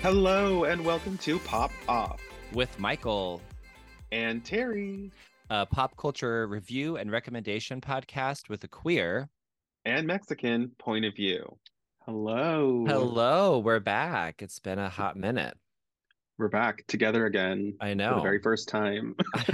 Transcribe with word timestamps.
Hello 0.00 0.62
and 0.62 0.84
welcome 0.84 1.18
to 1.18 1.40
Pop 1.40 1.72
Off 1.88 2.20
with 2.52 2.78
Michael 2.78 3.42
and 4.12 4.44
Terry, 4.44 5.10
a 5.50 5.66
pop 5.66 5.96
culture 5.96 6.46
review 6.46 6.96
and 6.96 7.10
recommendation 7.10 7.80
podcast 7.80 8.48
with 8.48 8.62
a 8.62 8.68
queer 8.68 9.28
and 9.84 10.06
Mexican 10.06 10.70
point 10.78 11.04
of 11.04 11.16
view. 11.16 11.58
Hello. 12.06 12.84
Hello, 12.86 13.58
we're 13.58 13.80
back. 13.80 14.40
It's 14.40 14.60
been 14.60 14.78
a 14.78 14.88
hot 14.88 15.16
minute. 15.16 15.58
We're 16.38 16.46
back 16.46 16.86
together 16.86 17.26
again. 17.26 17.74
I 17.80 17.94
know. 17.94 18.10
For 18.10 18.16
the 18.16 18.22
very 18.22 18.40
first 18.40 18.68
time. 18.68 19.16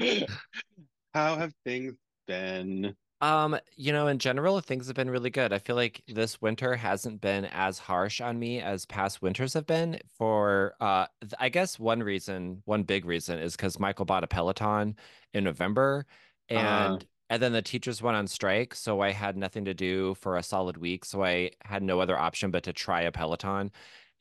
How 1.12 1.36
have 1.36 1.52
things 1.64 1.96
been? 2.26 2.96
Um, 3.24 3.56
you 3.74 3.90
know, 3.90 4.06
in 4.08 4.18
general, 4.18 4.60
things 4.60 4.86
have 4.88 4.96
been 4.96 5.08
really 5.08 5.30
good. 5.30 5.54
I 5.54 5.58
feel 5.58 5.76
like 5.76 6.02
this 6.06 6.42
winter 6.42 6.76
hasn't 6.76 7.22
been 7.22 7.46
as 7.46 7.78
harsh 7.78 8.20
on 8.20 8.38
me 8.38 8.60
as 8.60 8.84
past 8.84 9.22
winters 9.22 9.54
have 9.54 9.66
been 9.66 9.98
for 10.18 10.74
uh 10.78 11.06
I 11.38 11.48
guess 11.48 11.78
one 11.78 12.02
reason, 12.02 12.60
one 12.66 12.82
big 12.82 13.06
reason 13.06 13.38
is 13.38 13.56
because 13.56 13.80
Michael 13.80 14.04
bought 14.04 14.24
a 14.24 14.26
Peloton 14.26 14.96
in 15.32 15.44
November 15.44 16.04
and 16.50 17.02
uh, 17.02 17.06
and 17.30 17.42
then 17.42 17.52
the 17.54 17.62
teachers 17.62 18.02
went 18.02 18.16
on 18.18 18.26
strike, 18.26 18.74
so 18.74 19.00
I 19.00 19.10
had 19.12 19.36
nothing 19.38 19.64
to 19.64 19.74
do 19.74 20.14
for 20.16 20.36
a 20.36 20.42
solid 20.42 20.76
week. 20.76 21.06
So 21.06 21.24
I 21.24 21.52
had 21.62 21.82
no 21.82 22.00
other 22.00 22.18
option 22.18 22.50
but 22.50 22.64
to 22.64 22.74
try 22.74 23.02
a 23.02 23.12
Peloton. 23.12 23.72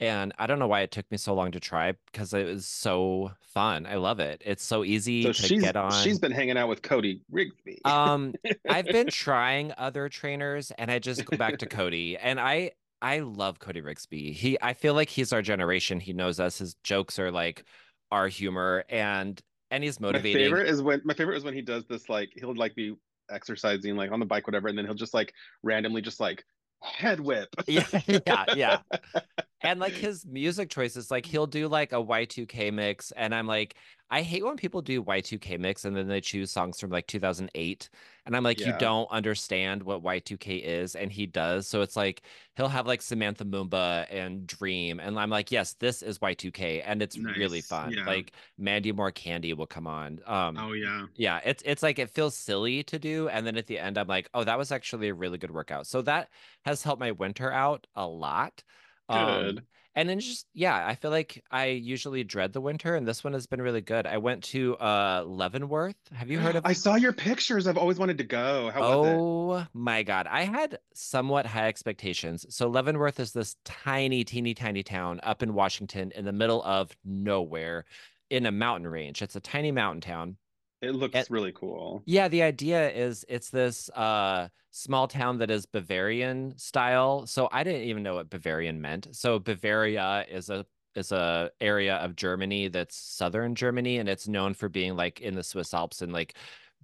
And 0.03 0.33
I 0.37 0.47
don't 0.47 0.59
know 0.59 0.67
why 0.67 0.81
it 0.81 0.91
took 0.91 1.09
me 1.11 1.17
so 1.17 1.33
long 1.33 1.51
to 1.51 1.59
try 1.59 1.93
because 2.11 2.33
it 2.33 2.45
was 2.45 2.65
so 2.65 3.31
fun. 3.41 3.85
I 3.85 3.95
love 3.95 4.19
it. 4.19 4.41
It's 4.45 4.63
so 4.63 4.83
easy 4.83 5.23
so 5.23 5.31
to 5.31 5.57
get 5.57 5.77
on. 5.77 5.91
She's 5.91 6.19
been 6.19 6.31
hanging 6.31 6.57
out 6.57 6.67
with 6.67 6.81
Cody 6.81 7.21
Rigsby. 7.31 7.85
um, 7.85 8.33
I've 8.69 8.85
been 8.85 9.07
trying 9.11 9.73
other 9.77 10.09
trainers 10.09 10.71
and 10.71 10.91
I 10.91 10.99
just 10.99 11.23
go 11.25 11.37
back 11.37 11.59
to 11.59 11.65
Cody. 11.65 12.17
And 12.17 12.39
I 12.39 12.71
I 13.01 13.19
love 13.19 13.59
Cody 13.59 13.81
Rigsby. 13.81 14.33
He 14.33 14.57
I 14.61 14.73
feel 14.73 14.93
like 14.93 15.09
he's 15.09 15.31
our 15.31 15.41
generation. 15.41 15.99
He 15.99 16.11
knows 16.11 16.39
us. 16.39 16.57
His 16.57 16.75
jokes 16.83 17.17
are 17.17 17.31
like 17.31 17.63
our 18.11 18.27
humor 18.27 18.83
and 18.89 19.41
and 19.71 19.83
he's 19.83 19.99
motivating. 19.99 20.51
My 20.51 20.57
favorite 20.57 20.69
is 20.69 20.81
when 20.81 21.01
my 21.05 21.13
favorite 21.13 21.37
is 21.37 21.43
when 21.43 21.53
he 21.53 21.61
does 21.61 21.85
this 21.85 22.09
like 22.09 22.29
he'll 22.35 22.55
like 22.55 22.75
be 22.75 22.95
exercising 23.29 23.95
like 23.95 24.11
on 24.11 24.19
the 24.19 24.25
bike 24.25 24.45
whatever 24.47 24.67
and 24.67 24.77
then 24.77 24.85
he'll 24.85 24.93
just 24.93 25.13
like 25.13 25.33
randomly 25.63 26.01
just 26.01 26.19
like 26.19 26.43
head 26.83 27.19
whip. 27.19 27.49
yeah, 27.67 27.85
yeah, 28.07 28.45
yeah. 28.55 28.77
And 29.65 29.79
like 29.79 29.93
his 29.93 30.25
music 30.25 30.69
choices, 30.69 31.09
like 31.09 31.25
he'll 31.25 31.47
do 31.47 31.69
like 31.69 31.93
a 31.93 31.95
Y2K 31.95 32.73
mix, 32.73 33.11
and 33.11 33.33
I'm 33.33 33.47
like, 33.47 33.75
I 34.13 34.21
hate 34.21 34.45
when 34.45 34.57
people 34.57 34.83
do 34.83 35.01
Y2K 35.01 35.59
mix 35.59 35.85
and 35.85 35.97
then 35.97 36.07
they 36.07 36.21
choose 36.21 36.51
songs 36.51 36.79
from 36.79 36.91
like 36.91 37.07
2008, 37.07 37.89
and 38.27 38.35
I'm 38.35 38.43
like, 38.43 38.59
yeah. 38.59 38.67
you 38.67 38.73
don't 38.77 39.09
understand 39.09 39.81
what 39.81 40.03
Y2K 40.03 40.61
is, 40.63 40.95
and 40.95 41.11
he 41.11 41.25
does. 41.25 41.67
So 41.67 41.81
it's 41.81 41.95
like 41.95 42.21
he'll 42.55 42.67
have 42.67 42.85
like 42.85 43.01
Samantha 43.01 43.43
Mumba 43.43 44.05
and 44.11 44.45
Dream, 44.45 44.99
and 44.99 45.19
I'm 45.19 45.31
like, 45.31 45.51
yes, 45.51 45.73
this 45.79 46.03
is 46.03 46.19
Y2K, 46.19 46.83
and 46.85 47.01
it's 47.01 47.17
nice. 47.17 47.35
really 47.37 47.61
fun. 47.61 47.91
Yeah. 47.91 48.05
Like 48.05 48.33
Mandy 48.59 48.91
Moore 48.91 49.09
Candy 49.09 49.55
will 49.55 49.65
come 49.65 49.87
on. 49.87 50.19
Um, 50.27 50.59
oh 50.59 50.73
yeah, 50.73 51.07
yeah. 51.15 51.39
It's 51.43 51.63
it's 51.65 51.81
like 51.81 51.97
it 51.97 52.11
feels 52.11 52.35
silly 52.35 52.83
to 52.83 52.99
do, 52.99 53.29
and 53.29 53.47
then 53.47 53.57
at 53.57 53.65
the 53.65 53.79
end, 53.79 53.97
I'm 53.97 54.07
like, 54.07 54.29
oh, 54.35 54.43
that 54.43 54.59
was 54.59 54.71
actually 54.71 55.07
a 55.07 55.15
really 55.15 55.39
good 55.39 55.49
workout. 55.49 55.87
So 55.87 56.03
that 56.03 56.29
has 56.65 56.83
helped 56.83 56.99
my 56.99 57.13
winter 57.13 57.51
out 57.51 57.87
a 57.95 58.05
lot. 58.05 58.61
Good. 59.09 59.57
Um, 59.57 59.59
and 59.95 60.09
then 60.09 60.19
just 60.19 60.47
yeah, 60.53 60.85
I 60.85 60.95
feel 60.95 61.11
like 61.11 61.43
I 61.51 61.67
usually 61.67 62.23
dread 62.23 62.53
the 62.53 62.61
winter, 62.61 62.95
and 62.95 63.07
this 63.07 63.23
one 63.23 63.33
has 63.33 63.45
been 63.47 63.61
really 63.61 63.81
good. 63.81 64.07
I 64.07 64.17
went 64.17 64.43
to 64.45 64.75
uh 64.77 65.23
Leavenworth. 65.25 65.95
Have 66.13 66.29
you 66.29 66.39
heard 66.39 66.55
of? 66.57 66.65
I 66.65 66.73
saw 66.73 66.95
your 66.95 67.13
pictures. 67.13 67.67
I've 67.67 67.77
always 67.77 67.99
wanted 67.99 68.17
to 68.17 68.23
go. 68.23 68.71
How 68.73 68.81
oh 68.81 69.65
my 69.73 70.03
god, 70.03 70.27
I 70.27 70.43
had 70.43 70.79
somewhat 70.93 71.45
high 71.45 71.67
expectations. 71.67 72.45
So 72.49 72.67
Leavenworth 72.67 73.19
is 73.19 73.31
this 73.31 73.55
tiny, 73.65 74.23
teeny, 74.23 74.53
tiny 74.53 74.83
town 74.83 75.19
up 75.23 75.43
in 75.43 75.53
Washington, 75.53 76.11
in 76.15 76.25
the 76.25 76.33
middle 76.33 76.63
of 76.63 76.91
nowhere, 77.05 77.85
in 78.29 78.45
a 78.45 78.51
mountain 78.51 78.87
range. 78.87 79.21
It's 79.21 79.35
a 79.35 79.41
tiny 79.41 79.71
mountain 79.71 80.01
town. 80.01 80.37
It 80.83 80.95
looks 80.95 81.15
it, 81.15 81.29
really 81.29 81.53
cool. 81.53 82.03
Yeah, 82.05 82.27
the 82.27 82.43
idea 82.43 82.91
is 82.91 83.25
it's 83.29 83.49
this 83.49 83.89
uh, 83.91 84.49
small 84.71 85.07
town 85.07 85.37
that 85.37 85.49
is 85.49 85.65
Bavarian 85.65 86.57
style. 86.57 87.25
So 87.25 87.47
I 87.53 87.63
didn't 87.63 87.83
even 87.83 88.03
know 88.03 88.15
what 88.15 88.29
Bavarian 88.29 88.81
meant. 88.81 89.07
So 89.11 89.39
Bavaria 89.39 90.25
is 90.29 90.49
a 90.49 90.65
is 90.95 91.13
a 91.13 91.49
area 91.61 91.95
of 91.95 92.15
Germany 92.17 92.67
that's 92.67 92.97
southern 92.97 93.55
Germany, 93.55 93.97
and 93.97 94.09
it's 94.09 94.27
known 94.27 94.53
for 94.53 94.67
being 94.67 94.95
like 94.97 95.21
in 95.21 95.35
the 95.35 95.43
Swiss 95.43 95.73
Alps 95.73 96.01
and 96.01 96.11
like 96.11 96.35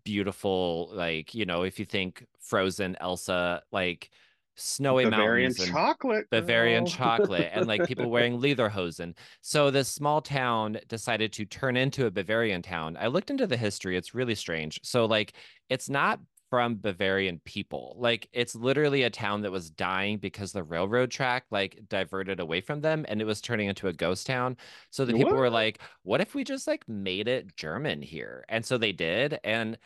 beautiful, 0.05 0.89
like 0.93 1.35
you 1.35 1.45
know, 1.45 1.63
if 1.63 1.77
you 1.77 1.85
think 1.85 2.25
Frozen, 2.39 2.95
Elsa, 3.01 3.61
like 3.73 4.11
snowy 4.59 5.05
Bavarian 5.05 5.49
mountains 5.51 5.69
chocolate 5.69 6.29
Bavarian 6.29 6.85
chocolate 6.85 7.49
and 7.53 7.67
like 7.67 7.85
people 7.85 8.09
wearing 8.09 8.39
lederhosen. 8.41 9.15
So 9.41 9.71
this 9.71 9.87
small 9.87 10.21
town 10.21 10.79
decided 10.87 11.33
to 11.33 11.45
turn 11.45 11.77
into 11.77 12.05
a 12.05 12.11
Bavarian 12.11 12.61
town. 12.61 12.97
I 12.99 13.07
looked 13.07 13.29
into 13.29 13.47
the 13.47 13.57
history. 13.57 13.97
It's 13.97 14.13
really 14.13 14.35
strange. 14.35 14.79
So 14.83 15.05
like 15.05 15.33
it's 15.69 15.89
not 15.89 16.19
from 16.49 16.77
Bavarian 16.77 17.39
people. 17.45 17.95
Like 17.99 18.27
it's 18.33 18.55
literally 18.55 19.03
a 19.03 19.09
town 19.09 19.41
that 19.41 19.51
was 19.51 19.69
dying 19.69 20.17
because 20.17 20.51
the 20.51 20.63
railroad 20.63 21.11
track 21.11 21.45
like 21.51 21.79
diverted 21.89 22.39
away 22.39 22.61
from 22.61 22.81
them 22.81 23.05
and 23.07 23.21
it 23.21 23.25
was 23.25 23.41
turning 23.41 23.69
into 23.69 23.87
a 23.87 23.93
ghost 23.93 24.25
town. 24.25 24.57
So 24.89 25.05
the 25.05 25.13
people 25.13 25.31
what? 25.31 25.39
were 25.39 25.49
like, 25.49 25.79
what 26.03 26.21
if 26.21 26.33
we 26.33 26.43
just 26.43 26.67
like 26.67 26.87
made 26.87 27.27
it 27.27 27.55
German 27.55 28.01
here? 28.01 28.45
And 28.49 28.65
so 28.65 28.77
they 28.77 28.91
did 28.91 29.39
and 29.43 29.77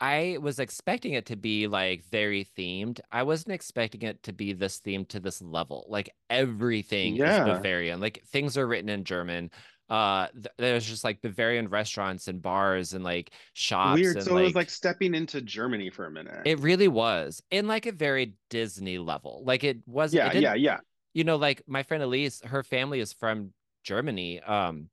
I 0.00 0.38
was 0.40 0.58
expecting 0.58 1.14
it 1.14 1.26
to 1.26 1.36
be 1.36 1.68
like 1.68 2.04
very 2.10 2.46
themed. 2.56 3.00
I 3.10 3.22
wasn't 3.22 3.54
expecting 3.54 4.02
it 4.02 4.22
to 4.24 4.32
be 4.32 4.52
this 4.52 4.80
themed 4.80 5.08
to 5.08 5.20
this 5.20 5.40
level. 5.40 5.86
Like 5.88 6.10
everything 6.28 7.16
yeah. 7.16 7.40
is 7.40 7.56
Bavarian. 7.56 8.00
Like 8.00 8.22
things 8.26 8.58
are 8.58 8.66
written 8.66 8.88
in 8.90 9.04
German. 9.04 9.50
Uh, 9.88 10.26
th- 10.32 10.46
there's 10.58 10.84
just 10.84 11.04
like 11.04 11.22
Bavarian 11.22 11.68
restaurants 11.68 12.28
and 12.28 12.42
bars 12.42 12.92
and 12.92 13.04
like 13.04 13.30
shops. 13.54 14.00
Weird. 14.00 14.16
And, 14.16 14.24
so 14.24 14.34
like, 14.34 14.40
it 14.40 14.44
was 14.44 14.54
like 14.54 14.70
stepping 14.70 15.14
into 15.14 15.40
Germany 15.40 15.90
for 15.90 16.06
a 16.06 16.10
minute. 16.10 16.42
It 16.44 16.60
really 16.60 16.88
was 16.88 17.42
in 17.50 17.66
like 17.66 17.86
a 17.86 17.92
very 17.92 18.34
Disney 18.50 18.98
level. 18.98 19.42
Like 19.46 19.64
it 19.64 19.78
wasn't. 19.86 20.24
Yeah, 20.24 20.38
it 20.38 20.42
yeah, 20.42 20.54
yeah. 20.54 20.78
You 21.14 21.24
know, 21.24 21.36
like 21.36 21.62
my 21.66 21.82
friend 21.82 22.02
Elise, 22.02 22.42
her 22.44 22.62
family 22.62 23.00
is 23.00 23.12
from 23.14 23.52
Germany. 23.84 24.40
Um, 24.42 24.90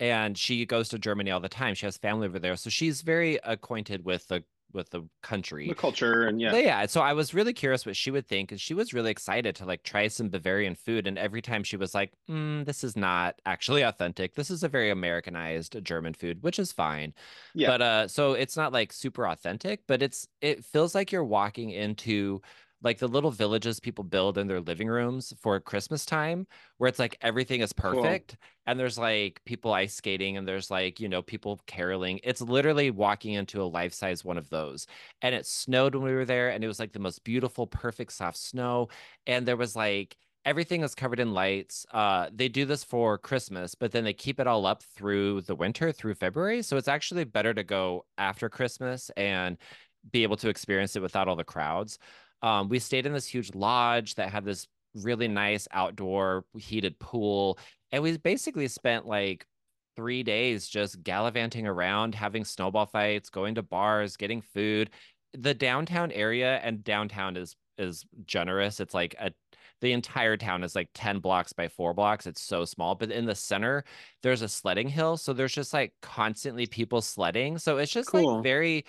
and 0.00 0.36
she 0.36 0.66
goes 0.66 0.88
to 0.90 0.98
Germany 0.98 1.30
all 1.30 1.40
the 1.40 1.48
time. 1.48 1.74
She 1.74 1.86
has 1.86 1.96
family 1.96 2.26
over 2.26 2.38
there, 2.38 2.56
so 2.56 2.70
she's 2.70 3.02
very 3.02 3.38
acquainted 3.44 4.04
with 4.04 4.28
the 4.28 4.44
with 4.72 4.90
the 4.90 5.08
country, 5.22 5.68
the 5.68 5.74
culture, 5.74 6.26
and 6.26 6.40
yeah, 6.40 6.50
but 6.50 6.64
yeah. 6.64 6.86
So 6.86 7.00
I 7.00 7.14
was 7.14 7.34
really 7.34 7.52
curious 7.52 7.86
what 7.86 7.96
she 7.96 8.10
would 8.10 8.28
think, 8.28 8.52
and 8.52 8.60
she 8.60 8.74
was 8.74 8.92
really 8.92 9.10
excited 9.10 9.56
to 9.56 9.64
like 9.64 9.82
try 9.82 10.08
some 10.08 10.28
Bavarian 10.28 10.74
food. 10.74 11.06
And 11.06 11.18
every 11.18 11.42
time 11.42 11.64
she 11.64 11.76
was 11.76 11.94
like, 11.94 12.12
mm, 12.28 12.64
"This 12.64 12.84
is 12.84 12.96
not 12.96 13.40
actually 13.46 13.82
authentic. 13.82 14.34
This 14.34 14.50
is 14.50 14.62
a 14.62 14.68
very 14.68 14.90
Americanized 14.90 15.82
German 15.82 16.14
food, 16.14 16.42
which 16.42 16.58
is 16.58 16.72
fine." 16.72 17.14
Yeah. 17.54 17.68
But 17.68 17.82
uh, 17.82 18.08
so 18.08 18.34
it's 18.34 18.56
not 18.56 18.72
like 18.72 18.92
super 18.92 19.26
authentic, 19.26 19.82
but 19.86 20.02
it's 20.02 20.28
it 20.40 20.64
feels 20.64 20.94
like 20.94 21.10
you're 21.10 21.24
walking 21.24 21.70
into 21.70 22.42
like 22.82 22.98
the 22.98 23.08
little 23.08 23.30
villages 23.30 23.80
people 23.80 24.04
build 24.04 24.38
in 24.38 24.46
their 24.46 24.60
living 24.60 24.88
rooms 24.88 25.32
for 25.40 25.58
Christmas 25.60 26.04
time, 26.04 26.46
where 26.78 26.88
it's 26.88 26.98
like 26.98 27.16
everything 27.20 27.60
is 27.60 27.72
perfect. 27.72 28.30
Cool. 28.30 28.48
And 28.66 28.78
there's 28.78 28.98
like 28.98 29.40
people 29.44 29.72
ice 29.72 29.94
skating 29.94 30.36
and 30.36 30.46
there's 30.46 30.70
like, 30.70 31.00
you 31.00 31.08
know, 31.08 31.22
people 31.22 31.60
caroling. 31.66 32.20
It's 32.22 32.40
literally 32.40 32.90
walking 32.90 33.34
into 33.34 33.62
a 33.62 33.64
life 33.64 33.94
size 33.94 34.24
one 34.24 34.38
of 34.38 34.50
those. 34.50 34.86
And 35.22 35.34
it 35.34 35.46
snowed 35.46 35.94
when 35.94 36.04
we 36.04 36.14
were 36.14 36.24
there 36.24 36.50
and 36.50 36.62
it 36.62 36.68
was 36.68 36.78
like 36.78 36.92
the 36.92 36.98
most 36.98 37.24
beautiful, 37.24 37.66
perfect, 37.66 38.12
soft 38.12 38.36
snow. 38.36 38.88
And 39.26 39.46
there 39.46 39.56
was 39.56 39.74
like, 39.74 40.16
everything 40.44 40.82
is 40.82 40.94
covered 40.94 41.18
in 41.18 41.32
lights. 41.32 41.86
Uh, 41.90 42.28
they 42.32 42.48
do 42.48 42.64
this 42.64 42.84
for 42.84 43.18
Christmas, 43.18 43.74
but 43.74 43.90
then 43.90 44.04
they 44.04 44.12
keep 44.12 44.38
it 44.38 44.46
all 44.46 44.64
up 44.64 44.82
through 44.82 45.40
the 45.40 45.56
winter, 45.56 45.90
through 45.90 46.14
February. 46.14 46.62
So 46.62 46.76
it's 46.76 46.88
actually 46.88 47.24
better 47.24 47.52
to 47.52 47.64
go 47.64 48.04
after 48.16 48.48
Christmas 48.48 49.10
and 49.16 49.56
be 50.12 50.22
able 50.22 50.36
to 50.36 50.48
experience 50.48 50.94
it 50.94 51.02
without 51.02 51.26
all 51.26 51.34
the 51.34 51.42
crowds. 51.42 51.98
Um, 52.42 52.68
we 52.68 52.78
stayed 52.78 53.06
in 53.06 53.12
this 53.12 53.26
huge 53.26 53.54
lodge 53.54 54.14
that 54.16 54.30
had 54.30 54.44
this 54.44 54.66
really 54.94 55.28
nice 55.28 55.68
outdoor 55.72 56.44
heated 56.56 56.98
pool. 56.98 57.58
And 57.92 58.02
we 58.02 58.16
basically 58.16 58.68
spent 58.68 59.06
like 59.06 59.46
three 59.96 60.22
days 60.22 60.68
just 60.68 61.02
gallivanting 61.02 61.66
around, 61.66 62.14
having 62.14 62.44
snowball 62.44 62.86
fights, 62.86 63.30
going 63.30 63.54
to 63.56 63.62
bars, 63.62 64.16
getting 64.16 64.40
food. 64.40 64.90
The 65.34 65.54
downtown 65.54 66.12
area 66.12 66.60
and 66.62 66.82
downtown 66.84 67.36
is 67.36 67.56
is 67.78 68.04
generous. 68.24 68.80
It's 68.80 68.94
like 68.94 69.14
a 69.18 69.32
the 69.82 69.92
entire 69.92 70.38
town 70.38 70.64
is 70.64 70.74
like 70.74 70.88
10 70.94 71.18
blocks 71.18 71.52
by 71.52 71.68
four 71.68 71.92
blocks. 71.92 72.26
It's 72.26 72.40
so 72.40 72.64
small. 72.64 72.94
But 72.94 73.10
in 73.10 73.26
the 73.26 73.34
center, 73.34 73.84
there's 74.22 74.40
a 74.40 74.48
sledding 74.48 74.88
hill. 74.88 75.18
So 75.18 75.34
there's 75.34 75.52
just 75.52 75.74
like 75.74 75.92
constantly 76.00 76.66
people 76.66 77.02
sledding. 77.02 77.58
So 77.58 77.76
it's 77.76 77.92
just 77.92 78.08
cool. 78.08 78.36
like 78.36 78.42
very 78.42 78.86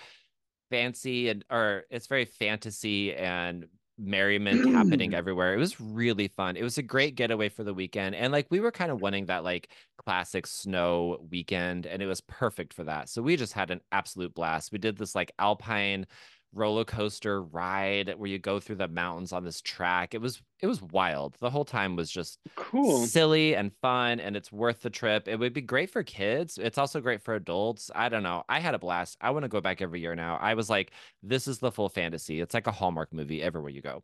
fancy 0.70 1.28
and 1.28 1.44
or 1.50 1.84
it's 1.90 2.06
very 2.06 2.24
fantasy 2.24 3.14
and 3.14 3.66
merriment 3.98 4.72
happening 4.74 5.14
everywhere. 5.14 5.54
It 5.54 5.58
was 5.58 5.80
really 5.80 6.28
fun. 6.28 6.56
It 6.56 6.62
was 6.62 6.78
a 6.78 6.82
great 6.82 7.16
getaway 7.16 7.48
for 7.48 7.64
the 7.64 7.74
weekend. 7.74 8.14
And 8.14 8.32
like 8.32 8.46
we 8.50 8.60
were 8.60 8.70
kind 8.70 8.90
of 8.90 9.00
wanting 9.00 9.26
that 9.26 9.44
like 9.44 9.70
classic 9.96 10.46
snow 10.46 11.26
weekend 11.30 11.86
and 11.86 12.00
it 12.00 12.06
was 12.06 12.20
perfect 12.22 12.72
for 12.72 12.84
that. 12.84 13.08
So 13.08 13.22
we 13.22 13.36
just 13.36 13.52
had 13.52 13.70
an 13.70 13.80
absolute 13.90 14.34
blast. 14.34 14.72
We 14.72 14.78
did 14.78 14.96
this 14.96 15.14
like 15.14 15.32
alpine 15.38 16.06
roller 16.54 16.84
coaster 16.84 17.42
ride 17.42 18.14
where 18.18 18.28
you 18.30 18.38
go 18.38 18.58
through 18.58 18.76
the 18.76 18.88
mountains 18.88 19.32
on 19.32 19.44
this 19.44 19.60
track. 19.60 20.14
It 20.14 20.20
was 20.20 20.40
it 20.60 20.66
was 20.66 20.82
wild. 20.82 21.36
The 21.40 21.50
whole 21.50 21.64
time 21.64 21.94
was 21.94 22.10
just 22.10 22.38
Cool. 22.56 23.06
silly 23.06 23.54
and 23.54 23.72
fun 23.82 24.18
and 24.18 24.36
it's 24.36 24.50
worth 24.50 24.80
the 24.82 24.90
trip. 24.90 25.28
It 25.28 25.38
would 25.38 25.52
be 25.52 25.60
great 25.60 25.90
for 25.90 26.02
kids. 26.02 26.58
It's 26.58 26.78
also 26.78 27.00
great 27.00 27.22
for 27.22 27.34
adults. 27.34 27.90
I 27.94 28.08
don't 28.08 28.22
know. 28.22 28.44
I 28.48 28.60
had 28.60 28.74
a 28.74 28.78
blast. 28.78 29.18
I 29.20 29.30
want 29.30 29.44
to 29.44 29.48
go 29.48 29.60
back 29.60 29.80
every 29.82 30.00
year 30.00 30.14
now. 30.14 30.36
I 30.40 30.54
was 30.54 30.68
like, 30.70 30.92
this 31.22 31.46
is 31.46 31.58
the 31.58 31.70
full 31.70 31.88
fantasy. 31.88 32.40
It's 32.40 32.54
like 32.54 32.66
a 32.66 32.72
Hallmark 32.72 33.12
movie 33.12 33.42
everywhere 33.42 33.70
you 33.70 33.82
go. 33.82 34.02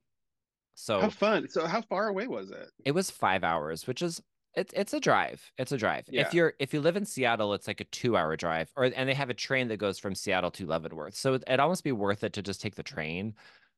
So 0.74 1.00
How 1.00 1.10
fun. 1.10 1.48
So 1.48 1.66
how 1.66 1.80
far 1.82 2.08
away 2.08 2.26
was 2.26 2.50
it? 2.50 2.70
it 2.84 2.92
was 2.92 3.10
five 3.10 3.42
hours, 3.44 3.86
which 3.86 4.02
is 4.02 4.20
it's 4.56 4.72
it's 4.74 4.92
a 4.94 5.00
drive. 5.00 5.52
It's 5.58 5.72
a 5.72 5.76
drive. 5.78 6.04
Yeah. 6.08 6.22
If 6.22 6.34
you're 6.34 6.54
if 6.58 6.72
you 6.74 6.80
live 6.80 6.96
in 6.96 7.04
Seattle, 7.04 7.54
it's 7.54 7.66
like 7.66 7.80
a 7.80 7.84
two 7.84 8.16
hour 8.16 8.36
drive. 8.36 8.70
Or 8.76 8.84
and 8.84 9.08
they 9.08 9.14
have 9.14 9.30
a 9.30 9.34
train 9.34 9.68
that 9.68 9.78
goes 9.78 9.98
from 9.98 10.14
Seattle 10.14 10.50
to 10.52 10.66
Leavenworth. 10.66 11.14
So 11.14 11.34
it, 11.34 11.44
it'd 11.46 11.60
almost 11.60 11.84
be 11.84 11.92
worth 11.92 12.24
it 12.24 12.32
to 12.34 12.42
just 12.42 12.60
take 12.60 12.74
the 12.76 12.82
train. 12.82 13.34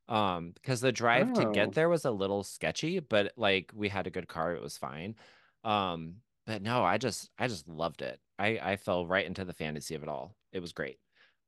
Um, 0.08 0.52
because 0.52 0.80
the 0.80 0.92
drive 0.92 1.32
to 1.34 1.48
Oh. 1.48 1.52
get 1.52 1.72
there 1.72 1.88
was 1.88 2.04
a 2.04 2.10
little 2.12 2.44
sketchy, 2.44 3.00
but 3.00 3.32
like 3.36 3.72
we 3.74 3.88
had 3.88 4.06
a 4.06 4.10
good 4.10 4.28
car, 4.28 4.54
it 4.54 4.62
was 4.62 4.78
fine. 4.78 5.16
Um, 5.64 6.16
but 6.46 6.62
no, 6.62 6.84
I 6.84 6.98
just 6.98 7.30
I 7.38 7.48
just 7.48 7.66
loved 7.68 8.02
it. 8.02 8.20
I 8.38 8.58
I 8.62 8.76
fell 8.76 9.06
right 9.06 9.26
into 9.26 9.44
the 9.44 9.52
fantasy 9.54 9.94
of 9.96 10.02
it 10.02 10.08
all. 10.08 10.36
It 10.52 10.60
was 10.60 10.72
great. 10.72 10.98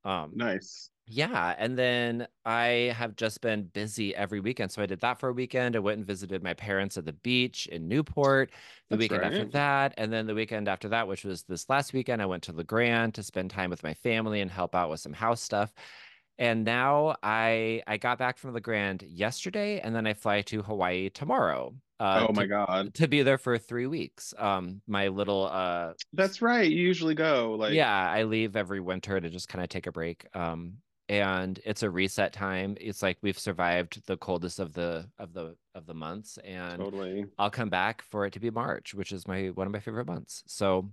Um, 0.04 0.36
Nice. 0.36 0.90
Yeah, 1.10 1.54
and 1.58 1.78
then 1.78 2.28
I 2.44 2.94
have 2.96 3.16
just 3.16 3.40
been 3.40 3.64
busy 3.64 4.14
every 4.14 4.40
weekend. 4.40 4.70
So 4.70 4.82
I 4.82 4.86
did 4.86 5.00
that 5.00 5.18
for 5.18 5.30
a 5.30 5.32
weekend. 5.32 5.74
I 5.74 5.78
went 5.78 5.98
and 5.98 6.06
visited 6.06 6.42
my 6.42 6.52
parents 6.52 6.98
at 6.98 7.06
the 7.06 7.14
beach 7.14 7.66
in 7.66 7.88
Newport 7.88 8.50
the 8.90 8.96
That's 8.96 9.00
weekend 9.00 9.24
after 9.24 9.44
that. 9.46 9.94
And 9.96 10.12
then 10.12 10.26
the 10.26 10.34
weekend 10.34 10.68
after 10.68 10.88
that, 10.90 11.08
which 11.08 11.24
was 11.24 11.44
this 11.44 11.68
last 11.70 11.94
weekend, 11.94 12.20
I 12.20 12.26
went 12.26 12.42
to 12.44 12.52
La 12.52 12.62
Grande 12.62 13.14
to 13.14 13.22
spend 13.22 13.50
time 13.50 13.70
with 13.70 13.82
my 13.82 13.94
family 13.94 14.42
and 14.42 14.50
help 14.50 14.74
out 14.74 14.90
with 14.90 15.00
some 15.00 15.14
house 15.14 15.40
stuff. 15.40 15.72
And 16.38 16.64
now 16.64 17.16
I 17.22 17.82
I 17.86 17.96
got 17.96 18.18
back 18.18 18.38
from 18.38 18.52
La 18.52 18.60
Grande 18.60 19.02
yesterday, 19.02 19.80
and 19.80 19.94
then 19.94 20.06
I 20.06 20.14
fly 20.14 20.42
to 20.42 20.62
Hawaii 20.62 21.10
tomorrow. 21.10 21.74
Uh, 21.98 22.26
oh 22.28 22.32
my 22.32 22.42
to, 22.42 22.48
God. 22.48 22.94
to 22.94 23.08
be 23.08 23.22
there 23.22 23.38
for 23.38 23.58
three 23.58 23.86
weeks. 23.86 24.32
Um, 24.38 24.82
my 24.86 25.08
little 25.08 25.48
uh 25.50 25.94
That's 26.12 26.40
right. 26.40 26.70
You 26.70 26.78
usually 26.78 27.14
go 27.14 27.56
like 27.58 27.72
yeah, 27.72 28.10
I 28.10 28.22
leave 28.24 28.56
every 28.56 28.78
winter 28.78 29.18
to 29.20 29.30
just 29.30 29.48
kind 29.48 29.64
of 29.64 29.68
take 29.68 29.86
a 29.86 29.92
break. 29.92 30.26
Um, 30.36 30.74
and 31.08 31.58
it's 31.64 31.82
a 31.82 31.90
reset 31.90 32.32
time. 32.32 32.76
It's 32.80 33.02
like 33.02 33.18
we've 33.22 33.38
survived 33.38 34.06
the 34.06 34.16
coldest 34.16 34.58
of 34.58 34.74
the 34.74 35.08
of 35.18 35.32
the 35.32 35.56
of 35.74 35.86
the 35.86 35.94
months, 35.94 36.38
and 36.44 36.78
totally. 36.78 37.26
I'll 37.38 37.50
come 37.50 37.70
back 37.70 38.02
for 38.02 38.26
it 38.26 38.32
to 38.34 38.40
be 38.40 38.50
March, 38.50 38.94
which 38.94 39.12
is 39.12 39.26
my 39.26 39.46
one 39.48 39.66
of 39.66 39.72
my 39.72 39.80
favorite 39.80 40.06
months. 40.06 40.42
So 40.46 40.90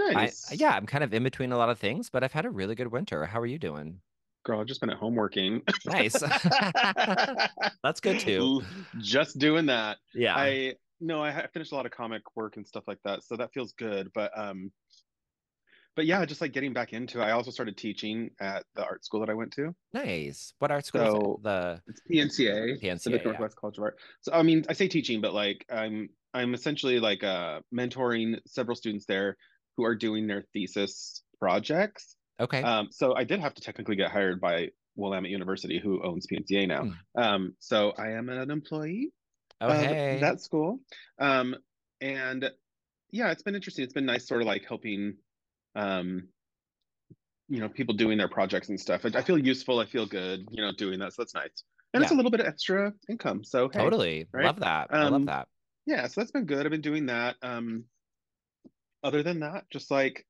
I 0.00 0.12
Nice. 0.12 0.52
yeah, 0.58 0.72
I'm 0.72 0.86
kind 0.86 1.04
of 1.04 1.12
in 1.12 1.22
between 1.22 1.52
a 1.52 1.56
lot 1.58 1.68
of 1.68 1.78
things, 1.78 2.08
but 2.10 2.24
I've 2.24 2.32
had 2.32 2.44
a 2.46 2.50
really 2.50 2.74
good 2.74 2.88
winter. 2.88 3.26
How 3.26 3.40
are 3.40 3.46
you 3.46 3.58
doing? 3.58 4.00
Girl, 4.44 4.60
I've 4.60 4.66
just 4.66 4.80
been 4.80 4.90
at 4.90 4.96
home 4.96 5.14
working. 5.14 5.62
Nice. 5.86 6.18
That's 7.84 8.00
good 8.00 8.18
too. 8.18 8.62
Just 9.00 9.38
doing 9.38 9.66
that. 9.66 9.98
Yeah. 10.14 10.34
I 10.34 10.74
no, 11.00 11.22
I 11.22 11.46
finished 11.52 11.72
a 11.72 11.74
lot 11.74 11.84
of 11.86 11.92
comic 11.92 12.22
work 12.36 12.56
and 12.56 12.66
stuff 12.66 12.84
like 12.86 12.98
that, 13.04 13.22
so 13.24 13.36
that 13.36 13.52
feels 13.52 13.72
good. 13.72 14.10
But 14.14 14.36
um, 14.36 14.72
but 15.96 16.06
yeah, 16.06 16.24
just 16.24 16.40
like 16.40 16.52
getting 16.52 16.72
back 16.72 16.92
into. 16.92 17.20
it. 17.20 17.24
I 17.24 17.32
also 17.32 17.50
started 17.50 17.76
teaching 17.76 18.30
at 18.40 18.64
the 18.74 18.84
art 18.84 19.04
school 19.04 19.20
that 19.20 19.30
I 19.30 19.34
went 19.34 19.52
to. 19.54 19.74
Nice. 19.92 20.54
What 20.58 20.70
art 20.70 20.86
school 20.86 21.02
is 21.02 21.08
it? 21.08 21.20
So- 21.20 21.40
The 21.42 21.82
It's 21.86 22.00
PNCA, 22.10 22.80
PNCA, 22.82 22.92
Pacific 22.94 23.20
yeah. 23.22 23.28
Northwest 23.30 23.56
College 23.56 23.78
of 23.78 23.84
Art. 23.84 23.98
So 24.20 24.32
I 24.32 24.42
mean, 24.42 24.64
I 24.68 24.72
say 24.72 24.88
teaching, 24.88 25.20
but 25.20 25.34
like 25.34 25.64
I'm 25.70 26.08
I'm 26.34 26.54
essentially 26.54 26.98
like 27.00 27.22
uh 27.24 27.60
mentoring 27.74 28.38
several 28.46 28.74
students 28.76 29.06
there 29.06 29.36
who 29.76 29.84
are 29.84 29.94
doing 29.94 30.26
their 30.26 30.44
thesis 30.52 31.22
projects. 31.38 32.16
okay. 32.38 32.62
Um, 32.62 32.88
so 32.90 33.14
I 33.14 33.24
did 33.24 33.40
have 33.40 33.54
to 33.54 33.62
technically 33.62 33.96
get 33.96 34.10
hired 34.10 34.40
by 34.40 34.68
Willamette 34.96 35.30
University, 35.30 35.78
who 35.82 36.02
owns 36.04 36.26
PNCA 36.26 36.68
now. 36.68 36.82
Hmm. 36.84 37.20
Um, 37.22 37.54
so 37.58 37.92
I 37.96 38.10
am 38.10 38.28
an 38.28 38.50
employee 38.50 39.10
oh 39.60 39.68
of 39.68 39.76
hey. 39.78 40.18
that 40.20 40.40
school. 40.40 40.80
Um, 41.18 41.56
and 42.00 42.50
yeah, 43.10 43.30
it's 43.30 43.42
been 43.42 43.54
interesting. 43.54 43.84
It's 43.84 43.92
been 43.94 44.06
nice, 44.06 44.26
sort 44.26 44.42
of 44.42 44.46
like 44.46 44.64
helping, 44.66 45.14
um, 45.74 46.28
you 47.48 47.60
know, 47.60 47.68
people 47.68 47.94
doing 47.94 48.18
their 48.18 48.28
projects 48.28 48.68
and 48.68 48.80
stuff. 48.80 49.04
I, 49.04 49.10
I 49.18 49.22
feel 49.22 49.38
useful. 49.38 49.78
I 49.78 49.86
feel 49.86 50.06
good, 50.06 50.46
you 50.50 50.62
know, 50.62 50.72
doing 50.72 50.98
that. 51.00 51.12
So 51.12 51.22
that's 51.22 51.34
nice. 51.34 51.64
And 51.94 52.02
it's 52.02 52.12
a 52.12 52.14
little 52.14 52.30
bit 52.30 52.40
of 52.40 52.46
extra 52.46 52.94
income. 53.10 53.44
So 53.44 53.68
hey, 53.68 53.80
Totally. 53.80 54.26
right? 54.32 54.46
Love 54.46 54.60
that. 54.60 54.88
I 54.90 55.02
love 55.04 55.12
Um, 55.14 55.24
that. 55.26 55.48
yeah, 55.84 56.06
so 56.06 56.20
that's 56.20 56.30
been 56.30 56.46
good. 56.46 56.64
I've 56.64 56.70
been 56.70 56.80
doing 56.80 57.06
that. 57.06 57.36
Um, 57.42 57.84
other 59.04 59.22
than 59.22 59.40
that, 59.40 59.64
just 59.70 59.90
like, 59.90 60.26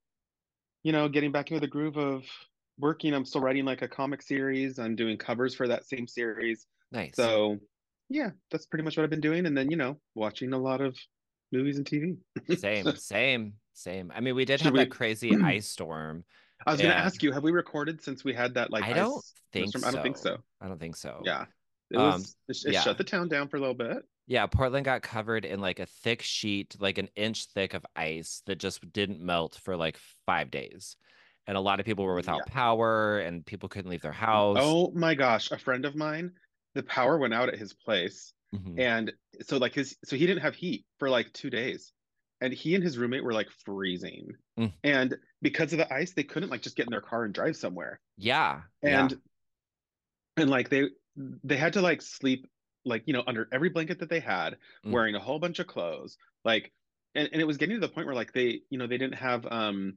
you 0.83 0.91
know, 0.91 1.09
getting 1.09 1.31
back 1.31 1.51
into 1.51 1.61
the 1.61 1.69
groove 1.69 1.97
of 1.97 2.25
working. 2.79 3.15
I'm 3.15 3.25
still 3.25 3.41
writing 3.43 3.65
like 3.65 3.83
a 3.83 3.89
comic 3.89 4.23
series. 4.23 4.79
I'm 4.81 4.97
doing 4.97 5.19
covers 5.19 5.55
for 5.55 5.69
that 5.69 5.87
same 5.87 6.09
series. 6.09 6.67
Nice. 6.91 7.13
So 7.15 7.59
yeah, 8.09 8.31
that's 8.51 8.67
pretty 8.67 8.83
much 8.83 8.97
what 8.97 9.05
I've 9.05 9.11
been 9.11 9.21
doing. 9.21 9.47
And 9.47 9.57
then, 9.57 9.71
you 9.71 9.77
know, 9.77 9.99
watching 10.15 10.53
a 10.53 10.59
lot 10.59 10.81
of 10.81 10.97
movies 11.53 11.77
and 11.79 11.87
TV. 11.87 12.17
Same, 12.59 12.87
same, 12.97 13.53
same. 13.75 14.13
I 14.15 14.21
mean, 14.21 14.35
we 14.35 14.45
did 14.45 14.59
Should 14.61 14.67
have 14.67 14.75
we- 14.75 14.81
that 14.81 14.91
crazy 14.91 15.37
ice 15.45 15.69
storm. 15.69 16.25
I 16.67 16.71
was 16.73 16.81
gonna 16.81 16.95
ask 16.95 17.23
you, 17.25 17.33
have 17.33 17.43
we 17.43 17.51
recorded 17.51 18.01
since 18.03 18.23
we 18.25 18.33
had 18.33 18.55
that 18.55 18.71
like 18.71 18.85
I 18.85 18.93
don't 18.93 19.17
ice 19.19 19.33
think 19.53 19.69
storm? 19.71 19.85
I 19.85 19.91
don't 19.91 20.03
think 20.03 20.17
so. 20.17 20.37
so. 20.37 20.43
I 20.61 20.69
don't 20.69 20.79
think 20.79 20.97
so. 20.97 21.21
Yeah. 21.25 21.47
It 21.91 21.97
Um, 21.97 22.13
was 22.21 22.37
it, 22.49 22.57
it 22.69 22.73
yeah. 22.75 22.81
shut 22.83 22.99
the 22.99 23.05
town 23.05 23.29
down 23.29 23.49
for 23.49 23.57
a 23.57 23.61
little 23.61 23.75
bit. 23.75 23.99
Yeah, 24.29 24.47
Portland 24.47 24.85
got 24.85 25.03
covered 25.03 25.45
in 25.45 25.61
like 25.61 25.81
a 25.81 25.87
thick 25.87 26.23
sheet, 26.23 26.77
like 26.79 26.99
an 26.99 27.09
inch 27.17 27.47
thick 27.47 27.75
of 27.75 27.85
ice 27.97 28.43
that 28.47 28.59
just 28.59 28.91
didn't 28.93 29.21
melt 29.21 29.59
for 29.65 29.77
like 29.77 29.99
five 30.25 30.51
days. 30.53 30.97
And 31.49 31.57
a 31.57 31.61
lot 31.61 31.81
of 31.81 31.87
people 31.87 32.05
were 32.05 32.15
without 32.15 32.47
power 32.47 33.19
and 33.19 33.45
people 33.45 33.69
couldn't 33.69 33.91
leave 33.91 34.01
their 34.03 34.13
house. 34.13 34.59
Oh 34.61 34.93
my 34.95 35.17
gosh, 35.17 35.51
a 35.51 35.59
friend 35.59 35.85
of 35.85 35.97
mine, 35.97 36.31
the 36.77 36.85
power 36.85 37.19
went 37.19 37.35
out 37.35 37.49
at 37.49 37.59
his 37.59 37.73
place. 37.75 38.33
Mhm. 38.55 38.79
And 38.79 39.13
so 39.43 39.59
like 39.59 39.75
his 39.75 39.97
so 40.05 40.17
he 40.17 40.27
didn't 40.27 40.43
have 40.43 40.55
heat 40.55 40.85
for 40.99 41.09
like 41.09 41.33
two 41.33 41.51
days. 41.51 41.93
And 42.41 42.53
he 42.53 42.75
and 42.75 42.83
his 42.83 42.99
roommate 42.99 43.23
were 43.23 43.33
like 43.33 43.51
freezing. 43.65 44.33
Mm. 44.59 44.73
And 44.83 45.17
because 45.43 45.73
of 45.73 45.79
the 45.79 45.93
ice, 45.93 46.13
they 46.13 46.25
couldn't 46.25 46.51
like 46.51 46.61
just 46.63 46.75
get 46.75 46.87
in 46.87 46.91
their 46.91 47.01
car 47.01 47.23
and 47.25 47.33
drive 47.33 47.57
somewhere. 47.57 48.01
Yeah. 48.17 48.63
yeah. 48.83 49.03
And 49.05 49.17
and 50.37 50.51
like 50.51 50.69
they 50.69 50.89
they 51.17 51.57
had 51.57 51.75
to 51.75 51.81
like 51.83 52.03
sleep 52.03 52.47
like 52.85 53.05
you 53.07 53.13
know 53.13 53.23
under 53.27 53.49
every 53.53 53.69
blanket 53.69 54.01
that 54.01 54.09
they 54.11 54.21
had, 54.21 54.57
Mm. 54.85 54.91
wearing 54.91 55.15
a 55.15 55.21
whole 55.21 55.39
bunch 55.39 55.61
of 55.61 55.67
clothes. 55.69 56.17
Like 56.45 56.73
and, 57.15 57.29
and 57.33 57.41
it 57.41 57.47
was 57.47 57.59
getting 57.59 57.77
to 57.77 57.87
the 57.87 57.93
point 57.93 58.07
where 58.07 58.17
like 58.17 58.33
they, 58.33 58.63
you 58.71 58.79
know, 58.79 58.87
they 58.87 58.99
didn't 58.99 59.17
have 59.19 59.47
um 59.47 59.95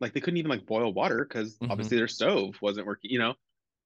like 0.00 0.14
they 0.14 0.20
couldn't 0.20 0.38
even 0.38 0.50
like 0.50 0.64
boil 0.64 0.92
water 0.94 1.26
because 1.28 1.58
Mhm. 1.58 1.70
obviously 1.70 1.98
their 1.98 2.08
stove 2.08 2.54
wasn't 2.62 2.86
working, 2.86 3.10
you 3.10 3.18
know. 3.18 3.34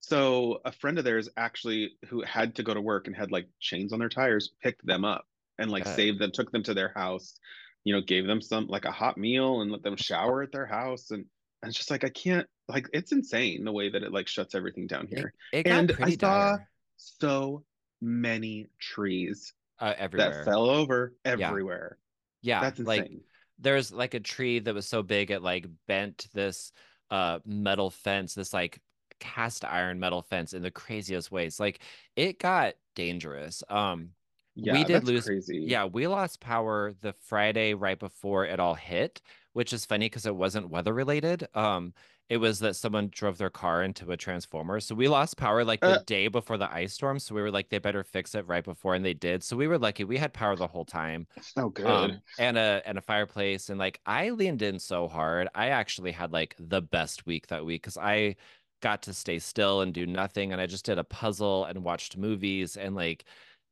So 0.07 0.61
a 0.67 0.71
friend 0.71 0.99
of 0.99 1.05
theirs 1.05 1.31
actually 1.35 1.93
who 2.09 2.23
had 2.23 2.57
to 2.57 2.63
go 2.63 2.75
to 2.75 2.81
work 2.83 3.07
and 3.07 3.17
had 3.17 3.33
like 3.33 3.49
chains 3.59 3.91
on 3.91 3.99
their 3.99 4.11
tires 4.11 4.51
picked 4.63 4.85
them 4.85 5.03
up 5.03 5.27
and 5.59 5.71
like 5.71 5.87
saved 5.87 6.19
them, 6.19 6.31
took 6.31 6.53
them 6.53 6.63
to 6.65 6.75
their 6.75 6.93
house, 6.95 7.39
you 7.85 7.95
know, 7.95 8.03
gave 8.03 8.27
them 8.27 8.43
some 8.43 8.67
like 8.67 8.85
a 8.85 8.91
hot 8.91 9.17
meal 9.17 9.63
and 9.63 9.73
let 9.73 9.83
them 9.83 9.97
shower 9.97 10.43
at 10.43 10.53
their 10.53 10.67
house. 10.67 11.11
And, 11.11 11.25
and 11.63 11.71
it's 11.71 11.79
just 11.79 11.91
like 11.91 12.05
I 12.05 12.11
can't 12.11 12.47
like 12.69 12.87
it's 12.93 13.13
insane 13.13 13.65
the 13.65 13.73
way 13.73 13.89
that 13.89 14.03
it 14.03 14.13
like 14.13 14.29
shuts 14.29 14.55
everything 14.55 14.87
down 14.87 15.07
here. 15.07 15.33
It 15.55 15.63
got 15.63 15.73
and 15.73 15.97
I 15.99 16.11
saw 16.11 16.17
dire 16.19 16.69
so 16.97 17.65
many 18.03 18.67
trees 18.79 19.55
uh, 19.81 19.95
everywhere. 19.97 20.33
that 20.33 20.45
fell 20.45 20.69
over 20.69 21.15
everywhere. 21.25 21.97
yeah. 22.43 22.61
That's 22.61 22.79
like 22.79 23.07
insane. 23.07 23.21
there's 23.59 23.91
like 23.91 24.13
a 24.13 24.21
tree 24.21 24.59
that 24.59 24.75
was 24.75 24.87
so 24.87 25.03
big 25.03 25.31
it 25.31 25.41
like 25.41 25.65
bent 25.89 26.27
this 26.35 26.73
uh 27.11 27.39
metal 27.47 27.91
fence 27.91 28.35
this 28.35 28.53
like 28.53 28.81
cast 29.21 29.65
iron 29.65 29.99
metal 30.01 30.23
fence 30.23 30.53
in 30.53 30.63
the 30.63 30.71
craziest 30.71 31.31
ways 31.31 31.59
like 31.61 31.81
it 32.17 32.39
got 32.39 32.75
dangerous 32.95 33.63
um 33.69 34.11
yeah, 34.57 34.73
we 34.73 34.85
did 34.85 35.05
lose- 35.05 35.25
crazy. 35.27 35.65
yeah 35.67 35.85
we 35.85 36.07
lost 36.07 36.41
power 36.41 36.93
the 37.01 37.13
friday 37.13 37.75
right 37.75 37.99
before 37.99 38.45
it 38.45 38.61
all 38.61 38.75
hit 38.75 39.21
which 39.53 39.73
is 39.73 39.85
funny 39.85 40.07
because 40.07 40.27
it 40.27 40.35
wasn't 40.37 40.69
weather 40.71 40.93
related 40.95 41.47
um 41.55 41.93
it 42.31 42.39
was 42.39 42.59
that 42.61 42.75
someone 42.75 43.09
drove 43.13 43.37
their 43.37 43.51
car 43.51 43.83
into 43.83 44.11
a 44.13 44.17
transformer 44.17 44.81
so 44.81 44.95
we 44.95 45.09
lost 45.09 45.37
power 45.37 45.65
like 45.65 45.81
the 45.81 45.87
Uh. 45.87 46.03
day 46.07 46.29
before 46.29 46.57
the 46.57 46.73
ice 46.73 46.93
storm 46.95 47.19
so 47.19 47.35
we 47.35 47.43
were 47.43 47.51
like 47.51 47.69
they 47.69 47.79
better 47.79 48.03
fix 48.05 48.35
it 48.35 48.47
right 48.47 48.65
before 48.65 48.95
and 48.95 49.05
they 49.05 49.13
did 49.15 49.43
so 49.43 49.57
we 49.57 49.67
were 49.67 49.79
lucky 49.79 50.05
we 50.05 50.17
had 50.17 50.33
power 50.33 50.57
the 50.57 50.67
whole 50.67 50.85
time 50.87 51.27
Oh, 51.57 51.69
good. 51.69 51.85
um 51.87 52.23
and 52.39 52.57
a 52.57 52.81
and 52.87 52.97
a 52.99 53.03
fireplace 53.03 53.69
and 53.71 53.79
like 53.79 54.01
I 54.07 54.31
leaned 54.31 54.63
in 54.63 54.79
so 54.79 55.09
hard. 55.09 55.49
I 55.55 55.69
actually 55.69 56.13
had 56.13 56.33
like 56.33 56.55
the 56.59 56.81
best 56.83 57.27
week 57.27 57.49
that 57.49 57.65
week 57.65 57.83
because 57.83 57.99
I 57.99 58.37
got 58.85 59.03
to 59.03 59.15
stay 59.15 59.39
still 59.41 59.81
and 59.83 59.95
do 59.95 60.07
nothing 60.07 60.53
and 60.53 60.61
I 60.61 60.67
just 60.67 60.85
did 60.85 60.99
a 60.99 61.05
puzzle 61.05 61.65
and 61.65 61.83
watched 61.85 62.17
movies 62.19 62.77
and 62.77 62.95
like 62.95 63.25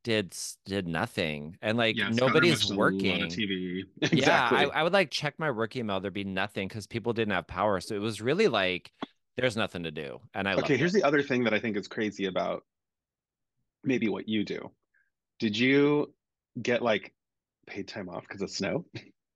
did 0.03 0.35
did 0.65 0.87
nothing 0.87 1.57
and 1.61 1.77
like 1.77 1.97
Yeah, 1.97 2.09
nobody's 2.09 2.65
watched 2.65 2.71
a 2.71 2.73
lot 2.73 2.75
of 2.75 2.77
working. 2.77 3.27
TV. 3.29 3.83
Yeah. 4.11 4.49
I, 4.51 4.65
I 4.65 4.83
would 4.83 4.93
like 4.93 5.11
check 5.11 5.35
my 5.39 5.51
work 5.51 5.75
email. 5.75 5.99
There'd 6.01 6.13
be 6.13 6.25
nothing 6.25 6.67
because 6.67 6.87
people 6.87 7.13
didn't 7.13 7.33
have 7.33 7.47
power. 7.47 7.79
So 7.79 7.95
it 7.95 7.99
was 8.01 8.21
really 8.21 8.47
like 8.47 8.91
there's 9.37 9.55
nothing 9.57 9.83
to 9.83 9.91
do. 9.91 10.19
And 10.33 10.47
I 10.49 10.55
okay, 10.55 10.77
here's 10.77 10.93
it. 10.95 11.01
the 11.01 11.03
other 11.07 11.21
thing 11.21 11.45
that 11.45 11.53
I 11.53 11.59
think 11.59 11.77
is 11.77 11.87
crazy 11.87 12.25
about 12.25 12.63
maybe 13.83 14.09
what 14.09 14.27
you 14.27 14.43
do. 14.43 14.71
Did 15.39 15.57
you 15.57 16.13
get 16.61 16.81
like 16.81 17.13
paid 17.67 17.87
time 17.87 18.09
off 18.09 18.23
because 18.27 18.41
of 18.41 18.51
snow? 18.51 18.85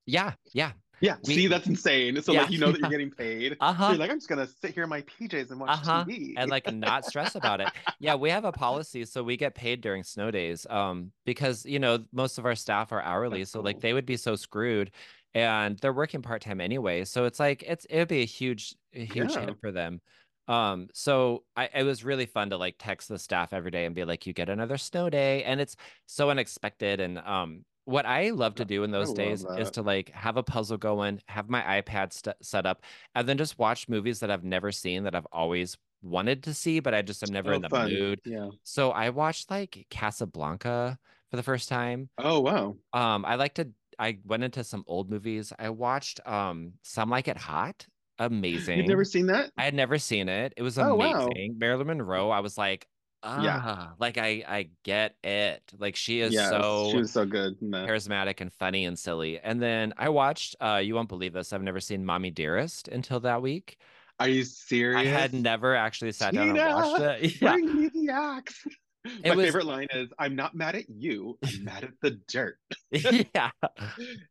Yeah, 0.06 0.34
yeah. 0.52 0.72
Yeah, 1.00 1.16
We- 1.26 1.34
see, 1.34 1.46
that's 1.46 1.66
insane. 1.66 2.20
So 2.22 2.32
Yeah. 2.32 2.42
like 2.42 2.50
you 2.50 2.58
know 2.58 2.72
that 2.72 2.80
you're 2.80 2.90
getting 2.96 3.10
paid. 3.10 3.56
Uh-huh. 3.60 3.88
you're 3.90 3.98
like, 3.98 4.10
I'm 4.10 4.16
just 4.18 4.28
gonna 4.28 4.46
sit 4.46 4.74
here 4.74 4.82
in 4.84 4.88
my 4.88 5.02
PJs 5.02 5.50
and 5.50 5.60
watch 5.60 5.70
Uh-huh. 5.70 6.04
TV. 6.04 6.34
and 6.36 6.50
like 6.50 6.72
not 6.72 7.04
stress 7.04 7.34
about 7.34 7.60
it. 7.60 7.68
Yeah, 8.00 8.14
we 8.16 8.30
have 8.30 8.44
a 8.44 8.52
policy 8.52 9.04
so 9.04 9.22
we 9.22 9.36
get 9.36 9.54
paid 9.54 9.80
during 9.80 10.02
snow 10.02 10.30
days 10.30 10.66
um 10.70 11.12
because 11.24 11.64
you 11.66 11.78
know 11.78 12.04
most 12.12 12.38
of 12.38 12.46
our 12.46 12.54
staff 12.54 12.92
are 12.92 13.02
hourly 13.02 13.40
That's 13.40 13.50
so 13.52 13.60
like 13.60 13.80
they 13.80 13.92
would 13.92 14.06
be 14.06 14.16
so 14.16 14.36
screwed 14.36 14.90
and 15.34 15.78
they're 15.78 15.92
working 15.92 16.22
part-time 16.22 16.60
anyway. 16.60 17.04
So 17.04 17.24
it's 17.26 17.38
like 17.38 17.62
it's 17.62 17.84
it 17.86 17.98
would 17.98 18.08
be 18.08 18.22
a 18.22 18.26
huge 18.26 18.74
a 18.94 19.04
huge 19.04 19.34
Yeah. 19.34 19.46
hit 19.46 19.60
for 19.60 19.70
them. 19.72 20.00
Um 20.48 20.88
so 20.94 21.44
I 21.56 21.68
it 21.74 21.82
was 21.84 22.02
really 22.04 22.26
fun 22.26 22.50
to 22.50 22.56
like 22.56 22.76
text 22.78 23.08
the 23.08 23.18
staff 23.18 23.52
every 23.52 23.70
day 23.70 23.84
and 23.84 23.94
be 23.94 24.04
like 24.04 24.26
you 24.26 24.32
get 24.32 24.48
another 24.48 24.78
snow 24.78 25.10
day 25.10 25.44
and 25.44 25.60
it's 25.60 25.76
so 26.06 26.30
unexpected 26.30 27.00
and 27.00 27.18
um 27.18 27.64
what 27.88 28.04
I 28.06 28.30
love 28.30 28.54
to 28.56 28.64
do 28.66 28.84
in 28.84 28.90
those 28.90 29.12
days 29.14 29.46
is 29.56 29.70
to 29.72 29.82
like 29.82 30.10
have 30.10 30.36
a 30.36 30.42
puzzle 30.42 30.76
going, 30.76 31.20
have 31.28 31.48
my 31.48 31.62
iPad 31.80 32.12
st 32.12 32.36
set 32.42 32.66
up, 32.66 32.82
and 33.14 33.28
then 33.28 33.38
just 33.38 33.58
watch 33.58 33.88
movies 33.88 34.20
that 34.20 34.30
I've 34.30 34.44
never 34.44 34.70
seen 34.72 35.04
that 35.04 35.14
I've 35.14 35.26
always 35.32 35.76
wanted 36.02 36.42
to 36.44 36.54
see, 36.54 36.80
but 36.80 36.94
I 36.94 37.02
just 37.02 37.22
am 37.22 37.32
never 37.32 37.52
Oh, 37.52 37.56
in 37.56 37.62
the 37.62 37.68
fun. 37.70 37.90
mood. 37.90 38.20
Yeah. 38.26 38.50
So 38.62 38.90
I 38.90 39.10
watched 39.10 39.50
like 39.50 39.86
Casablanca 39.90 40.98
for 41.30 41.36
the 41.36 41.42
first 41.42 41.68
time. 41.68 42.10
Oh 42.18 42.40
wow. 42.40 42.76
Um, 42.92 43.24
I 43.24 43.36
like 43.36 43.54
to 43.54 43.72
I 43.98 44.18
went 44.24 44.44
into 44.44 44.62
some 44.64 44.84
old 44.86 45.10
movies. 45.10 45.52
I 45.58 45.70
watched 45.70 46.20
um 46.26 46.74
Some 46.82 47.10
Like 47.10 47.28
It 47.28 47.36
Hot. 47.36 47.86
Amazing. 48.18 48.78
You've 48.78 48.88
never 48.88 49.04
seen 49.04 49.26
that? 49.26 49.50
I 49.56 49.64
had 49.64 49.74
never 49.74 49.98
seen 49.98 50.28
it. 50.28 50.52
It 50.56 50.62
was 50.62 50.76
Oh, 50.78 50.94
wow. 50.96 51.26
amazing. 51.26 51.56
Marilyn 51.58 51.86
Monroe, 51.86 52.30
I 52.30 52.40
was 52.40 52.58
like, 52.58 52.86
Yeah. 53.24 53.60
ah, 53.64 53.94
like 53.98 54.16
I 54.18 54.44
I 54.46 54.70
get 54.84 55.16
it. 55.24 55.62
Like 55.78 55.96
she 55.96 56.20
is 56.20 56.32
Yes, 56.32 56.50
so 56.50 56.88
she 56.92 56.98
was 56.98 57.12
so 57.12 57.26
good 57.26 57.56
that. 57.60 57.88
charismatic 57.88 58.40
and 58.40 58.52
funny 58.52 58.84
and 58.84 58.98
silly. 58.98 59.38
And 59.40 59.60
then 59.60 59.92
I 59.96 60.08
watched 60.10 60.56
uh 60.60 60.76
you 60.76 60.94
won't 60.94 61.08
believe 61.08 61.32
this. 61.32 61.52
I've 61.52 61.62
never 61.62 61.80
seen 61.80 62.04
Mommy 62.04 62.30
Dearest 62.30 62.88
until 62.88 63.20
that 63.20 63.42
week. 63.42 63.78
Are 64.20 64.28
you 64.28 64.44
serious? 64.44 65.00
I 65.00 65.04
had 65.04 65.32
never 65.32 65.74
actually 65.76 66.12
sat 66.12 66.34
down 66.34 66.50
and 66.50 66.58
watched 66.58 67.02
it. 67.24 67.40
Yeah. 67.42 67.52
Bring 67.52 67.82
me 67.82 67.88
the 67.92 68.12
axe. 68.12 68.64
My 69.24 69.34
was- 69.34 69.46
favorite 69.46 69.64
line 69.66 69.86
is, 69.94 70.08
"I'm 70.18 70.34
not 70.36 70.54
mad 70.54 70.74
at 70.74 70.88
you. 70.90 71.38
I'm 71.44 71.64
mad 71.64 71.84
at 71.84 71.92
the 72.02 72.10
dirt." 72.28 72.58
yeah. 72.90 73.50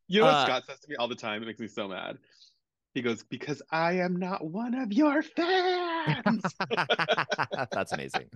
You 0.07 0.19
know 0.21 0.25
what 0.25 0.33
Uh, 0.33 0.45
Scott 0.45 0.63
says 0.67 0.79
to 0.81 0.89
me 0.89 0.95
all 0.97 1.07
the 1.07 1.15
time? 1.15 1.41
It 1.41 1.45
makes 1.45 1.59
me 1.59 1.67
so 1.67 1.87
mad. 1.87 2.17
He 2.97 3.03
goes, 3.03 3.21
"Because 3.21 3.61
I 3.71 3.99
am 3.99 4.15
not 4.15 4.43
one 4.43 4.73
of 4.73 4.91
your 4.91 5.21
fans." 5.21 6.41
That's 7.71 7.91
amazing. 7.91 8.29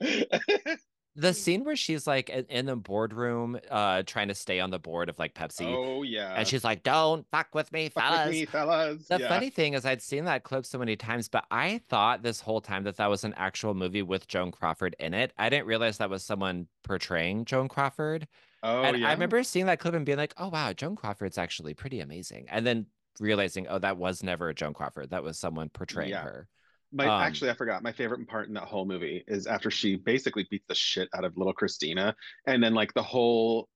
The 1.14 1.34
scene 1.34 1.64
where 1.64 1.76
she's 1.76 2.06
like 2.06 2.30
in 2.30 2.64
the 2.64 2.74
boardroom 2.74 3.60
uh 3.70 4.02
trying 4.06 4.28
to 4.28 4.34
stay 4.34 4.60
on 4.60 4.70
the 4.70 4.78
board 4.78 5.10
of 5.10 5.18
like 5.18 5.34
Pepsi 5.34 5.66
oh 5.66 6.04
yeah. 6.04 6.32
and 6.34 6.48
she's 6.48 6.64
like, 6.64 6.82
Don't 6.84 7.26
fuck 7.30 7.54
with 7.54 7.70
me, 7.70 7.90
Fuck 7.90 8.02
fellas. 8.02 8.26
with 8.28 8.34
me, 8.34 8.44
fellas. 8.46 9.08
The 9.08 9.18
yeah. 9.18 9.28
funny 9.28 9.50
thing 9.50 9.74
is, 9.74 9.84
I'd 9.84 10.00
seen 10.00 10.24
that 10.24 10.42
clip 10.42 10.64
so 10.64 10.78
many 10.78 10.96
times, 10.96 11.28
but 11.28 11.44
I 11.50 11.82
thought 11.90 12.22
this 12.22 12.40
whole 12.40 12.62
time 12.62 12.84
that 12.84 12.96
that 12.96 13.10
was 13.10 13.24
an 13.24 13.34
actual 13.36 13.74
movie 13.74 14.00
with 14.00 14.26
Joan 14.26 14.52
Crawford 14.52 14.96
in 14.98 15.12
it. 15.12 15.34
I 15.36 15.50
didn't 15.50 15.66
realize 15.66 15.98
that 15.98 16.08
was 16.08 16.24
someone 16.24 16.66
portraying 16.82 17.44
Joan 17.44 17.68
Crawford. 17.68 18.26
Oh 18.62 18.82
and 18.82 18.98
yeah. 18.98 19.08
I 19.08 19.12
remember 19.12 19.42
seeing 19.42 19.66
that 19.66 19.80
clip 19.80 19.92
and 19.92 20.06
being 20.06 20.18
like, 20.18 20.32
oh, 20.38 20.48
wow, 20.48 20.72
Joan 20.72 20.96
Crawford's 20.96 21.36
actually 21.36 21.74
pretty 21.74 22.00
amazing. 22.00 22.46
And 22.48 22.66
then 22.66 22.86
realizing, 23.20 23.66
oh, 23.68 23.78
that 23.78 23.96
was 23.96 24.22
never 24.22 24.52
Joan 24.52 24.74
Crawford. 24.74 25.10
That 25.10 25.22
was 25.22 25.38
someone 25.38 25.68
portraying 25.68 26.10
Yeah. 26.10 26.22
her. 26.22 26.48
My 26.94 27.06
Um, 27.06 27.22
actually, 27.22 27.50
I 27.50 27.54
forgot. 27.54 27.82
My 27.82 27.92
favorite 27.92 28.26
part 28.28 28.48
in 28.48 28.54
that 28.54 28.64
whole 28.64 28.84
movie 28.84 29.24
is 29.26 29.46
after 29.46 29.70
she 29.70 29.96
basically 29.96 30.46
beats 30.50 30.66
the 30.68 30.74
shit 30.74 31.08
out 31.14 31.24
of 31.24 31.36
little 31.38 31.54
Christina, 31.54 32.14
and 32.46 32.62
then 32.62 32.74
like 32.74 32.92
the 32.92 33.02
whole, 33.02 33.68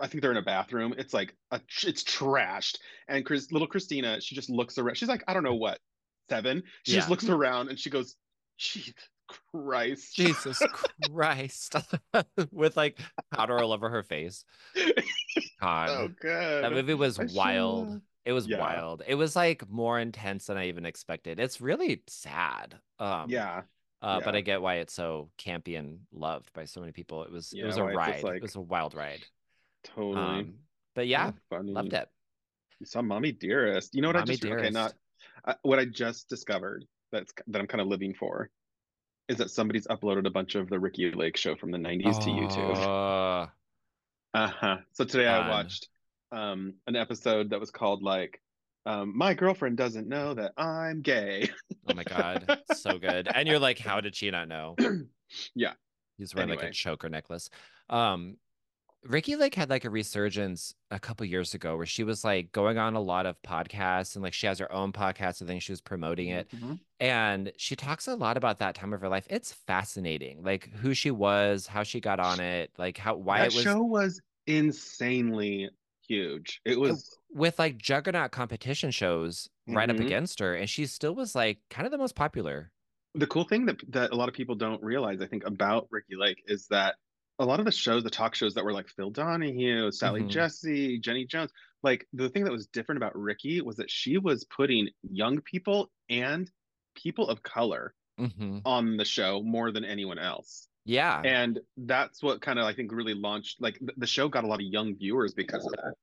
I 0.00 0.06
think 0.06 0.22
they're 0.22 0.30
in 0.30 0.36
a 0.36 0.42
bathroom. 0.42 0.94
It's 0.96 1.12
like 1.12 1.34
a, 1.50 1.60
it's 1.84 2.04
trashed, 2.04 2.78
and 3.08 3.26
Chris, 3.26 3.50
little 3.50 3.66
Christina, 3.66 4.20
she 4.20 4.36
just 4.36 4.48
looks 4.48 4.78
around. 4.78 4.96
She's 4.96 5.08
like, 5.08 5.24
I 5.26 5.34
don't 5.34 5.42
know 5.42 5.56
what, 5.56 5.80
seven. 6.28 6.62
She 6.84 6.92
just 6.92 7.10
looks 7.10 7.28
around 7.28 7.68
and 7.68 7.78
she 7.78 7.90
goes, 7.90 8.14
Jesus 8.58 8.94
Christ, 9.52 10.14
Jesus 10.14 10.62
Christ. 11.12 11.74
With 12.52 12.76
like 12.76 13.00
powder 13.34 13.58
all 13.58 13.72
over 13.72 13.90
her 13.90 14.04
face. 14.04 14.44
God. 15.60 15.88
so 15.88 16.08
good. 16.20 16.62
that 16.64 16.72
movie 16.72 16.94
was 16.94 17.18
I 17.18 17.26
should- 17.26 17.34
wild. 17.36 18.00
It 18.26 18.32
was 18.32 18.48
Yeah. 18.48 18.58
wild. 18.58 19.02
It 19.06 19.14
was 19.14 19.36
like 19.36 19.68
more 19.70 19.98
intense 20.00 20.46
than 20.46 20.58
I 20.58 20.66
even 20.68 20.84
expected. 20.84 21.40
It's 21.40 21.60
really 21.60 22.02
sad. 22.08 22.78
Um, 22.98 23.30
Yeah, 23.30 23.62
Uh, 24.02 24.20
but. 24.20 24.34
I 24.34 24.42
get 24.42 24.60
why 24.60 24.74
it's 24.76 24.92
so 24.92 25.30
campy 25.38 25.78
and 25.78 26.00
loved 26.12 26.52
by 26.52 26.66
so 26.66 26.80
many 26.80 26.92
people. 26.92 27.24
It 27.24 27.30
was 27.30 27.52
it 27.54 27.64
was 27.64 27.78
a 27.78 27.84
why 27.84 27.92
it's 27.92 28.06
just, 28.06 28.24
ride. 28.24 28.24
like, 28.24 28.36
it 28.36 28.42
was 28.42 28.56
a 28.56 28.60
wild 28.60 28.94
ride. 28.94 29.24
totally. 29.84 30.40
Um, 30.40 30.54
but 30.94 31.06
yeah, 31.06 31.32
loved 31.50 31.94
it. 31.94 32.08
You 32.80 32.86
saw 32.86 33.00
Mommy 33.00 33.32
Dearest. 33.32 33.94
You 33.94 34.02
know 34.02 34.08
what 34.08 34.16
I 34.16 34.20
Mommy 34.20 34.36
just 34.36 34.44
okay, 34.44 34.70
not 34.70 34.92
uh, 35.44 35.54
what 35.62 35.78
I 35.78 35.84
just 35.86 36.28
discovered 36.28 36.84
that's 37.12 37.32
that 37.46 37.60
I'm 37.60 37.66
kind 37.66 37.80
of 37.80 37.86
living 37.86 38.12
for 38.12 38.50
is 39.28 39.38
that 39.38 39.50
somebody's 39.50 39.86
uploaded 39.86 40.26
a 40.26 40.30
bunch 40.30 40.54
of 40.56 40.68
the 40.68 40.78
Ricki 40.78 41.10
Lake 41.12 41.36
show 41.36 41.56
from 41.56 41.70
the 41.70 41.78
90s 41.78 42.18
to 42.20 42.30
YouTube. 42.30 42.76
Oh, 42.76 43.50
Uh-huh. 44.34 44.78
So 44.92 45.04
today 45.04 45.26
I 45.26 45.48
watched 45.48 45.88
um 46.32 46.74
an 46.86 46.96
episode 46.96 47.50
that 47.50 47.60
was 47.60 47.70
called 47.70 48.02
like 48.02 48.40
um 48.84 49.16
My 49.16 49.34
girlfriend 49.34 49.76
doesn't 49.76 50.08
know 50.08 50.34
that 50.34 50.52
I'm 50.56 51.02
gay. 51.02 51.48
oh 51.88 51.94
my 51.94 52.04
god, 52.04 52.60
so 52.74 52.98
good. 52.98 53.28
And 53.34 53.46
you're 53.48 53.58
like, 53.58 53.78
how 53.78 54.00
did 54.00 54.14
she 54.16 54.30
not 54.30 54.48
know? 54.48 54.74
Yeah. 55.54 55.72
He's 56.18 56.34
wearing 56.34 56.50
like 56.50 56.62
a 56.62 56.70
choker 56.70 57.08
necklace. 57.08 57.50
Um, 57.90 58.36
Ricki 59.04 59.36
Lake 59.36 59.54
had 59.56 59.70
like 59.70 59.84
a 59.84 59.90
resurgence 59.90 60.72
a 60.90 60.98
couple 60.98 61.26
years 61.26 61.52
ago 61.54 61.76
where 61.76 61.84
she 61.86 62.04
was 62.04 62.24
like 62.24 62.52
going 62.52 62.78
on 62.78 62.94
a 62.94 63.00
lot 63.00 63.26
of 63.26 63.40
podcasts 63.42 64.14
and 64.14 64.22
like 64.22 64.32
she 64.32 64.46
has 64.46 64.58
her 64.60 64.72
own 64.72 64.92
podcast. 64.92 65.40
and 65.40 65.48
think 65.48 65.62
she 65.62 65.72
was 65.72 65.80
promoting 65.80 66.28
it. 66.28 66.48
Mhm. 66.50 66.78
And 67.00 67.52
she 67.56 67.74
talks 67.76 68.06
a 68.08 68.14
lot 68.14 68.36
about 68.36 68.58
that 68.58 68.74
time 68.76 68.92
of 68.92 69.00
her 69.00 69.08
life. 69.08 69.26
It's 69.28 69.52
fascinating, 69.52 70.42
like 70.44 70.70
who 70.76 70.94
she 70.94 71.10
was, 71.10 71.66
how 71.66 71.82
she 71.82 72.00
got 72.00 72.18
on 72.20 72.38
it, 72.40 72.70
like 72.78 72.96
how 72.98 73.16
why 73.16 73.38
That 73.40 73.48
it 73.52 73.54
was 73.56 73.62
show 73.64 73.82
was 73.82 74.20
insanely 74.46 75.68
huge. 76.08 76.60
It 76.64 76.78
was 76.80 77.18
with 77.30 77.58
like 77.58 77.78
juggernaut 77.78 78.32
competition 78.32 78.90
shows 78.90 79.48
right 79.66 79.90
up 79.90 79.98
Mhm. 79.98 80.00
against 80.00 80.38
her, 80.40 80.54
and 80.54 80.68
she 80.70 80.86
still 80.86 81.14
was 81.14 81.34
like 81.34 81.60
kind 81.70 81.86
of 81.86 81.92
the 81.92 81.98
most 81.98 82.14
popular. 82.14 82.72
the 83.14 83.26
cool 83.26 83.44
thing 83.44 83.66
that 83.66 83.80
that 83.92 84.12
a 84.12 84.16
lot 84.16 84.28
of 84.28 84.34
people 84.34 84.54
don't 84.54 84.82
realize, 84.82 85.20
I 85.20 85.26
think, 85.26 85.44
about 85.44 85.88
Ricki 85.90 86.16
Lake 86.16 86.42
is 86.46 86.66
that 86.68 86.96
a 87.38 87.44
lot 87.44 87.60
of 87.60 87.66
the 87.66 87.72
shows, 87.72 88.02
the 88.02 88.10
talk 88.10 88.34
shows 88.34 88.54
that 88.54 88.64
were 88.64 88.72
like 88.72 88.88
Phil 88.88 89.10
Donahue, 89.10 89.90
Sally 89.90 90.22
Mhm. 90.22 90.24
Jessy, 90.24 90.98
Jenny 90.98 91.26
Jones, 91.26 91.50
like 91.82 92.06
the 92.12 92.28
thing 92.30 92.44
that 92.44 92.52
was 92.52 92.66
different 92.68 92.98
about 92.98 93.16
Ricki 93.18 93.60
was 93.60 93.76
that 93.76 93.90
she 93.90 94.18
was 94.18 94.44
putting 94.44 94.88
young 95.02 95.40
people 95.42 95.90
and 96.08 96.50
people 96.94 97.28
of 97.28 97.42
color 97.42 97.94
hmm 98.18 98.58
on 98.64 98.96
the 98.98 99.04
show 99.04 99.42
more 99.42 99.72
than 99.72 99.84
anyone 99.84 100.18
else. 100.20 100.68
Yeah, 100.86 101.20
And 101.24 101.60
that's 101.76 102.22
what 102.22 102.40
kind 102.40 102.58
of 102.58 102.66
I 102.66 102.72
think 102.74 102.92
really 102.92 103.14
launched 103.14 103.60
like 103.60 103.78
the 103.96 104.06
show 104.06 104.28
got 104.28 104.44
a 104.44 104.46
lot 104.46 104.60
of 104.60 104.66
young 104.66 104.96
viewers 104.96 105.34
because 105.34 105.64
of 105.66 105.72
that. 105.72 105.94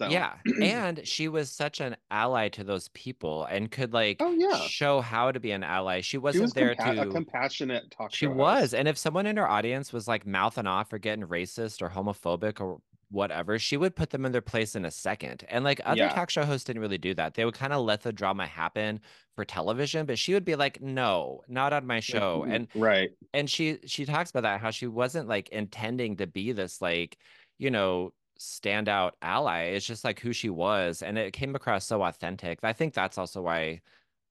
So 0.00 0.06
yeah, 0.10 0.36
and 0.60 1.06
she 1.06 1.28
was 1.28 1.52
such 1.52 1.80
an 1.80 1.96
ally 2.10 2.48
to 2.50 2.64
those 2.64 2.88
people 2.88 3.44
and 3.44 3.70
could 3.70 3.92
like 3.92 4.20
Oh 4.20 4.32
yeah. 4.32 4.68
show 4.68 5.00
how 5.00 5.32
to 5.32 5.40
be 5.40 5.50
an 5.52 5.64
ally. 5.64 6.00
She 6.00 6.18
She 6.30 6.38
wasn't 6.38 6.40
was 6.40 6.54
there 6.54 6.74
compa- 6.76 6.98
a 6.98 7.06
to. 7.06 7.06
compassionate 7.06 7.90
talk 7.90 8.12
She 8.12 8.26
was, 8.26 8.74
and 8.74 8.88
if 8.88 8.98
someone 8.98 9.26
in 9.26 9.36
her 9.38 9.48
audience 9.48 9.92
was 9.92 10.08
like 10.08 10.26
mouthing 10.26 10.66
off 10.66 10.92
or 10.92 10.98
getting 10.98 11.26
racist 11.26 11.82
or 11.82 11.90
homophobic 11.90 12.60
or 12.60 12.80
whatever, 13.10 13.58
she 13.58 13.76
would 13.76 13.94
put 13.96 14.10
them 14.10 14.24
in 14.26 14.32
their 14.32 14.40
place 14.42 14.74
in 14.76 14.84
a 14.84 14.90
second. 14.90 15.44
And 15.48 15.64
like 15.64 15.80
other 15.84 16.08
Yeah. 16.08 16.08
talk 16.08 16.30
show 16.30 16.44
hosts 16.44 16.64
didn't 16.64 16.82
really 16.82 16.98
do 16.98 17.14
that. 17.14 17.34
They 17.34 17.44
would 17.44 17.54
kind 17.54 17.72
of 17.72 17.84
let 17.84 18.02
the 18.02 18.12
drama 18.12 18.46
happen 18.46 19.00
for 19.36 19.44
television, 19.44 20.06
but 20.06 20.18
she 20.18 20.34
would 20.34 20.44
be 20.44 20.56
like, 20.56 20.80
"No, 20.80 21.42
not 21.48 21.72
on 21.72 21.86
my 21.86 22.00
show." 22.00 22.44
Like, 22.44 22.48
And 22.48 22.68
right. 22.74 23.10
and 23.32 23.50
she 23.50 23.78
she 23.86 24.04
talks 24.04 24.30
about 24.30 24.42
that 24.42 24.60
how 24.60 24.70
she 24.70 24.86
wasn't 24.86 25.28
like 25.28 25.48
intending 25.50 26.16
to 26.16 26.26
be 26.26 26.52
this 26.52 26.80
like 26.80 27.18
you 27.58 27.70
know 27.70 28.12
standout 28.38 29.12
ally 29.22 29.62
it's 29.64 29.86
just 29.86 30.04
like 30.04 30.20
who 30.20 30.32
she 30.32 30.50
was 30.50 31.02
and 31.02 31.18
it 31.18 31.32
came 31.32 31.54
across 31.54 31.86
so 31.86 32.02
authentic 32.02 32.58
i 32.62 32.72
think 32.72 32.92
that's 32.94 33.18
also 33.18 33.40
why 33.42 33.80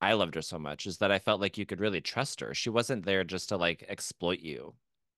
i 0.00 0.12
loved 0.12 0.34
her 0.34 0.42
so 0.42 0.58
much 0.58 0.86
is 0.86 0.98
that 0.98 1.10
i 1.12 1.18
felt 1.18 1.40
like 1.40 1.58
you 1.58 1.66
could 1.66 1.80
really 1.80 2.00
trust 2.00 2.40
her 2.40 2.54
she 2.54 2.70
wasn't 2.70 3.04
there 3.04 3.24
just 3.24 3.48
to 3.48 3.56
like 3.56 3.84
exploit 3.88 4.40
you 4.40 4.74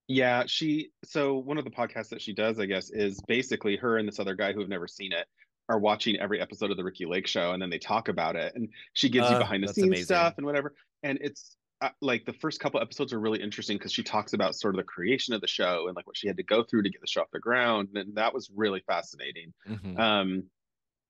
Yeah, 0.08 0.44
she 0.46 0.90
so 1.04 1.36
one 1.36 1.58
of 1.58 1.64
the 1.64 1.70
podcasts 1.70 2.08
that 2.08 2.22
she 2.22 2.32
does, 2.32 2.58
I 2.58 2.66
guess, 2.66 2.90
is 2.90 3.20
basically 3.28 3.76
her 3.76 3.98
and 3.98 4.08
this 4.08 4.18
other 4.18 4.34
guy 4.34 4.52
who 4.52 4.60
have 4.60 4.68
never 4.68 4.88
seen 4.88 5.12
it 5.12 5.26
are 5.68 5.78
watching 5.78 6.16
every 6.18 6.40
episode 6.40 6.70
of 6.70 6.78
the 6.78 6.82
Ricki 6.84 7.04
Lake 7.04 7.26
show 7.26 7.52
and 7.52 7.60
then 7.60 7.68
they 7.68 7.78
talk 7.78 8.08
about 8.08 8.34
it 8.36 8.54
and 8.54 8.70
she 8.94 9.10
gives 9.10 9.28
you 9.28 9.36
Uh, 9.36 9.38
behind 9.40 9.62
the 9.62 9.68
scenes 9.72 9.86
amazing. 9.88 10.04
stuff 10.06 10.34
and 10.38 10.46
whatever. 10.46 10.74
And 11.02 11.18
it's 11.20 11.56
uh, 11.82 11.90
like 12.00 12.24
the 12.24 12.32
first 12.32 12.58
couple 12.58 12.80
episodes 12.80 13.12
are 13.12 13.20
really 13.20 13.40
interesting 13.42 13.76
because 13.76 13.92
she 13.92 14.02
talks 14.02 14.32
about 14.32 14.54
sort 14.54 14.74
of 14.74 14.78
the 14.78 14.84
creation 14.84 15.34
of 15.34 15.42
the 15.42 15.46
show 15.46 15.84
and 15.88 15.94
like 15.94 16.06
what 16.06 16.16
she 16.16 16.26
had 16.26 16.38
to 16.38 16.42
go 16.42 16.64
through 16.64 16.82
to 16.84 16.90
get 16.90 17.02
the 17.02 17.06
show 17.06 17.20
off 17.20 17.30
the 17.32 17.38
ground 17.38 17.88
and 17.94 18.14
that 18.16 18.32
was 18.32 18.50
really 18.56 18.80
fascinating. 18.86 19.52
Mhm. 19.68 19.98
Um 19.98 20.44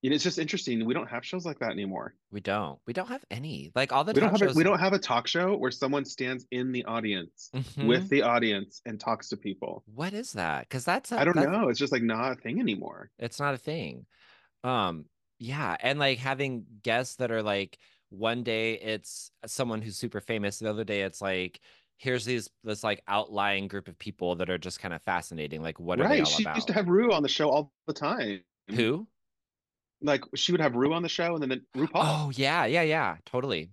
and 0.05 0.13
it's 0.15 0.23
just 0.23 0.39
interesting. 0.39 0.85
We 0.87 0.95
don't 0.95 1.09
have 1.09 1.25
shows 1.25 1.45
like 1.45 1.59
that 1.59 1.71
anymore. 1.71 2.15
we 2.31 2.41
don't 2.41 2.79
we 2.87 2.93
don't 2.93 3.09
have 3.09 3.25
any 3.31 3.71
like 3.75 3.93
all 3.93 4.05
the 4.05 4.13
We 4.13 4.21
don't 4.21 4.31
have 4.39 4.51
a, 4.51 4.55
we 4.55 4.63
don't 4.63 4.79
have 4.79 4.93
a 4.93 4.99
talk 4.99 5.27
show 5.27 5.57
where 5.57 5.71
someone 5.71 6.05
stands 6.05 6.47
in 6.51 6.73
the 6.73 6.85
audience 6.85 7.51
Mhm. 7.55 7.87
with 7.89 8.09
the 8.09 8.23
audience 8.23 8.81
and 8.87 8.99
talks 9.01 9.29
to 9.31 9.37
people. 9.37 9.83
what 9.95 10.13
is 10.13 10.33
that 10.35 10.69
because 10.69 10.85
that's 10.85 11.11
a- 11.13 11.19
I 11.21 11.25
don't 11.25 11.35
that's- 11.37 11.53
know. 11.53 11.69
It's 11.69 11.79
just 11.79 11.93
like 11.93 12.03
not 12.03 12.33
a 12.33 12.35
thing 12.37 12.61
anymore. 12.61 13.11
it's 13.19 13.41
not 13.41 13.55
a 13.55 13.59
thing 13.59 14.07
um 14.65 15.05
Yeah, 15.41 15.77
and 15.81 15.99
like 15.99 16.19
having 16.19 16.65
guests 16.83 17.17
that 17.17 17.31
are 17.31 17.43
like 17.43 17.79
one 18.11 18.43
day 18.43 18.75
it's 18.75 19.31
someone 19.47 19.83
who's 19.83 19.97
super 19.97 20.21
famous, 20.21 20.59
the 20.59 20.71
other 20.71 20.85
day 20.85 21.03
it's 21.03 21.21
like 21.23 21.61
here's 21.99 22.25
these 22.25 22.49
this 22.65 22.85
like 22.85 23.03
outlying 23.09 23.67
group 23.69 23.89
of 23.89 23.99
people 23.99 24.37
that 24.37 24.49
are 24.51 24.59
just 24.59 24.81
kind 24.81 24.95
of 24.95 25.03
fascinating. 25.03 25.63
Like 25.63 25.79
what 25.81 25.99
are 26.01 26.05
they 26.09 26.09
Right. 26.09 26.21
all 26.21 26.27
She 26.27 26.43
about? 26.45 26.57
used 26.57 26.69
to 26.69 26.73
have 26.75 26.89
Rue 26.89 27.13
on 27.13 27.23
the 27.23 27.29
show 27.29 27.51
all 27.51 27.73
the 27.87 27.93
time. 27.93 28.41
Who? 28.75 29.07
Like 30.01 30.23
she 30.37 30.53
would 30.53 30.61
have 30.61 30.75
Rue 30.77 30.93
on 30.93 31.03
the 31.03 31.09
show 31.09 31.35
and 31.35 31.43
then 31.43 31.49
the 31.49 31.81
RuPaul. 31.81 31.91
Oh 31.95 32.31
yeah, 32.35 32.65
yeah, 32.67 32.83
yeah, 32.83 33.17
totally. 33.27 33.71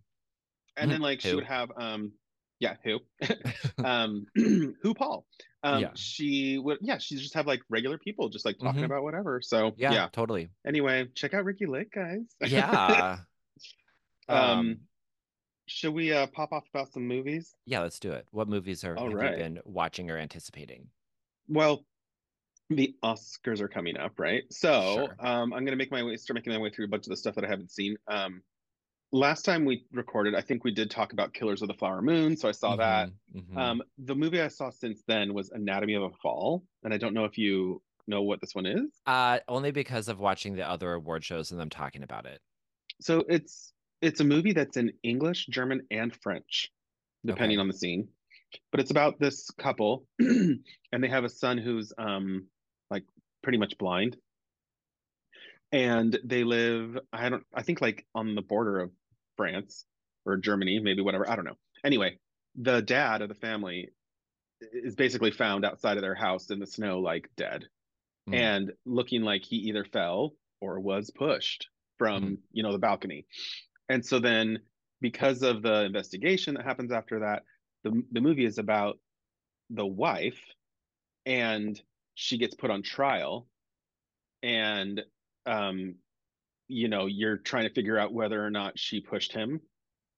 and 0.78 0.90
then 0.90 1.02
like 1.02 1.22
she 1.22 1.36
would 1.36 1.46
have 1.46 1.72
um 1.78 2.14
yeah, 2.60 2.76
who? 2.84 3.00
um 3.84 4.26
who 4.36 4.94
Paul. 4.94 5.26
Um 5.64 5.82
Yeah. 5.82 5.92
she 5.96 6.58
would 6.58 6.80
yeah, 6.82 6.98
she 6.98 7.16
just 7.18 7.34
have 7.36 7.46
like 7.48 7.62
regular 7.70 7.98
people 7.98 8.30
just 8.30 8.46
like 8.46 8.58
talking 8.60 8.82
Mhm. 8.82 8.86
about 8.86 9.04
whatever. 9.04 9.42
So 9.42 9.74
Yeah, 9.78 9.94
yeah. 9.94 10.08
totally. 10.12 10.50
Anyway, 10.66 11.08
check 11.16 11.34
out 11.34 11.46
Ricki 11.46 11.66
Lake, 11.66 11.92
guys. 11.92 12.22
Yeah. 12.42 13.20
Um, 14.28 14.38
Um, 14.38 14.78
Should 15.68 15.94
we 15.94 16.12
uh 16.14 16.28
pop 16.28 16.52
off 16.54 16.68
about 16.74 16.92
some 16.94 17.08
movies? 17.08 17.56
yeah, 17.66 17.82
let's 17.82 18.00
do 18.00 18.12
it. 18.12 18.28
What 18.32 18.48
movies 18.48 18.84
are 18.84 18.98
All 18.98 19.06
have 19.06 19.14
right. 19.14 19.32
you 19.38 19.44
been 19.44 19.60
watching 19.66 20.10
or 20.12 20.18
anticipating? 20.18 20.90
Well, 21.48 21.86
the 22.70 22.96
Oscars 23.04 23.60
are 23.62 23.68
coming 23.68 23.98
up, 23.98 24.20
right? 24.20 24.44
So 24.52 24.82
Sure. 24.94 25.16
um, 25.20 25.54
I'm 25.54 25.66
gonna 25.66 25.76
make 25.76 25.92
my 25.92 26.04
way, 26.04 26.18
start 26.18 26.36
making 26.36 26.54
my 26.54 26.60
way 26.60 26.70
through 26.72 26.86
a 26.86 26.88
bunch 26.90 27.06
of 27.06 27.12
the 27.12 27.18
stuff 27.18 27.36
that 27.36 27.46
I 27.46 27.48
haven't 27.50 27.72
seen. 27.72 27.98
Um, 28.08 28.44
last 29.12 29.44
time 29.44 29.66
we 29.66 29.86
recorded, 29.92 30.36
I 30.36 30.42
think 30.42 30.64
we 30.64 30.74
did 30.74 30.92
talk 30.92 31.14
about 31.14 31.34
Killers 31.34 31.62
of 31.62 31.68
the 31.70 31.74
Flower 31.76 32.02
Moon, 32.02 32.38
so 32.38 32.50
I 32.50 32.54
saw 32.54 32.76
that. 32.78 33.10
Mhm, 33.10 33.20
mhm. 33.34 33.58
Um, 33.60 33.84
the 33.98 34.16
movie 34.16 34.42
I 34.42 34.50
saw 34.50 34.70
since 34.72 35.04
then 35.08 35.34
was 35.34 35.52
Anatomy 35.52 35.96
of 35.96 36.04
a 36.04 36.12
Fall, 36.22 36.66
and 36.84 36.94
I 36.94 36.98
don't 36.98 37.14
know 37.14 37.26
if 37.26 37.38
you 37.38 37.84
know 38.08 38.24
what 38.24 38.42
this 38.42 38.56
one 38.56 38.66
is. 38.66 39.02
Uh, 39.06 39.40
only 39.48 39.72
because 39.72 40.08
of 40.08 40.20
watching 40.20 40.56
the 40.56 40.68
other 40.68 40.94
award 40.94 41.24
shows 41.24 41.52
and 41.52 41.60
them 41.60 41.70
talking 41.70 42.04
about 42.04 42.26
it. 42.26 42.42
So 43.02 43.24
it's 43.30 43.74
it's 44.02 44.20
a 44.20 44.24
movie 44.24 44.54
that's 44.54 44.78
in 44.78 44.94
English, 45.04 45.48
German, 45.48 45.88
and 45.92 46.16
French, 46.16 46.72
depending 47.26 47.58
Okay. 47.58 47.62
on 47.62 47.68
the 47.68 47.74
scene. 47.74 48.10
But 48.72 48.80
it's 48.82 48.92
about 48.92 49.20
this 49.20 49.50
couple, 49.52 50.08
and 50.20 50.64
they 51.04 51.10
have 51.10 51.24
a 51.26 51.30
son 51.30 51.58
who's 51.58 51.94
um 51.98 52.48
pretty 53.46 53.60
much 53.60 53.78
blind, 53.78 54.18
and 55.72 56.18
they 56.24 56.44
live 56.44 56.98
I 57.14 57.30
don't 57.30 57.46
I 57.54 57.62
think 57.62 57.80
like 57.80 58.06
on 58.16 58.36
the 58.36 58.42
border 58.42 58.80
of 58.80 58.92
France 59.38 59.86
or 60.26 60.38
Germany, 60.38 60.80
maybe 60.80 61.02
whatever 61.04 61.30
I 61.30 61.36
don't 61.36 61.46
know. 61.46 61.58
Anyway, 61.84 62.18
the 62.56 62.82
dad 62.82 63.22
of 63.22 63.30
the 63.30 63.36
family 63.36 63.90
is 64.62 64.96
basically 64.96 65.30
found 65.32 65.64
outside 65.64 65.98
of 65.98 66.02
their 66.02 66.16
house 66.16 66.50
in 66.50 66.60
the 66.60 66.66
snow, 66.68 67.00
like 67.00 67.30
dead, 67.38 67.66
Mm. 68.28 68.36
and 68.36 68.72
looking 68.86 69.22
like 69.22 69.44
he 69.46 69.58
either 69.58 69.86
fell 69.86 70.34
or 70.60 70.80
was 70.80 71.12
pushed 71.12 71.68
from 72.00 72.40
you 72.52 72.64
know 72.64 72.72
the 72.72 72.80
balcony. 72.80 73.28
And 73.88 74.04
so 74.04 74.18
then, 74.18 74.62
because 75.02 75.44
of 75.44 75.62
the 75.62 75.84
investigation 75.86 76.56
that 76.56 76.66
happens 76.66 76.92
after 76.92 77.20
that, 77.20 77.44
the 77.84 78.02
the 78.12 78.22
movie 78.22 78.46
is 78.46 78.58
about 78.58 78.98
the 79.70 79.86
wife, 79.86 80.42
and 81.28 81.80
she 82.16 82.38
gets 82.38 82.56
put 82.56 82.72
on 82.72 82.82
trial, 82.84 83.48
and 84.44 85.02
um, 85.46 85.96
you 86.68 86.88
know, 86.88 87.06
you're 87.06 87.38
trying 87.38 87.68
to 87.68 87.74
figure 87.74 87.98
out 88.00 88.14
whether 88.14 88.44
or 88.44 88.50
not 88.50 88.80
she 88.80 89.00
pushed 89.02 89.32
him 89.32 89.62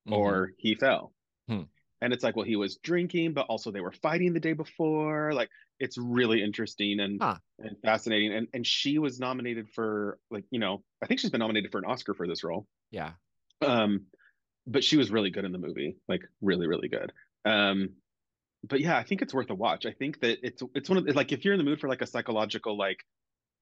Mhm. 0.08 0.14
or 0.14 0.54
he 0.58 0.76
fell. 0.76 1.14
Hmm. 1.50 1.64
And 2.00 2.14
it's 2.14 2.24
like, 2.24 2.36
well, 2.36 2.46
he 2.46 2.56
was 2.56 2.78
drinking, 2.78 3.34
but 3.34 3.48
also 3.50 3.72
they 3.72 3.82
were 3.82 3.92
fighting 3.92 4.32
the 4.34 4.40
day 4.40 4.54
before. 4.54 5.34
Like, 5.34 5.50
it's 5.80 5.98
really 5.98 6.42
interesting 6.44 7.00
and 7.00 7.22
Huh. 7.22 7.38
and 7.60 7.76
fascinating. 7.84 8.34
And 8.34 8.48
and 8.54 8.66
she 8.66 9.00
was 9.00 9.20
nominated 9.20 9.68
for 9.76 10.20
like, 10.32 10.46
you 10.52 10.60
know, 10.60 10.84
I 11.02 11.08
think 11.08 11.20
she's 11.20 11.32
been 11.32 11.40
nominated 11.40 11.72
for 11.72 11.80
an 11.80 11.86
Oscar 11.86 12.14
for 12.14 12.28
this 12.28 12.44
role. 12.44 12.68
yeah. 12.92 13.14
Um, 13.62 14.06
but 14.68 14.84
she 14.84 14.98
was 14.98 15.10
really 15.12 15.30
good 15.32 15.46
in 15.46 15.52
the 15.52 15.58
movie, 15.58 15.98
like 16.08 16.22
really, 16.42 16.68
really 16.68 16.90
good. 16.90 17.12
Um, 17.46 17.96
but 18.64 18.80
yeah, 18.80 18.98
I 18.98 19.04
think 19.04 19.22
it's 19.22 19.34
worth 19.34 19.50
a 19.50 19.56
watch. 19.56 19.86
I 19.86 19.92
think 19.92 20.20
that 20.22 20.40
it's 20.44 20.64
it's 20.76 20.90
one 20.90 20.98
of 20.98 21.16
like 21.16 21.32
if 21.32 21.46
you're 21.46 21.54
in 21.54 21.58
the 21.58 21.64
mood 21.64 21.80
for 21.80 21.88
like 21.90 22.02
a 22.02 22.08
psychological 22.08 22.78
like, 22.78 23.00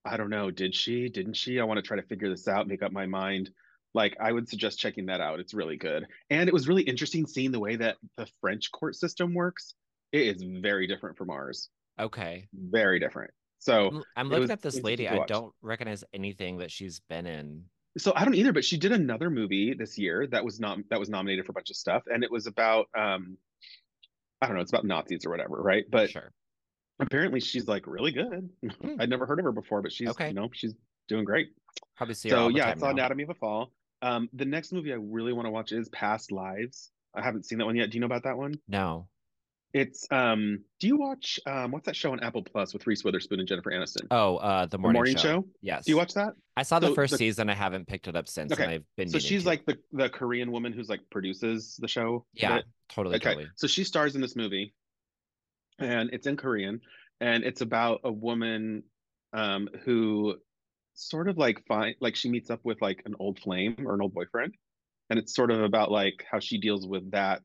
I 0.05 0.17
don't 0.17 0.29
know, 0.29 0.51
did 0.51 0.75
she, 0.75 1.09
didn't 1.09 1.35
she? 1.35 1.59
I 1.59 1.63
want 1.63 1.77
to 1.77 1.81
try 1.81 1.97
to 1.97 2.07
figure 2.07 2.29
this 2.29 2.47
out, 2.47 2.67
make 2.67 2.83
up 2.83 2.91
my 2.91 3.05
mind. 3.05 3.49
Like 3.93 4.17
I 4.19 4.31
would 4.31 4.49
suggest 4.49 4.79
checking 4.79 5.07
that 5.07 5.21
out. 5.21 5.39
It's 5.39 5.53
really 5.53 5.77
good. 5.77 6.05
And 6.29 6.47
it 6.49 6.53
was 6.53 6.67
really 6.67 6.83
interesting 6.83 7.25
seeing 7.27 7.51
the 7.51 7.59
way 7.59 7.75
that 7.77 7.97
the 8.17 8.27
French 8.41 8.71
court 8.71 8.95
system 8.95 9.33
works. 9.33 9.73
It 10.11 10.35
is 10.35 10.43
very 10.43 10.87
different 10.87 11.17
from 11.17 11.29
ours. 11.29 11.69
Okay. 11.99 12.47
Very 12.53 12.99
different. 12.99 13.31
So 13.59 13.87
I'm, 13.87 14.03
I'm 14.15 14.29
looking 14.29 14.51
at 14.51 14.61
this 14.61 14.81
lady. 14.81 15.07
I 15.09 15.25
don't 15.25 15.53
recognize 15.61 16.03
anything 16.13 16.57
that 16.57 16.71
she's 16.71 16.99
been 17.09 17.25
in. 17.25 17.63
so 17.97 18.13
I 18.15 18.23
don't 18.23 18.35
either, 18.35 18.53
but 18.53 18.65
she 18.65 18.77
did 18.77 18.91
another 18.91 19.29
movie 19.29 19.73
this 19.73 19.97
year 19.97 20.27
that 20.27 20.43
was 20.43 20.59
not 20.59 20.77
that 20.89 20.99
was 20.99 21.09
nominated 21.09 21.45
for 21.45 21.51
a 21.51 21.53
bunch 21.53 21.69
of 21.69 21.75
stuff, 21.75 22.03
and 22.07 22.23
it 22.23 22.29
was 22.29 22.47
about 22.47 22.87
um, 22.97 23.37
I 24.41 24.47
don't 24.47 24.55
know, 24.55 24.61
it's 24.61 24.71
about 24.71 24.85
Nazis 24.85 25.25
or 25.25 25.29
whatever, 25.31 25.61
right? 25.61 25.85
But 25.89 26.09
Sure. 26.11 26.31
apparently 26.99 27.39
she's 27.39 27.67
like 27.67 27.87
really 27.87 28.11
good. 28.11 28.49
Hmm. 28.81 28.99
I'd 28.99 29.09
never 29.09 29.25
heard 29.25 29.39
of 29.39 29.45
her 29.45 29.51
before, 29.51 29.81
but 29.81 29.91
she's 29.91 30.09
Okay. 30.09 30.29
you 30.29 30.33
know 30.33 30.49
she's 30.53 30.73
doing 31.07 31.23
great. 31.25 31.49
Probably 31.97 32.15
see 32.15 32.29
her 32.29 32.35
So 32.35 32.41
all 32.43 32.47
the 32.49 32.55
yeah, 32.55 32.69
I 32.69 32.75
saw 32.75 32.85
now. 32.87 32.91
Anatomy 32.91 33.23
of 33.23 33.29
a 33.29 33.33
Fall. 33.35 33.73
Um, 34.01 34.29
the 34.33 34.45
next 34.45 34.71
movie 34.73 34.91
I 34.91 34.97
really 34.97 35.33
want 35.33 35.45
to 35.45 35.51
watch 35.51 35.71
is 35.71 35.89
Past 35.89 36.31
Lives. 36.31 36.91
I 37.15 37.21
haven't 37.23 37.45
seen 37.45 37.59
that 37.59 37.65
one 37.65 37.75
yet. 37.75 37.89
Do 37.91 37.95
you 37.95 38.01
know 38.01 38.05
about 38.07 38.23
that 38.23 38.37
one? 38.37 38.55
No. 38.67 39.07
It's 39.75 40.07
um, 40.09 40.59
do 40.79 40.87
you 40.87 40.95
watch 40.95 41.37
um, 41.45 41.71
what's 41.71 41.85
that 41.85 41.97
show 41.97 42.13
on 42.13 42.21
Apple 42.23 42.41
Plus 42.43 42.73
with 42.73 42.87
Reese 42.87 43.03
Witherspoon 43.03 43.39
and 43.41 43.47
Jennifer 43.47 43.71
Aniston? 43.71 44.07
Oh, 44.09 44.37
uh, 44.37 44.61
the 44.65 44.69
The 44.69 44.77
morning, 44.77 44.99
morning 44.99 45.15
show. 45.17 45.21
show? 45.41 45.45
Yes. 45.61 45.83
Do 45.83 45.91
you 45.91 45.97
watch 45.97 46.13
that? 46.13 46.31
I 46.55 46.63
saw 46.63 46.79
the 46.79 46.93
first 46.95 47.11
the- 47.11 47.17
season. 47.17 47.49
I 47.49 47.55
haven't 47.55 47.85
picked 47.85 48.07
it 48.07 48.15
up 48.15 48.29
since, 48.29 48.53
and 48.53 48.61
Okay. 48.61 48.75
I've 48.75 48.83
been. 48.95 49.09
So 49.09 49.19
she's 49.19 49.41
to. 49.43 49.49
like 49.49 49.65
the 49.65 49.77
the 49.91 50.07
Korean 50.09 50.53
woman 50.53 50.71
who's 50.71 50.87
like 50.87 51.01
produces 51.11 51.75
the 51.81 51.89
show. 51.89 52.25
yeah, 52.33 52.61
totally, 52.87 53.17
Okay. 53.17 53.31
totally. 53.31 53.47
So 53.57 53.67
she 53.67 53.83
stars 53.83 54.15
in 54.15 54.21
this 54.21 54.37
movie, 54.37 54.73
and 55.77 56.09
it's 56.13 56.25
in 56.25 56.37
Korean, 56.37 56.79
and 57.19 57.43
it's 57.43 57.59
about 57.59 57.99
a 58.05 58.11
woman 58.13 58.83
um, 59.33 59.67
who 59.83 60.35
sort 60.93 61.27
of 61.27 61.37
like 61.37 61.61
find 61.67 61.95
like 61.99 62.15
she 62.15 62.29
meets 62.29 62.49
up 62.49 62.61
with 62.63 62.81
like 62.81 63.01
an 63.05 63.15
old 63.19 63.39
flame 63.41 63.75
or 63.85 63.93
an 63.95 64.01
old 64.01 64.13
boyfriend, 64.13 64.53
and 65.09 65.19
it's 65.19 65.35
sort 65.35 65.51
of 65.51 65.59
about 65.61 65.91
like 65.91 66.23
how 66.31 66.39
she 66.39 66.59
deals 66.61 66.87
with 66.87 67.11
that 67.11 67.41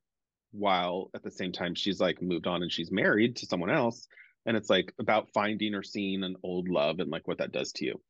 while 0.53 1.11
at 1.15 1.23
the 1.23 1.31
same 1.31 1.53
time 1.53 1.75
she's 1.75 2.01
like 2.01 2.21
moved 2.23 2.47
on 2.47 2.63
and 2.63 2.73
she's 2.73 2.91
married 2.91 3.37
to 3.37 3.47
someone 3.47 3.71
else, 3.71 4.07
and 4.47 4.57
it's 4.57 4.71
like 4.71 4.93
about 4.99 5.29
finding 5.33 5.75
or 5.75 5.83
seeing 5.83 6.23
an 6.25 6.37
old 6.43 6.69
love 6.69 6.99
and 7.01 7.11
like 7.11 7.29
what 7.29 7.39
that 7.39 7.53
does 7.53 7.73
to 7.73 7.85
you. 7.85 8.01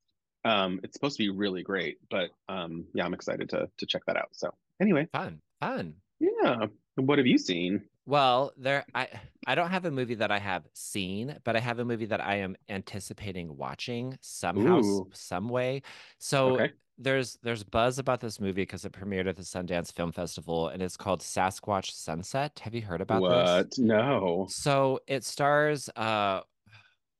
Um, 0.45 0.81
it's 0.83 0.95
supposed 0.95 1.17
to 1.19 1.23
be 1.23 1.31
really 1.31 1.63
great, 1.63 1.99
but 2.11 2.31
um, 2.49 2.87
yeah, 2.95 3.05
I'm 3.05 3.15
excited 3.15 3.49
to 3.51 3.69
to 3.79 3.87
check 3.87 4.03
that 4.07 4.17
out. 4.17 4.29
So 4.33 4.55
anyway, 4.81 5.07
Fun, 5.13 5.41
fun. 5.61 5.95
yeah. 6.19 6.67
What 6.97 7.19
have 7.19 7.27
you 7.27 7.39
seen? 7.39 7.83
Well, 8.07 8.53
there 8.57 8.85
I 8.95 9.09
I 9.47 9.55
don't 9.55 9.71
have 9.71 9.85
a 9.85 9.91
movie 9.91 10.17
that 10.17 10.31
I 10.31 10.39
have 10.39 10.65
seen, 10.73 11.37
but 11.45 11.57
I 11.57 11.61
have 11.61 11.79
a 11.79 11.85
movie 11.85 12.07
that 12.07 12.21
I 12.25 12.37
am 12.37 12.57
anticipating 12.69 13.57
watching 13.57 14.17
somehow, 14.21 14.81
Ooh. 14.81 15.09
some 15.13 15.49
way. 15.49 15.83
So 16.19 16.55
Okay. 16.55 16.73
There's 17.01 17.39
there's 17.43 17.65
buzz 17.65 17.99
about 17.99 18.21
this 18.21 18.39
movie 18.39 18.63
because 18.63 18.85
it 18.85 18.93
premiered 18.93 19.27
at 19.27 19.37
the 19.37 19.43
Sundance 19.43 19.93
Film 19.93 20.13
Festival, 20.13 20.69
and 20.69 20.83
it's 20.83 20.97
called 20.97 21.21
Sasquatch 21.21 21.91
Sunset. 21.93 22.61
Have 22.63 22.75
you 22.75 22.83
heard 22.83 23.01
about 23.01 23.23
this? 23.23 23.51
What? 23.51 23.79
No. 23.79 24.47
So 24.51 25.01
it 25.07 25.25
stars 25.25 25.89
uh 25.97 26.41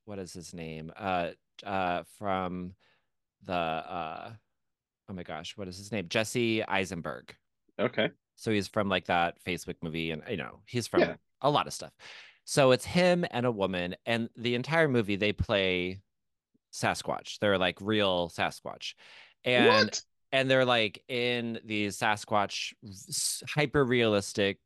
what 0.05 0.19
is 0.19 0.33
his 0.33 0.53
name? 0.55 0.93
Uh 0.97 1.31
uh 1.65 2.03
from 2.19 2.75
the 3.45 3.53
uh 3.55 4.31
oh 5.09 5.13
my 5.15 5.23
gosh, 5.23 5.57
what 5.57 5.67
is 5.67 5.79
his 5.79 5.91
name? 5.91 6.07
Jesse 6.09 6.63
Eisenberg. 6.65 7.35
Okay. 7.81 8.11
So 8.37 8.51
he's 8.51 8.69
from 8.69 8.89
like 8.89 9.07
that 9.07 9.43
Facebook 9.45 9.77
movie, 9.83 10.11
and 10.11 10.23
you 10.29 10.37
know, 10.37 10.61
he's 10.67 10.87
from 10.87 11.01
Yeah. 11.01 11.15
a 11.41 11.51
lot 11.51 11.67
of 11.67 11.73
stuff. 11.73 11.93
So 12.45 12.73
it's 12.73 12.85
him 12.85 13.25
and 13.31 13.47
a 13.47 13.51
woman, 13.53 13.97
and 14.07 14.29
the 14.37 14.55
entire 14.55 14.89
movie 14.89 15.17
they 15.17 15.33
play 15.33 16.01
Sasquatch. 16.73 17.39
They're 17.39 17.59
like 17.59 17.79
real 17.81 18.29
Sasquatch. 18.29 18.95
And 19.45 19.85
what? 19.87 20.03
and 20.33 20.51
they're 20.51 20.65
like 20.65 21.03
in 21.09 21.61
these 21.65 21.99
Sasquatch 21.99 22.73
hyper 23.55 23.85
realistic 23.85 24.59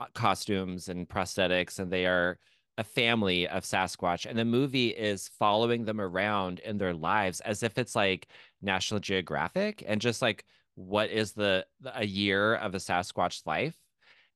uh, 0.00 0.06
costumes 0.14 0.88
and 0.88 1.08
prosthetics, 1.08 1.78
and 1.78 1.90
they 1.90 2.06
are 2.06 2.38
a 2.78 2.84
family 2.84 3.48
of 3.48 3.64
Sasquatch. 3.64 4.24
And 4.24 4.38
the 4.38 4.44
movie 4.44 4.88
is 4.88 5.28
following 5.38 5.84
them 5.84 6.00
around 6.00 6.60
in 6.60 6.78
their 6.78 6.94
lives 6.94 7.40
as 7.40 7.62
if 7.64 7.76
it's 7.76 7.96
like 7.96 8.28
National 8.62 9.00
Geographic 9.00 9.82
and 9.86 10.00
just 10.00 10.22
like 10.22 10.44
what 10.76 11.10
is 11.10 11.32
the 11.32 11.66
a 11.94 12.06
year 12.06 12.54
of 12.54 12.74
a 12.74 12.78
Sasquatch 12.78 13.44
life. 13.46 13.76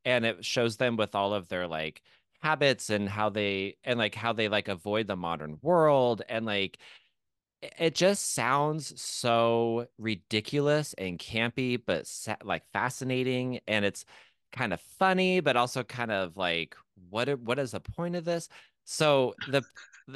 And 0.05 0.27
it 0.27 0.45
shows 0.45 0.77
them 0.77 0.97
with 0.97 1.15
all 1.15 1.33
of 1.33 1.49
their 1.49 1.69
like 1.69 2.03
habits 2.43 2.91
and 2.91 3.09
how 3.09 3.29
they 3.29 3.77
and 3.85 3.97
like 3.99 4.17
how 4.17 4.33
they 4.33 4.49
like 4.49 4.67
avoid 4.67 5.07
the 5.07 5.15
modern 5.15 5.59
world 5.63 6.23
and 6.29 6.45
like 6.45 6.79
it- 7.79 7.94
just 7.94 8.33
sounds 8.35 9.01
so 9.01 9.87
ridiculous 9.98 10.94
and 10.94 11.18
campy 11.18 11.81
but 11.85 12.07
like 12.44 12.64
fascinating 12.72 13.61
and 13.68 13.85
it's 13.85 14.05
kind 14.53 14.72
of 14.72 14.81
funny 14.81 15.40
but 15.40 15.57
also 15.57 15.83
kind 15.83 16.11
of 16.11 16.37
like 16.37 16.77
what 17.11 17.29
what 17.40 17.59
is 17.59 17.72
the 17.72 17.81
point 17.81 18.16
of 18.16 18.25
this? 18.25 18.48
So 18.85 19.35
the 19.46 19.64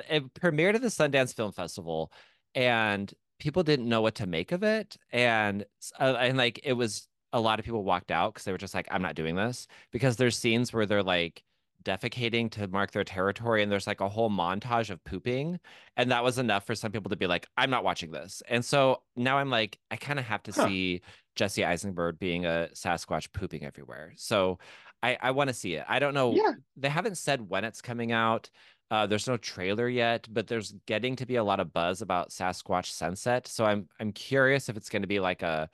it 0.09 0.33
premiered 0.35 0.75
at 0.75 0.83
the 0.83 0.89
Sundance 0.89 1.35
Film 1.35 1.53
Festival 1.53 2.13
and 2.55 3.13
people 3.39 3.63
didn't 3.63 3.89
know 3.89 4.01
what 4.01 4.15
to 4.17 4.27
make 4.27 4.53
of 4.53 4.63
it, 4.63 4.97
and 5.13 5.65
uh, 6.01 6.17
and 6.19 6.39
like 6.39 6.61
it 6.65 6.73
was 6.73 7.09
a 7.33 7.41
lot 7.41 7.59
of 7.59 7.65
people 7.65 7.85
walked 7.85 8.11
out 8.11 8.33
because 8.33 8.45
they 8.45 8.53
were 8.53 8.59
just 8.59 8.75
like, 8.75 8.89
I'm 8.91 9.03
not 9.03 9.15
doing 9.15 9.37
this 9.37 9.67
because 9.93 10.17
there's 10.17 10.39
scenes 10.39 10.73
where 10.73 10.87
they're 10.87 11.03
like 11.03 11.43
defecating 11.87 12.51
to 12.51 12.67
mark 12.67 12.91
their 12.91 13.05
territory 13.05 13.63
and 13.63 13.71
there's 13.71 13.87
like 13.87 14.01
a 14.01 14.09
whole 14.09 14.29
montage 14.29 14.91
of 14.91 15.03
pooping 15.05 15.59
and 15.97 16.11
that 16.11 16.25
was 16.25 16.37
enough 16.37 16.67
for 16.67 16.75
some 16.75 16.91
people 16.91 17.09
to 17.09 17.17
be 17.17 17.29
like 17.29 17.47
i'm 17.57 17.71
not 17.71 17.85
watching 17.85 18.11
this 18.11 18.43
and 18.49 18.65
so 18.65 19.01
now 19.15 19.39
i'm 19.39 19.51
like 19.51 19.79
i 19.93 19.97
kind 19.97 20.19
of 20.19 20.25
have 20.25 20.43
to 20.43 20.51
huh. 20.51 20.67
see 20.67 21.01
jesse 21.37 21.65
eisenberg 21.65 22.19
being 22.19 22.45
a 22.45 22.69
sasquatch 22.75 23.33
pooping 23.33 23.65
everywhere 23.65 24.13
so 24.17 24.59
i 25.01 25.17
i 25.23 25.31
want 25.31 25.47
to 25.47 25.55
see 25.55 25.75
it 25.75 25.85
i 25.89 26.01
don't 26.01 26.13
know 26.13 26.35
yeah. 26.35 26.53
they 26.77 26.89
haven't 26.89 27.17
said 27.17 27.49
when 27.49 27.65
it's 27.65 27.81
coming 27.81 28.11
out 28.11 28.51
uh, 28.89 29.05
there's 29.05 29.27
no 29.27 29.37
trailer 29.37 29.89
yet, 29.89 30.29
but 30.31 30.47
there's 30.47 30.73
getting 30.87 31.17
to 31.17 31.27
be 31.27 31.35
a 31.35 31.43
lot 31.43 31.59
of 31.59 31.73
buzz 31.73 32.03
about 32.03 32.31
Sasquatch 32.31 32.87
Sunset. 32.87 33.49
So 33.49 33.65
I'm 33.65 33.89
I'm 33.99 34.13
curious 34.13 34.69
if 34.69 34.77
it's 34.77 34.89
going 34.89 35.03
to 35.03 35.09
be 35.09 35.19
like 35.19 35.43
a, 35.43 35.69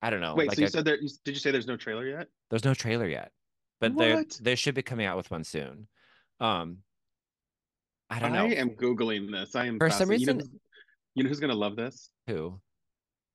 I 0.00 0.08
don't 0.08 0.22
know. 0.22 0.34
Wait, 0.34 0.48
like 0.48 0.56
so 0.56 0.62
you 0.62 0.66
a, 0.68 0.70
said 0.70 0.86
there? 0.86 0.96
Did 0.96 1.34
you 1.34 1.34
say 1.34 1.50
there's 1.50 1.66
no 1.66 1.76
trailer 1.76 2.08
yet? 2.08 2.28
There's 2.48 2.64
no 2.64 2.72
trailer 2.72 3.06
yet 3.06 3.30
but 3.80 3.96
they 3.96 4.24
they 4.40 4.54
should 4.54 4.74
be 4.74 4.82
coming 4.82 5.06
out 5.06 5.16
with 5.16 5.30
one 5.30 5.44
soon. 5.44 5.88
Um, 6.40 6.78
I 8.10 8.18
don't 8.18 8.32
know. 8.32 8.44
I 8.46 8.54
am 8.54 8.70
googling 8.70 9.30
this. 9.30 9.54
I 9.54 9.66
am 9.66 9.78
for 9.78 9.90
some 9.90 10.08
reason. 10.08 10.38
You 10.38 10.44
know, 10.44 10.50
you 11.14 11.22
know 11.24 11.28
who's 11.28 11.40
gonna 11.40 11.54
love 11.54 11.76
this? 11.76 12.10
Who? 12.26 12.60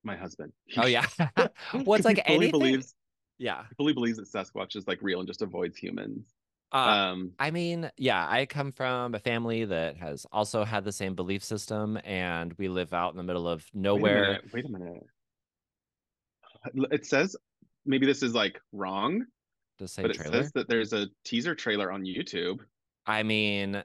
My 0.03 0.15
husband. 0.15 0.53
Oh 0.77 0.85
yeah. 0.85 1.05
What's 1.71 1.99
it's 1.99 2.05
like 2.05 2.21
anything. 2.25 2.51
Believes, 2.51 2.95
yeah. 3.37 3.63
He 3.69 3.75
fully 3.75 3.93
believes 3.93 4.17
that 4.17 4.27
Sasquatch 4.27 4.75
is 4.75 4.87
like 4.87 4.99
real 5.01 5.19
and 5.19 5.27
just 5.27 5.41
avoids 5.41 5.77
humans. 5.77 6.27
Uh, 6.71 6.77
um, 6.77 7.31
I 7.39 7.49
mean, 7.49 7.89
yeah, 7.97 8.27
I 8.29 8.45
come 8.45 8.71
from 8.71 9.15
a 9.15 9.19
family 9.19 9.65
that 9.65 9.97
has 9.97 10.27
also 10.31 10.63
had 10.63 10.83
the 10.83 10.91
same 10.91 11.15
belief 11.15 11.43
system, 11.43 11.99
and 12.03 12.53
we 12.59 12.67
live 12.67 12.93
out 12.93 13.11
in 13.11 13.17
the 13.17 13.23
middle 13.23 13.47
of 13.47 13.65
nowhere. 13.73 14.39
Wait 14.53 14.65
a 14.65 14.69
minute. 14.69 15.05
Wait 16.65 16.75
a 16.75 16.75
minute. 16.77 16.91
It 16.91 17.05
says 17.05 17.35
maybe 17.85 18.05
this 18.05 18.21
is 18.21 18.33
like 18.33 18.59
wrong, 18.71 19.25
does 19.79 19.93
say 19.93 20.03
but 20.03 20.13
trailer? 20.13 20.37
it 20.37 20.43
says 20.43 20.51
that 20.51 20.67
there's 20.67 20.93
a 20.93 21.07
teaser 21.25 21.55
trailer 21.55 21.91
on 21.91 22.03
YouTube. 22.03 22.59
I 23.07 23.23
mean, 23.23 23.81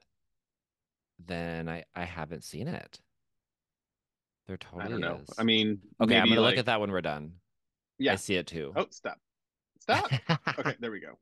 then 1.25 1.69
I 1.69 1.85
I 1.95 2.05
haven't 2.05 2.45
seen 2.45 2.69
it. 2.69 3.01
There 4.47 4.57
totally 4.59 4.85
I 4.85 4.89
don't 4.89 5.01
know. 5.01 5.21
Is. 5.27 5.39
I 5.39 5.45
mean, 5.45 5.79
okay, 6.03 6.19
I'm 6.19 6.29
gonna 6.29 6.41
like... 6.41 6.53
look 6.53 6.59
at 6.59 6.67
that 6.67 6.81
when 6.81 6.91
we're 6.91 7.01
done. 7.01 7.33
Yeah, 7.99 8.13
I 8.13 8.17
see 8.17 8.35
it 8.35 8.47
too. 8.47 8.73
Oh, 8.77 8.87
stop, 8.91 9.19
stop. 9.81 10.11
okay, 10.59 10.75
there 10.81 10.91
we 10.91 11.01
go. 11.01 11.19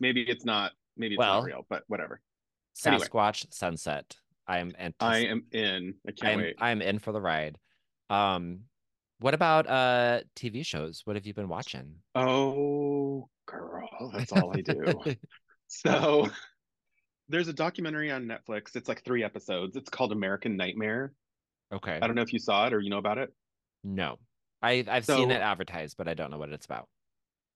Maybe 0.00 0.22
it's 0.22 0.44
not. 0.44 0.72
Maybe 0.96 1.14
it's 1.14 1.18
well, 1.18 1.40
not 1.40 1.44
real, 1.44 1.66
but 1.68 1.82
whatever. 1.88 2.20
Sasquatch 2.78 3.44
anyway. 3.44 3.50
Sunset. 3.50 4.16
I 4.46 4.58
am. 4.58 4.72
Antici- 4.72 4.92
I 5.00 5.18
am 5.18 5.44
in. 5.52 5.94
I 6.06 6.12
can't 6.12 6.28
I 6.28 6.30
am, 6.30 6.38
wait. 6.38 6.56
I 6.58 6.70
am 6.70 6.80
in 6.80 6.98
for 7.00 7.12
the 7.12 7.20
ride. 7.20 7.58
Um, 8.08 8.60
what 9.18 9.34
about 9.34 9.68
uh 9.68 10.20
TV 10.36 10.64
shows? 10.64 11.02
What 11.04 11.16
have 11.16 11.26
you 11.26 11.34
been 11.34 11.48
watching? 11.48 11.96
Oh 12.14 13.28
girl, 13.46 14.10
that's 14.12 14.32
all 14.32 14.52
I 14.56 14.60
do. 14.60 14.94
so 15.68 16.28
there's 17.28 17.48
a 17.48 17.52
documentary 17.52 18.10
on 18.10 18.26
Netflix. 18.26 18.76
It's 18.76 18.88
like 18.88 19.04
three 19.04 19.24
episodes. 19.24 19.76
It's 19.76 19.90
called 19.90 20.12
American 20.12 20.56
Nightmare. 20.56 21.12
Okay. 21.72 21.98
I 22.00 22.06
don't 22.06 22.14
know 22.14 22.22
if 22.22 22.32
you 22.32 22.38
saw 22.38 22.66
it 22.66 22.74
or 22.74 22.80
you 22.80 22.90
know 22.90 22.98
about 22.98 23.18
it. 23.18 23.32
No. 23.84 24.18
I 24.62 24.84
I've 24.88 25.04
so, 25.04 25.16
seen 25.16 25.30
it 25.30 25.40
advertised, 25.40 25.96
but 25.96 26.08
I 26.08 26.14
don't 26.14 26.30
know 26.30 26.38
what 26.38 26.50
it's 26.50 26.66
about. 26.66 26.88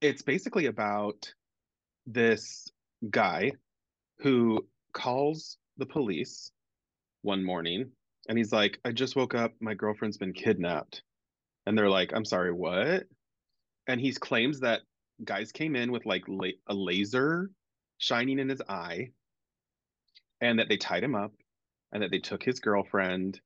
It's 0.00 0.22
basically 0.22 0.66
about 0.66 1.32
this 2.06 2.68
guy 3.10 3.52
who 4.18 4.66
calls 4.92 5.58
the 5.76 5.86
police 5.86 6.50
one 7.22 7.44
morning 7.44 7.90
and 8.28 8.38
he's 8.38 8.52
like, 8.52 8.78
I 8.84 8.92
just 8.92 9.16
woke 9.16 9.34
up, 9.34 9.52
my 9.60 9.74
girlfriend's 9.74 10.16
been 10.16 10.32
kidnapped. 10.32 11.02
And 11.66 11.76
they're 11.76 11.90
like, 11.90 12.12
I'm 12.14 12.24
sorry, 12.24 12.52
what? 12.52 13.04
And 13.86 14.00
he 14.00 14.12
claims 14.12 14.60
that 14.60 14.80
guys 15.24 15.52
came 15.52 15.76
in 15.76 15.90
with 15.90 16.06
like 16.06 16.24
la- 16.28 16.48
a 16.66 16.74
laser 16.74 17.50
shining 17.98 18.38
in 18.38 18.48
his 18.48 18.62
eye 18.68 19.10
and 20.40 20.58
that 20.58 20.68
they 20.68 20.76
tied 20.76 21.02
him 21.02 21.14
up 21.14 21.32
and 21.92 22.02
that 22.02 22.10
they 22.10 22.18
took 22.18 22.42
his 22.42 22.60
girlfriend 22.60 23.40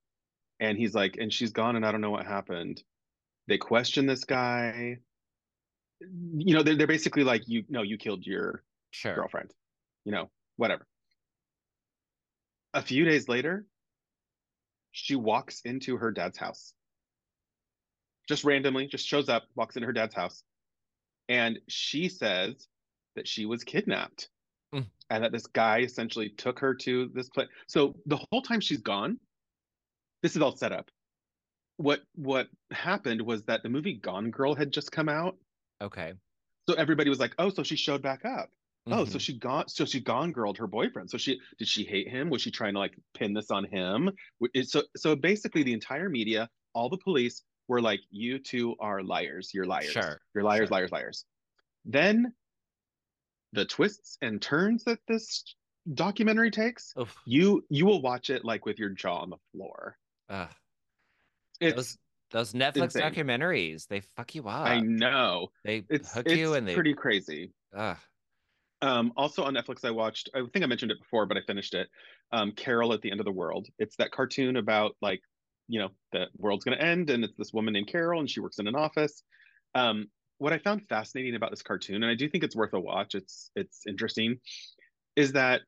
and 0.58 0.76
he's 0.76 0.94
like 0.94 1.16
and 1.18 1.32
she's 1.32 1.52
gone 1.52 1.76
and 1.76 1.86
i 1.86 1.92
don't 1.92 2.00
know 2.00 2.10
what 2.10 2.26
happened. 2.26 2.82
They 3.46 3.58
question 3.58 4.06
this 4.06 4.24
guy. 4.24 4.98
You 6.00 6.54
know 6.54 6.62
they're, 6.62 6.76
they're 6.76 6.86
basically 6.86 7.24
like 7.24 7.42
you 7.46 7.64
know 7.68 7.82
you 7.82 7.98
killed 7.98 8.26
your 8.26 8.62
sure. 8.90 9.14
girlfriend 9.14 9.52
you 10.04 10.12
know 10.12 10.30
whatever. 10.56 10.86
A 12.74 12.82
few 12.82 13.04
days 13.04 13.28
later 13.28 13.66
she 14.92 15.14
walks 15.14 15.60
into 15.64 15.96
her 15.96 16.10
dad's 16.10 16.38
house. 16.38 16.72
Just 18.28 18.44
randomly 18.44 18.86
just 18.86 19.06
shows 19.06 19.28
up 19.28 19.44
walks 19.54 19.76
into 19.76 19.86
her 19.86 19.92
dad's 19.92 20.14
house 20.14 20.42
and 21.30 21.60
she 21.68 22.08
says 22.08 22.66
that 23.14 23.26
she 23.26 23.46
was 23.46 23.62
kidnapped 23.62 24.28
mm. 24.74 24.84
and 25.08 25.24
that 25.24 25.32
this 25.32 25.46
guy 25.46 25.80
essentially 25.80 26.28
took 26.28 26.58
her 26.58 26.74
to 26.74 27.08
this 27.14 27.30
place. 27.30 27.48
So 27.68 27.94
the 28.04 28.18
whole 28.30 28.42
time 28.42 28.60
she's 28.60 28.82
gone, 28.82 29.18
this 30.22 30.34
is 30.34 30.42
all 30.42 30.56
set 30.56 30.72
up. 30.72 30.90
What 31.76 32.00
what 32.14 32.48
happened 32.72 33.22
was 33.22 33.44
that 33.44 33.62
the 33.62 33.70
movie 33.70 33.94
Gone 33.94 34.30
Girl 34.30 34.54
had 34.54 34.70
just 34.70 34.92
come 34.92 35.08
out. 35.08 35.36
Okay. 35.80 36.12
So 36.68 36.74
everybody 36.74 37.08
was 37.08 37.18
like, 37.18 37.34
"Oh, 37.38 37.48
so 37.48 37.62
she 37.62 37.76
showed 37.76 38.02
back 38.02 38.26
up." 38.26 38.50
Mm-hmm. 38.86 38.92
Oh, 38.92 39.04
so 39.04 39.10
mm-hmm. 39.10 39.18
she 39.18 39.38
got 39.38 39.70
so 39.70 39.86
she 39.86 40.00
gone 40.00 40.32
girled 40.32 40.58
her 40.58 40.66
boyfriend. 40.66 41.08
So 41.08 41.16
she 41.16 41.40
did 41.58 41.68
she 41.68 41.84
hate 41.84 42.08
him? 42.08 42.28
Was 42.28 42.42
she 42.42 42.50
trying 42.50 42.74
to 42.74 42.80
like 42.80 42.98
pin 43.14 43.32
this 43.32 43.50
on 43.50 43.64
him? 43.64 44.10
So 44.64 44.82
so 44.96 45.16
basically 45.16 45.62
the 45.62 45.72
entire 45.72 46.10
media, 46.10 46.50
all 46.74 46.90
the 46.90 46.98
police 46.98 47.44
were 47.70 47.80
like, 47.80 48.00
you 48.10 48.40
two 48.40 48.74
are 48.80 49.00
liars. 49.00 49.52
You're 49.54 49.64
liars. 49.64 49.92
Sure. 49.92 50.20
You're 50.34 50.42
liars, 50.42 50.68
sure. 50.68 50.76
liars, 50.76 50.90
liars. 50.90 51.24
Then 51.84 52.34
the 53.52 53.64
twists 53.64 54.18
and 54.20 54.42
turns 54.42 54.82
that 54.84 54.98
this 55.06 55.44
documentary 55.94 56.50
takes, 56.50 56.92
Oof. 57.00 57.14
you 57.24 57.64
you 57.70 57.86
will 57.86 58.02
watch 58.02 58.28
it 58.28 58.44
like 58.44 58.66
with 58.66 58.80
your 58.80 58.90
jaw 58.90 59.18
on 59.18 59.30
the 59.30 59.36
floor. 59.52 59.96
Uh, 60.28 60.48
it's 61.60 61.76
those, 61.76 61.98
those 62.32 62.52
Netflix 62.52 62.96
insane. 62.96 63.02
documentaries, 63.02 63.86
they 63.86 64.00
fuck 64.00 64.34
you 64.34 64.48
up. 64.48 64.66
I 64.66 64.80
know. 64.80 65.48
They 65.64 65.84
it's, 65.88 66.12
hook 66.12 66.26
it's 66.26 66.36
you 66.36 66.54
and 66.54 66.66
they 66.66 66.74
pretty 66.74 66.94
crazy. 66.94 67.52
Uh. 67.74 67.94
Um, 68.82 69.12
also 69.16 69.44
on 69.44 69.54
Netflix, 69.54 69.84
I 69.84 69.90
watched. 69.90 70.28
I 70.34 70.40
think 70.52 70.64
I 70.64 70.66
mentioned 70.66 70.90
it 70.90 70.98
before, 70.98 71.24
but 71.26 71.36
I 71.36 71.42
finished 71.46 71.74
it. 71.74 71.88
Um, 72.32 72.50
Carol 72.50 72.92
at 72.92 73.02
the 73.02 73.12
End 73.12 73.20
of 73.20 73.26
the 73.26 73.32
World. 73.32 73.68
It's 73.78 73.94
that 73.96 74.10
cartoon 74.10 74.56
about 74.56 74.96
like 75.00 75.20
you 75.70 75.78
know 75.78 75.88
the 76.12 76.26
world's 76.36 76.64
going 76.64 76.76
to 76.76 76.84
end 76.84 77.10
and 77.10 77.24
it's 77.24 77.36
this 77.36 77.52
woman 77.52 77.72
named 77.72 77.86
carol 77.86 78.20
and 78.20 78.28
she 78.28 78.40
works 78.40 78.58
in 78.58 78.66
an 78.66 78.74
office 78.74 79.22
um, 79.74 80.06
what 80.38 80.52
i 80.52 80.58
found 80.58 80.82
fascinating 80.88 81.36
about 81.36 81.50
this 81.50 81.62
cartoon 81.62 82.02
and 82.02 82.06
i 82.06 82.14
do 82.14 82.28
think 82.28 82.42
it's 82.42 82.56
worth 82.56 82.74
a 82.74 82.80
watch 82.80 83.14
it's 83.14 83.50
it's 83.54 83.86
interesting 83.86 84.36
is 85.16 85.32
that 85.32 85.60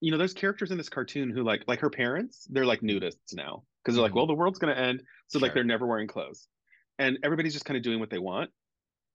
you 0.00 0.10
know 0.10 0.16
there's 0.16 0.32
characters 0.32 0.70
in 0.70 0.78
this 0.78 0.88
cartoon 0.88 1.30
who 1.30 1.42
like 1.42 1.62
like 1.68 1.80
her 1.80 1.90
parents 1.90 2.46
they're 2.50 2.64
like 2.64 2.80
nudists 2.80 3.34
now 3.34 3.62
because 3.84 3.94
they're 3.94 4.02
like 4.02 4.10
mm-hmm. 4.10 4.18
well 4.18 4.26
the 4.26 4.34
world's 4.34 4.58
going 4.58 4.74
to 4.74 4.80
end 4.80 5.02
so 5.28 5.38
sure. 5.38 5.46
like 5.46 5.54
they're 5.54 5.62
never 5.62 5.86
wearing 5.86 6.08
clothes 6.08 6.48
and 6.98 7.18
everybody's 7.22 7.52
just 7.52 7.66
kind 7.66 7.76
of 7.76 7.82
doing 7.82 8.00
what 8.00 8.08
they 8.08 8.18
want 8.18 8.50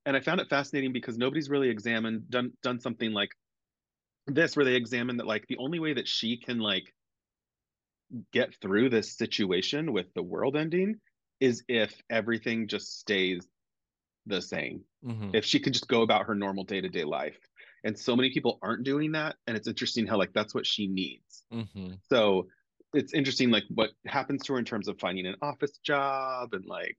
and 0.05 0.15
i 0.15 0.19
found 0.19 0.39
it 0.39 0.47
fascinating 0.47 0.93
because 0.93 1.17
nobody's 1.17 1.49
really 1.49 1.69
examined 1.69 2.29
done 2.29 2.51
done 2.61 2.79
something 2.79 3.11
like 3.11 3.29
this 4.27 4.55
where 4.55 4.65
they 4.65 4.75
examine 4.75 5.17
that 5.17 5.27
like 5.27 5.45
the 5.47 5.57
only 5.57 5.79
way 5.79 5.93
that 5.93 6.07
she 6.07 6.37
can 6.37 6.59
like 6.59 6.93
get 8.31 8.55
through 8.61 8.89
this 8.89 9.17
situation 9.17 9.93
with 9.93 10.07
the 10.13 10.23
world 10.23 10.55
ending 10.55 10.95
is 11.39 11.63
if 11.67 12.01
everything 12.09 12.67
just 12.67 12.99
stays 12.99 13.47
the 14.25 14.41
same. 14.41 14.81
Mm-hmm. 15.05 15.31
If 15.33 15.45
she 15.45 15.59
could 15.59 15.73
just 15.73 15.87
go 15.87 16.01
about 16.01 16.25
her 16.25 16.35
normal 16.35 16.63
day 16.63 16.81
to 16.81 16.89
day 16.89 17.03
life. 17.03 17.37
And 17.83 17.97
so 17.97 18.15
many 18.15 18.31
people 18.31 18.57
aren't 18.63 18.83
doing 18.83 19.11
that. 19.11 19.35
And 19.45 19.55
it's 19.55 19.67
interesting 19.67 20.07
how, 20.07 20.17
like, 20.17 20.33
that's 20.33 20.55
what 20.55 20.65
she 20.65 20.87
needs. 20.87 21.43
Mm-hmm. 21.53 21.93
So 22.09 22.47
it's 22.93 23.13
interesting, 23.13 23.51
like, 23.51 23.65
what 23.69 23.91
happens 24.07 24.43
to 24.43 24.53
her 24.53 24.59
in 24.59 24.65
terms 24.65 24.87
of 24.87 24.99
finding 24.99 25.27
an 25.27 25.35
office 25.41 25.77
job 25.83 26.53
and, 26.53 26.65
like, 26.65 26.97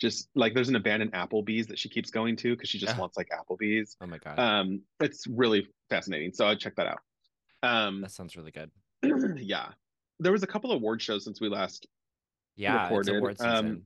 just 0.00 0.28
like 0.34 0.54
there's 0.54 0.68
an 0.68 0.76
abandoned 0.76 1.12
Applebee's 1.12 1.68
that 1.68 1.78
she 1.78 1.88
keeps 1.88 2.10
going 2.10 2.36
to 2.36 2.54
because 2.54 2.68
she 2.68 2.78
just 2.78 2.98
wants 2.98 3.16
like 3.16 3.28
Applebee's. 3.28 3.96
Oh 4.02 4.06
my 4.06 4.18
god. 4.18 4.38
Um, 4.38 4.82
it's 5.00 5.24
really 5.26 5.68
fascinating. 5.88 6.32
So 6.32 6.46
I'd 6.46 6.58
check 6.58 6.74
that 6.76 6.88
out. 6.88 6.98
Um, 7.62 8.00
that 8.00 8.10
sounds 8.10 8.36
really 8.36 8.50
good. 8.50 8.70
yeah 9.40 9.68
there 10.20 10.32
was 10.32 10.42
a 10.42 10.46
couple 10.46 10.70
of 10.70 10.76
award 10.76 11.02
shows 11.02 11.24
since 11.24 11.40
we 11.40 11.48
last 11.48 11.86
yeah 12.56 12.84
recorded. 12.84 13.40
um, 13.40 13.82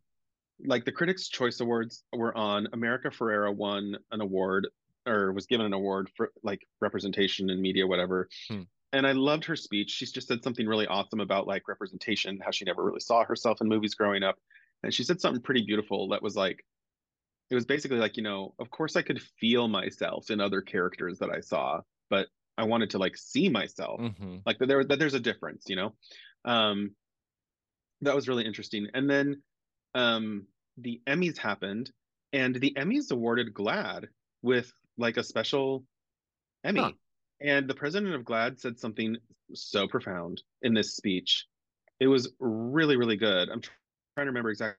like 0.65 0.85
the 0.85 0.93
Critics' 0.93 1.29
Choice 1.29 1.61
Awards 1.61 2.03
were 2.13 2.37
on. 2.37 2.69
America 2.73 3.09
Ferrera 3.09 3.55
won 3.55 3.97
an 4.11 4.21
award 4.21 4.69
or 5.07 5.33
was 5.33 5.47
given 5.47 5.67
an 5.67 5.73
award 5.73 6.11
for 6.17 6.31
like 6.43 6.67
representation 6.81 7.51
in 7.51 7.63
media, 7.63 7.87
whatever. 7.87 8.29
Hmm. 8.49 8.63
And 8.93 9.07
I 9.07 9.13
loved 9.13 9.45
her 9.45 9.57
speech. 9.57 9.91
She's 9.91 10.13
just 10.13 10.29
said 10.29 10.43
something 10.43 10.67
really 10.67 10.87
awesome 10.87 11.21
about 11.21 11.47
like 11.47 11.69
representation, 11.69 12.41
how 12.43 12.51
she 12.51 12.65
never 12.65 12.85
really 12.85 13.01
saw 13.01 13.25
herself 13.25 13.61
in 13.61 13.69
movies 13.69 13.95
growing 13.95 14.23
up. 14.23 14.37
And 14.83 14.93
she 14.93 15.05
said 15.05 15.21
something 15.21 15.43
pretty 15.43 15.63
beautiful 15.63 16.09
that 16.09 16.23
was 16.23 16.37
like, 16.37 16.65
it 17.51 17.55
was 17.55 17.65
basically 17.65 17.99
like, 17.99 18.17
you 18.17 18.23
know, 18.23 18.55
of 18.59 18.71
course 18.71 18.97
I 18.97 19.03
could 19.03 19.21
feel 19.41 19.69
myself 19.69 20.31
in 20.31 20.41
other 20.41 20.61
characters 20.61 21.19
that 21.19 21.31
I 21.31 21.41
saw, 21.41 21.81
but 22.11 22.29
I 22.59 22.65
wanted 22.65 22.91
to 22.91 22.99
like 22.99 23.17
see 23.17 23.49
myself, 23.49 24.01
mm-hmm. 24.01 24.39
like 24.45 24.59
that 24.59 24.67
there 24.67 24.85
that 24.85 24.99
there's 24.99 25.15
a 25.15 25.21
difference, 25.21 25.65
you 25.69 25.77
know. 25.77 25.95
Um, 26.45 26.91
that 28.03 28.15
was 28.15 28.29
really 28.29 28.45
interesting. 28.45 28.89
And 28.93 29.09
then 29.09 29.43
um, 29.95 30.47
the 30.77 31.01
Emmys 31.07 31.39
happened, 31.39 31.91
and 32.33 32.55
the 32.55 32.75
Emmys 32.77 33.13
awarded 33.13 33.55
GLAAD 33.55 34.07
with 34.43 34.73
like 34.99 35.17
a 35.17 35.23
special 35.23 35.85
Emmy. 36.65 36.81
Huh. 36.81 36.93
And 37.41 37.69
the 37.69 37.75
president 37.75 38.17
of 38.17 38.25
GLAAD 38.25 38.59
said 38.59 38.79
something 38.79 39.17
so 39.55 39.87
profound 39.87 40.43
in 40.63 40.75
this 40.75 40.97
speech. 40.97 41.47
It 42.01 42.09
was 42.09 42.33
really, 42.41 42.97
really 42.97 43.17
good. 43.17 43.49
I'm 43.49 43.61
tr- 43.61 43.71
trying 44.17 44.27
to 44.27 44.31
remember 44.31 44.51
exactly 44.51 44.79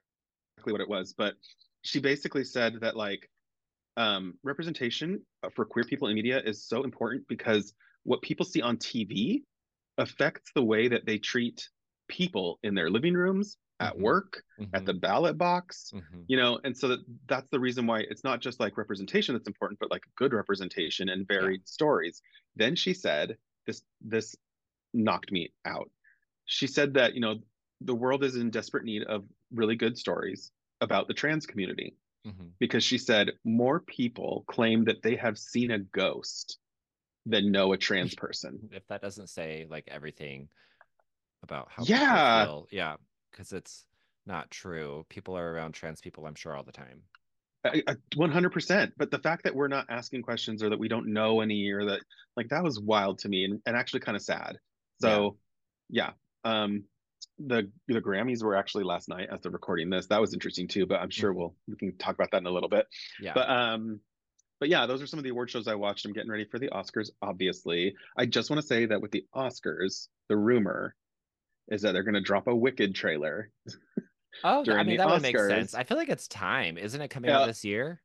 what 0.66 0.82
it 0.82 0.88
was, 0.88 1.14
but 1.16 1.34
she 1.82 1.98
basically 1.98 2.44
said 2.44 2.80
that 2.82 2.96
like 2.96 3.30
um, 3.96 4.38
representation 4.42 5.24
for 5.54 5.64
queer 5.64 5.84
people 5.84 6.08
in 6.08 6.14
media 6.14 6.40
is 6.40 6.64
so 6.66 6.82
important 6.84 7.26
because 7.28 7.74
what 8.04 8.22
people 8.22 8.46
see 8.46 8.62
on 8.62 8.76
TV 8.78 9.44
affects 9.98 10.50
the 10.54 10.64
way 10.64 10.88
that 10.88 11.04
they 11.06 11.18
treat 11.18 11.68
people 12.08 12.58
in 12.62 12.74
their 12.74 12.90
living 12.90 13.14
rooms, 13.14 13.56
at 13.80 13.96
Mhm. 13.96 14.00
work, 14.00 14.42
at 14.72 14.84
Mhm, 14.84 14.86
the 14.86 14.94
ballot 14.94 15.38
box, 15.38 15.94
mhm. 15.94 16.24
you 16.28 16.36
know 16.36 16.60
and 16.64 16.76
so 16.76 16.88
that, 16.88 17.00
that's 17.26 17.48
the 17.50 17.60
reason 17.60 17.86
why 17.86 18.00
it's 18.00 18.24
not 18.24 18.40
just 18.40 18.60
like 18.60 18.76
representation 18.76 19.34
that's 19.34 19.48
important 19.48 19.78
but 19.80 19.90
like 19.90 20.04
good 20.16 20.32
representation 20.32 21.08
and 21.08 21.26
varied 21.26 21.66
stories. 21.68 22.22
Then 22.56 22.76
she 22.76 22.94
said 22.94 23.36
this 23.66 23.82
this 24.00 24.34
knocked 24.94 25.32
me 25.32 25.52
out. 25.64 25.90
She 26.46 26.66
said 26.66 26.94
that 26.94 27.14
you 27.14 27.20
know 27.20 27.40
the 27.80 27.94
world 27.94 28.24
is 28.24 28.36
in 28.36 28.50
desperate 28.50 28.84
need 28.84 29.04
of 29.04 29.24
really 29.52 29.76
good 29.76 29.96
stories 29.98 30.52
about 30.80 31.08
the 31.08 31.14
trans 31.14 31.46
community 31.46 31.96
Mhm. 32.26 32.52
because 32.58 32.84
she 32.84 32.98
said 32.98 33.30
more 33.44 33.80
people 33.80 34.44
claim 34.46 34.84
that 34.84 35.02
they 35.02 35.16
have 35.16 35.38
seen 35.38 35.70
a 35.70 35.78
ghost 35.78 36.58
than 37.26 37.50
know 37.50 37.72
a 37.72 37.76
trans 37.78 38.14
person 38.16 38.68
If 38.72 38.86
that 38.88 39.02
doesn't 39.02 39.28
say 39.28 39.66
like 39.68 39.88
everything 39.88 40.48
about 41.42 41.70
how 41.70 41.84
Yeah. 41.84 42.44
feel, 42.44 42.68
yeah, 42.70 42.96
because 43.30 43.52
it's 43.52 43.86
not 44.26 44.50
true. 44.50 45.06
People 45.08 45.36
are 45.36 45.52
around 45.52 45.72
trans 45.72 46.00
people, 46.00 46.26
I'm 46.26 46.34
sure, 46.34 46.54
all 46.54 46.62
the 46.64 46.72
time. 46.72 47.02
I- 47.64 47.82
I- 47.86 47.96
100% 48.16 48.94
but 48.96 49.10
the 49.10 49.18
fact 49.18 49.44
that 49.44 49.54
we're 49.54 49.68
not 49.68 49.86
asking 49.90 50.22
questions 50.22 50.62
or 50.62 50.70
that 50.70 50.78
we 50.78 50.88
don't 50.88 51.12
know 51.12 51.40
any 51.40 51.70
or 51.70 51.84
that 51.86 52.00
like 52.36 52.48
that 52.48 52.62
was 52.62 52.80
wild 52.80 53.18
to 53.20 53.28
me 53.28 53.44
and, 53.44 53.60
and 53.66 53.76
actually 53.76 54.00
kind 54.00 54.16
of 54.16 54.22
sad 54.22 54.58
so 55.00 55.38
yeah. 55.90 56.12
um 56.44 56.84
the 57.46 57.70
the 57.88 58.00
grammys 58.00 58.42
were 58.42 58.54
actually 58.56 58.84
last 58.84 59.08
night 59.08 59.28
as 59.32 59.40
they're 59.40 59.50
recording 59.52 59.88
this 59.88 60.06
that 60.06 60.20
was 60.20 60.34
interesting 60.34 60.68
too 60.68 60.84
but 60.86 61.00
i'm 61.00 61.10
sure 61.10 61.32
Mhm. 61.32 61.36
we'll 61.36 61.54
we 61.68 61.76
can 61.76 61.96
talk 61.96 62.14
about 62.14 62.30
that 62.32 62.38
in 62.38 62.46
a 62.46 62.50
little 62.50 62.68
bit 62.68 62.86
Yeah. 63.20 63.32
but 63.34 63.48
um 63.48 64.00
but 64.58 64.68
yeah 64.68 64.84
those 64.86 65.00
are 65.00 65.06
some 65.06 65.18
of 65.18 65.24
the 65.24 65.30
award 65.30 65.50
shows 65.50 65.66
i 65.68 65.74
watched 65.74 66.04
i'm 66.04 66.12
getting 66.12 66.30
ready 66.30 66.44
for 66.44 66.58
the 66.58 66.68
oscars 66.68 67.08
obviously 67.22 67.94
i 68.16 68.26
just 68.26 68.50
want 68.50 68.60
to 68.60 68.66
say 68.66 68.84
that 68.86 69.00
with 69.00 69.10
the 69.10 69.24
oscars 69.34 70.08
the 70.28 70.36
rumor 70.36 70.94
is 71.68 71.82
that 71.82 71.92
they're 71.92 72.02
going 72.02 72.14
to 72.14 72.20
drop 72.20 72.46
a 72.46 72.54
wicked 72.54 72.94
trailer 72.94 73.50
oh, 74.44 74.64
I 74.70 74.82
mean, 74.84 74.98
that 74.98 75.08
would 75.08 75.22
make 75.22 75.36
sense. 75.38 75.74
I 75.74 75.82
feel 75.84 75.96
like 75.96 76.08
it's 76.08 76.28
time. 76.28 76.78
Isn't 76.78 77.00
it 77.00 77.08
coming 77.08 77.30
Yeah. 77.30 77.40
out 77.40 77.46
this 77.46 77.64
year? 77.64 78.00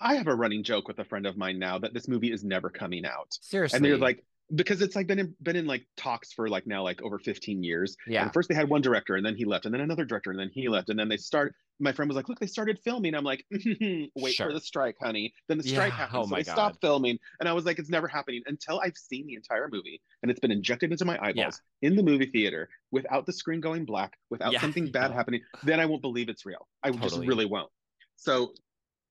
i 0.00 0.14
have 0.14 0.26
a 0.26 0.34
running 0.34 0.64
joke 0.64 0.88
with 0.88 0.98
a 0.98 1.04
friend 1.04 1.26
of 1.26 1.36
mine 1.36 1.58
now 1.58 1.78
that 1.78 1.94
this 1.94 2.08
movie 2.08 2.32
is 2.32 2.42
never 2.42 2.68
coming 2.70 3.04
out 3.04 3.28
Seriously. 3.40 3.76
and 3.76 3.84
they're 3.84 3.96
like 3.98 4.24
because 4.54 4.82
it's 4.82 4.94
like 4.94 5.06
been 5.06 5.18
in 5.18 5.34
been 5.42 5.56
in 5.56 5.66
like 5.66 5.84
talks 5.96 6.32
for 6.32 6.48
like 6.48 6.66
now 6.66 6.82
like 6.82 7.00
over 7.02 7.18
15 7.18 7.62
years 7.62 7.96
Yeah. 8.06 8.22
and 8.24 8.32
first 8.32 8.48
they 8.48 8.54
had 8.54 8.68
one 8.68 8.82
director 8.82 9.16
and 9.16 9.24
then 9.24 9.34
he 9.36 9.44
left 9.44 9.64
and 9.64 9.72
then 9.74 9.80
another 9.80 10.04
director 10.04 10.30
and 10.30 10.38
then 10.38 10.50
he 10.52 10.68
left 10.68 10.90
and 10.90 10.98
then 10.98 11.08
they 11.08 11.16
start 11.16 11.54
my 11.80 11.92
friend 11.92 12.08
was 12.08 12.16
like 12.16 12.28
look 12.28 12.38
they 12.38 12.46
started 12.46 12.78
filming 12.84 13.14
i'm 13.14 13.24
like 13.24 13.44
mm-hmm, 13.52 14.04
wait 14.22 14.34
Sure. 14.34 14.48
for 14.48 14.52
the 14.52 14.60
strike 14.60 14.96
honey 15.00 15.32
then 15.48 15.58
the 15.58 15.64
strike 15.64 15.92
Yeah, 15.92 15.96
happened 15.96 16.22
oh 16.24 16.26
so 16.26 16.34
they 16.36 16.42
stopped 16.42 16.80
God. 16.80 16.86
filming 16.86 17.18
and 17.40 17.48
i 17.48 17.52
was 17.52 17.64
like 17.64 17.78
it's 17.78 17.88
never 17.90 18.06
happening 18.08 18.42
until 18.46 18.80
i've 18.80 18.96
seen 18.96 19.26
the 19.26 19.34
entire 19.34 19.68
movie 19.72 20.00
and 20.22 20.30
it's 20.30 20.40
been 20.40 20.52
injected 20.52 20.92
into 20.92 21.04
my 21.04 21.18
eyeballs 21.22 21.60
Yeah. 21.80 21.88
in 21.88 21.96
the 21.96 22.02
movie 22.02 22.26
theater 22.26 22.68
without 22.90 23.26
the 23.26 23.32
screen 23.32 23.60
going 23.60 23.84
black 23.84 24.12
without 24.30 24.52
Yeah, 24.52 24.60
something 24.60 24.90
bad 24.92 25.12
happening 25.12 25.40
then 25.62 25.80
i 25.80 25.86
won't 25.86 26.02
believe 26.02 26.28
it's 26.28 26.44
real 26.44 26.68
i 26.82 26.90
just 26.90 27.18
really 27.18 27.46
won't 27.46 27.70
so 28.16 28.52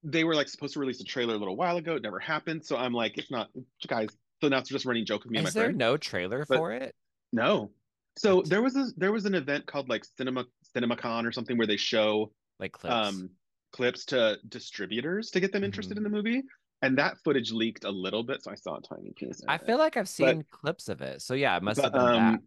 they 0.03 0.23
were 0.23 0.35
like 0.35 0.49
supposed 0.49 0.73
to 0.73 0.79
release 0.79 0.99
a 1.01 1.03
trailer 1.03 1.33
a 1.35 1.37
little 1.37 1.55
while 1.55 1.77
ago 1.77 1.95
it 1.95 2.01
never 2.03 2.19
happened 2.19 2.63
so 2.65 2.77
i'm 2.77 2.93
like 2.93 3.17
it's 3.17 3.31
not 3.31 3.49
guys 3.87 4.09
so 4.41 4.47
now 4.49 4.57
it's 4.57 4.69
just 4.69 4.85
a 4.85 4.87
running 4.87 5.05
joke 5.05 5.23
with 5.23 5.31
me 5.31 5.37
and 5.37 5.45
my 5.45 5.47
Is 5.49 5.53
there 5.53 5.65
friend 5.65 5.77
no 5.77 5.97
trailer 5.97 6.45
But- 6.47 6.57
for 6.57 6.71
it? 6.71 6.95
no. 7.31 7.71
So 8.17 8.37
What? 8.37 8.49
there 8.49 8.61
was 8.61 8.75
a 8.75 8.87
there 8.97 9.11
was 9.13 9.25
an 9.25 9.35
event 9.35 9.65
called 9.67 9.87
like 9.87 10.03
Cinema 10.03 10.45
CinemaCon 10.75 11.25
or 11.25 11.31
something 11.31 11.57
where 11.57 11.67
they 11.67 11.77
show 11.77 12.33
Like 12.59 12.73
clips? 12.73 12.93
um 12.93 13.29
clips 13.71 14.05
to 14.07 14.37
distributors 14.49 15.31
to 15.31 15.39
get 15.39 15.53
them 15.53 15.63
interested 15.63 15.93
Mhm. 15.95 15.97
in 15.99 16.03
the 16.03 16.09
movie. 16.09 16.43
And 16.81 16.97
that 16.97 17.17
footage 17.23 17.51
leaked 17.51 17.83
a 17.85 17.91
little 17.91 18.23
bit, 18.23 18.43
so 18.43 18.51
I 18.51 18.55
saw 18.55 18.77
a 18.77 18.81
tiny 18.81 19.13
piece. 19.15 19.41
I 19.47 19.55
it. 19.55 19.65
feel 19.65 19.77
like 19.77 19.95
I've 19.97 20.09
seen 20.09 20.43
clips 20.49 20.89
of 20.89 21.01
it. 21.01 21.21
So 21.21 21.35
yeah, 21.35 21.55
it 21.55 21.63
must 21.63 21.79
have 21.79 21.93
but 21.93 21.99
been 21.99 22.07
um 22.23 22.31
that. 22.33 22.39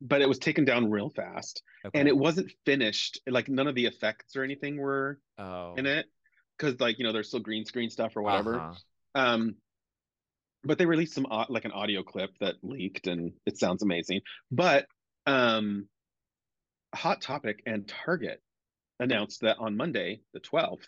but 0.00 0.22
it 0.22 0.28
was 0.28 0.38
taken 0.38 0.64
down 0.64 0.88
real 0.90 1.10
fast 1.10 1.62
Okay. 1.84 1.98
and 1.98 2.08
it 2.08 2.16
wasn't 2.16 2.50
finished. 2.64 3.20
Like 3.26 3.48
none 3.48 3.66
of 3.66 3.74
the 3.74 3.84
effects 3.86 4.34
or 4.36 4.44
anything 4.44 4.76
were 4.78 5.20
oh. 5.38 5.74
in 5.74 5.84
it. 5.86 6.06
Cause 6.58 6.78
like, 6.80 6.98
you 6.98 7.04
know, 7.04 7.12
there's 7.12 7.28
still 7.28 7.40
green 7.40 7.64
screen 7.66 7.90
stuff 7.90 8.16
or 8.16 8.22
whatever. 8.22 8.60
Uh-huh. 8.60 8.74
Um, 9.14 9.56
but 10.64 10.78
they 10.78 10.86
released 10.86 11.14
some 11.14 11.26
like 11.48 11.64
an 11.64 11.72
audio 11.72 12.02
clip 12.02 12.30
that 12.40 12.56
leaked, 12.62 13.06
and 13.06 13.32
it 13.46 13.58
sounds 13.58 13.82
amazing. 13.82 14.20
But 14.50 14.86
um, 15.26 15.88
Hot 16.94 17.20
Topic 17.20 17.62
and 17.66 17.86
Target 17.88 18.40
announced 19.00 19.40
that 19.40 19.58
on 19.58 19.76
Monday, 19.76 20.20
the 20.32 20.40
12th, 20.40 20.84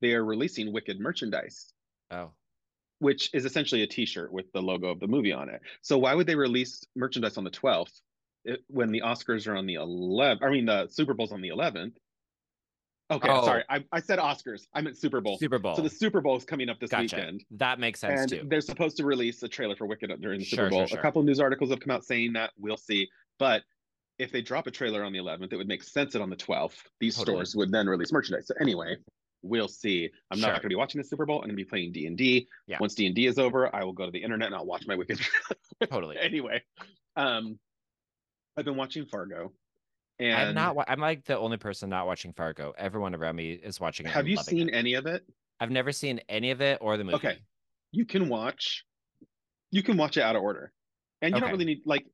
they 0.00 0.12
are 0.12 0.24
releasing 0.24 0.72
Wicked 0.72 1.00
merchandise, 1.00 1.72
Oh. 2.10 2.30
which 2.98 3.30
is 3.34 3.44
essentially 3.44 3.82
a 3.82 3.86
T-shirt 3.86 4.32
with 4.32 4.50
the 4.52 4.62
logo 4.62 4.88
of 4.88 5.00
the 5.00 5.06
movie 5.08 5.32
on 5.32 5.48
it. 5.48 5.60
So 5.82 5.98
why 5.98 6.14
would 6.14 6.26
they 6.26 6.34
release 6.36 6.84
merchandise 6.96 7.36
on 7.36 7.44
the 7.44 7.50
12th 7.50 7.92
when 8.68 8.90
the 8.90 9.02
Oscars 9.02 9.46
are 9.48 9.56
on 9.56 9.66
the 9.66 9.74
11th? 9.74 10.42
I 10.42 10.50
mean, 10.50 10.66
the 10.66 10.88
Super 10.88 11.14
Bowl's 11.14 11.32
on 11.32 11.40
the 11.40 11.50
11th. 11.50 11.94
Okay, 13.10 13.28
Oh. 13.28 13.44
sorry, 13.44 13.64
I, 13.68 13.84
I 13.92 14.00
said 14.00 14.18
Oscars. 14.18 14.66
I 14.74 14.80
meant 14.80 14.96
Super 14.96 15.20
Bowl. 15.20 15.36
Super 15.38 15.58
Bowl. 15.58 15.74
So 15.74 15.82
the 15.82 15.90
Super 15.90 16.20
Bowl 16.20 16.36
is 16.36 16.44
coming 16.44 16.68
up 16.68 16.78
this 16.78 16.90
gotcha. 16.90 17.16
weekend 17.16 17.44
That 17.52 17.80
makes 17.80 18.00
sense 18.00 18.20
and 18.20 18.30
too. 18.30 18.42
they're 18.48 18.60
supposed 18.60 18.96
to 18.98 19.04
release 19.04 19.42
a 19.42 19.48
trailer 19.48 19.74
for 19.74 19.86
Wicked 19.86 20.10
during 20.20 20.38
the 20.38 20.44
Super 20.44 20.62
Sure, 20.62 20.70
sure, 20.70 20.78
Bowl. 20.78 20.86
sure. 20.86 20.98
A 20.98 21.02
couple 21.02 21.22
news 21.22 21.40
articles 21.40 21.70
have 21.70 21.80
come 21.80 21.90
out 21.90 22.04
saying 22.04 22.34
that. 22.34 22.52
We'll 22.58 22.76
see. 22.76 23.08
But 23.38 23.62
if 24.18 24.30
they 24.30 24.42
drop 24.42 24.66
a 24.66 24.70
trailer 24.70 25.02
on 25.02 25.12
the 25.12 25.18
11th, 25.18 25.52
it 25.52 25.56
would 25.56 25.66
make 25.68 25.82
sense 25.82 26.12
that 26.12 26.22
on 26.22 26.30
the 26.30 26.36
12th, 26.36 26.76
these 27.00 27.16
Totally. 27.16 27.36
stores 27.36 27.56
would 27.56 27.72
then 27.72 27.88
release 27.88 28.12
merchandise. 28.12 28.46
So 28.46 28.54
anyway, 28.60 28.96
we'll 29.42 29.66
see. 29.66 30.10
I'm 30.30 30.40
not 30.40 30.48
going 30.50 30.62
to 30.62 30.68
be 30.68 30.74
watching 30.76 31.00
the 31.00 31.06
Super 31.08 31.26
Bowl. 31.26 31.36
I'm 31.36 31.48
going 31.48 31.50
to 31.50 31.56
be 31.56 31.64
playing 31.64 31.92
D 31.92 32.06
and 32.06 32.16
D. 32.16 32.46
Once 32.78 32.94
D 32.94 33.06
and 33.06 33.14
D 33.14 33.26
is 33.26 33.38
over, 33.38 33.74
I 33.74 33.82
will 33.82 33.92
go 33.94 34.04
to 34.04 34.12
the 34.12 34.22
internet 34.22 34.46
and 34.48 34.54
I'll 34.54 34.66
watch 34.66 34.86
my 34.86 34.94
Wicked. 34.94 35.18
Totally. 35.90 36.16
anyway, 36.20 36.62
um, 37.16 37.58
I've 38.56 38.64
been 38.66 38.76
watching 38.76 39.06
Fargo, 39.06 39.52
and 40.20 40.48
I'm 40.50 40.54
not. 40.54 40.84
I'm 40.88 41.00
like 41.00 41.24
the 41.24 41.38
only 41.38 41.56
person 41.56 41.88
not 41.90 42.06
watching 42.06 42.32
Fargo. 42.32 42.72
Everyone 42.78 43.14
around 43.14 43.36
me 43.36 43.52
is 43.52 43.80
watching 43.80 44.06
it. 44.06 44.10
have 44.12 44.28
you 44.28 44.36
seen 44.36 44.68
it. 44.68 44.74
any 44.74 44.94
of 44.94 45.06
it? 45.06 45.22
I've 45.60 45.70
never 45.70 45.92
seen 45.92 46.20
any 46.28 46.50
of 46.52 46.60
it 46.60 46.78
or 46.80 46.96
the 46.96 47.04
movie. 47.04 47.16
Okay. 47.16 47.38
you 47.92 48.04
can 48.06 48.28
watch 48.28 48.84
you 49.70 49.82
can 49.82 49.96
watch 49.96 50.16
it 50.16 50.22
out 50.22 50.36
of 50.36 50.42
order 50.42 50.72
and 51.22 51.34
you 51.34 51.40
don't 51.40 51.50
really 51.50 51.64
need 51.64 51.82
like 51.84 52.04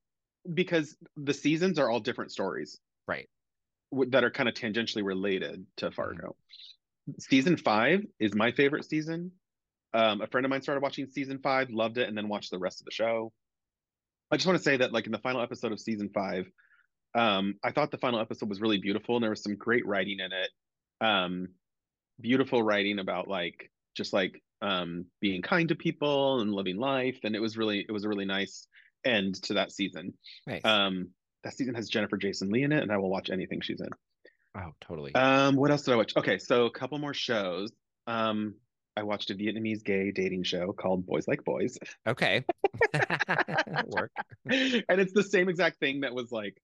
because 0.53 0.97
the 1.17 1.33
seasons 1.35 1.79
are 1.79 1.89
all 1.91 2.01
different 2.01 2.31
stories 2.33 2.79
Right. 3.09 3.29
that 4.09 4.25
are 4.25 4.31
kind 4.31 4.49
of 4.49 4.55
tangentially 4.55 5.05
related 5.05 5.61
Mm-hmm. 5.61 5.87
to 5.87 5.91
fargo 5.91 6.37
season 7.21 7.57
five 7.57 8.05
is 8.19 8.35
my 8.35 8.51
favorite 8.53 8.85
season 8.85 9.31
um, 9.95 10.21
a 10.21 10.27
friend 10.27 10.45
of 10.45 10.51
mine 10.51 10.61
started 10.63 10.83
watching 10.83 11.07
season 11.07 11.39
five 11.43 11.71
loved 11.71 11.99
it 11.99 12.09
and 12.09 12.17
then 12.19 12.29
watched 12.29 12.51
the 12.51 12.59
rest 12.59 12.81
of 12.81 12.85
the 12.85 12.91
show 12.91 13.33
i 14.31 14.37
just 14.37 14.47
want 14.47 14.59
to 14.59 14.63
say 14.65 14.77
that 14.77 14.93
like 14.93 15.07
in 15.07 15.13
the 15.13 15.19
final 15.19 15.41
episode 15.41 15.73
of 15.73 15.81
season 15.81 16.11
five 16.13 16.47
um, 17.17 17.55
i 17.65 17.71
thought 17.71 17.91
the 17.91 17.99
final 17.99 18.21
episode 18.21 18.49
was 18.49 18.61
really 18.61 18.79
beautiful 18.79 19.17
and 19.17 19.23
there 19.23 19.31
was 19.31 19.43
some 19.43 19.57
great 19.57 19.87
writing 19.87 20.19
in 20.21 20.31
it 20.33 20.51
um, 21.01 21.49
beautiful 22.21 22.63
writing 22.63 22.99
about 22.99 23.29
like 23.29 23.71
just 23.97 24.13
like 24.13 24.43
um 24.63 25.05
being 25.21 25.43
kind 25.43 25.69
to 25.69 25.75
people 25.75 26.41
and 26.41 26.53
living 26.53 26.77
life 26.79 27.19
and 27.25 27.37
it 27.37 27.41
was 27.41 27.57
really 27.57 27.85
it 27.87 27.93
was 27.93 28.05
a 28.05 28.09
really 28.09 28.25
nice 28.25 28.67
end 29.05 29.35
to 29.43 29.55
that 29.55 29.71
season 29.71 30.15
Nice. 30.47 30.65
um 30.65 31.11
that 31.45 31.55
season 31.55 31.75
has 31.75 31.89
jennifer 31.89 32.17
jason 32.17 32.51
lee 32.51 32.63
in 32.63 32.73
it 32.73 32.83
and 32.83 32.91
i 32.91 32.97
will 32.97 33.11
watch 33.11 33.29
anything 33.31 33.61
she's 33.61 33.81
in 33.81 33.91
oh, 34.57 34.73
totally. 34.81 35.15
um 35.15 35.57
what 35.57 35.71
else 35.71 35.83
did 35.83 35.93
i 35.93 35.97
watch 35.97 36.17
okay 36.17 36.39
so 36.39 36.65
a 36.65 36.71
couple 36.71 36.99
more 36.99 37.13
shows 37.13 37.71
um 38.07 38.55
i 38.97 39.03
watched 39.03 39.31
a 39.31 39.35
vietnamese 39.35 39.85
gay 39.85 40.11
dating 40.11 40.43
show 40.43 40.73
called 40.73 41.07
boys 41.07 41.29
like 41.29 41.45
boys 41.45 41.77
okay. 42.07 42.45
Work. 43.87 44.11
and 44.47 45.01
it's 45.01 45.13
the 45.13 45.23
same 45.23 45.49
exact 45.51 45.79
thing 45.81 46.01
that 46.01 46.15
was 46.15 46.33
like 46.33 46.57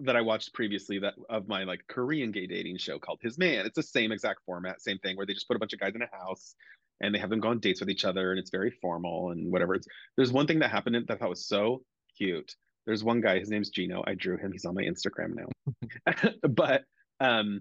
that 0.00 0.16
I 0.16 0.20
watched 0.22 0.52
previously 0.54 0.98
that 1.00 1.14
of 1.30 1.46
my 1.48 1.64
like 1.64 1.80
Korean 1.88 2.32
gay 2.32 2.46
dating 2.46 2.78
show 2.78 2.98
called 2.98 3.20
His 3.22 3.38
Man. 3.38 3.64
It's 3.66 3.76
the 3.76 3.82
same 3.82 4.12
exact 4.12 4.40
format, 4.44 4.80
same 4.80 4.98
thing 4.98 5.16
where 5.16 5.26
they 5.26 5.34
just 5.34 5.46
put 5.46 5.56
a 5.56 5.60
bunch 5.60 5.72
of 5.72 5.80
guys 5.80 5.94
in 5.94 6.02
a 6.02 6.08
house 6.16 6.54
and 7.00 7.14
they 7.14 7.18
have 7.18 7.30
them 7.30 7.40
go 7.40 7.48
on 7.48 7.60
dates 7.60 7.80
with 7.80 7.90
each 7.90 8.04
other 8.04 8.30
and 8.30 8.38
it's 8.38 8.50
very 8.50 8.70
formal 8.70 9.30
and 9.30 9.52
whatever. 9.52 9.74
It's 9.74 9.86
there's 10.16 10.32
one 10.32 10.46
thing 10.46 10.58
that 10.60 10.70
happened 10.70 10.96
that 10.96 11.14
I 11.14 11.16
thought 11.16 11.28
was 11.30 11.46
so 11.46 11.82
cute. 12.18 12.52
There's 12.86 13.04
one 13.04 13.20
guy, 13.20 13.38
his 13.38 13.50
name's 13.50 13.70
Gino. 13.70 14.02
I 14.06 14.14
drew 14.14 14.36
him. 14.36 14.52
He's 14.52 14.64
on 14.64 14.74
my 14.74 14.82
Instagram 14.82 15.34
now. 15.36 16.32
but 16.48 16.82
um 17.20 17.60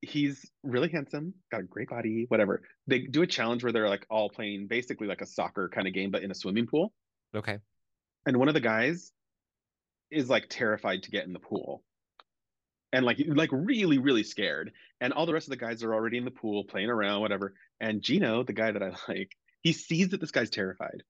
he's 0.00 0.50
really 0.64 0.88
handsome, 0.88 1.34
got 1.52 1.60
a 1.60 1.64
great 1.64 1.88
body, 1.88 2.24
whatever. 2.28 2.62
They 2.86 3.00
do 3.00 3.22
a 3.22 3.26
challenge 3.26 3.62
where 3.62 3.72
they're 3.72 3.88
like 3.88 4.06
all 4.10 4.28
playing 4.28 4.66
basically 4.66 5.06
like 5.06 5.20
a 5.20 5.26
soccer 5.26 5.68
kind 5.72 5.86
of 5.86 5.94
game, 5.94 6.10
but 6.10 6.22
in 6.22 6.30
a 6.30 6.34
swimming 6.34 6.66
pool 6.66 6.92
Okay. 7.34 7.58
and 8.26 8.36
one 8.38 8.48
of 8.48 8.54
the 8.54 8.60
guys 8.60 9.12
is 10.10 10.28
like 10.30 10.46
terrified 10.48 11.02
to 11.04 11.10
get 11.10 11.26
in 11.26 11.32
the 11.32 11.38
pool. 11.38 11.82
And 12.92 13.04
like 13.04 13.18
like 13.26 13.50
really 13.52 13.98
really 13.98 14.22
scared. 14.22 14.72
And 15.00 15.12
all 15.12 15.26
the 15.26 15.32
rest 15.34 15.46
of 15.48 15.50
the 15.50 15.56
guys 15.56 15.82
are 15.82 15.92
already 15.94 16.16
in 16.18 16.24
the 16.24 16.30
pool 16.30 16.64
playing 16.64 16.88
around 16.88 17.20
whatever. 17.20 17.54
And 17.80 18.00
Gino 18.02 18.42
the 18.44 18.52
guy 18.52 18.70
that 18.70 18.82
I 18.82 18.92
like 19.08 19.32
he 19.62 19.72
sees 19.72 20.10
that 20.10 20.20
this 20.20 20.30
guy's 20.30 20.50
terrified. 20.50 21.02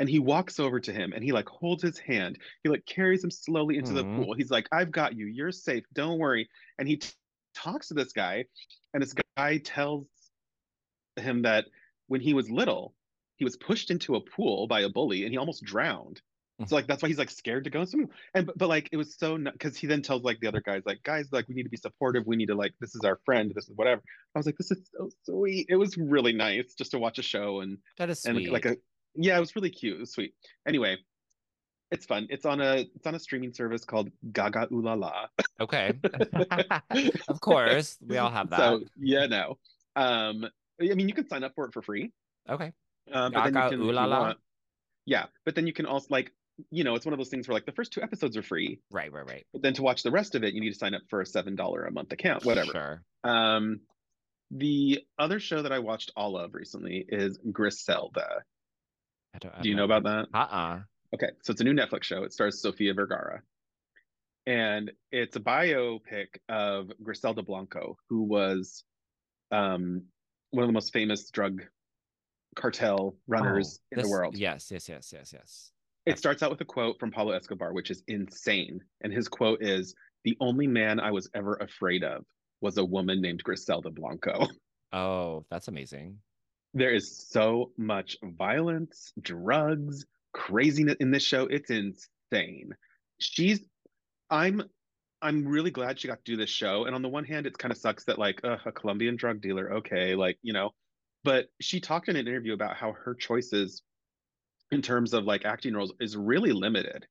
And 0.00 0.08
he 0.08 0.18
walks 0.18 0.58
over 0.58 0.80
to 0.80 0.92
him 0.92 1.12
and 1.12 1.22
he 1.22 1.30
like 1.32 1.48
holds 1.48 1.82
his 1.82 1.98
hand. 1.98 2.38
He 2.64 2.68
like 2.68 2.84
carries 2.84 3.22
him 3.22 3.30
slowly 3.30 3.78
into 3.78 3.92
Mhm. 3.92 3.94
the 3.94 4.02
pool. 4.24 4.34
He's 4.34 4.50
like 4.50 4.68
I've 4.72 4.90
got 4.90 5.16
you. 5.16 5.26
You're 5.26 5.52
safe. 5.52 5.84
Don't 5.94 6.18
worry. 6.18 6.48
And 6.78 6.88
he 6.88 6.96
t- 6.96 7.08
talks 7.54 7.88
to 7.88 7.94
this 7.94 8.12
guy. 8.12 8.44
And 8.92 9.02
this 9.02 9.14
guy 9.36 9.58
tells 9.58 10.06
him 11.16 11.42
that 11.42 11.66
when 12.08 12.20
he 12.20 12.34
was 12.34 12.50
little 12.50 12.94
he 13.36 13.44
was 13.44 13.56
pushed 13.56 13.90
into 13.90 14.16
a 14.16 14.20
pool 14.20 14.66
by 14.66 14.80
a 14.80 14.88
bully 14.88 15.22
and 15.22 15.30
he 15.32 15.38
almost 15.38 15.62
drowned 15.64 16.20
so 16.66 16.76
like 16.76 16.86
that's 16.86 17.02
why 17.02 17.08
he's 17.08 17.18
like 17.18 17.30
scared 17.30 17.64
to 17.64 17.70
go 17.70 17.84
swimming 17.84 18.08
and 18.34 18.46
but, 18.46 18.56
but 18.56 18.68
like 18.68 18.88
it 18.92 18.96
was 18.96 19.16
so 19.18 19.36
because 19.36 19.76
he 19.76 19.86
then 19.86 20.02
tells 20.02 20.22
like 20.22 20.38
the 20.40 20.46
other 20.46 20.60
guys 20.60 20.82
like 20.86 21.02
guys 21.02 21.26
like 21.32 21.48
we 21.48 21.54
need 21.54 21.64
to 21.64 21.68
be 21.68 21.76
supportive. 21.76 22.24
We 22.26 22.36
need 22.36 22.46
to 22.46 22.54
like 22.54 22.74
this 22.80 22.94
is 22.94 23.02
our 23.04 23.18
friend. 23.24 23.52
This 23.54 23.68
is 23.68 23.76
whatever. 23.76 24.02
I 24.34 24.38
was 24.38 24.46
like 24.46 24.56
this 24.56 24.70
is 24.70 24.78
so 24.96 25.10
sweet. 25.24 25.66
It 25.68 25.76
was 25.76 25.96
really 25.96 26.32
nice 26.32 26.74
just 26.74 26.92
to 26.92 26.98
watch 26.98 27.18
a 27.18 27.22
show 27.22 27.60
and 27.60 27.78
That 27.98 28.10
is 28.10 28.24
and 28.24 28.48
like 28.48 28.66
a 28.66 28.76
yeah 29.14 29.36
it 29.36 29.40
was 29.40 29.56
really 29.56 29.70
cute. 29.70 29.96
It 29.96 30.00
was 30.00 30.12
sweet. 30.12 30.34
Anyway 30.66 30.96
it's 31.90 32.06
fun. 32.06 32.26
It's 32.30 32.44
on 32.44 32.60
a 32.60 32.86
it's 32.94 33.06
on 33.06 33.14
a 33.14 33.18
streaming 33.18 33.52
service 33.52 33.84
called 33.84 34.10
GagaOOLala 34.32 35.28
okay. 35.60 35.92
of 37.28 37.40
course, 37.40 37.98
we 38.06 38.18
all 38.18 38.30
have 38.30 38.50
that. 38.50 38.58
so 38.58 38.80
yeah 38.98 39.26
no 39.26 39.58
um 39.96 40.44
i 40.80 40.94
mean 40.94 41.08
you 41.08 41.14
can 41.14 41.28
sign 41.28 41.44
up 41.44 41.52
for 41.54 41.66
it 41.66 41.72
for 41.72 41.82
free. 41.82 42.12
Okay. 42.48 42.72
um, 43.12 43.32
GagaOOLala? 43.32 44.34
yeah 45.06 45.26
but 45.44 45.54
then 45.54 45.66
you 45.66 45.72
can 45.72 45.86
also 45.86 46.06
like 46.10 46.32
you 46.70 46.84
know 46.84 46.94
it's 46.94 47.04
one 47.04 47.12
of 47.12 47.18
those 47.18 47.28
things 47.28 47.48
where 47.48 47.54
like 47.54 47.66
the 47.66 47.72
first 47.72 47.92
two 47.92 48.02
episodes 48.02 48.36
are 48.36 48.42
free 48.42 48.78
Right, 48.90 49.12
right, 49.12 49.26
right. 49.26 49.44
but 49.52 49.62
then 49.62 49.74
to 49.74 49.82
watch 49.82 50.02
the 50.02 50.10
rest 50.10 50.34
of 50.34 50.44
it 50.44 50.54
you 50.54 50.60
need 50.60 50.72
to 50.72 50.78
sign 50.78 50.94
up 50.94 51.02
for 51.08 51.20
a 51.20 51.26
seven 51.26 51.56
dollar 51.56 51.84
a 51.84 51.90
month 51.92 52.12
account 52.12 52.44
whatever 52.44 52.72
Sure. 52.72 53.02
um 53.24 53.80
the 54.50 55.00
other 55.18 55.40
show 55.40 55.62
that 55.62 55.72
i 55.72 55.78
watched 55.80 56.12
all 56.16 56.36
of 56.36 56.54
recently 56.54 57.04
is 57.08 57.38
griselda 57.50 58.42
I 59.34 59.38
don't, 59.38 59.62
do 59.62 59.68
you 59.68 59.74
know 59.74 59.84
about 59.84 60.04
that 60.04 60.26
Uh-uh. 60.32 60.80
okay 61.14 61.30
so 61.42 61.50
it's 61.52 61.60
a 61.60 61.64
new 61.64 61.72
netflix 61.74 62.04
show 62.04 62.22
it 62.22 62.32
stars 62.32 62.60
sofia 62.62 62.94
vergara 62.94 63.42
and 64.46 64.92
it's 65.10 65.36
a 65.36 65.40
biopic 65.40 66.26
of 66.48 66.90
griselda 67.02 67.42
blanco 67.42 67.96
who 68.08 68.22
was 68.22 68.84
um 69.50 70.02
one 70.50 70.62
of 70.62 70.68
the 70.68 70.72
most 70.72 70.92
famous 70.92 71.30
drug 71.30 71.62
cartel 72.54 73.16
runners 73.26 73.80
Oh, 73.82 73.96
in 73.96 74.02
the 74.02 74.08
world 74.08 74.36
Yes, 74.36 74.70
yes, 74.70 74.88
yes, 74.88 75.12
yes, 75.12 75.32
yes. 75.32 75.72
It 76.06 76.18
starts 76.18 76.42
out 76.42 76.50
with 76.50 76.60
a 76.60 76.64
quote 76.64 76.98
from 76.98 77.10
Pablo 77.10 77.32
Escobar, 77.32 77.72
which 77.72 77.90
is 77.90 78.02
insane. 78.08 78.80
And 79.02 79.12
his 79.12 79.28
quote 79.28 79.62
is 79.62 79.94
The 80.24 80.36
only 80.40 80.66
man 80.66 81.00
I 81.00 81.10
was 81.10 81.28
ever 81.34 81.54
afraid 81.56 82.04
of 82.04 82.24
was 82.60 82.78
a 82.78 82.84
woman 82.84 83.20
named 83.20 83.42
Griselda 83.42 83.90
Blanco. 83.90 84.46
Oh, 84.92 85.44
that's 85.50 85.66
amazing. 85.66 86.18
There 86.72 86.94
is 86.94 87.26
so 87.28 87.72
much 87.76 88.16
violence, 88.22 89.12
drugs, 89.20 90.06
craziness 90.32 90.94
in 91.00 91.10
this 91.10 91.24
show. 91.24 91.46
It's 91.46 91.68
insane. 91.68 92.70
She's, 93.18 93.58
I'm, 94.30 94.62
I'm 95.20 95.48
really 95.48 95.72
glad 95.72 95.98
she 95.98 96.06
got 96.06 96.24
to 96.24 96.30
do 96.30 96.36
this 96.36 96.48
show. 96.48 96.84
And 96.84 96.94
on 96.94 97.02
the 97.02 97.08
one 97.08 97.24
hand, 97.24 97.44
it 97.44 97.58
kind 97.58 97.72
of 97.72 97.78
sucks 97.78 98.04
that 98.04 98.20
like 98.20 98.40
uh, 98.44 98.58
a 98.66 98.70
Colombian 98.70 99.16
drug 99.16 99.40
dealer, 99.40 99.72
okay, 99.78 100.14
like 100.14 100.38
you 100.42 100.52
know, 100.52 100.70
but 101.24 101.46
she 101.60 101.80
talked 101.80 102.08
in 102.08 102.14
an 102.14 102.28
interview 102.28 102.52
about 102.52 102.76
how 102.76 102.92
her 102.92 103.16
choices 103.16 103.82
in 104.74 104.82
terms 104.82 105.14
of 105.14 105.24
like 105.24 105.44
acting 105.44 105.74
roles 105.74 105.92
is 106.00 106.16
really 106.16 106.52
limited. 106.52 107.06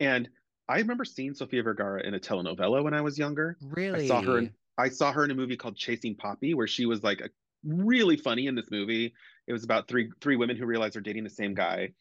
And 0.00 0.28
I 0.68 0.78
remember 0.78 1.04
seeing 1.04 1.34
Sofia 1.34 1.62
Vergara 1.62 2.02
in 2.02 2.14
a 2.14 2.20
telenovela 2.20 2.82
when 2.82 2.94
I 2.94 3.00
was 3.00 3.18
younger. 3.18 3.56
Really? 3.60 4.04
I 4.04 4.08
saw 4.08 4.22
her 4.22 4.38
in 4.38 4.52
I 4.78 4.88
saw 4.88 5.12
her 5.12 5.24
in 5.24 5.30
a 5.30 5.34
movie 5.34 5.56
called 5.56 5.76
Chasing 5.76 6.16
Papi 6.16 6.54
where 6.54 6.66
she 6.66 6.86
was 6.86 7.02
like 7.02 7.20
a, 7.20 7.28
really 7.64 8.16
funny 8.16 8.46
in 8.46 8.54
this 8.54 8.70
movie. 8.70 9.12
It 9.46 9.52
was 9.52 9.64
about 9.64 9.88
three 9.88 10.10
three 10.20 10.36
women 10.36 10.56
who 10.56 10.66
realized 10.66 10.94
they're 10.94 11.02
dating 11.02 11.24
the 11.24 11.30
same 11.30 11.54
guy. 11.54 11.92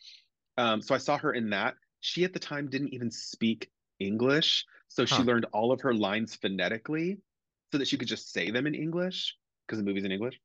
Um, 0.57 0.81
so 0.81 0.95
I 0.95 0.97
saw 0.97 1.17
her 1.17 1.33
in 1.33 1.49
that. 1.49 1.75
She 1.99 2.23
at 2.23 2.33
the 2.33 2.39
time 2.39 2.69
didn't 2.69 2.93
even 2.93 3.11
speak 3.11 3.69
English, 3.99 4.65
so 4.87 5.05
she 5.05 5.21
learned 5.21 5.45
all 5.53 5.71
of 5.71 5.81
her 5.81 5.93
lines 5.93 6.35
phonetically 6.35 7.19
so 7.71 7.77
that 7.77 7.87
she 7.87 7.97
could 7.97 8.07
just 8.07 8.33
say 8.33 8.51
them 8.51 8.67
in 8.67 8.75
English 8.75 9.35
because 9.65 9.79
the 9.79 9.85
movie's 9.85 10.03
in 10.03 10.11
English. 10.11 10.39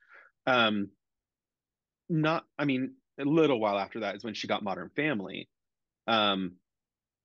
Um, 0.47 0.91
not, 2.09 2.45
I 2.59 2.65
mean, 2.65 2.95
a 3.19 3.25
little 3.25 3.59
while 3.61 3.79
after 3.79 4.01
that 4.01 4.15
is 4.17 4.25
when 4.25 4.35
she 4.35 4.47
got 4.47 4.63
Modern 4.63 4.91
Family. 4.91 5.49
Um, 6.07 6.57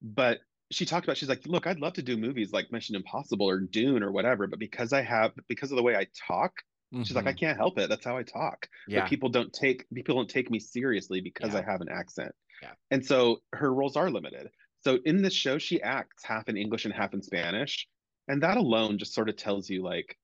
but 0.01 0.39
she 0.71 0.85
talked 0.85 1.05
about 1.05 1.17
she's 1.17 1.29
like, 1.29 1.45
look, 1.45 1.67
I'd 1.67 1.79
love 1.79 1.93
to 1.93 2.01
do 2.01 2.17
movies 2.17 2.51
like 2.53 2.71
Mission 2.71 2.95
Impossible 2.95 3.47
or 3.49 3.59
Dune 3.59 4.03
or 4.03 4.11
whatever, 4.11 4.47
but 4.47 4.59
because 4.59 4.93
I 4.93 5.01
have 5.01 5.33
because 5.47 5.71
of 5.71 5.77
the 5.77 5.83
way 5.83 5.95
I 5.95 6.07
talk, 6.27 6.53
she's 7.03 7.13
like, 7.15 7.27
I 7.27 7.33
Mhm. 7.33 7.39
can't 7.39 7.57
help 7.57 7.77
it. 7.77 7.89
That's 7.89 8.05
how 8.05 8.17
I 8.17 8.23
talk. 8.23 8.67
yeah. 8.87 9.01
But 9.01 9.09
people 9.09 9.29
don't 9.29 9.51
take 9.53 9.85
people 9.93 10.15
don't 10.15 10.29
take 10.29 10.49
me 10.49 10.59
seriously 10.59 11.21
because 11.21 11.53
Yeah. 11.53 11.59
I 11.59 11.63
have 11.63 11.81
an 11.81 11.89
accent. 11.89 12.33
Yeah. 12.61 12.73
And 12.89 13.05
so 13.05 13.41
her 13.53 13.73
roles 13.73 13.95
are 13.97 14.09
limited. 14.09 14.49
So 14.83 14.99
in 15.05 15.21
this 15.21 15.33
show, 15.33 15.57
she 15.57 15.81
acts 15.81 16.23
half 16.23 16.47
in 16.49 16.57
English 16.57 16.85
and 16.85 16.93
half 16.93 17.13
in 17.13 17.21
Spanish. 17.21 17.87
And 18.27 18.41
that 18.43 18.57
alone 18.57 18.97
just 18.97 19.13
sort 19.13 19.29
of 19.29 19.35
tells 19.35 19.69
you 19.69 19.83
like 19.83 20.17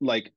like, 0.00 0.32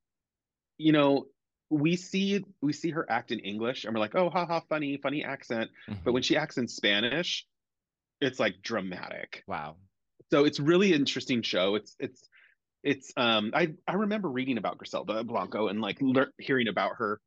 you 0.78 0.92
know, 0.92 1.28
we 1.74 1.96
see 1.96 2.46
we 2.62 2.74
see 2.74 2.92
her 2.92 3.10
act 3.10 3.32
in 3.32 3.40
English 3.40 3.86
and 3.86 3.94
we're 3.94 4.00
like, 4.00 4.16
oh 4.16 4.30
haha, 4.30 4.62
funny, 4.70 4.98
funny 4.98 5.24
accent. 5.24 5.72
But 6.04 6.12
Mhm. 6.12 6.14
when 6.14 6.24
she 6.24 6.38
acts 6.38 6.58
in 6.58 6.68
Spanish, 6.68 7.48
it's 8.22 8.40
like 8.40 8.62
dramatic 8.62 9.44
wow. 9.48 9.76
so 10.32 10.46
it's 10.46 10.60
really 10.60 10.94
interesting 10.94 11.42
show 11.42 11.76
it's 11.76 11.96
it's 12.00 12.30
it's 12.84 13.12
um 13.18 13.52
i 13.54 13.74
i 13.88 13.94
remember 13.94 14.30
reading 14.30 14.58
about 14.58 14.78
griselda 14.78 15.24
blanco 15.24 15.68
and 15.68 15.82
like 15.82 15.98
lear- 16.02 16.32
hearing 16.38 16.70
about 16.70 16.94
her 16.98 17.20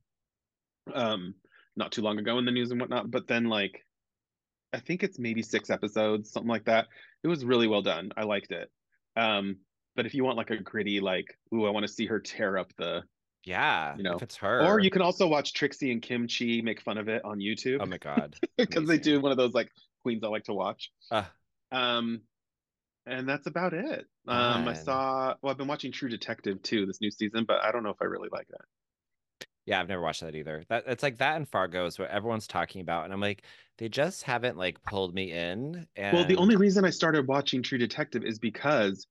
um 0.94 1.34
not 1.76 1.92
too 1.92 2.02
long 2.02 2.18
ago 2.18 2.38
in 2.38 2.44
the 2.44 2.50
news 2.52 2.70
and 2.70 2.80
whatnot 2.80 3.10
but 3.10 3.26
then 3.26 3.44
like 3.44 3.84
i 4.72 4.78
think 4.80 5.02
it's 5.02 5.18
maybe 5.18 5.42
six 5.42 5.70
episodes 5.70 6.30
something 6.30 6.48
like 6.48 6.64
that 6.64 6.86
it 7.22 7.28
was 7.28 7.44
really 7.44 7.66
well 7.68 7.82
done 7.82 8.10
i 8.16 8.22
liked 8.24 8.52
it 8.52 8.70
um 9.16 9.56
but 9.96 10.06
if 10.06 10.14
you 10.14 10.24
want 10.24 10.36
like 10.38 10.50
a 10.50 10.56
gritty 10.62 11.00
like 11.00 11.36
ooh 11.54 11.66
i 11.66 11.70
want 11.70 11.86
to 11.86 11.92
see 11.92 12.06
her 12.06 12.20
tear 12.20 12.56
up 12.56 12.72
the 12.78 13.02
Yeah. 13.46 13.96
You 13.96 14.02
know, 14.02 14.16
if 14.16 14.22
it's 14.22 14.36
her. 14.36 14.66
or 14.66 14.80
you 14.80 14.90
can 14.90 15.00
also 15.02 15.26
watch 15.26 15.54
trixie 15.54 15.90
and 15.92 16.02
kim 16.02 16.26
chi 16.28 16.60
make 16.62 16.80
fun 16.82 16.98
of 16.98 17.08
it 17.08 17.24
on 17.24 17.38
youtube 17.38 17.78
Oh 17.80 17.86
my 17.86 17.96
god. 17.98 18.36
because 18.58 18.86
they 18.86 18.98
do 18.98 19.20
one 19.20 19.30
of 19.32 19.38
those 19.38 19.54
like 19.54 19.70
queens 20.02 20.22
i 20.24 20.28
like 20.28 20.44
to 20.44 20.52
watch 20.54 20.90
Uh, 21.10 21.24
um, 21.72 22.20
and 23.06 23.28
that's 23.28 23.46
about 23.46 23.72
it. 23.72 24.04
Um, 24.26 24.66
I 24.66 24.72
saw. 24.72 25.34
Well, 25.40 25.52
I've 25.52 25.56
been 25.58 25.68
watching 25.68 25.92
True 25.92 26.08
Detective 26.08 26.60
too 26.62 26.86
this 26.86 27.00
new 27.00 27.10
season, 27.12 27.44
but 27.46 27.62
I 27.62 27.70
don't 27.70 27.84
know 27.84 27.90
if 27.90 28.02
I 28.02 28.06
really 28.06 28.28
like 28.32 28.48
that. 28.48 29.46
yeah, 29.64 29.78
I've 29.80 29.88
never 29.88 30.02
watched 30.02 30.22
that 30.22 30.34
either. 30.34 30.64
That 30.68 30.84
it's 30.88 31.04
like 31.04 31.18
that 31.18 31.36
and 31.36 31.48
Fargo 31.48 31.86
is 31.86 31.98
what 32.00 32.10
everyone's 32.10 32.48
talking 32.48 32.80
about, 32.80 33.04
and 33.04 33.12
I'm 33.12 33.20
like, 33.20 33.42
they 33.78 33.88
just 33.88 34.24
haven't 34.24 34.56
like 34.56 34.82
pulled 34.82 35.14
me 35.14 35.30
in. 35.30 35.86
And 35.94 36.16
Well, 36.16 36.26
the 36.26 36.36
only 36.36 36.56
reason 36.56 36.84
I 36.84 36.90
started 36.90 37.28
watching 37.28 37.62
True 37.62 37.78
Detective 37.78 38.24
is 38.24 38.40
because 38.40 39.06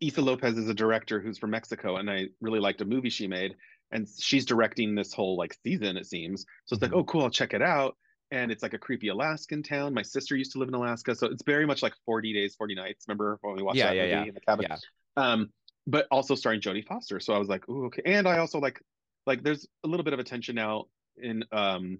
Issa 0.00 0.20
Lopez 0.22 0.56
is 0.56 0.68
a 0.68 0.74
director 0.74 1.20
who's 1.20 1.38
from 1.38 1.50
Mexico, 1.50 1.96
and 1.96 2.10
I 2.10 2.28
really 2.40 2.60
liked 2.60 2.80
a 2.80 2.84
movie 2.84 3.10
she 3.10 3.26
made, 3.26 3.56
and 3.90 4.08
she's 4.20 4.46
directing 4.46 4.94
this 4.94 5.12
whole 5.12 5.36
like 5.36 5.54
season. 5.64 5.96
It 5.96 6.06
seems 6.06 6.42
so. 6.66 6.74
It's 6.74 6.82
like, 6.82 6.92
Mhm. 6.92 6.98
oh, 7.00 7.04
cool, 7.04 7.22
I'll 7.22 7.30
check 7.30 7.54
it 7.54 7.62
out. 7.62 7.96
And 8.30 8.50
it's 8.50 8.62
like 8.62 8.72
a 8.72 8.78
creepy 8.78 9.08
Alaskan 9.08 9.62
town. 9.62 9.92
My 9.92 10.00
sister 10.02 10.36
used 10.36 10.52
to 10.52 10.58
live 10.58 10.68
in 10.68 10.74
Alaska, 10.74 11.14
so 11.14 11.26
it's 11.26 11.42
very 11.44 11.66
much 11.66 11.82
like 11.82 11.94
40 12.06 12.32
Days, 12.32 12.54
40 12.54 12.74
Nights. 12.74 13.04
Remember 13.06 13.38
when 13.42 13.56
we 13.56 13.62
watched 13.62 13.76
Yeah, 13.78 13.88
that 13.88 13.96
yeah, 13.96 14.02
movie 14.04 14.14
yeah. 14.14 14.24
in 14.24 14.34
the 14.34 14.40
cabin? 14.40 14.66
yeah, 14.70 14.78
um 15.16 15.52
but 15.86 16.06
also 16.10 16.34
starring 16.36 16.60
Jodie 16.60 16.86
Foster. 16.86 17.18
So 17.20 17.34
I 17.34 17.38
was 17.38 17.48
like, 17.48 17.68
ooh, 17.68 17.86
okay. 17.86 18.02
And 18.06 18.26
I 18.28 18.38
also 18.38 18.58
like 18.60 18.80
like 19.26 19.42
there's 19.42 19.66
a 19.84 19.88
little 19.88 20.04
bit 20.04 20.14
of 20.14 20.20
attention 20.20 20.54
now 20.54 20.86
in 21.16 21.44
um 21.52 21.98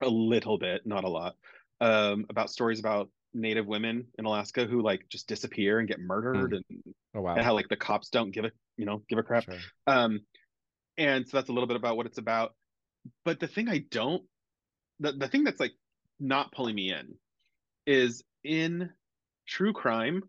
a 0.00 0.08
little 0.08 0.58
bit, 0.58 0.86
not 0.86 1.04
a 1.04 1.08
lot, 1.08 1.36
um 1.80 2.26
about 2.30 2.50
stories 2.50 2.80
about 2.80 3.10
native 3.32 3.66
women 3.66 4.06
in 4.18 4.24
Alaska 4.24 4.64
who 4.64 4.82
like 4.82 5.08
just 5.08 5.28
disappear 5.28 5.78
and 5.78 5.88
get 5.88 6.00
murdered 6.00 6.52
and, 6.52 6.64
oh 7.14 7.20
wow, 7.20 7.34
and 7.34 7.44
how 7.44 7.54
like 7.54 7.68
the 7.68 7.76
cops 7.76 8.08
don't 8.08 8.32
give 8.32 8.44
a 8.44 8.50
you 8.76 8.86
know 8.86 9.02
give 9.08 9.18
a 9.18 9.22
crap. 9.22 9.44
Sure. 9.44 9.58
Um 9.86 10.20
and 10.98 11.26
so 11.26 11.36
that's 11.36 11.48
a 11.48 11.52
little 11.52 11.68
bit 11.68 11.76
about 11.76 11.96
what 11.96 12.06
it's 12.06 12.18
about. 12.18 12.54
But 13.24 13.40
the 13.40 13.46
thing 13.46 13.68
I 13.68 13.84
don't 13.90 14.22
the, 14.98 15.12
the 15.12 15.28
thing 15.28 15.44
that's 15.44 15.60
like 15.60 15.72
not 16.18 16.52
pulling 16.52 16.74
me 16.74 16.92
in 16.92 17.14
is 17.86 18.22
in 18.44 18.90
true 19.48 19.72
crime. 19.72 20.22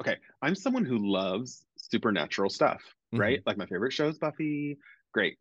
Okay, 0.00 0.16
I'm 0.40 0.54
someone 0.54 0.84
who 0.84 0.98
loves 0.98 1.62
supernatural 1.76 2.48
stuff, 2.48 2.80
right? 3.12 3.40
Like 3.44 3.58
my 3.58 3.66
favorite 3.66 3.92
show 3.92 4.08
is 4.08 4.18
Buffy. 4.18 4.78
Great. 5.12 5.36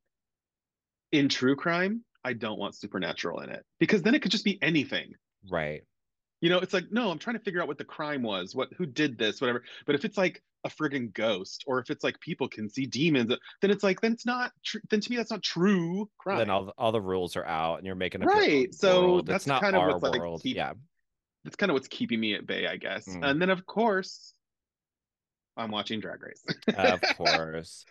In 1.12 1.30
true 1.30 1.56
crime, 1.56 2.04
I 2.24 2.34
don't 2.34 2.60
want 2.60 2.76
supernatural 2.76 3.40
in 3.40 3.50
it 3.50 3.64
because 3.80 4.02
then 4.02 4.16
it 4.16 4.22
could 4.22 4.32
just 4.32 4.44
be 4.44 4.60
anything. 4.62 5.14
right. 5.50 5.84
You 6.42 6.50
know, 6.50 6.60
it's 6.60 6.74
like, 6.74 6.86
no, 6.92 7.12
I'm 7.12 7.20
trying 7.20 7.38
to 7.38 7.44
figure 7.44 7.62
out 7.62 7.68
what 7.68 7.78
the 7.78 7.84
crime 7.84 8.24
was, 8.24 8.56
what 8.56 8.70
who 8.78 8.86
did 8.86 9.18
this, 9.18 9.42
whatever. 9.42 9.64
But 9.86 9.96
if 9.96 10.06
it's 10.06 10.18
like 10.18 10.42
a 10.64 10.70
friggin' 10.70 11.14
ghost, 11.14 11.64
or 11.68 11.80
if 11.80 11.90
it's 11.90 12.04
like 12.04 12.20
people 12.22 12.48
can 12.48 12.70
see 12.70 12.86
demons, 12.86 13.34
then 13.62 13.72
it's 13.72 13.84
like, 13.84 14.00
then 14.02 14.14
it's 14.14 14.26
not 14.26 14.52
true. 14.64 14.80
Then 14.90 15.02
to 15.02 15.10
me, 15.12 15.18
that's 15.18 15.32
not 15.32 15.44
true 15.44 16.10
crime. 16.18 16.38
Then 16.38 16.50
all 16.50 16.66
the, 16.66 16.74
all 16.78 16.92
the 16.94 17.02
rules 17.02 17.36
are 17.36 17.46
out, 17.46 17.78
and 17.80 17.86
you're 17.86 17.96
making 17.96 18.22
your 18.22 18.30
Right, 18.30 18.74
so 18.74 19.02
world. 19.14 19.26
that's 19.28 19.44
it's 19.44 19.48
not 19.48 19.62
kind 19.62 19.76
of 19.76 19.82
our 19.82 19.90
what's, 19.98 20.04
like, 20.04 20.20
world. 20.22 20.42
keep- 20.44 20.56
yeah, 20.56 20.74
that's 21.44 21.56
kind 21.58 21.70
of 21.72 21.74
what's 21.74 21.88
keeping 21.90 22.20
me 22.20 22.34
at 22.36 22.46
bay, 22.48 22.68
I 22.68 22.78
guess. 22.78 23.08
Mm. 23.08 23.26
And 23.32 23.42
then 23.42 23.50
of 23.50 23.66
course, 23.66 24.34
I'm 25.58 25.72
watching 25.72 26.00
Drag 26.00 26.22
Race. 26.24 26.44
of 26.78 27.02
course. 27.18 27.86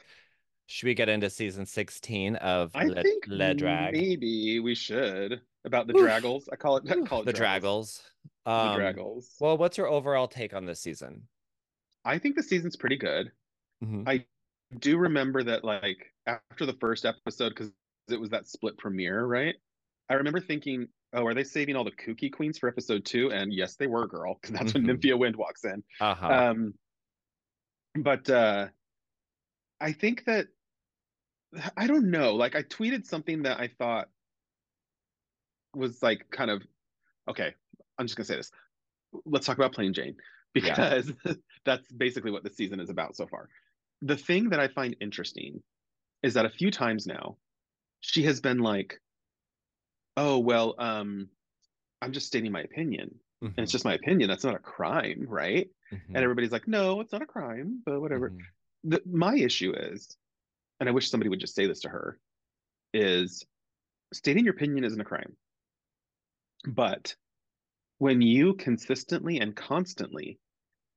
Should 0.70 0.86
we 0.86 0.94
get 0.94 1.08
into 1.08 1.30
season 1.30 1.64
16 1.64 2.36
of 2.36 2.72
I 2.74 2.84
Le, 2.84 3.02
think 3.02 3.24
Le 3.26 3.54
Drag? 3.54 3.92
maybe 3.94 4.60
we 4.60 4.74
should 4.74 5.40
about 5.68 5.86
the 5.86 5.94
Oof. 5.94 6.00
draggles. 6.02 6.48
I 6.50 6.56
call 6.56 6.78
it 6.78 6.90
I 6.90 7.00
call 7.02 7.20
it 7.22 7.26
the 7.26 7.32
draggles. 7.32 8.02
Draggles. 8.02 8.02
The 8.44 8.50
Um, 8.50 8.76
draggles. 8.76 9.36
Well, 9.38 9.56
what's 9.56 9.78
your 9.78 9.86
overall 9.88 10.26
take 10.26 10.52
on 10.54 10.64
this 10.66 10.80
season? 10.80 11.28
I 12.04 12.18
think 12.18 12.34
the 12.34 12.42
season's 12.42 12.74
pretty 12.76 12.96
good. 12.96 13.30
Mhm. 13.84 14.04
I 14.08 14.26
do 14.78 14.96
remember 14.98 15.42
that 15.44 15.62
like 15.64 16.12
after 16.26 16.66
the 16.66 16.72
first 16.80 17.04
episode 17.04 17.50
because 17.50 17.70
it 18.08 18.18
was 18.18 18.30
that 18.30 18.48
split 18.48 18.76
premiere, 18.78 19.24
right? 19.24 19.54
I 20.08 20.14
remember 20.14 20.40
thinking, 20.40 20.88
"Oh, 21.12 21.26
are 21.26 21.34
they 21.34 21.44
saving 21.44 21.76
all 21.76 21.84
the 21.84 21.92
kooky 21.92 22.32
queens 22.32 22.58
for 22.58 22.68
episode 22.68 23.04
two?" 23.04 23.30
And 23.30 23.52
yes, 23.52 23.76
they 23.76 23.86
were, 23.86 24.06
girl, 24.06 24.38
because 24.40 24.56
that's 24.58 24.74
when 24.74 24.84
Mhm. 24.84 24.98
Nymphia 24.98 25.18
Wind 25.18 25.36
walks 25.36 25.64
in. 25.64 25.84
Uh-huh. 26.00 26.26
Um, 26.26 26.78
but 27.94 28.28
uh, 28.30 28.68
I 29.80 29.92
think 29.92 30.24
that 30.24 30.48
I 31.76 31.86
don't 31.86 32.10
know. 32.10 32.34
Like 32.34 32.54
I 32.56 32.62
tweeted 32.62 33.06
something 33.06 33.42
that 33.42 33.60
I 33.60 33.68
thought 33.68 34.08
was 35.74 36.02
like 36.02 36.26
kind 36.30 36.50
of 36.50 36.62
okay. 37.28 37.54
I'm 37.98 38.06
just 38.06 38.16
gonna 38.16 38.26
say 38.26 38.36
this. 38.36 38.50
Let's 39.26 39.46
talk 39.46 39.58
about 39.58 39.74
Plain 39.74 39.94
Jane 39.94 40.16
Yeah. 40.60 40.82
because 40.84 41.12
that's 41.64 41.90
basically 41.92 42.30
what 42.32 42.44
the 42.44 42.50
season 42.50 42.80
is 42.80 42.90
about 42.90 43.16
so 43.16 43.26
far. 43.26 43.48
The 44.02 44.16
thing 44.16 44.50
that 44.50 44.60
I 44.60 44.68
find 44.68 44.96
interesting 45.00 45.62
is 46.22 46.34
that 46.34 46.46
a 46.46 46.50
few 46.50 46.70
times 46.70 47.06
now 47.06 47.38
she 48.00 48.24
has 48.24 48.40
been 48.40 48.58
like, 48.58 49.00
"Oh 50.16 50.38
well, 50.38 50.74
um, 50.78 51.30
I'm 52.02 52.12
just 52.12 52.26
stating 52.28 52.52
my 52.52 52.62
opinion, 52.62 53.20
and 53.56 53.64
it's 53.64 53.72
Mhm. 53.72 53.72
just 53.72 53.84
my 53.86 53.94
opinion. 53.94 54.28
That's 54.28 54.44
not 54.44 54.56
a 54.56 54.60
crime, 54.60 55.26
right?" 55.28 55.70
Mhm. 55.90 56.14
And 56.14 56.24
everybody's 56.24 56.52
like, 56.52 56.68
"No, 56.68 57.00
it's 57.00 57.12
not 57.12 57.22
a 57.22 57.26
crime, 57.26 57.82
but 57.86 58.00
whatever." 58.00 58.34
Mhm. 58.34 58.48
the, 58.84 59.02
my 59.06 59.36
issue 59.36 59.74
is, 59.74 60.18
and 60.80 60.88
I 60.88 60.92
wish 60.92 61.10
somebody 61.10 61.30
would 61.30 61.40
just 61.40 61.54
say 61.56 61.66
this 61.66 61.80
to 61.82 61.90
her, 61.90 62.20
is 62.94 63.46
stating 64.14 64.44
your 64.44 64.54
opinion 64.54 64.84
isn't 64.84 65.00
a 65.00 65.04
crime. 65.04 65.36
But 66.66 67.14
when 67.98 68.20
you 68.20 68.54
consistently 68.54 69.38
and 69.38 69.54
constantly 69.54 70.38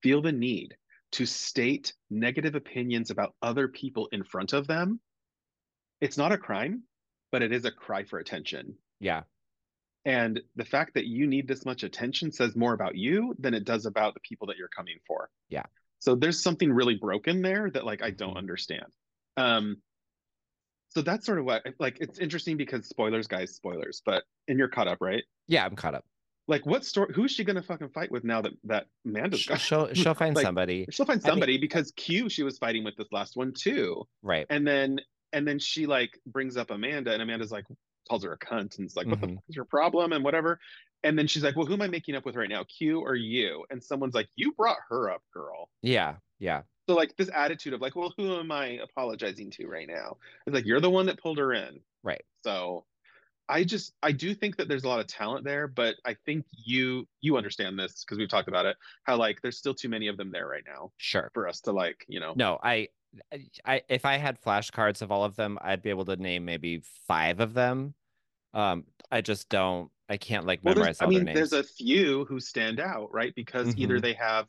feel 0.01 0.21
the 0.21 0.31
need 0.31 0.75
to 1.13 1.25
state 1.25 1.93
negative 2.09 2.55
opinions 2.55 3.11
about 3.11 3.35
other 3.41 3.67
people 3.67 4.07
in 4.11 4.23
front 4.23 4.53
of 4.53 4.67
them, 4.67 4.99
it's 5.99 6.17
not 6.17 6.31
a 6.31 6.37
crime, 6.37 6.83
but 7.31 7.41
it 7.41 7.51
is 7.51 7.65
a 7.65 7.71
cry 7.71 8.03
for 8.03 8.19
attention. 8.19 8.75
Yeah. 8.99 9.23
And 10.05 10.41
the 10.55 10.65
fact 10.65 10.95
that 10.95 11.05
you 11.05 11.27
need 11.27 11.47
this 11.47 11.65
much 11.65 11.83
attention 11.83 12.31
says 12.31 12.55
more 12.55 12.73
about 12.73 12.95
you 12.95 13.35
than 13.37 13.53
it 13.53 13.65
does 13.65 13.85
about 13.85 14.13
the 14.13 14.19
people 14.21 14.47
that 14.47 14.57
you're 14.57 14.67
coming 14.67 14.97
for. 15.05 15.29
Yeah. 15.49 15.65
So 15.99 16.15
there's 16.15 16.41
something 16.41 16.71
really 16.71 16.95
broken 16.95 17.41
there 17.43 17.69
that 17.69 17.85
like 17.85 18.01
I 18.01 18.09
don't 18.09 18.33
Mhm. 18.33 18.37
understand. 18.37 18.87
Um 19.37 19.81
so 20.93 21.01
that's 21.01 21.25
sort 21.25 21.39
of 21.39 21.45
what 21.45 21.63
like 21.79 21.97
it's 21.99 22.19
interesting 22.19 22.57
because 22.57 22.87
spoilers 22.87 23.27
guys 23.27 23.55
spoilers, 23.55 24.01
but 24.05 24.23
and 24.47 24.59
you're 24.59 24.67
caught 24.67 24.87
up, 24.87 24.97
right? 25.01 25.23
Yeah, 25.47 25.65
I'm 25.65 25.75
caught 25.75 25.95
up. 25.95 26.05
Like 26.47 26.65
what 26.65 26.83
story 26.85 27.13
who's 27.15 27.31
she 27.31 27.43
gonna 27.43 27.61
fucking 27.61 27.89
fight 27.89 28.11
with 28.11 28.23
now 28.23 28.41
that 28.41 28.51
that 28.65 28.87
got 29.47 29.59
She'll 29.59 29.93
she'll 29.93 30.13
find 30.13 30.35
like, 30.35 30.43
somebody. 30.45 30.85
she'll 30.91 31.05
find 31.05 31.21
I 31.23 31.27
mean- 31.27 31.31
somebody 31.31 31.57
because 31.57 31.91
Q 31.95 32.29
she 32.29 32.43
was 32.43 32.57
fighting 32.57 32.83
with 32.83 32.95
this 32.97 33.07
last 33.11 33.37
one 33.37 33.53
too. 33.53 34.03
Right. 34.21 34.45
And 34.49 34.67
then 34.67 34.99
and 35.33 35.47
then 35.47 35.59
she 35.59 35.85
like 35.85 36.19
brings 36.27 36.57
up 36.57 36.71
Amanda 36.71 37.13
and 37.13 37.21
Amanda's 37.21 37.51
like 37.51 37.65
calls 38.09 38.23
her 38.23 38.33
a 38.33 38.37
cunt 38.39 38.77
and 38.77 38.85
it's 38.85 38.97
like, 38.97 39.07
what 39.07 39.21
the 39.21 39.27
Mhm. 39.27 39.35
fuck 39.35 39.43
is 39.47 39.55
your 39.55 39.65
problem? 39.65 40.11
And 40.11 40.23
whatever. 40.25 40.59
And 41.03 41.17
then 41.17 41.25
she's 41.25 41.43
like, 41.43 41.55
Well, 41.55 41.65
who 41.65 41.73
am 41.73 41.81
I 41.81 41.87
making 41.87 42.15
up 42.15 42.25
with 42.25 42.35
right 42.35 42.49
now? 42.49 42.63
Q 42.65 42.99
or 42.99 43.15
you? 43.15 43.63
And 43.69 43.81
someone's 43.81 44.13
like, 44.13 44.27
You 44.35 44.51
brought 44.53 44.77
her 44.89 45.09
up, 45.09 45.21
girl. 45.33 45.69
Yeah. 45.81 46.15
Yeah. 46.39 46.63
So 46.91 46.97
like 46.97 47.15
this 47.15 47.29
attitude 47.33 47.71
of 47.71 47.79
like, 47.79 47.95
well, 47.95 48.13
who 48.17 48.37
am 48.37 48.51
I 48.51 48.79
apologizing 48.83 49.49
to 49.51 49.67
right 49.67 49.87
now? 49.87 50.17
It's 50.45 50.53
like 50.53 50.65
you're 50.65 50.81
the 50.81 50.89
one 50.89 51.05
that 51.05 51.17
pulled 51.17 51.37
her 51.37 51.53
in. 51.53 51.79
Right. 52.03 52.21
So 52.43 52.85
I 53.47 53.63
just 53.63 53.93
I 54.03 54.11
do 54.11 54.33
think 54.33 54.57
that 54.57 54.67
there's 54.67 54.83
a 54.83 54.89
lot 54.89 54.99
of 54.99 55.07
talent 55.07 55.45
there, 55.45 55.69
but 55.69 55.95
I 56.03 56.17
think 56.25 56.45
you 56.51 57.07
you 57.21 57.37
understand 57.37 57.79
this 57.79 58.03
because 58.03 58.17
we've 58.17 58.27
talked 58.27 58.49
about 58.49 58.65
it, 58.65 58.75
how 59.03 59.15
like 59.15 59.41
there's 59.41 59.57
still 59.57 59.73
too 59.73 59.87
many 59.87 60.09
of 60.09 60.17
them 60.17 60.31
there 60.31 60.47
right 60.47 60.63
now 60.67 60.91
Sure. 60.97 61.31
for 61.33 61.47
us 61.47 61.61
to 61.61 61.71
like, 61.71 62.03
you 62.09 62.19
know. 62.19 62.33
No, 62.35 62.59
I, 62.61 62.89
I, 63.65 63.83
if 63.87 64.03
I 64.03 64.17
had 64.17 64.41
flashcards 64.41 65.01
of 65.01 65.13
all 65.13 65.23
of 65.23 65.37
them, 65.37 65.57
I'd 65.61 65.81
be 65.81 65.91
able 65.91 66.05
to 66.05 66.17
name 66.17 66.43
maybe 66.43 66.81
five 67.07 67.39
of 67.39 67.53
them. 67.53 67.93
Um, 68.53 68.83
I 69.09 69.21
just 69.21 69.47
don't. 69.47 69.89
I 70.09 70.17
can't 70.17 70.45
like 70.45 70.61
Well, 70.65 70.75
memorize 70.75 70.97
there's, 70.97 71.09
I 71.09 71.13
mean, 71.13 71.25
their 71.25 71.35
there's 71.35 71.53
a 71.53 71.63
few 71.63 72.25
who 72.25 72.41
stand 72.41 72.81
out, 72.81 73.13
right? 73.13 73.33
Because 73.33 73.77
either 73.77 73.97
Mhm. 73.97 74.01
they 74.01 74.13
have 74.13 74.47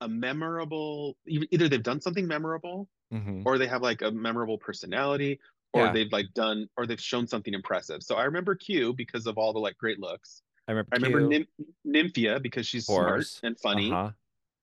a 0.00 0.08
memorable, 0.08 1.16
either 1.26 1.68
they've 1.68 1.82
done 1.82 2.00
something 2.00 2.26
memorable, 2.26 2.88
Mhm. 3.12 3.42
or 3.46 3.58
they 3.58 3.66
have 3.66 3.82
like 3.82 4.02
a 4.02 4.10
memorable 4.10 4.58
personality, 4.58 5.40
or 5.72 5.86
Yeah. 5.86 5.92
they've 5.92 6.12
like 6.12 6.32
done, 6.34 6.68
or 6.76 6.86
they've 6.86 7.00
shown 7.00 7.26
something 7.26 7.54
impressive. 7.54 8.02
So 8.02 8.16
I 8.16 8.24
remember 8.24 8.54
Q 8.54 8.92
because 8.92 9.26
of 9.26 9.38
all 9.38 9.52
the 9.52 9.58
like 9.60 9.76
great 9.78 9.98
looks. 10.00 10.42
I 10.68 10.72
remember. 10.72 10.88
I 10.92 10.96
remember 10.96 11.20
Nym- 11.28 11.48
Nymphia 11.86 12.42
because 12.42 12.66
she's 12.66 12.86
smart 12.86 13.26
and 13.42 13.58
funny, 13.60 13.90
Uh-huh. 13.92 14.12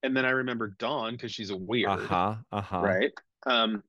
and 0.03 0.15
then 0.15 0.25
I 0.25 0.31
remember 0.31 0.67
Dawn 0.69 1.13
because 1.13 1.31
she's 1.31 1.49
a 1.49 1.57
weird, 1.57 1.89
Uh-huh. 1.89 2.35
Uh-huh. 2.51 2.79
right? 2.79 3.11
Um, 3.45 3.83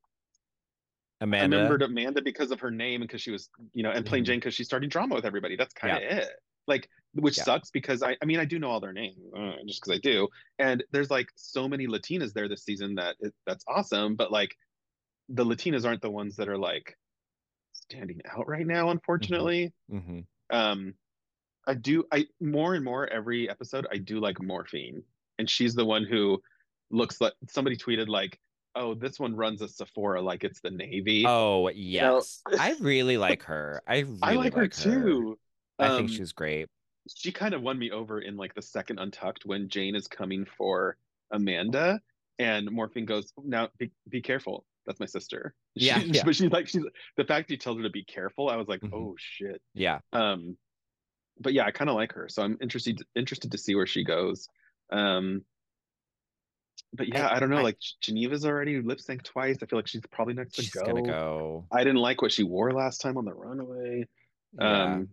Amanda. 1.20 1.56
I 1.56 1.60
remembered 1.60 1.82
Amanda 1.82 2.22
because 2.22 2.50
of 2.50 2.60
her 2.60 2.70
name 2.70 3.00
and 3.02 3.08
because 3.08 3.22
she 3.22 3.30
was, 3.30 3.48
you 3.72 3.82
know, 3.82 3.90
and 3.92 4.04
Plain 4.04 4.24
Mhm. 4.24 4.26
Jane 4.26 4.38
because 4.40 4.54
she's 4.54 4.66
starting 4.66 4.88
drama 4.88 5.14
with 5.14 5.24
everybody. 5.24 5.56
That's 5.56 5.72
kind 5.74 5.96
of 5.96 6.02
it. 6.18 6.30
Like, 6.66 6.88
which 7.14 7.36
Yeah. 7.38 7.44
sucks 7.44 7.70
because 7.70 8.02
I, 8.02 8.16
I 8.22 8.24
mean, 8.24 8.38
I 8.40 8.44
do 8.44 8.58
know 8.58 8.70
all 8.70 8.80
their 8.80 8.92
names 8.92 9.18
uh, 9.36 9.52
just 9.66 9.80
because 9.82 9.96
I 9.96 10.00
do, 10.00 10.28
and 10.58 10.82
there's 10.92 11.10
like 11.10 11.28
so 11.36 11.68
many 11.68 11.86
Latinas 11.86 12.32
there 12.32 12.48
this 12.48 12.64
season 12.64 12.94
that 12.96 13.16
it, 13.20 13.34
that's 13.46 13.64
awesome. 13.68 14.16
But 14.16 14.32
like, 14.32 14.54
the 15.28 15.44
Latinas 15.44 15.84
aren't 15.86 16.02
the 16.02 16.10
ones 16.10 16.36
that 16.36 16.48
are 16.48 16.58
like 16.58 16.96
standing 17.72 18.20
out 18.30 18.48
right 18.48 18.66
now, 18.66 18.90
unfortunately. 18.90 19.72
hmm 19.90 20.20
um 20.50 20.92
i 21.66 21.72
do 21.74 22.04
i 22.12 22.26
more 22.40 22.74
and 22.74 22.84
more 22.84 23.06
every 23.06 23.48
episode 23.48 23.86
i 23.90 23.96
do 23.96 24.18
like 24.20 24.42
morphine 24.42 25.02
and 25.38 25.48
she's 25.48 25.74
the 25.74 25.84
one 25.84 26.04
who 26.04 26.42
looks 26.90 27.20
like 27.20 27.32
somebody 27.48 27.76
tweeted 27.76 28.08
like 28.08 28.38
oh 28.74 28.94
this 28.94 29.18
one 29.18 29.34
runs 29.36 29.62
a 29.62 29.68
sephora 29.68 30.20
like 30.20 30.44
it's 30.44 30.60
the 30.60 30.70
navy 30.70 31.24
Oh 31.26 31.64
know- 31.64 31.70
yes, 31.74 32.42
I 32.58 32.74
really 32.80 33.16
like 33.16 33.44
her. 33.44 33.80
I 33.86 34.00
really 34.00 34.22
i 34.22 34.34
like, 34.36 34.54
her 34.54 34.68
too 34.68 35.38
I 35.78 35.86
Um, 35.88 35.96
think 35.98 36.10
she's 36.10 36.32
great. 36.32 36.68
she 37.16 37.32
kind 37.32 37.54
of 37.54 37.62
won 37.62 37.78
me 37.78 37.90
over 37.90 38.20
in 38.20 38.36
like 38.36 38.54
the 38.54 38.62
second 38.62 38.98
untucked 39.00 39.44
when 39.44 39.68
jane 39.68 39.96
is 39.96 40.06
coming 40.06 40.44
for 40.56 40.96
amanda 41.32 42.00
and 42.38 42.70
morphine 42.70 43.04
goes 43.06 43.32
now 43.42 43.68
be, 43.78 43.90
be 44.08 44.20
careful 44.20 44.64
that's 44.86 45.00
my 45.00 45.06
sister 45.06 45.54
Yeah, 45.74 45.98
She- 45.98 46.06
yeah. 46.10 46.22
but 46.24 46.36
she's 46.36 46.50
like 46.52 46.68
she's 46.68 46.84
the 47.16 47.24
fact 47.24 47.50
he 47.50 47.56
tells 47.56 47.78
her 47.78 47.82
to 47.82 47.90
be 47.90 48.04
careful 48.04 48.48
i 48.48 48.56
was 48.56 48.68
like 48.68 48.80
Mhm. 48.82 48.92
oh 48.92 49.14
shit 49.18 49.60
Yeah. 49.74 49.98
um 50.12 50.56
but 51.40 51.54
yeah 51.54 51.64
i 51.64 51.70
kind 51.72 51.90
of 51.90 51.96
like 51.96 52.12
her 52.12 52.28
so 52.28 52.42
i'm 52.42 52.56
interested 52.60 53.02
interested 53.16 53.50
to 53.50 53.58
see 53.58 53.74
where 53.74 53.86
she 53.86 54.04
goes 54.04 54.46
um 54.92 55.44
but 56.92 57.08
yeah 57.08 57.26
i, 57.28 57.36
I- 57.36 57.40
don't 57.40 57.50
know 57.50 57.58
I- 57.58 57.62
like 57.62 57.78
geneva's 58.00 58.44
already 58.44 58.80
lip 58.80 59.00
sync 59.00 59.22
twice 59.24 59.56
i 59.62 59.66
feel 59.66 59.78
like 59.78 59.88
she's 59.88 60.02
probably 60.12 60.34
next 60.34 60.54
to 60.56 60.62
She's 60.62 60.70
go. 60.72 60.84
gonna 60.84 61.02
go. 61.02 61.66
i 61.72 61.82
didn't 61.82 62.00
like 62.00 62.22
what 62.22 62.30
she 62.32 62.44
wore 62.44 62.72
last 62.72 63.00
time 63.00 63.16
on 63.16 63.24
the 63.24 63.34
runaway 63.34 64.06
Yeah. 64.58 64.84
um 64.94 65.08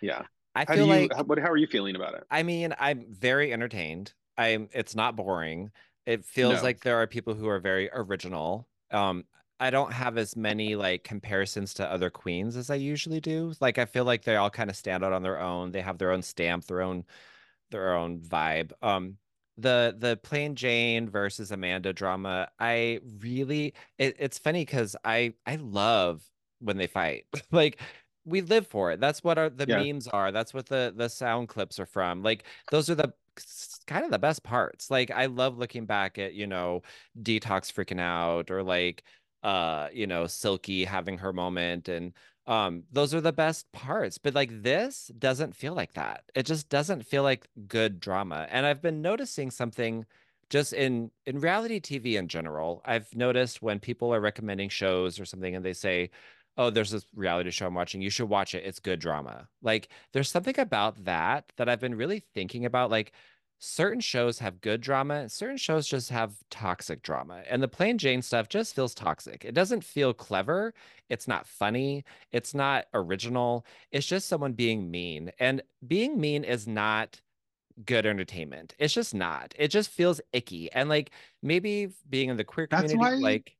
yeah 0.00 0.22
I 0.54 0.64
how 0.66 0.74
feel 0.74 0.86
you 0.86 0.86
like 0.86 1.12
how, 1.14 1.24
what, 1.24 1.38
how 1.38 1.50
are 1.50 1.56
you 1.56 1.66
feeling 1.66 1.96
about 1.96 2.14
it 2.14 2.24
I 2.30 2.42
mean, 2.42 2.74
I'm 2.78 3.06
very 3.08 3.52
entertained. 3.52 4.12
I'm 4.36 4.68
it's 4.72 4.94
not 4.94 5.16
boring. 5.16 5.70
It 6.06 6.24
feels 6.24 6.62
No. 6.62 6.62
like 6.62 6.82
there 6.82 6.96
are 7.00 7.06
people 7.06 7.34
who 7.34 7.48
are 7.48 7.60
very 7.60 7.88
original. 7.92 8.68
Um, 8.90 9.24
I 9.60 9.70
don't 9.70 9.92
have 9.92 10.18
as 10.18 10.36
many 10.36 10.74
like 10.76 11.04
comparisons 11.04 11.74
to 11.74 11.90
other 11.90 12.10
queens 12.10 12.56
as 12.56 12.70
I 12.70 12.74
usually 12.76 13.20
do. 13.20 13.52
Like 13.60 13.78
I 13.78 13.84
feel 13.86 14.04
like 14.04 14.24
they 14.24 14.36
all 14.36 14.50
kind 14.50 14.68
of 14.70 14.76
stand 14.76 15.04
out 15.04 15.12
on 15.12 15.22
their 15.22 15.40
own. 15.40 15.70
They 15.72 15.80
have 15.82 15.98
their 15.98 16.10
own 16.10 16.22
stamp, 16.22 16.66
their 16.66 16.82
own 16.82 17.04
their 17.70 17.94
own 17.96 18.20
vibe. 18.20 18.72
Um, 18.82 19.18
the 19.58 19.94
the 19.98 20.16
Plain 20.22 20.56
Jane 20.56 21.08
versus 21.08 21.52
Amanda 21.52 21.92
drama, 21.92 22.48
I 22.58 23.00
really 23.20 23.74
it, 23.98 24.16
it's 24.18 24.38
funny 24.38 24.62
because 24.62 24.96
I 25.04 25.34
I 25.46 25.56
love 25.56 26.22
when 26.60 26.76
they 26.76 26.86
fight. 26.88 27.26
like 27.52 27.80
we 28.24 28.40
live 28.40 28.66
for 28.66 28.92
it. 28.92 29.00
That's 29.00 29.22
what 29.24 29.38
our 29.38 29.50
the 29.50 29.66
Yeah. 29.66 29.86
memes 29.92 30.08
are. 30.08 30.32
That's 30.32 30.54
what 30.54 30.66
the 30.66 30.92
the 30.96 31.08
sound 31.08 31.48
clips 31.48 31.78
are 31.78 31.86
from. 31.86 32.22
Like 32.22 32.44
those 32.70 32.88
are 32.90 32.94
the 32.94 33.14
kind 33.86 34.04
of 34.04 34.10
the 34.10 34.18
best 34.18 34.42
parts. 34.42 34.90
Like 34.90 35.10
I 35.10 35.26
love 35.26 35.58
looking 35.58 35.86
back 35.86 36.18
at, 36.18 36.34
you 36.34 36.46
know, 36.46 36.82
Detox 37.20 37.72
freaking 37.72 38.00
out 38.00 38.50
or 38.50 38.62
like 38.62 39.04
uh, 39.42 39.88
you 39.92 40.06
know, 40.06 40.26
Silky 40.26 40.84
having 40.84 41.18
her 41.18 41.32
moment 41.32 41.88
and 41.88 42.12
um 42.46 42.84
those 42.92 43.14
are 43.14 43.20
the 43.20 43.32
best 43.32 43.70
parts. 43.72 44.18
But 44.18 44.34
like 44.34 44.50
this 44.62 45.08
doesn't 45.18 45.54
feel 45.54 45.74
like 45.74 45.94
that. 45.94 46.24
It 46.34 46.44
just 46.46 46.68
doesn't 46.68 47.02
feel 47.06 47.22
like 47.22 47.48
good 47.68 48.00
drama. 48.00 48.46
And 48.50 48.66
I've 48.66 48.82
been 48.82 49.02
noticing 49.02 49.50
something 49.50 50.06
just 50.50 50.72
in 50.72 51.10
in 51.26 51.40
reality 51.40 51.80
TV 51.80 52.16
in 52.16 52.28
general. 52.28 52.82
I've 52.84 53.14
noticed 53.14 53.62
when 53.62 53.80
people 53.80 54.14
are 54.14 54.20
recommending 54.20 54.68
shows 54.68 55.18
or 55.20 55.24
something 55.24 55.54
and 55.54 55.64
they 55.64 55.72
say 55.72 56.10
oh, 56.56 56.70
there's 56.70 56.90
this 56.90 57.06
reality 57.14 57.50
show 57.50 57.66
I'm 57.66 57.74
watching. 57.74 58.00
You 58.02 58.10
should 58.10 58.28
watch 58.28 58.54
it. 58.54 58.64
It's 58.64 58.78
good 58.80 59.00
drama. 59.00 59.48
Like 59.62 59.88
there's 60.12 60.30
something 60.30 60.58
about 60.58 61.04
that 61.04 61.52
that 61.56 61.68
I've 61.68 61.80
been 61.80 61.94
really 61.96 62.20
thinking 62.34 62.64
about. 62.64 62.90
Like 62.90 63.12
certain 63.58 64.00
shows 64.00 64.38
have 64.40 64.60
good 64.60 64.80
drama, 64.80 65.28
certain 65.28 65.56
shows 65.56 65.86
just 65.86 66.10
have 66.10 66.34
toxic 66.50 67.02
drama. 67.02 67.42
And 67.48 67.62
the 67.62 67.68
plain 67.68 67.98
Jane 67.98 68.20
stuff 68.22 68.48
just 68.48 68.74
feels 68.74 68.94
toxic. 68.94 69.44
It 69.44 69.54
doesn't 69.54 69.82
feel 69.84 70.12
clever. 70.12 70.74
It's 71.08 71.26
not 71.26 71.46
funny. 71.46 72.04
It's 72.30 72.54
not 72.54 72.86
original. 72.94 73.64
It's 73.90 74.06
just 74.06 74.28
someone 74.28 74.52
being 74.52 74.90
mean. 74.90 75.32
And 75.38 75.62
being 75.86 76.20
mean 76.20 76.44
is 76.44 76.66
not 76.66 77.20
good 77.86 78.06
entertainment. 78.06 78.74
It's 78.78 78.94
just 78.94 79.14
not. 79.14 79.54
It 79.58 79.68
just 79.68 79.90
feels 79.90 80.20
icky. 80.32 80.70
And 80.72 80.88
like 80.88 81.10
maybe 81.42 81.88
being 82.08 82.28
in 82.28 82.36
the 82.36 82.44
queer 82.44 82.68
That's 82.70 82.92
community, 82.92 83.22
why- 83.22 83.30
like 83.30 83.56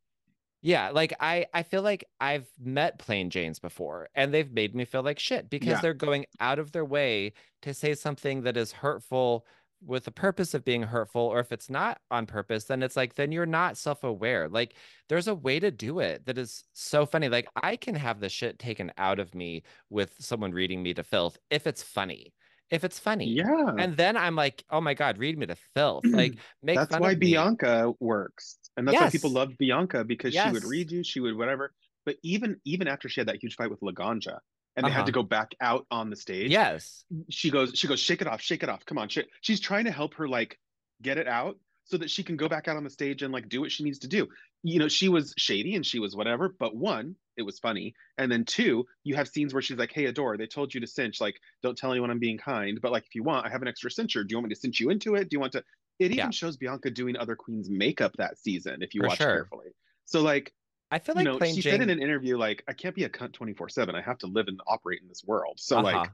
yeah, 0.64 0.88
like 0.90 1.12
I 1.20 1.44
I 1.52 1.62
feel 1.62 1.82
like 1.82 2.04
I've 2.20 2.48
met 2.58 2.98
plain 2.98 3.28
Janes 3.28 3.58
before 3.58 4.08
and 4.14 4.32
they've 4.32 4.50
made 4.50 4.74
me 4.74 4.86
feel 4.86 5.02
like 5.02 5.18
shit 5.18 5.50
because 5.50 5.68
Yeah. 5.68 5.80
they're 5.82 5.92
going 5.94 6.24
out 6.40 6.58
of 6.58 6.72
their 6.72 6.86
way 6.86 7.34
to 7.62 7.74
say 7.74 7.94
something 7.94 8.42
that 8.42 8.56
is 8.56 8.72
hurtful 8.72 9.46
with 9.84 10.04
the 10.04 10.10
purpose 10.10 10.54
of 10.54 10.64
being 10.64 10.82
hurtful 10.82 11.20
or 11.20 11.38
if 11.40 11.52
it's 11.52 11.68
not 11.68 11.98
on 12.10 12.24
purpose 12.24 12.64
then 12.64 12.82
it's 12.82 12.96
like 12.96 13.14
then 13.16 13.30
you're 13.30 13.44
not 13.44 13.76
self-aware. 13.76 14.48
Like 14.48 14.76
there's 15.10 15.28
a 15.28 15.34
way 15.34 15.60
to 15.60 15.70
do 15.70 15.98
it 16.00 16.24
that 16.24 16.38
is 16.38 16.64
so 16.72 17.04
funny. 17.04 17.28
Like 17.28 17.46
I 17.62 17.76
can 17.76 17.94
have 17.94 18.18
the 18.20 18.30
shit 18.30 18.58
taken 18.58 18.90
out 18.96 19.18
of 19.18 19.34
me 19.34 19.62
with 19.90 20.14
someone 20.18 20.52
reading 20.52 20.82
me 20.82 20.94
to 20.94 21.02
filth 21.04 21.36
if 21.50 21.66
it's 21.66 21.82
funny. 21.82 22.32
If 22.70 22.82
it's 22.84 22.98
funny. 22.98 23.26
Yeah. 23.28 23.72
And 23.78 23.94
then 23.98 24.16
I'm 24.16 24.34
like, 24.34 24.64
"Oh 24.70 24.80
my 24.80 24.94
god, 24.94 25.18
read 25.18 25.36
me 25.38 25.44
to 25.46 25.54
filth." 25.74 26.06
Like 26.06 26.38
make 26.62 26.76
That's 26.76 26.98
why. 26.98 27.14
Bianca 27.14 27.92
works. 28.00 28.56
And 28.76 28.86
that's 28.88 29.00
why 29.00 29.10
people 29.10 29.30
Yes. 29.30 29.36
loved 29.36 29.58
Bianca 29.58 30.04
because 30.04 30.34
she 30.34 30.50
would 30.50 30.64
read 30.64 30.90
you, 30.90 31.02
she 31.04 31.20
would 31.20 31.36
whatever. 31.36 31.72
But 32.04 32.16
even 32.22 32.60
even 32.64 32.88
after 32.88 33.08
she 33.08 33.20
had 33.20 33.28
that 33.28 33.42
huge 33.42 33.56
fight 33.56 33.70
with 33.70 33.80
Laganja 33.80 34.38
and 34.76 34.86
they 34.86 34.90
had 34.90 34.98
Uh-huh. 35.00 35.06
to 35.06 35.12
go 35.12 35.22
back 35.22 35.52
out 35.60 35.86
on 35.90 36.10
the 36.10 36.16
stage, 36.16 36.50
Yes. 36.50 37.04
she 37.30 37.50
goes, 37.50 37.72
she 37.78 37.86
goes, 37.86 38.00
shake 38.00 38.20
it 38.20 38.26
off, 38.26 38.40
shake 38.40 38.62
it 38.62 38.68
off. 38.68 38.84
Come 38.84 38.98
on. 38.98 39.08
Shake. 39.08 39.28
She's 39.40 39.60
trying 39.60 39.84
to 39.84 39.90
help 39.92 40.14
her 40.14 40.28
like 40.28 40.58
get 41.02 41.18
it 41.18 41.28
out 41.28 41.58
so 41.84 41.98
that 41.98 42.10
she 42.10 42.22
can 42.22 42.36
go 42.36 42.48
back 42.48 42.66
out 42.66 42.76
on 42.76 42.84
the 42.84 42.90
stage 42.90 43.22
and 43.22 43.32
like 43.32 43.48
do 43.48 43.60
what 43.60 43.70
she 43.70 43.84
needs 43.84 43.98
to 44.00 44.08
do. 44.08 44.26
You 44.62 44.78
know, 44.78 44.88
she 44.88 45.08
was 45.10 45.34
shady 45.36 45.74
and 45.74 45.84
she 45.84 45.98
was 45.98 46.16
whatever, 46.16 46.54
but 46.58 46.74
one, 46.74 47.16
it 47.36 47.42
was 47.42 47.58
funny. 47.58 47.94
And 48.16 48.32
then 48.32 48.44
two, 48.46 48.86
you 49.04 49.14
have 49.16 49.28
scenes 49.28 49.52
where 49.52 49.60
she's 49.62 49.76
like, 49.76 49.92
Hey 49.92 50.06
Adore, 50.06 50.36
they 50.38 50.46
told 50.46 50.72
you 50.74 50.80
to 50.80 50.86
cinch, 50.86 51.20
like, 51.20 51.36
don't 51.62 51.76
tell 51.76 51.90
anyone 51.92 52.10
I'm 52.10 52.18
being 52.18 52.38
kind. 52.38 52.78
But 52.80 52.90
like 52.92 53.04
if 53.04 53.14
you 53.14 53.22
want, 53.22 53.46
I 53.46 53.50
have 53.50 53.60
an 53.62 53.68
extra 53.68 53.90
cincher. 53.90 54.26
Do 54.26 54.32
you 54.32 54.36
want 54.38 54.48
me 54.48 54.54
to 54.54 54.60
cinch 54.60 54.80
you 54.80 54.88
into 54.90 55.14
it? 55.14 55.28
Do 55.28 55.34
you 55.36 55.40
want 55.40 55.52
to 55.52 55.62
it 55.99 56.11
even 56.12 56.18
Yeah. 56.18 56.30
shows 56.30 56.57
Bianca 56.57 56.90
doing 56.90 57.16
other 57.16 57.36
queens 57.36 57.70
makeup 57.70 58.12
that 58.18 58.38
season 58.38 58.82
if 58.82 58.95
you 58.95 59.01
For 59.03 59.09
watch 59.09 59.18
sure. 59.18 59.32
carefully. 59.32 59.68
So 60.05 60.22
like 60.22 60.53
I 60.90 60.99
feel 60.99 61.14
you 61.14 61.24
like 61.24 61.32
know, 61.32 61.40
she 61.40 61.61
Jane 61.61 61.74
said 61.74 61.80
in 61.82 61.90
an 61.90 62.03
interview, 62.03 62.36
like, 62.36 62.62
I 62.68 62.72
can't 62.72 62.95
be 62.95 63.05
a 63.05 63.09
cunt 63.09 63.32
24 63.32 63.68
7. 63.68 63.95
I 63.95 64.03
have 64.03 64.18
to 64.18 64.26
live 64.26 64.49
and 64.49 64.61
operate 64.66 65.01
in 65.03 65.09
this 65.09 65.24
world. 65.26 65.59
So, 65.59 65.76
Uh-huh. 65.78 65.84
like, 65.84 66.11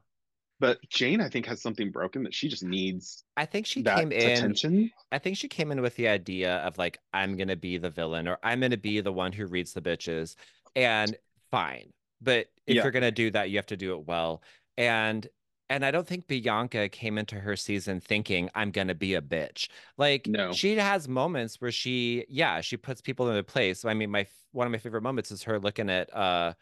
but 0.59 0.78
Jane, 0.89 1.20
I 1.20 1.28
think, 1.28 1.47
has 1.47 1.62
something 1.62 1.91
broken 1.91 2.22
that 2.24 2.35
she 2.35 2.49
just 2.49 2.64
needs 2.64 3.24
I 3.37 3.47
think 3.47 3.66
she 3.66 3.83
came 3.83 4.12
in 4.12 4.28
attention. 4.28 4.91
I 5.12 5.18
think 5.18 5.37
she 5.37 5.49
came 5.49 5.72
in 5.72 5.81
with 5.81 5.97
the 5.97 6.09
idea 6.09 6.59
of 6.59 6.78
like 6.78 6.99
I'm 7.12 7.37
gonna 7.37 7.57
be 7.57 7.78
the 7.78 7.91
villain 7.91 8.28
or 8.28 8.39
I'm 8.43 8.61
gonna 8.61 8.76
be 8.76 9.01
the 9.01 9.12
one 9.12 9.33
who 9.33 9.47
reads 9.47 9.72
the 9.72 9.81
bitches 9.81 10.37
and 10.76 11.16
fine. 11.51 11.93
But 12.20 12.49
if 12.66 12.76
Yeah. 12.76 12.83
you're 12.85 12.93
gonna 12.93 13.11
do 13.11 13.31
that, 13.33 13.51
you 13.51 13.57
have 13.57 13.66
to 13.66 13.76
do 13.76 13.95
it 13.95 14.07
well. 14.07 14.43
And 14.76 15.26
and 15.71 15.85
I 15.87 15.91
don't 15.91 16.07
think 16.07 16.27
Bianca 16.27 16.89
came 16.91 17.16
into 17.16 17.37
her 17.37 17.57
season 17.57 18.01
thinking 18.01 18.51
I'm 18.55 18.71
gonna 18.73 18.95
be 18.95 19.14
a 19.14 19.23
bitch. 19.23 19.68
Like 19.97 20.27
No. 20.27 20.53
she 20.53 20.77
has 20.77 21.09
moments 21.09 21.61
where 21.61 21.73
she 21.73 22.27
yeah, 22.29 22.61
she 22.61 22.77
puts 22.77 23.01
people 23.01 23.29
in 23.29 23.35
their 23.35 23.43
place. 23.43 23.85
I 23.87 23.95
mean, 23.95 24.11
my 24.11 24.27
one 24.53 24.66
of 24.66 24.73
my 24.73 24.79
favorite 24.79 25.03
moments 25.03 25.31
is 25.31 25.43
her 25.45 25.59
looking 25.59 25.89
at 25.89 26.14
uh 26.14 26.53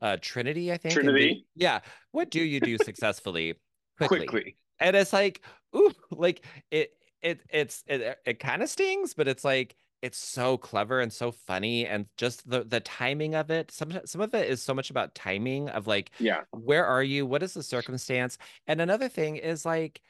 uh 0.00 0.16
Trinity, 0.20 0.72
I 0.72 0.78
think. 0.78 0.94
Trinity. 0.94 1.46
yeah. 1.54 1.80
What 2.10 2.30
do 2.30 2.40
you 2.40 2.58
do 2.58 2.78
successfully? 2.78 3.54
Quickly. 3.98 4.26
Quickly. 4.26 4.56
and 4.80 4.96
it's 4.96 5.12
like 5.12 5.42
ooh 5.76 5.92
like 6.10 6.44
it 6.70 6.92
it 7.22 7.40
it's 7.50 7.84
it, 7.86 8.18
it 8.24 8.38
kind 8.40 8.62
of 8.62 8.70
stings 8.70 9.12
but 9.14 9.28
it's 9.28 9.44
like 9.44 9.76
it's 10.02 10.18
so 10.18 10.56
clever 10.56 11.00
and 11.00 11.12
so 11.12 11.32
funny 11.32 11.86
and 11.86 12.06
just 12.16 12.48
the 12.48 12.64
the 12.64 12.80
timing 12.80 13.34
of 13.34 13.50
it 13.50 13.70
some 13.70 13.98
some 14.04 14.20
of 14.20 14.34
it 14.34 14.48
is 14.48 14.62
so 14.62 14.72
much 14.74 14.90
about 14.90 15.14
timing 15.14 15.68
of 15.70 15.86
like 15.86 16.10
Yeah. 16.18 16.42
where 16.52 16.86
are 16.86 17.02
you 17.02 17.26
what 17.26 17.42
is 17.42 17.54
the 17.54 17.62
circumstance 17.62 18.38
and 18.66 18.80
another 18.80 19.08
thing 19.08 19.36
is 19.36 19.64
like 19.64 20.00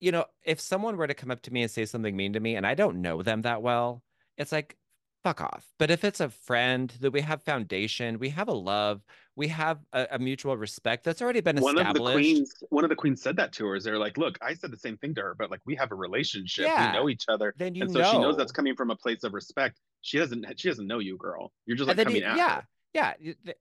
you 0.00 0.12
know 0.12 0.26
if 0.44 0.60
someone 0.60 0.96
were 0.96 1.06
to 1.06 1.14
come 1.14 1.30
up 1.30 1.42
to 1.42 1.52
me 1.52 1.62
and 1.62 1.70
say 1.70 1.84
something 1.84 2.14
mean 2.16 2.34
to 2.34 2.40
me 2.40 2.56
and 2.56 2.66
I 2.66 2.74
don't 2.74 3.00
know 3.00 3.22
them 3.22 3.42
that 3.42 3.62
well 3.62 4.02
it's 4.36 4.52
like 4.52 4.76
fuck 5.24 5.40
off 5.40 5.66
but 5.78 5.90
if 5.90 6.04
it's 6.04 6.20
a 6.20 6.28
friend 6.28 6.94
that 7.00 7.12
we 7.12 7.20
have 7.20 7.42
foundation 7.42 8.18
we 8.18 8.28
have 8.28 8.48
a 8.48 8.52
love 8.52 9.02
we 9.38 9.48
have 9.48 9.78
a, 9.92 10.06
a 10.12 10.18
mutual 10.18 10.56
respect 10.56 11.04
that's 11.04 11.22
already 11.22 11.40
been 11.40 11.60
One 11.60 11.78
of 11.78 11.84
the 11.84 11.90
established 11.90 12.14
queens, 12.14 12.54
one 12.70 12.84
of 12.84 12.90
the 12.90 12.96
queens 12.96 13.22
said 13.22 13.36
that 13.36 13.52
to 13.52 13.66
her. 13.66 13.76
Is 13.76 13.84
they're 13.84 13.96
like, 13.96 14.18
look, 14.18 14.36
I 14.42 14.54
said 14.54 14.72
the 14.72 14.76
same 14.76 14.96
thing 14.96 15.14
to 15.14 15.20
her, 15.22 15.36
but 15.38 15.48
like 15.48 15.60
we 15.64 15.76
have 15.76 15.92
a 15.92 15.94
relationship. 15.94 16.64
Yeah. 16.64 16.90
We 16.92 16.98
know 16.98 17.08
each 17.08 17.26
other. 17.28 17.54
then 17.56 17.76
you 17.76 17.82
and 17.82 17.92
so 17.92 18.00
know 18.00 18.10
she 18.10 18.18
knows 18.18 18.36
that's 18.36 18.50
coming 18.50 18.74
from 18.74 18.90
a 18.90 18.96
place 18.96 19.22
of 19.22 19.32
respect. 19.34 19.78
She 20.02 20.18
doesn't 20.18 20.44
she 20.58 20.68
doesn't 20.68 20.88
know 20.88 20.98
you, 20.98 21.16
girl. 21.16 21.52
You're 21.66 21.76
just 21.76 21.86
like 21.86 21.96
coming 21.96 22.16
you- 22.16 22.24
at 22.24 22.36
yeah 22.36 22.62
yeah 22.94 23.12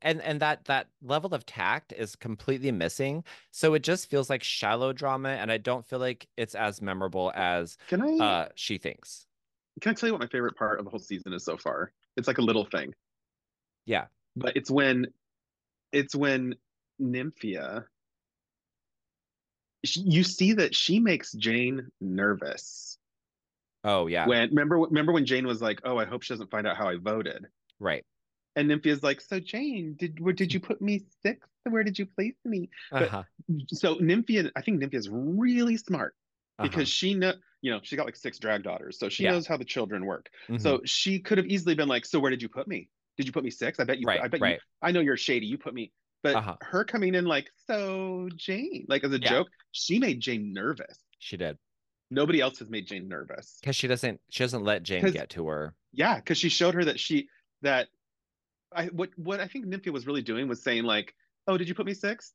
and 0.01 0.21
and 0.21 0.39
that 0.39 0.65
that 0.65 0.87
level 1.03 1.33
of 1.35 1.45
tact 1.45 1.91
is 1.91 2.15
completely 2.15 2.71
missing 2.71 3.23
so 3.51 3.73
it 3.73 3.83
just 3.83 4.09
feels 4.09 4.29
like 4.29 4.41
shallow 4.41 4.93
drama 4.93 5.27
and 5.27 5.51
i 5.51 5.57
don't 5.57 5.85
feel 5.85 5.99
like 5.99 6.29
it's 6.37 6.55
as 6.55 6.81
memorable 6.81 7.33
as 7.35 7.77
Can 7.89 8.01
I 8.01 8.23
uh 8.23 8.47
she 8.55 8.77
thinks 8.77 9.27
can 9.81 9.91
I 9.91 9.93
tell 9.93 10.07
you 10.07 10.13
what 10.13 10.21
my 10.21 10.27
favorite 10.27 10.55
part 10.55 10.79
of 10.79 10.85
the 10.85 10.89
whole 10.91 10.99
season 10.99 11.33
is 11.33 11.43
so 11.45 11.57
far? 11.57 11.91
It's 12.15 12.27
like 12.27 12.37
a 12.39 12.41
little 12.43 12.65
thing. 12.65 12.93
yeah 13.85 14.05
but 14.35 14.55
it's 14.55 14.69
when 14.69 15.07
it's 15.91 16.15
when 16.15 16.55
Nymphia 17.01 17.85
she, 19.85 20.01
you 20.01 20.23
see 20.23 20.53
that 20.53 20.75
she 20.75 20.99
makes 20.99 21.31
Jane 21.33 21.89
nervous. 22.01 22.97
oh 23.83 24.07
yeah 24.07 24.27
When 24.27 24.49
remember 24.49 24.77
remember 24.79 25.11
when 25.11 25.25
Jane 25.25 25.45
was 25.47 25.61
like, 25.61 25.81
"Oh, 25.85 25.97
I 25.97 26.05
hope 26.05 26.23
she 26.23 26.33
doesn't 26.33 26.51
find 26.51 26.67
out 26.67 26.77
how 26.77 26.89
I 26.89 26.97
voted." 26.97 27.45
right 27.79 28.03
And 28.55 28.67
Nymphia's 28.67 29.03
like, 29.03 29.21
"So 29.21 29.39
Jane, 29.39 29.95
did 29.99 30.19
where 30.19 30.33
did 30.33 30.53
you 30.53 30.59
put 30.59 30.81
me 30.81 31.05
sixth? 31.23 31.49
Where 31.63 31.83
did 31.83 31.97
you 31.99 32.05
place 32.05 32.35
me?" 32.45 32.69
But- 32.91 33.03
uh-huh 33.03 33.23
So 33.71 33.95
Nymphia, 33.95 34.51
I 34.55 34.61
think 34.61 34.79
Nymphia's 34.79 35.09
really 35.09 35.77
smart 35.77 36.15
uh-huh. 36.59 36.67
because 36.67 36.89
she 36.89 37.13
know, 37.13 37.33
you 37.61 37.71
know, 37.71 37.79
she's 37.83 37.97
got 37.97 38.05
like 38.05 38.15
six 38.15 38.37
drag 38.39 38.63
daughters, 38.63 38.99
so 38.99 39.09
she 39.09 39.23
Yeah. 39.23 39.31
knows 39.31 39.47
how 39.47 39.57
the 39.57 39.65
children 39.65 40.05
work. 40.05 40.29
Mhm. 40.49 40.61
So 40.61 40.81
she 40.85 41.19
could 41.19 41.37
have 41.37 41.47
easily 41.47 41.75
been 41.75 41.87
like, 41.87 42.05
"So 42.05 42.19
where 42.19 42.29
did 42.31 42.41
you 42.41 42.49
put 42.49 42.67
me? 42.67 42.89
Did 43.17 43.25
you 43.25 43.31
put 43.31 43.43
me 43.43 43.49
six? 43.49 43.79
I 43.79 43.83
bet 43.83 43.99
you. 43.99 44.07
right 44.07 44.21
I 44.21 44.27
bet 44.27 44.39
you 44.41 44.57
I 44.81 44.91
know 44.91 44.99
you're 44.99 45.17
shady. 45.17 45.47
You 45.47 45.57
put 45.57 45.73
me, 45.73 45.91
but 46.21 46.35
Uh-huh. 46.37 46.55
her 46.61 46.83
coming 46.85 47.15
in 47.15 47.25
like, 47.25 47.49
so 47.65 48.29
Jane, 48.35 48.85
like 48.87 49.03
as 49.03 49.11
a 49.11 49.19
Yeah. 49.19 49.29
joke, 49.31 49.49
she 49.71 49.97
made 49.99 50.19
Jane 50.19 50.53
nervous. 50.53 50.99
she 51.19 51.35
did 51.37 51.57
Nobody 52.09 52.39
else 52.39 52.59
has 52.59 52.69
made 52.69 52.85
Jane 52.87 53.07
nervous. 53.07 53.57
because 53.59 53.75
she 53.75 53.87
doesn't 53.87 54.21
she 54.29 54.43
doesn't 54.43 54.63
let 54.63 54.83
Jane 54.83 55.11
get 55.11 55.29
to 55.31 55.47
her 55.47 55.75
Yeah, 55.93 56.15
because 56.17 56.37
she 56.37 56.49
showed 56.49 56.75
her 56.75 56.85
that 56.85 56.99
she 56.99 57.27
that 57.63 57.89
I 58.71 58.85
what 58.87 59.09
what 59.17 59.39
I 59.39 59.47
think 59.47 59.65
Nymphia 59.65 59.91
was 59.91 60.05
really 60.05 60.21
doing 60.21 60.47
was 60.47 60.61
saying 60.61 60.83
like, 60.83 61.15
oh, 61.47 61.57
did 61.57 61.67
you 61.67 61.73
put 61.75 61.85
me 61.85 61.93
six? 61.93 62.33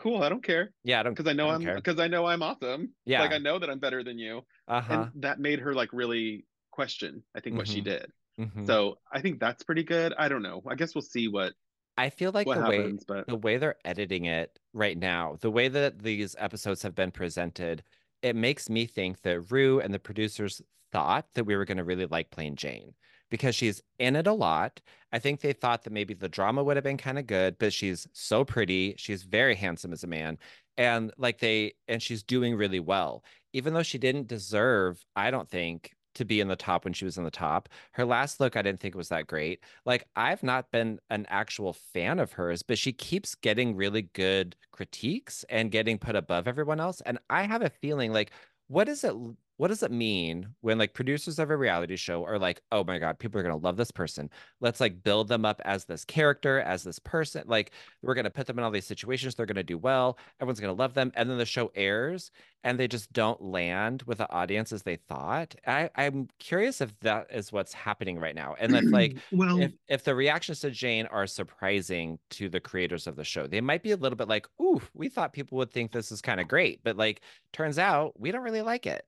Cool, 0.00 0.22
I 0.22 0.28
don't 0.30 0.42
care 0.42 0.72
yeah 0.82 1.00
i 1.00 1.02
don't 1.02 1.12
because 1.14 1.30
I 1.30 1.34
know 1.34 1.50
I 1.50 1.58
care. 1.58 1.74
because 1.76 2.00
I 2.00 2.08
know 2.08 2.24
I'm 2.26 2.42
awesome. 2.42 2.94
Yeah. 3.04 3.20
like 3.20 3.32
I 3.32 3.38
know 3.38 3.58
that 3.58 3.68
I'm 3.68 3.78
better 3.78 4.02
than 4.02 4.18
you, 4.18 4.42
uh-huh 4.66 4.94
and 4.94 5.22
that 5.22 5.38
made 5.38 5.58
her 5.60 5.74
like 5.74 5.90
really 5.92 6.46
question. 6.70 7.22
I 7.34 7.40
think 7.40 7.56
what 7.56 7.68
she 7.68 7.80
Mhm. 7.80 7.84
did. 7.84 8.12
mhm. 8.40 8.66
So 8.66 8.98
I 9.12 9.20
think 9.20 9.40
that's 9.40 9.62
pretty 9.62 9.84
good. 9.84 10.14
I 10.16 10.28
don't 10.28 10.42
know. 10.42 10.62
I 10.66 10.74
guess 10.74 10.94
we'll 10.94 11.02
see 11.02 11.28
what 11.28 11.52
i 11.98 12.08
feel 12.08 12.30
like 12.32 12.46
the 12.46 12.60
way 12.60 12.92
but 13.06 13.26
the 13.26 13.36
way 13.36 13.58
they're 13.58 13.76
editing 13.84 14.24
it 14.24 14.58
right 14.72 14.96
now, 14.96 15.36
the 15.42 15.50
way 15.50 15.68
that 15.68 15.98
these 16.02 16.34
episodes 16.38 16.82
have 16.82 16.94
been 16.94 17.10
presented, 17.10 17.82
it 18.22 18.34
makes 18.36 18.70
me 18.70 18.86
think 18.86 19.20
that 19.22 19.50
Rue 19.52 19.80
and 19.80 19.92
the 19.92 19.98
producers 19.98 20.62
thought 20.92 21.26
that 21.34 21.44
we 21.44 21.56
were 21.56 21.66
going 21.66 21.76
to 21.78 21.84
really 21.84 22.06
like 22.06 22.30
Plain 22.30 22.56
Jane 22.56 22.94
because 23.30 23.54
she's 23.54 23.82
in 23.98 24.16
it 24.16 24.26
a 24.26 24.32
lot. 24.32 24.80
I 25.12 25.18
think 25.18 25.40
they 25.40 25.52
thought 25.52 25.84
that 25.84 25.92
maybe 25.92 26.14
the 26.14 26.28
drama 26.28 26.62
would 26.62 26.76
have 26.76 26.84
been 26.84 26.96
kind 26.96 27.18
of 27.18 27.26
good, 27.26 27.58
but 27.58 27.72
she's 27.72 28.06
so 28.12 28.44
pretty. 28.44 28.94
She's 28.96 29.22
very 29.22 29.54
handsome 29.54 29.92
as 29.92 30.04
a 30.04 30.08
man. 30.08 30.38
And 30.76 31.12
like 31.16 31.38
they, 31.38 31.74
and 31.88 32.02
she's 32.02 32.22
doing 32.22 32.54
really 32.56 32.80
well, 32.80 33.24
even 33.52 33.74
though 33.74 33.82
she 33.82 33.98
didn't 33.98 34.28
deserve, 34.28 35.04
I 35.16 35.30
don't 35.30 35.48
think, 35.48 35.94
to 36.14 36.24
be 36.24 36.40
in 36.40 36.48
the 36.48 36.56
top 36.56 36.84
when 36.84 36.92
she 36.92 37.04
was 37.04 37.18
in 37.18 37.24
the 37.24 37.30
top. 37.30 37.68
Her 37.92 38.04
last 38.04 38.40
look, 38.40 38.56
I 38.56 38.62
didn't 38.62 38.80
think 38.80 38.94
was 38.94 39.08
that 39.10 39.26
great. 39.26 39.62
Like, 39.84 40.06
I've 40.16 40.42
not 40.42 40.70
been 40.70 40.98
an 41.08 41.26
actual 41.28 41.72
fan 41.72 42.18
of 42.18 42.32
hers, 42.32 42.62
but 42.62 42.78
she 42.78 42.92
keeps 42.92 43.34
getting 43.34 43.76
really 43.76 44.02
good 44.02 44.56
critiques 44.72 45.44
and 45.48 45.70
getting 45.70 45.98
put 45.98 46.16
above 46.16 46.48
everyone 46.48 46.80
else. 46.80 47.00
And 47.02 47.18
I 47.28 47.42
have 47.44 47.62
a 47.62 47.70
feeling 47.70 48.12
like, 48.12 48.32
what 48.68 48.88
is 48.88 49.04
it? 49.04 49.14
What 49.60 49.68
does 49.68 49.82
it 49.82 49.90
mean 49.90 50.54
when 50.62 50.78
like 50.78 50.94
producers 50.94 51.38
of 51.38 51.50
a 51.50 51.56
reality 51.56 51.96
show 51.96 52.24
are 52.24 52.38
like, 52.38 52.62
oh 52.72 52.82
my 52.82 52.98
God, 52.98 53.18
people 53.18 53.38
are 53.38 53.42
gonna 53.42 53.58
love 53.58 53.76
this 53.76 53.90
person. 53.90 54.30
Let's 54.60 54.80
like 54.80 55.02
build 55.02 55.28
them 55.28 55.44
up 55.44 55.60
as 55.66 55.84
this 55.84 56.02
character, 56.02 56.60
as 56.60 56.82
this 56.82 56.98
person. 56.98 57.42
Like 57.46 57.72
we're 58.00 58.14
gonna 58.14 58.30
put 58.30 58.46
them 58.46 58.58
in 58.58 58.64
all 58.64 58.70
these 58.70 58.86
situations. 58.86 59.34
They're 59.34 59.44
gonna 59.44 59.62
do 59.62 59.76
well. 59.76 60.16
Everyone's 60.40 60.60
gonna 60.60 60.72
love 60.72 60.94
them. 60.94 61.12
And 61.14 61.28
then 61.28 61.36
the 61.36 61.44
show 61.44 61.70
airs 61.74 62.30
and 62.64 62.80
they 62.80 62.88
just 62.88 63.12
don't 63.12 63.42
land 63.42 64.02
with 64.06 64.16
the 64.16 64.32
audience 64.32 64.72
as 64.72 64.82
they 64.82 64.96
thought. 64.96 65.54
I, 65.66 65.90
I'm 65.94 66.28
curious 66.38 66.80
if 66.80 66.98
that 67.00 67.26
is 67.30 67.52
what's 67.52 67.74
happening 67.74 68.18
right 68.18 68.34
now. 68.34 68.56
And 68.58 68.74
if 68.74 68.90
like 68.90 69.18
well, 69.30 69.60
if 69.60 69.72
if 69.88 70.04
the 70.04 70.14
reactions 70.14 70.60
to 70.60 70.70
Jane 70.70 71.04
are 71.08 71.26
surprising 71.26 72.18
to 72.30 72.48
the 72.48 72.60
creators 72.60 73.06
of 73.06 73.14
the 73.14 73.24
show, 73.24 73.46
they 73.46 73.60
might 73.60 73.82
be 73.82 73.90
a 73.90 73.96
little 73.98 74.16
bit 74.16 74.28
like, 74.28 74.46
"Ooh, 74.58 74.80
we 74.94 75.10
thought 75.10 75.34
people 75.34 75.58
would 75.58 75.70
think 75.70 75.92
this 75.92 76.10
is 76.10 76.22
kind 76.22 76.40
of 76.40 76.48
great," 76.48 76.82
but 76.82 76.96
like 76.96 77.20
turns 77.52 77.78
out 77.78 78.18
we 78.18 78.30
don't 78.30 78.42
really 78.42 78.62
like 78.62 78.86
it. 78.86 79.04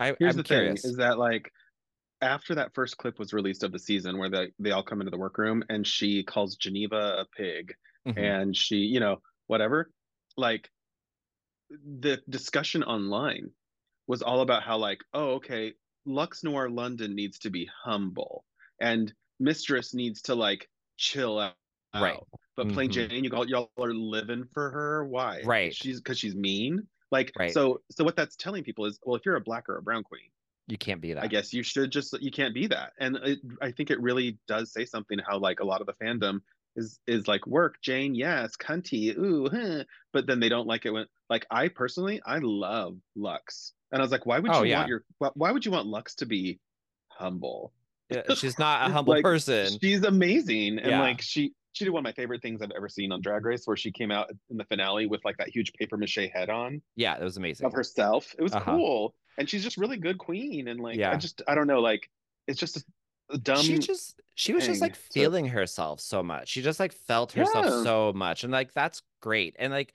I, 0.00 0.14
Here's 0.18 0.32
I'm 0.34 0.36
the 0.38 0.42
curious. 0.42 0.82
thing: 0.82 0.90
is 0.92 0.96
that 0.98 1.18
like 1.18 1.50
after 2.20 2.54
that 2.56 2.74
first 2.74 2.96
clip 2.96 3.18
was 3.18 3.32
released 3.32 3.62
of 3.62 3.72
the 3.72 3.78
season, 3.78 4.18
where 4.18 4.30
they 4.30 4.52
they 4.58 4.70
all 4.70 4.82
come 4.82 5.00
into 5.00 5.10
the 5.10 5.18
workroom 5.18 5.62
and 5.68 5.86
she 5.86 6.22
calls 6.24 6.56
Geneva 6.56 7.18
a 7.20 7.26
pig, 7.36 7.74
Mhm. 8.06 8.18
and 8.18 8.56
she, 8.56 8.76
you 8.76 9.00
know, 9.00 9.20
whatever, 9.46 9.90
like 10.36 10.70
the 11.70 12.22
discussion 12.28 12.82
online 12.82 13.50
was 14.06 14.22
all 14.22 14.40
about 14.40 14.62
how 14.62 14.76
like, 14.76 15.00
oh, 15.12 15.34
okay, 15.34 15.74
Luxx 16.06 16.44
Noir 16.44 16.68
London 16.68 17.14
needs 17.14 17.38
to 17.40 17.50
be 17.50 17.68
humble, 17.84 18.44
and 18.80 19.12
Mistress 19.40 19.94
needs 19.94 20.22
to 20.22 20.34
like 20.34 20.68
chill 20.96 21.38
out. 21.38 21.54
Right. 21.94 22.18
But 22.56 22.70
plain 22.70 22.90
Mhm. 22.90 22.92
Jane, 22.92 23.24
you 23.24 23.30
all 23.32 23.48
y'all 23.48 23.70
are 23.78 23.94
living 23.94 24.44
for 24.52 24.70
her. 24.70 25.04
Why? 25.06 25.42
Right. 25.42 25.74
She's 25.74 26.00
because 26.00 26.18
she's 26.18 26.34
mean. 26.34 26.86
Like 27.10 27.32
Right. 27.38 27.52
so. 27.52 27.80
So 27.90 28.04
what 28.04 28.16
that's 28.16 28.36
telling 28.36 28.64
people 28.64 28.86
is, 28.86 28.98
well, 29.04 29.16
if 29.16 29.24
you're 29.26 29.36
a 29.36 29.40
black 29.40 29.68
or 29.68 29.76
a 29.76 29.82
brown 29.82 30.02
queen, 30.02 30.30
You 30.68 30.78
can't 30.78 31.00
be 31.00 31.12
that. 31.14 31.22
I 31.24 31.26
guess 31.28 31.52
you 31.52 31.62
should 31.62 31.90
just 31.90 32.20
you 32.20 32.30
can't 32.30 32.54
be 32.54 32.66
that. 32.68 32.92
And 32.98 33.16
it, 33.22 33.38
I 33.62 33.70
think 33.70 33.90
it 33.90 34.00
really 34.00 34.38
does 34.48 34.72
say 34.72 34.84
something 34.84 35.18
how 35.26 35.38
like 35.38 35.60
a 35.60 35.64
lot 35.64 35.80
of 35.80 35.86
the 35.86 35.92
fandom 35.94 36.40
is 36.76 36.98
is 37.06 37.28
like 37.28 37.46
work 37.46 37.76
Jane 37.82 38.16
yes 38.16 38.56
cunty 38.56 39.16
ooh 39.16 39.48
huh. 39.48 39.84
but 40.12 40.26
then 40.26 40.40
they 40.40 40.48
don't 40.48 40.66
like 40.66 40.86
it 40.86 40.90
when 40.90 41.06
like 41.30 41.46
I 41.48 41.68
personally 41.68 42.20
I 42.26 42.38
love 42.42 42.96
Luxx 43.16 43.72
and 43.92 44.00
I 44.00 44.04
was 44.04 44.10
like 44.10 44.26
why 44.26 44.40
would 44.40 44.50
Oh, 44.52 44.64
you 44.64 44.70
yeah. 44.70 44.78
want 44.78 44.88
your 44.88 45.04
why, 45.18 45.30
why 45.34 45.52
would 45.52 45.64
you 45.64 45.70
want 45.70 45.86
Luxx 45.86 46.16
to 46.16 46.26
be 46.26 46.58
humble 47.08 47.72
She's 48.34 48.58
not 48.58 48.88
a 48.88 48.92
humble 48.92 49.14
Like, 49.14 49.22
person. 49.22 49.78
she's 49.80 50.02
amazing 50.02 50.78
and 50.78 50.88
Yeah. 50.88 51.00
like 51.00 51.22
she 51.22 51.52
she 51.74 51.84
did 51.84 51.90
one 51.90 52.00
of 52.00 52.04
my 52.04 52.12
favorite 52.12 52.40
things 52.40 52.62
I've 52.62 52.70
ever 52.74 52.88
seen 52.88 53.12
on 53.12 53.20
Drag 53.20 53.44
Race 53.44 53.66
where 53.66 53.76
she 53.76 53.90
came 53.90 54.10
out 54.10 54.30
in 54.48 54.56
the 54.56 54.64
finale 54.64 55.06
with 55.06 55.24
like 55.24 55.36
that 55.38 55.48
huge 55.48 55.72
paper 55.74 55.96
mache 55.98 56.30
head 56.32 56.48
on 56.48 56.80
Yeah, 56.96 57.16
it 57.18 57.22
was 57.22 57.36
amazing. 57.36 57.66
of 57.66 57.72
herself. 57.72 58.34
It 58.38 58.42
was 58.42 58.54
Uh-huh. 58.54 58.64
cool, 58.76 59.14
and 59.36 59.50
she's 59.50 59.62
just 59.62 59.76
really 59.76 59.96
good 59.98 60.16
queen. 60.16 60.68
And 60.68 60.80
like, 60.80 60.96
Yeah. 60.96 61.10
I 61.12 61.16
just 61.16 61.42
I 61.46 61.54
don't 61.54 61.66
know, 61.66 61.80
like 61.80 62.08
it's 62.46 62.58
just 62.60 62.84
a, 63.30 63.38
dumb. 63.38 63.62
she 63.62 63.78
just 63.78 64.20
she 64.36 64.52
was 64.52 64.64
just 64.66 64.80
like 64.80 64.94
feeling 64.96 65.46
herself 65.46 66.00
so 66.00 66.22
much. 66.22 66.48
She 66.48 66.62
just 66.62 66.78
like 66.80 66.92
felt 66.92 67.32
herself 67.32 67.66
Yeah. 67.66 67.82
so 67.82 68.12
much. 68.14 68.44
And 68.44 68.52
like 68.52 68.72
that's 68.72 69.02
great. 69.20 69.56
And 69.58 69.72
like 69.72 69.92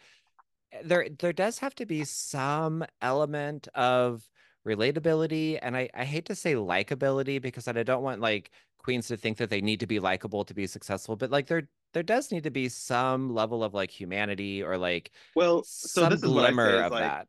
there 0.83 1.07
there 1.17 1.33
does 1.33 1.59
have 1.59 1.73
to 1.75 1.85
be 1.85 2.03
some 2.03 2.83
element 3.01 3.67
of 3.73 4.29
relatability. 4.67 5.59
And 5.61 5.75
I, 5.77 5.89
I 5.93 6.05
hate 6.05 6.25
to 6.25 6.35
say 6.35 6.53
likability 6.55 7.41
because 7.41 7.67
I 7.67 7.73
don't 7.83 8.03
want 8.03 8.21
like 8.21 8.51
queens 8.77 9.07
to 9.07 9.17
think 9.17 9.37
that 9.37 9.49
they 9.49 9.61
need 9.61 9.79
to 9.81 9.87
be 9.87 9.99
likable 9.99 10.45
to 10.45 10.53
be 10.53 10.67
successful, 10.67 11.15
but 11.15 11.31
like 11.31 11.47
there 11.47 11.67
there 11.93 12.03
does 12.03 12.31
need 12.31 12.43
to 12.43 12.51
be 12.51 12.69
some 12.69 13.33
level 13.33 13.63
of 13.63 13.73
like 13.73 13.91
humanity 13.91 14.63
or 14.63 14.77
like 14.77 15.11
well, 15.35 15.63
so 15.63 16.03
some 16.03 16.09
this 16.09 16.23
is 16.23 16.31
what 16.33 16.45
I 16.45 16.51
say 16.53 16.55
glimmer 16.55 16.69
is 16.77 16.85
of 16.85 16.91
like 16.91 17.01
that. 17.01 17.27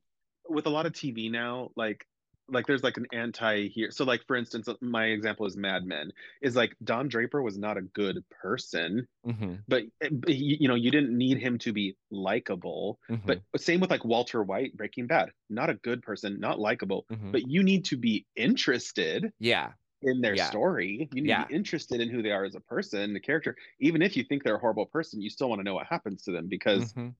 with 0.49 0.66
a 0.66 0.70
lot 0.70 0.87
of 0.87 0.93
TV 0.93 1.31
now, 1.31 1.70
like 1.76 2.07
like 2.51 2.66
there's 2.66 2.82
like 2.82 2.96
an 2.96 3.07
anti 3.12 3.68
here. 3.68 3.90
So 3.90 4.05
like 4.05 4.26
for 4.26 4.36
instance, 4.36 4.68
my 4.80 5.07
example 5.07 5.46
is 5.46 5.57
Mad 5.57 5.84
Men. 5.84 6.12
Is 6.42 6.57
like 6.57 6.76
Don 6.84 7.09
Draper 7.09 7.42
was 7.42 7.59
not 7.59 7.76
a 7.76 7.82
good 7.82 8.24
person, 8.30 9.07
hmm 9.24 9.55
but, 9.68 9.84
but 10.12 10.34
you, 10.34 10.57
you 10.61 10.68
know 10.68 10.74
you 10.74 10.90
didn't 10.90 11.16
need 11.16 11.38
him 11.38 11.59
to 11.59 11.72
be 11.72 11.96
likable. 12.11 12.98
hmm 13.09 13.18
But 13.26 13.42
same 13.57 13.80
with 13.80 13.90
like 13.90 14.05
Walter 14.05 14.42
White, 14.42 14.76
Breaking 14.76 15.07
Bad, 15.07 15.30
not 15.48 15.70
a 15.70 15.74
good 15.74 16.03
person, 16.03 16.40
not 16.40 16.59
likable, 16.59 17.07
hmm 17.11 17.30
but 17.32 17.48
you 17.48 17.62
need 17.62 17.84
to 17.86 17.96
be 17.96 18.26
interested 18.36 19.32
yeah. 19.38 19.72
in 20.03 20.20
their 20.20 20.36
Yeah. 20.36 20.48
story. 20.48 21.09
You 21.12 21.22
need 21.22 21.28
Yeah. 21.28 21.42
to 21.42 21.48
be 21.48 21.55
interested 21.55 22.01
in 22.01 22.09
who 22.11 22.22
they 22.22 22.30
are 22.32 22.44
as 22.44 22.55
a 22.55 22.61
person, 22.61 23.12
the 23.12 23.20
character. 23.20 23.57
Even 23.80 24.03
if 24.03 24.16
you 24.16 24.24
think 24.24 24.42
they're 24.42 24.57
a 24.57 24.61
horrible 24.61 24.86
person, 24.86 25.20
you 25.20 25.30
still 25.30 25.48
want 25.48 25.61
to 25.61 25.64
know 25.64 25.74
what 25.74 25.86
happens 25.86 26.22
to 26.22 26.32
them 26.32 26.48
because 26.48 26.94
Mhm. 26.96 27.14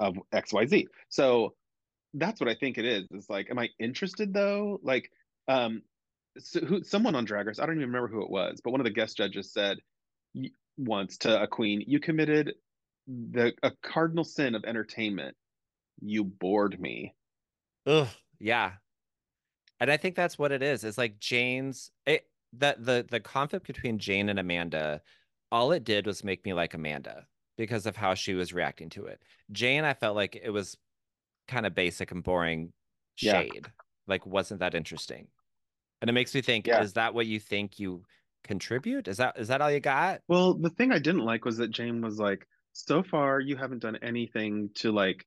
of 0.00 0.16
XYZ. 0.32 0.88
So 1.08 1.54
that's 2.14 2.40
what 2.40 2.48
I 2.48 2.54
think 2.54 2.78
it 2.78 2.84
is. 2.84 3.06
It's 3.10 3.30
like, 3.30 3.50
am 3.50 3.58
I 3.58 3.68
interested 3.78 4.32
though? 4.32 4.80
Like, 4.82 5.10
um, 5.48 5.82
so 6.38 6.60
who 6.60 6.82
someone 6.82 7.14
on 7.14 7.24
Drag 7.24 7.46
Race, 7.46 7.58
I 7.58 7.66
don't 7.66 7.76
even 7.76 7.88
remember 7.88 8.08
who 8.08 8.22
it 8.22 8.30
was, 8.30 8.60
but 8.62 8.70
one 8.70 8.80
of 8.80 8.84
the 8.84 8.90
guest 8.90 9.16
judges 9.16 9.52
said 9.52 9.78
once 10.76 11.18
to 11.18 11.42
a 11.42 11.46
queen, 11.46 11.84
you 11.86 12.00
committed 12.00 12.54
the 13.06 13.52
a 13.62 13.72
cardinal 13.82 14.24
sin 14.24 14.54
of 14.54 14.64
entertainment. 14.64 15.36
You 16.00 16.24
bored 16.24 16.80
me. 16.80 17.14
Ugh, 17.86 18.08
yeah. 18.38 18.72
And 19.80 19.90
I 19.90 19.96
think 19.96 20.14
that's 20.14 20.38
what 20.38 20.52
it 20.52 20.62
is. 20.62 20.84
It's 20.84 20.98
like 20.98 21.18
Jane's 21.18 21.90
it 22.06 22.26
the 22.52 22.76
the 22.78 23.06
the 23.08 23.20
conflict 23.20 23.66
between 23.66 23.98
Jane 23.98 24.28
and 24.28 24.38
Amanda, 24.38 25.02
all 25.50 25.72
it 25.72 25.84
did 25.84 26.06
was 26.06 26.24
make 26.24 26.44
me 26.44 26.52
like 26.52 26.74
Amanda 26.74 27.26
because 27.58 27.86
of 27.86 27.96
how 27.96 28.14
she 28.14 28.34
was 28.34 28.52
reacting 28.52 28.88
to 28.90 29.06
it. 29.06 29.22
Jane, 29.50 29.84
I 29.84 29.94
felt 29.94 30.16
like 30.16 30.40
it 30.42 30.50
was 30.50 30.76
kind 31.48 31.66
of 31.66 31.74
basic 31.74 32.10
and 32.12 32.22
boring 32.22 32.72
Yeah. 33.20 33.42
shade. 33.42 33.66
Like 34.06 34.26
wasn't 34.26 34.60
that 34.60 34.74
interesting. 34.74 35.28
And 36.00 36.08
it 36.08 36.12
makes 36.12 36.34
me 36.34 36.42
think, 36.42 36.66
Yeah. 36.66 36.82
is 36.82 36.94
that 36.94 37.14
what 37.14 37.26
you 37.26 37.38
think 37.38 37.78
you 37.78 38.02
contribute? 38.44 39.06
Is 39.08 39.18
that 39.18 39.38
is 39.38 39.48
that 39.48 39.60
all 39.60 39.70
you 39.70 39.80
got? 39.80 40.20
Well, 40.28 40.54
the 40.54 40.70
thing 40.70 40.90
I 40.92 40.98
didn't 40.98 41.24
like 41.24 41.44
was 41.44 41.56
that 41.58 41.70
Jane 41.70 42.00
was 42.00 42.18
like, 42.18 42.46
so 42.72 43.02
far 43.02 43.38
you 43.40 43.56
haven't 43.56 43.80
done 43.82 43.96
anything 44.02 44.70
to 44.76 44.90
like 44.92 45.24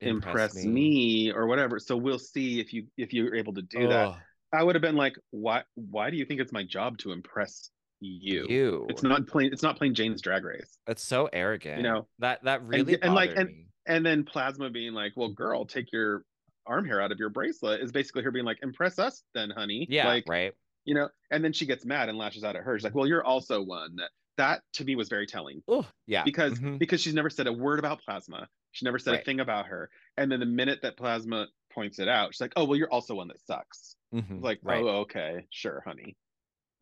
impress, 0.00 0.54
me. 0.64 1.32
or 1.32 1.46
whatever. 1.46 1.78
So 1.78 1.96
we'll 1.96 2.18
see 2.18 2.60
if 2.60 2.72
you 2.72 2.86
if 2.96 3.12
you're 3.12 3.34
able 3.34 3.54
to 3.54 3.62
do 3.62 3.88
that. 3.88 4.18
I 4.52 4.62
would 4.62 4.74
have 4.74 4.82
been 4.82 4.96
like, 4.96 5.16
why 5.30 5.62
why 5.74 6.10
do 6.10 6.16
you 6.16 6.24
think 6.24 6.40
it's 6.40 6.52
my 6.52 6.64
job 6.64 6.98
to 6.98 7.12
impress 7.12 7.70
you? 8.00 8.46
you. 8.48 8.86
It's 8.90 9.02
not 9.02 9.26
plain 9.26 9.52
it's 9.52 9.62
not 9.62 9.76
playing 9.78 9.94
Jane's 9.94 10.20
drag 10.20 10.44
race. 10.44 10.76
It's 10.86 11.02
so 11.02 11.28
arrogant. 11.32 11.78
You 11.78 11.82
know, 11.84 12.06
that 12.18 12.44
that 12.44 12.62
really 12.62 13.00
and, 13.00 13.14
like, 13.14 13.30
bothered 13.30 13.48
and- 13.48 13.56
me. 13.56 13.66
And 13.86 14.04
then 14.04 14.24
Plasma 14.24 14.70
being 14.70 14.92
like, 14.92 15.12
well, 15.16 15.28
girl, 15.30 15.64
take 15.64 15.92
your 15.92 16.24
arm 16.66 16.84
hair 16.84 17.00
out 17.00 17.12
of 17.12 17.18
your 17.18 17.28
bracelet 17.30 17.80
is 17.80 17.92
basically 17.92 18.22
her 18.22 18.30
being 18.30 18.44
like, 18.44 18.58
impress 18.62 18.98
us 18.98 19.22
then, 19.34 19.50
honey. 19.50 19.86
Yeah, 19.88 20.08
Like, 20.08 20.24
right. 20.28 20.52
you 20.84 20.94
know, 20.94 21.08
and 21.30 21.44
then 21.44 21.52
she 21.52 21.66
gets 21.66 21.84
mad 21.84 22.08
and 22.08 22.18
lashes 22.18 22.42
out 22.44 22.56
at 22.56 22.62
her. 22.62 22.76
She's 22.76 22.84
like, 22.84 22.94
well, 22.94 23.06
you're 23.06 23.24
also 23.24 23.62
one. 23.62 23.96
That 23.96 24.10
that 24.36 24.62
to 24.74 24.84
me 24.84 24.96
was 24.96 25.08
very 25.08 25.26
telling. 25.26 25.62
Oh, 25.68 25.86
yeah. 26.06 26.24
because 26.24 26.58
mhm. 26.58 26.78
because 26.78 27.00
she's 27.00 27.14
never 27.14 27.30
said 27.30 27.46
a 27.46 27.52
word 27.52 27.78
about 27.78 28.00
plasma 28.04 28.48
she 28.72 28.84
never 28.84 28.98
said 28.98 29.14
a 29.14 29.24
thing 29.24 29.40
about 29.40 29.66
her 29.66 29.88
and 30.18 30.30
then 30.30 30.40
the 30.40 30.44
minute 30.46 30.80
that 30.82 30.98
plasma 30.98 31.46
points 31.72 31.98
it 31.98 32.08
out 32.08 32.34
she's 32.34 32.42
like 32.42 32.52
oh 32.56 32.64
well 32.66 32.76
you're 32.76 32.92
also 32.92 33.14
one 33.14 33.28
that 33.28 33.40
sucks 33.40 33.96
Mhm, 34.12 34.42
like 34.42 34.60
right. 34.62 34.82
oh 34.84 34.88
okay 35.00 35.46
sure 35.48 35.82
honey 35.86 36.14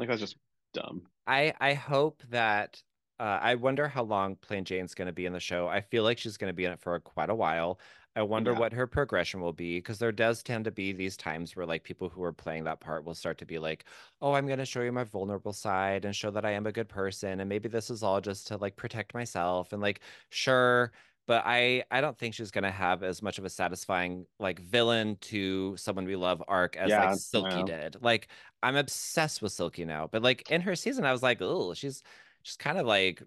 like 0.00 0.09
that's 0.09 0.20
just 0.20 0.36
dumb 0.72 1.02
I 1.28 1.55
I 1.61 1.74
hope 1.74 2.20
that 2.30 2.82
uh, 3.21 3.39
I 3.43 3.55
wonder 3.55 3.89
how 3.89 4.03
long 4.03 4.37
Plain 4.37 4.65
Jane's 4.65 4.95
going 4.95 5.07
to 5.07 5.12
be 5.12 5.27
in 5.27 5.33
the 5.33 5.41
show. 5.41 5.69
I 5.69 5.81
feel 5.81 6.03
like 6.03 6.19
she's 6.19 6.37
going 6.37 6.51
to 6.51 6.55
be 6.55 6.65
in 6.65 6.73
it 6.73 6.81
for 6.81 6.99
quite 7.01 7.31
a 7.31 7.35
while. 7.35 7.79
I 8.17 8.23
wonder 8.23 8.55
Yeah. 8.55 8.55
what 8.55 8.73
her 8.73 8.87
progression 8.87 9.41
will 9.41 9.53
be 9.53 9.79
because 9.79 9.99
there 9.99 10.12
does 10.12 10.43
tend 10.43 10.65
to 10.67 10.71
be 10.71 10.93
these 10.93 11.17
times 11.17 11.57
where 11.57 11.67
like 11.67 11.83
people 11.85 12.09
who 12.09 12.23
are 12.23 12.33
playing 12.33 12.65
that 12.65 12.81
part 12.81 13.05
will 13.05 13.15
start 13.15 13.39
to 13.39 13.47
be 13.47 13.59
like, 13.59 13.87
"Oh, 14.21 14.33
I'm 14.35 14.47
going 14.47 14.59
to 14.61 14.67
show 14.67 14.83
you 14.83 14.93
my 14.93 15.05
vulnerable 15.05 15.53
side 15.53 16.05
and 16.05 16.15
show 16.15 16.31
that 16.31 16.45
I 16.45 16.53
am 16.53 16.67
a 16.67 16.73
good 16.73 16.89
person 16.89 17.41
and 17.41 17.49
maybe 17.49 17.69
this 17.69 17.91
is 17.91 18.03
all 18.05 18.21
just 18.21 18.47
to 18.49 18.57
like 18.57 18.77
protect 18.77 19.15
myself." 19.15 19.73
And 19.73 19.83
like, 19.83 20.01
sure, 20.31 20.93
but 21.27 21.43
I 21.47 21.85
I 21.91 22.01
don't 22.01 22.17
think 22.19 22.35
she's 22.35 22.51
going 22.53 22.65
to 22.65 22.71
have 22.71 23.03
as 23.03 23.21
much 23.23 23.39
of 23.39 23.45
a 23.45 23.51
satisfying 23.51 24.27
like 24.39 24.59
villain 24.61 25.17
to 25.23 25.77
someone 25.77 26.05
we 26.07 26.17
love 26.17 26.43
arc 26.49 26.77
as 26.77 26.97
Yeah, 26.97 26.99
like 26.99 27.15
Silky 27.15 27.62
did. 27.62 27.97
Like 28.03 28.29
I'm 28.62 28.77
obsessed 28.77 29.43
with 29.43 29.53
Silky 29.53 29.85
now, 29.85 30.07
but 30.07 30.23
like 30.23 30.49
in 30.51 30.61
her 30.62 30.77
season, 30.77 31.05
I 31.05 31.12
was 31.12 31.23
like, 31.23 31.39
oh, 31.41 31.75
she's 31.75 32.03
she's 32.45 32.57
kind 32.57 32.78
of 32.78 32.86
like 32.86 33.20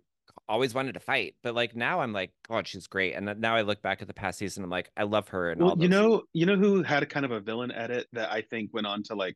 always 0.47 0.73
wanted 0.73 0.93
to 0.93 0.99
fight, 1.01 1.35
but 1.43 1.53
like 1.55 1.75
now 1.75 1.99
I'm 1.99 2.13
like, 2.13 2.31
God, 2.47 2.65
she's 2.67 2.87
great. 2.87 3.13
And 3.15 3.27
then 3.27 3.41
now 3.41 3.55
I 3.55 3.63
look 3.63 3.81
back 3.81 4.01
at 4.01 4.07
the 4.07 4.13
past 4.13 4.39
season, 4.39 4.63
I'm 4.63 4.69
like, 4.69 4.89
I 4.95 5.03
love 5.03 5.27
her 5.29 5.51
and 5.51 5.61
all 5.61 5.69
well 5.69 5.77
you 5.77 5.89
those. 5.89 6.01
know 6.01 6.23
you 6.31 6.45
know 6.45 6.55
who 6.55 6.83
had 6.83 7.03
a 7.03 7.05
kind 7.05 7.25
of 7.25 7.31
a 7.31 7.39
villain 7.41 7.71
edit 7.71 8.07
that 8.13 8.31
i 8.31 8.41
think 8.41 8.73
went 8.73 8.87
on 8.87 9.03
to 9.03 9.15
like 9.15 9.35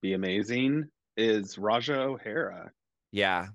be 0.00 0.14
amazing 0.14 0.84
is 1.18 1.56
Ra'Jah 1.56 1.96
O'Hara 1.96 2.70
yeah, 3.12 3.48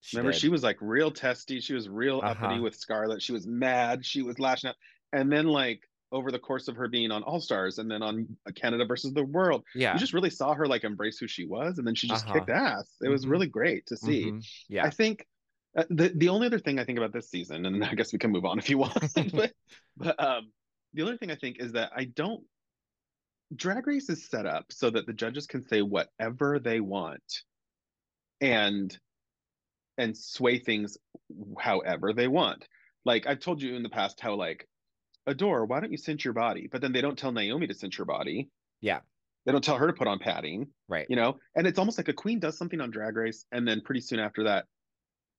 she 0.00 0.16
remember 0.16 0.32
did. 0.32 0.40
she 0.40 0.48
was 0.48 0.62
like 0.62 0.78
real 0.80 1.10
testy 1.10 1.60
she 1.60 1.74
was 1.74 1.88
real 1.88 2.20
uppity 2.24 2.54
Uh-huh. 2.54 2.62
with 2.62 2.76
scarlet 2.76 3.20
she 3.20 3.32
was 3.32 3.46
mad 3.46 4.06
she 4.06 4.22
was 4.22 4.38
lashing 4.38 4.68
out 4.70 4.76
and 5.12 5.30
then 5.30 5.46
like 5.46 5.82
over 6.12 6.30
the 6.30 6.38
course 6.38 6.68
of 6.68 6.76
her 6.76 6.88
being 6.88 7.10
on 7.10 7.22
all 7.22 7.40
stars 7.40 7.78
and 7.78 7.90
then 7.90 8.02
on 8.02 8.26
canada 8.54 8.84
versus 8.84 9.12
the 9.12 9.24
world 9.24 9.62
yeah, 9.74 9.94
you 9.94 10.00
just 10.00 10.12
really 10.12 10.30
saw 10.30 10.54
her 10.54 10.66
like 10.66 10.84
embrace 10.84 11.18
who 11.18 11.28
she 11.28 11.44
was 11.44 11.78
and 11.78 11.86
then 11.86 11.94
she 11.94 12.08
just 12.08 12.24
Uh-huh. 12.24 12.32
kicked 12.32 12.50
ass 12.50 12.88
it 13.02 13.08
was 13.08 13.24
Mhm. 13.24 13.30
really 13.30 13.46
great 13.46 13.86
to 13.86 13.96
see 13.96 14.24
Mhm. 14.24 14.42
yeah, 14.68 14.84
i 14.84 14.90
think 14.90 15.26
uh, 15.76 15.84
the 15.90 16.08
the 16.16 16.28
only 16.28 16.46
other 16.46 16.58
thing 16.58 16.78
i 16.78 16.84
think 16.84 16.98
about 16.98 17.12
this 17.12 17.30
season 17.30 17.64
and 17.66 17.84
i 17.84 17.94
guess 17.94 18.12
we 18.12 18.18
can 18.18 18.30
move 18.32 18.44
on 18.44 18.58
if 18.58 18.68
you 18.68 18.78
want 18.78 18.94
but 19.34 19.52
but 19.96 20.22
um 20.22 20.50
the 20.94 21.02
other 21.02 21.16
thing 21.16 21.30
i 21.30 21.36
think 21.36 21.58
is 21.60 21.72
that 21.72 21.92
i 21.94 22.04
don't 22.04 22.42
drag 23.54 23.86
race 23.86 24.08
is 24.08 24.28
set 24.28 24.46
up 24.46 24.66
so 24.70 24.90
that 24.90 25.06
the 25.06 25.12
judges 25.12 25.46
can 25.46 25.62
say 25.62 25.82
whatever 25.82 26.58
they 26.58 26.80
want 26.80 27.42
and 28.40 28.98
and 29.98 30.16
sway 30.16 30.58
things 30.58 30.96
however 31.58 32.12
they 32.12 32.28
want 32.28 32.66
like 33.04 33.26
i've 33.26 33.40
told 33.40 33.60
you 33.60 33.74
in 33.74 33.82
the 33.82 33.88
past 33.88 34.20
how 34.20 34.34
like 34.34 34.66
adore 35.30 35.64
why 35.64 35.80
don't 35.80 35.92
you 35.92 35.98
cinch 35.98 36.24
your 36.24 36.34
body 36.34 36.68
but 36.70 36.80
then 36.80 36.92
they 36.92 37.00
don't 37.00 37.18
tell 37.18 37.32
naomi 37.32 37.66
to 37.66 37.74
cinch 37.74 37.96
her 37.96 38.04
body 38.04 38.50
yeah, 38.82 39.00
they 39.44 39.52
don't 39.52 39.62
tell 39.62 39.76
her 39.76 39.86
to 39.86 39.92
put 39.92 40.08
on 40.08 40.18
padding 40.18 40.66
right. 40.88 41.06
you 41.08 41.16
know 41.16 41.38
and 41.54 41.66
it's 41.66 41.78
almost 41.78 41.98
like 41.98 42.08
a 42.08 42.12
queen 42.12 42.38
does 42.38 42.56
something 42.56 42.80
on 42.80 42.90
drag 42.90 43.16
race 43.16 43.44
and 43.52 43.66
then 43.66 43.80
pretty 43.80 44.00
soon 44.00 44.18
after 44.18 44.44
that 44.44 44.66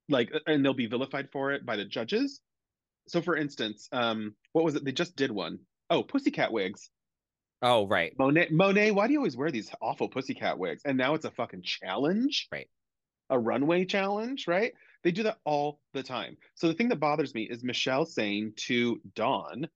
like 0.09 0.31
and 0.47 0.63
they'll 0.63 0.73
be 0.73 0.87
vilified 0.87 1.29
for 1.31 1.51
it 1.51 1.65
by 1.65 1.75
the 1.75 1.85
judges 1.85 2.41
so 3.07 3.21
for 3.21 3.35
instance 3.35 3.89
um 3.91 4.35
what 4.53 4.63
was 4.63 4.75
it 4.75 4.85
they 4.85 4.91
just 4.91 5.15
did 5.15 5.31
one 5.31 5.59
oh 5.89 6.03
pussycat 6.03 6.51
wigs 6.51 6.89
Oh, 7.61 7.85
right. 7.87 8.17
Monet, 8.17 8.47
Monet, 8.49 8.91
why 8.91 9.05
do 9.05 9.13
you 9.13 9.19
always 9.19 9.37
wear 9.37 9.51
these 9.51 9.71
awful 9.81 10.09
pussycat 10.09 10.57
wigs? 10.57 10.81
And 10.83 10.97
now 10.97 11.13
it's 11.13 11.25
a 11.25 11.31
fucking 11.31 11.61
challenge, 11.61 12.47
Right. 12.51 12.67
a 13.29 13.37
runway 13.37 13.85
challenge, 13.85 14.47
right? 14.47 14.73
They 15.03 15.11
do 15.11 15.23
that 15.23 15.37
all 15.45 15.79
the 15.93 16.03
time. 16.03 16.37
So 16.55 16.67
the 16.67 16.73
thing 16.73 16.89
that 16.89 16.99
bothers 16.99 17.35
me 17.35 17.43
is 17.43 17.63
Michelle 17.63 18.05
saying 18.05 18.53
to 18.67 18.99
Dawn, 19.13 19.67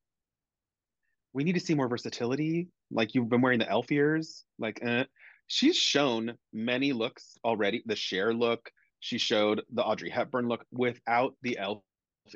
"We 1.36 1.44
need 1.44 1.54
to 1.54 1.60
see 1.60 1.76
more 1.76 1.90
versatility. 1.90 2.70
Like 2.90 3.14
you've 3.14 3.28
been 3.28 3.42
wearing 3.42 3.60
the 3.60 3.70
elf 3.70 3.92
ears. 3.92 4.46
Like, 4.58 4.80
eh. 4.82 5.04
she's 5.48 5.76
shown 5.76 6.38
many 6.54 6.94
looks 6.94 7.38
already. 7.44 7.84
The 7.86 7.98
Cher 7.98 8.34
look, 8.34 8.72
she 9.02 9.18
showed 9.18 9.62
the 9.74 9.84
Audrey 9.84 10.10
Hepburn 10.10 10.48
look 10.48 10.66
without 10.72 11.36
the 11.42 11.58
elf 11.58 11.84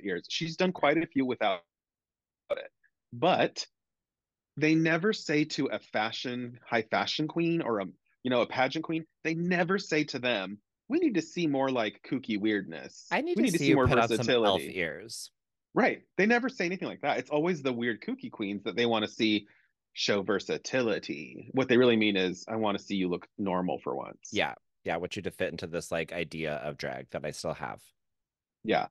ears. 0.03 0.25
She's 0.29 0.57
done 0.57 0.73
quite 0.73 0.97
a 0.97 1.07
few 1.07 1.25
without 1.25 1.61
it, 2.51 2.69
but." 3.13 3.65
they 4.57 4.75
never 4.75 5.13
say 5.13 5.45
to 5.45 5.67
a 5.67 5.79
fashion 5.79 6.59
high 6.65 6.81
fashion 6.81 7.29
queen 7.29 7.61
or 7.61 7.79
a 7.79 7.85
you 8.23 8.29
know 8.29 8.41
a 8.41 8.47
pageant 8.47 8.83
queen 8.83 9.05
they 9.23 9.33
never 9.33 9.77
say 9.77 10.03
to 10.03 10.19
them 10.19 10.57
we 10.89 10.99
need 10.99 11.13
to 11.13 11.21
see 11.21 11.47
more 11.47 11.69
like 11.69 12.01
kooky 12.05 12.37
weirdness 12.37 13.05
I 13.09 13.21
need 13.21 13.37
we 13.37 13.45
to 13.45 13.51
need 13.51 13.57
see, 13.57 13.67
you 13.67 13.75
put 13.77 13.97
out 13.97 14.09
some 14.09 14.19
elf 14.19 14.27
versatility 14.27 14.77
ears. 14.77 15.31
Right 15.73 16.01
they 16.17 16.25
never 16.25 16.49
say 16.49 16.65
anything 16.65 16.87
like 16.87 17.01
that 17.01 17.17
it's 17.19 17.29
always 17.29 17.61
the 17.61 17.71
weird 17.73 18.01
kooky 18.01 18.31
queens 18.31 18.63
that 18.63 18.75
they 18.75 18.85
want 18.85 19.05
to 19.05 19.11
see 19.11 19.45
show 19.93 20.21
versatility 20.21 21.49
what 21.53 21.67
they 21.67 21.77
really 21.77 21.97
mean 21.97 22.15
is 22.15 22.45
i 22.47 22.55
want 22.55 22.77
to 22.77 22.83
see 22.83 22.95
you 22.95 23.07
look 23.09 23.27
normal 23.37 23.79
for 23.79 23.95
once 23.95 24.29
Yeah. 24.31 24.53
Yeah. 24.85 24.95
I 24.95 24.97
want 24.97 25.15
you 25.15 25.21
to 25.23 25.31
fit 25.31 25.51
into 25.51 25.67
this 25.67 25.91
like 25.91 26.13
idea 26.13 26.53
of 26.55 26.77
drag 26.77 27.09
that 27.11 27.25
I 27.25 27.31
still 27.31 27.53
have. 27.53 27.81
yeah 28.63 28.87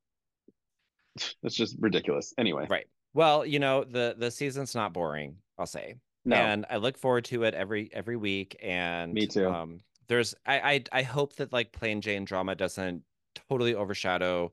it's 1.43 1.55
just 1.55 1.77
ridiculous 1.81 2.35
anyway 2.39 2.67
Right. 2.69 2.87
Well, 3.15 3.45
you 3.47 3.59
know, 3.59 3.85
the 3.85 4.15
the 4.19 4.31
season's 4.31 4.75
not 4.75 4.93
boring, 4.93 5.37
I'll 5.59 5.67
say. 5.67 5.95
no 6.27 6.37
And 6.37 6.67
I 6.71 6.77
look 6.77 6.99
forward 6.99 7.25
to 7.27 7.45
it 7.45 7.55
every 7.55 7.89
every 7.93 8.17
week. 8.17 8.57
And 8.63 9.15
Me 9.15 9.27
too. 9.27 9.49
Um, 9.49 9.81
there's 10.09 10.35
I, 10.47 10.61
I 10.93 11.01
I 11.01 11.03
hope 11.03 11.35
that 11.37 11.53
like 11.53 11.73
plain 11.73 12.01
Jane 12.03 12.25
drama 12.27 12.55
doesn't 12.55 13.03
totally 13.49 13.75
overshadow 13.75 14.53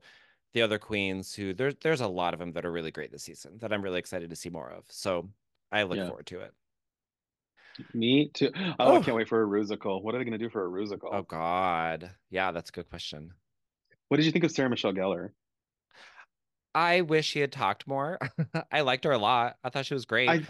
the 0.56 0.62
other 0.62 0.78
queens 0.78 1.34
who 1.34 1.52
there's 1.52 1.74
there's 1.82 2.00
a 2.00 2.08
lot 2.08 2.32
of 2.32 2.40
them 2.40 2.50
that 2.52 2.64
are 2.64 2.72
really 2.72 2.90
great 2.90 3.12
this 3.12 3.24
season 3.24 3.58
that 3.58 3.74
I'm 3.74 3.82
really 3.82 3.98
excited 3.98 4.30
to 4.30 4.36
see 4.36 4.48
more 4.48 4.70
of. 4.70 4.84
So 4.88 5.28
I 5.70 5.82
look 5.82 5.98
Yeah. 5.98 6.06
forward 6.08 6.24
to 6.28 6.40
it. 6.40 6.54
me 7.92 8.30
too 8.32 8.50
oh, 8.56 8.94
i 8.94 8.96
Oh. 8.96 9.02
can't 9.02 9.14
wait 9.14 9.28
for 9.28 9.42
a 9.42 9.46
rusical 9.46 10.02
what 10.02 10.14
are 10.14 10.18
they 10.18 10.24
going 10.24 10.32
to 10.32 10.42
do 10.42 10.48
for 10.48 10.64
a 10.64 10.68
oh, 10.68 10.72
rusical 10.72 11.10
Oh 11.12 11.22
God. 11.24 12.10
Yeah, 12.30 12.52
that's 12.52 12.70
a 12.70 12.72
good 12.72 12.88
question. 12.88 13.34
what 14.08 14.16
did 14.16 14.24
you 14.24 14.32
think 14.32 14.44
of 14.44 14.50
sarah 14.50 14.70
michelle 14.70 14.94
gellar 14.94 15.32
I 16.74 17.00
wish 17.02 17.26
she 17.26 17.40
had 17.40 17.52
talked 17.52 17.86
more. 17.86 18.18
I 18.72 18.82
liked 18.82 19.04
her 19.04 19.12
a 19.12 19.16
lot. 19.18 19.56
I 19.64 19.70
thought 19.70 19.86
she 19.86 19.94
was 19.94 20.04
great. 20.04 20.28
I 20.28 20.40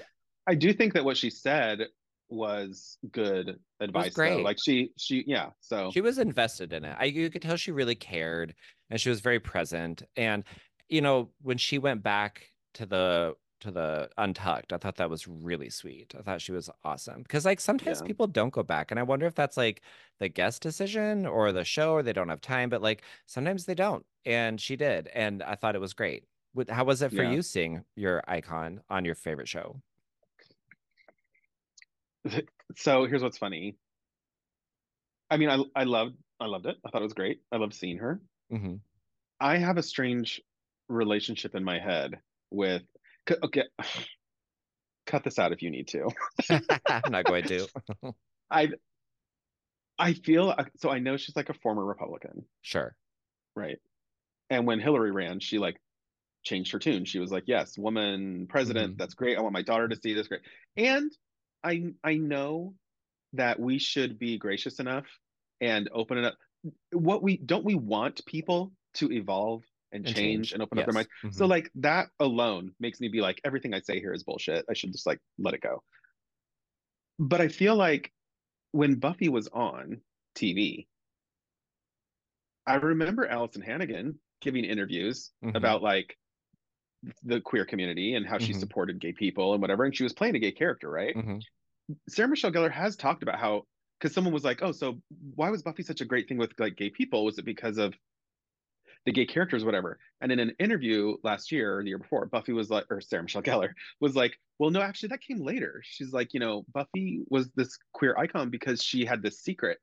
I 0.46 0.54
do 0.56 0.72
think 0.72 0.92
that 0.94 1.04
what 1.04 1.16
she 1.16 1.30
said 1.30 1.86
was 2.28 2.98
good 3.12 3.60
advice 3.80 4.14
though. 4.14 4.22
great. 4.22 4.44
Like 4.44 4.58
she 4.64 4.90
she 4.96 5.22
yeah, 5.26 5.50
so 5.60 5.90
She 5.92 6.00
was 6.00 6.18
invested 6.18 6.72
in 6.72 6.84
it. 6.84 6.96
I 6.98 7.04
you 7.04 7.30
could 7.30 7.42
tell 7.42 7.56
she 7.56 7.70
really 7.72 7.94
cared 7.96 8.54
and 8.90 9.00
she 9.00 9.08
was 9.08 9.20
very 9.20 9.40
present. 9.40 10.02
And 10.16 10.44
you 10.88 11.00
know, 11.00 11.32
when 11.42 11.58
she 11.58 11.78
went 11.78 12.02
back 12.02 12.52
to 12.74 12.86
the 12.86 13.36
to 13.60 13.70
the 13.70 14.10
untucked, 14.18 14.72
I 14.72 14.76
thought 14.78 14.96
that 14.96 15.08
was 15.10 15.26
really 15.26 15.70
sweet. 15.70 16.14
I 16.18 16.22
thought 16.22 16.42
she 16.42 16.52
was 16.52 16.68
awesome. 16.84 17.22
Because 17.22 17.44
like 17.44 17.60
sometimes 17.60 18.00
Yeah. 18.00 18.02
people 18.02 18.26
don't 18.26 18.52
go 18.52 18.62
back. 18.62 18.90
And 18.90 19.00
I 19.00 19.02
wonder 19.02 19.26
if 19.26 19.34
that's 19.34 19.56
like 19.56 19.82
the 20.18 20.28
guest 20.28 20.62
decision 20.62 21.26
or 21.26 21.52
the 21.52 21.64
show 21.64 21.92
or 21.94 22.02
they 22.02 22.12
don't 22.12 22.28
have 22.28 22.40
time, 22.42 22.68
but 22.68 22.82
like 22.82 23.02
sometimes 23.26 23.64
they 23.66 23.74
don't. 23.74 24.04
And 24.26 24.60
she 24.60 24.76
did. 24.76 25.08
And 25.08 25.42
I 25.42 25.54
thought 25.54 25.74
it 25.74 25.80
was 25.80 25.94
great. 25.94 26.24
How 26.70 26.84
was 26.84 27.02
it 27.02 27.12
for 27.12 27.22
Yeah. 27.22 27.30
you 27.30 27.42
seeing 27.42 27.84
your 27.96 28.22
icon 28.28 28.82
on 28.90 29.04
your 29.04 29.14
favorite 29.14 29.48
show? 29.48 29.82
so 32.76 33.06
here's 33.06 33.22
what's 33.22 33.38
funny. 33.38 33.78
I 35.30 35.36
mean, 35.36 35.48
I 35.50 35.62
I 35.74 35.84
loved 35.84 36.16
I 36.40 36.46
loved 36.46 36.66
it. 36.66 36.76
I 36.84 36.90
thought 36.90 37.02
it 37.02 37.04
was 37.04 37.14
great. 37.14 37.42
I 37.52 37.56
loved 37.56 37.74
seeing 37.74 37.98
her. 37.98 38.20
Hmm 38.50 38.76
I 39.40 39.58
have 39.58 39.76
a 39.76 39.82
strange 39.82 40.40
relationship 40.88 41.54
in 41.54 41.64
my 41.64 41.78
head 41.78 42.14
with 42.50 42.82
okay 43.30 43.64
cut 45.06 45.24
this 45.24 45.38
out 45.38 45.52
if 45.52 45.62
you 45.62 45.70
need 45.70 45.88
to. 45.88 46.08
I'm 46.88 47.10
not 47.12 47.26
going 47.26 47.44
to. 47.44 47.68
I 48.50 48.68
I 49.98 50.12
feel 50.12 50.54
so 50.76 50.90
I 50.90 50.98
know 50.98 51.16
she's 51.16 51.36
like 51.36 51.48
a 51.48 51.54
former 51.54 51.84
Republican, 51.84 52.44
Sure. 52.62 52.96
right? 53.54 53.78
And 54.50 54.66
when 54.66 54.80
Hillary 54.80 55.10
ran, 55.10 55.40
she 55.40 55.58
like 55.58 55.76
changed 56.44 56.72
her 56.72 56.78
tune. 56.78 57.04
She 57.04 57.18
was 57.18 57.30
like, 57.32 57.44
"Yes, 57.46 57.76
woman 57.78 58.46
president. 58.48 58.94
Mhm. 58.94 58.98
That's 58.98 59.14
great. 59.14 59.38
I 59.38 59.42
want 59.42 59.54
my 59.54 59.62
daughter 59.62 59.88
to 59.88 59.96
see 59.96 60.14
this. 60.14 60.28
Great." 60.28 60.42
And 60.76 61.10
I 61.64 61.94
I 62.04 62.16
know 62.16 62.74
that 63.32 63.58
we 63.58 63.78
should 63.78 64.18
be 64.18 64.38
gracious 64.38 64.78
enough 64.80 65.06
and 65.60 65.88
open 65.92 66.18
it 66.18 66.24
up. 66.24 66.36
What 66.92 67.22
we 67.22 67.36
don't 67.38 67.64
we 67.64 67.74
want 67.74 68.24
people 68.26 68.72
to 68.94 69.12
evolve 69.12 69.62
and, 69.92 70.06
And 70.06 70.16
change, 70.16 70.52
and 70.52 70.62
open 70.62 70.78
up 70.78 70.84
their 70.86 70.94
Yes. 70.94 71.06
minds. 71.22 71.36
So 71.38 71.46
Mhm. 71.46 71.50
like 71.50 71.70
that 71.76 72.08
alone 72.18 72.74
makes 72.80 73.00
me 73.00 73.08
be 73.08 73.20
like, 73.20 73.40
everything 73.44 73.72
I 73.74 73.80
say 73.80 74.00
here 74.00 74.12
is 74.12 74.24
bullshit. 74.24 74.64
I 74.68 74.74
should 74.74 74.92
just 74.92 75.06
like 75.06 75.20
let 75.38 75.54
it 75.54 75.60
go. 75.60 75.82
But 77.18 77.40
I 77.40 77.48
feel 77.48 77.76
like 77.76 78.12
when 78.72 78.96
Buffy 78.96 79.28
was 79.28 79.48
on 79.48 80.02
TV, 80.34 80.86
I 82.66 82.74
remember 82.76 83.26
Alyson 83.26 83.62
Hannigan 83.62 84.18
giving 84.40 84.64
interviews 84.64 85.32
Mhm. 85.42 85.54
about 85.56 85.82
like 85.82 86.18
the 87.22 87.40
queer 87.40 87.64
community 87.64 88.14
and 88.14 88.26
how 88.26 88.38
she 88.38 88.52
Mhm. 88.52 88.58
supported 88.58 89.00
gay 89.00 89.12
people 89.12 89.52
and 89.52 89.62
whatever. 89.62 89.84
And 89.84 89.96
she 89.96 90.02
was 90.02 90.12
playing 90.12 90.34
a 90.34 90.40
gay 90.40 90.52
character, 90.52 90.90
right? 90.90 91.14
Mhm. 91.14 91.42
Sarah 92.08 92.28
Michelle 92.28 92.50
Gellar 92.52 92.70
has 92.70 92.96
talked 92.96 93.22
about 93.22 93.38
how 93.38 93.66
because 93.98 94.14
someone 94.14 94.34
was 94.34 94.44
like, 94.44 94.62
"Oh, 94.62 94.72
so 94.72 95.00
why 95.34 95.50
was 95.50 95.62
Buffy 95.62 95.82
such 95.82 96.00
a 96.00 96.04
great 96.06 96.28
thing 96.28 96.38
with 96.38 96.52
like 96.58 96.76
gay 96.76 96.90
people? 96.90 97.24
Was 97.24 97.38
it 97.38 97.44
because 97.44 97.78
of 97.78 97.94
the 99.04 99.12
gay 99.12 99.26
characters, 99.26 99.64
whatever?" 99.64 99.98
And 100.20 100.32
in 100.32 100.38
an 100.38 100.52
interview 100.58 101.16
last 101.22 101.52
year 101.52 101.78
or 101.78 101.82
the 101.82 101.88
year 101.88 101.98
before, 101.98 102.26
Buffy 102.26 102.52
was 102.52 102.70
like, 102.70 102.86
or 102.90 103.00
Sarah 103.00 103.22
Michelle 103.22 103.42
Gellar 103.42 103.72
was 104.00 104.16
like, 104.16 104.38
"Well, 104.58 104.70
no, 104.70 104.80
actually, 104.82 105.10
that 105.10 105.20
came 105.20 105.40
later." 105.40 105.80
She's 105.84 106.12
like, 106.12 106.34
"You 106.34 106.40
know, 106.40 106.64
Buffy 106.72 107.22
was 107.28 107.50
this 107.52 107.76
queer 107.92 108.16
icon 108.18 108.50
because 108.50 108.82
she 108.82 109.04
had 109.04 109.22
this 109.22 109.40
secret 109.40 109.78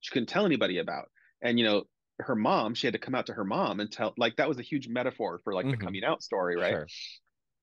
she 0.00 0.12
couldn't 0.12 0.28
tell 0.28 0.46
anybody 0.46 0.78
about, 0.78 1.10
and 1.42 1.58
you 1.58 1.64
know." 1.66 1.84
Her 2.20 2.36
mom, 2.36 2.74
she 2.74 2.86
had 2.86 2.94
to 2.94 2.98
come 3.00 3.14
out 3.14 3.26
to 3.26 3.34
her 3.34 3.44
mom 3.44 3.80
and 3.80 3.92
tell, 3.92 4.14
like, 4.18 4.36
that 4.36 4.48
was 4.48 4.58
a 4.58 4.62
huge 4.62 4.88
metaphor 4.88 5.40
for 5.44 5.54
like 5.54 5.66
Mhm. 5.66 5.70
the 5.72 5.76
coming 5.78 6.04
out 6.04 6.22
story, 6.22 6.56
right? 6.56 6.70
Sure. 6.72 6.86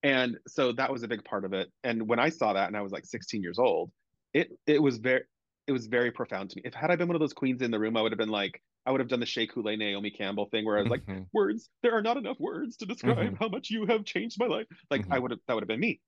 and 0.02 0.38
so 0.46 0.72
that 0.72 0.92
was 0.92 1.02
a 1.02 1.08
big 1.08 1.24
part 1.24 1.44
of 1.44 1.52
it 1.52 1.72
and 1.82 2.08
when 2.08 2.18
i 2.18 2.28
saw 2.28 2.52
that 2.52 2.68
and 2.68 2.76
i 2.76 2.82
was 2.82 2.92
like 2.92 3.06
16 3.06 3.42
years 3.42 3.58
old 3.58 3.92
it 4.32 4.50
it 4.66 4.82
was 4.82 4.98
very 4.98 5.24
it 5.66 5.72
was 5.72 5.86
very 5.86 6.10
profound 6.10 6.50
to 6.50 6.56
me 6.56 6.62
if 6.64 6.74
had 6.74 6.90
i 6.90 6.96
been 6.96 7.08
one 7.08 7.16
of 7.16 7.20
those 7.20 7.32
queens 7.32 7.62
in 7.62 7.70
the 7.70 7.78
room 7.78 7.96
i 7.96 8.02
would 8.02 8.12
have 8.12 8.18
been 8.18 8.28
like 8.28 8.62
i 8.86 8.90
would 8.90 9.00
have 9.00 9.08
done 9.08 9.20
the 9.20 9.26
Shea 9.26 9.46
Coulee 9.46 9.76
naomi 9.76 10.10
campbell 10.10 10.46
thing 10.46 10.64
where 10.64 10.76
i 10.78 10.80
was 10.80 10.90
like 10.90 11.02
Mhm. 11.08 11.26
words 11.32 11.70
there 11.82 11.92
are 11.92 12.02
not 12.02 12.16
enough 12.16 12.38
words 12.38 12.76
to 12.78 12.86
describe 12.86 13.18
Mhm. 13.18 13.38
how 13.38 13.48
much 13.48 13.70
you 13.70 13.86
have 13.86 14.04
changed 14.04 14.38
my 14.38 14.46
life 14.46 14.66
like 14.90 15.06
i 15.10 15.18
Mhm. 15.18 15.22
would 15.22 15.30
have 15.30 15.40
that 15.46 15.54
would 15.54 15.62
have 15.62 15.68
been 15.68 15.80
me 15.80 16.00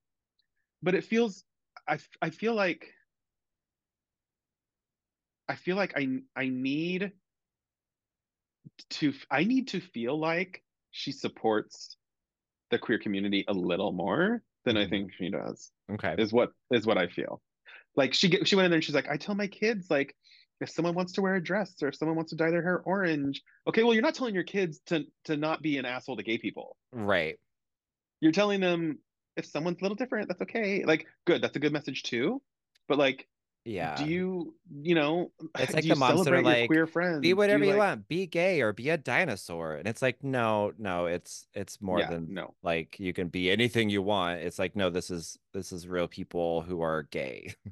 but 0.82 0.94
it 0.94 1.04
feels 1.04 1.44
i 1.88 1.98
i 2.22 2.30
feel 2.30 2.54
like 2.54 2.92
i 5.48 5.54
feel 5.54 5.76
like 5.76 5.92
i 5.96 6.20
i 6.34 6.48
need 6.48 7.12
to 8.90 9.12
i 9.30 9.44
need 9.44 9.68
to 9.68 9.80
feel 9.80 10.18
like 10.18 10.62
she 10.90 11.12
supports 11.12 11.96
the 12.70 12.78
queer 12.78 12.98
community 12.98 13.44
a 13.48 13.52
little 13.52 13.92
more 13.92 14.42
than 14.64 14.76
i 14.76 14.86
Mhm. 14.86 14.90
think 14.90 15.12
she 15.12 15.30
does 15.30 15.72
Okay. 15.90 16.14
is 16.18 16.32
what 16.32 16.52
is 16.72 16.86
what 16.86 16.98
I 16.98 17.06
feel. 17.08 17.42
Like 17.96 18.12
she 18.14 18.28
get, 18.28 18.46
she 18.46 18.56
went 18.56 18.66
in 18.66 18.70
there 18.70 18.76
and 18.76 18.84
she's 18.84 18.94
like, 18.94 19.08
I 19.08 19.16
tell 19.16 19.34
my 19.34 19.46
kids 19.46 19.90
like 19.90 20.14
if 20.60 20.70
someone 20.70 20.94
wants 20.94 21.12
to 21.14 21.22
wear 21.22 21.34
a 21.34 21.42
dress 21.42 21.74
or 21.82 21.88
if 21.88 21.96
someone 21.96 22.16
wants 22.16 22.30
to 22.30 22.36
dye 22.36 22.50
their 22.50 22.62
hair 22.62 22.80
orange, 22.84 23.42
okay, 23.68 23.82
well 23.82 23.92
you're 23.94 24.02
not 24.02 24.14
telling 24.14 24.34
your 24.34 24.44
kids 24.44 24.80
to 24.86 25.04
to 25.24 25.36
not 25.36 25.62
be 25.62 25.78
an 25.78 25.84
asshole 25.84 26.16
to 26.16 26.22
gay 26.22 26.38
people. 26.38 26.76
Right. 26.92 27.38
You're 28.20 28.32
telling 28.32 28.60
them 28.60 28.98
if 29.36 29.44
someone's 29.46 29.78
a 29.80 29.82
little 29.82 29.96
different, 29.96 30.28
that's 30.28 30.42
okay. 30.42 30.84
Like 30.84 31.06
good, 31.26 31.42
that's 31.42 31.56
a 31.56 31.60
good 31.60 31.72
message 31.72 32.02
too. 32.04 32.40
But 32.88 32.96
like, 32.98 33.26
Yeah. 33.66 33.96
do 33.96 34.06
you 34.06 34.54
you 34.80 34.94
know 34.94 35.30
It's 35.58 35.74
like 35.74 35.82
the 35.82 35.88
you 35.90 35.94
moms 35.96 36.24
that 36.24 36.32
are 36.32 36.40
like, 36.40 36.68
queer 36.68 36.86
friends? 36.86 37.20
be 37.20 37.34
whatever 37.34 37.64
you 37.64 37.70
like- 37.72 37.78
want. 37.78 38.08
Be 38.08 38.26
gay 38.26 38.62
or 38.62 38.72
be 38.72 38.88
a 38.88 38.96
dinosaur. 38.96 39.74
And 39.74 39.86
it's 39.86 40.00
like, 40.00 40.24
no, 40.24 40.72
no, 40.78 41.04
it's 41.04 41.46
it's 41.52 41.82
more 41.82 41.98
Yeah, 41.98 42.08
than 42.08 42.32
no. 42.32 42.54
like 42.62 42.98
you 42.98 43.12
can 43.12 43.28
be 43.28 43.50
anything 43.50 43.90
you 43.90 44.00
want. 44.00 44.40
It's 44.40 44.58
like, 44.58 44.74
no, 44.74 44.88
this 44.88 45.10
is 45.10 45.36
this 45.52 45.70
is 45.72 45.86
real 45.86 46.08
people 46.08 46.62
who 46.62 46.80
are 46.80 47.02
gay. 47.02 47.52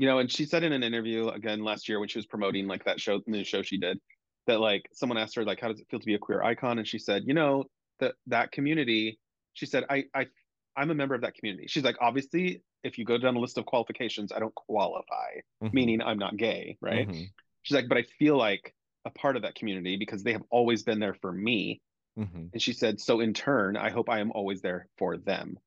you 0.00 0.06
know 0.06 0.18
and 0.18 0.32
she 0.32 0.46
said 0.46 0.62
in 0.62 0.72
an 0.72 0.82
interview 0.82 1.28
again 1.28 1.62
last 1.62 1.86
year 1.86 2.00
when 2.00 2.08
she 2.08 2.18
was 2.18 2.24
promoting 2.24 2.66
like 2.66 2.82
that 2.84 2.98
show 2.98 3.18
the 3.18 3.30
new 3.30 3.44
show 3.44 3.60
she 3.62 3.76
did 3.76 3.98
that 4.46 4.58
like 4.58 4.82
someone 4.94 5.18
asked 5.18 5.36
her 5.36 5.44
like 5.44 5.60
how 5.60 5.68
does 5.68 5.78
it 5.78 5.86
feel 5.90 6.00
to 6.00 6.06
be 6.06 6.14
a 6.14 6.18
queer 6.18 6.42
icon 6.42 6.78
and 6.78 6.88
she 6.88 6.98
said 6.98 7.22
you 7.26 7.34
know 7.34 7.64
that 7.98 8.14
that 8.26 8.50
community 8.50 9.18
she 9.52 9.66
said 9.66 9.84
i 9.90 10.04
i 10.14 10.26
i'm 10.74 10.90
a 10.90 10.94
member 10.94 11.14
of 11.14 11.20
that 11.20 11.34
community 11.34 11.66
she's 11.68 11.84
like 11.84 11.96
obviously 12.00 12.62
if 12.82 12.96
you 12.96 13.04
go 13.04 13.18
down 13.18 13.36
a 13.36 13.38
list 13.38 13.58
of 13.58 13.66
qualifications 13.66 14.32
i 14.32 14.38
don't 14.38 14.54
qualify 14.54 15.30
Mhm. 15.62 15.70
meaning 15.74 16.02
i'm 16.02 16.18
not 16.18 16.34
gay 16.38 16.78
right 16.80 17.06
Mhm. 17.06 17.28
she's 17.62 17.74
like 17.74 17.86
but 17.88 17.98
i 17.98 18.02
feel 18.18 18.38
like 18.38 18.74
a 19.04 19.10
part 19.10 19.36
of 19.36 19.42
that 19.42 19.54
community 19.54 19.98
because 19.98 20.22
they 20.22 20.32
have 20.32 20.44
always 20.50 20.82
been 20.82 20.98
there 20.98 21.14
for 21.20 21.30
me 21.30 21.82
Mhm. 22.18 22.48
and 22.54 22.62
she 22.62 22.72
said 22.72 22.98
so 22.98 23.20
in 23.20 23.34
turn 23.34 23.76
i 23.76 23.90
hope 23.90 24.08
i 24.08 24.20
am 24.20 24.32
always 24.32 24.62
there 24.62 24.88
for 24.96 25.18
them 25.18 25.58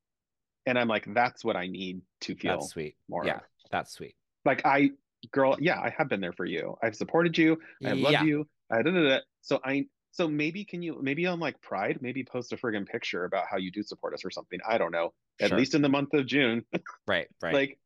and 0.66 0.80
I'm 0.80 0.88
like, 0.88 1.14
that's 1.14 1.44
what 1.44 1.58
I 1.58 1.68
need 1.68 2.04
to 2.22 2.36
feel 2.36 2.60
That's 2.60 2.70
sweet. 2.72 2.96
more 3.10 3.26
Yeah, 3.26 3.36
of. 3.36 3.42
that's 3.70 3.92
sweet. 3.92 4.16
Like 4.46 4.66
I, 4.66 4.92
girl, 5.32 5.56
yeah, 5.60 5.80
I 5.80 5.94
have 5.98 6.10
been 6.10 6.22
there 6.22 6.34
for 6.34 6.46
you. 6.46 6.76
I've 6.84 6.96
supported 6.96 7.38
you. 7.38 7.58
I 7.86 7.94
love 7.94 8.12
Yeah. 8.12 8.24
you. 8.24 8.48
I 8.72 8.82
da, 8.82 8.92
da, 8.92 9.02
da. 9.02 9.20
So 9.42 9.60
I, 9.64 9.86
so 10.12 10.28
maybe 10.28 10.64
can 10.66 10.82
you, 10.84 11.00
maybe 11.02 11.26
on 11.26 11.40
like 11.40 11.60
Pride, 11.62 12.00
maybe 12.02 12.24
post 12.24 12.52
a 12.54 12.58
friggin' 12.58 12.86
picture 12.88 13.26
about 13.26 13.46
how 13.50 13.58
you 13.58 13.72
do 13.72 13.82
support 13.84 14.14
us 14.14 14.24
or 14.26 14.30
something. 14.32 14.60
I 14.68 14.78
don't 14.78 14.92
know. 14.92 15.14
At 15.42 15.50
Sure. 15.50 15.58
least 15.58 15.74
in 15.76 15.82
the 15.82 15.90
month 15.90 16.14
of 16.14 16.26
June, 16.28 16.64
Right, 17.08 17.28
right. 17.42 17.54
like, 17.54 17.80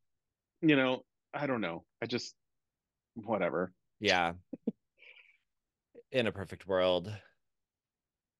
you 0.62 0.76
know, 0.76 1.04
I 1.34 1.48
don't 1.48 1.62
know. 1.62 1.86
I 2.02 2.06
just, 2.08 2.36
whatever. 3.16 3.74
yeah. 4.00 4.34
In 6.12 6.26
a 6.28 6.32
perfect 6.32 6.68
world. 6.68 7.12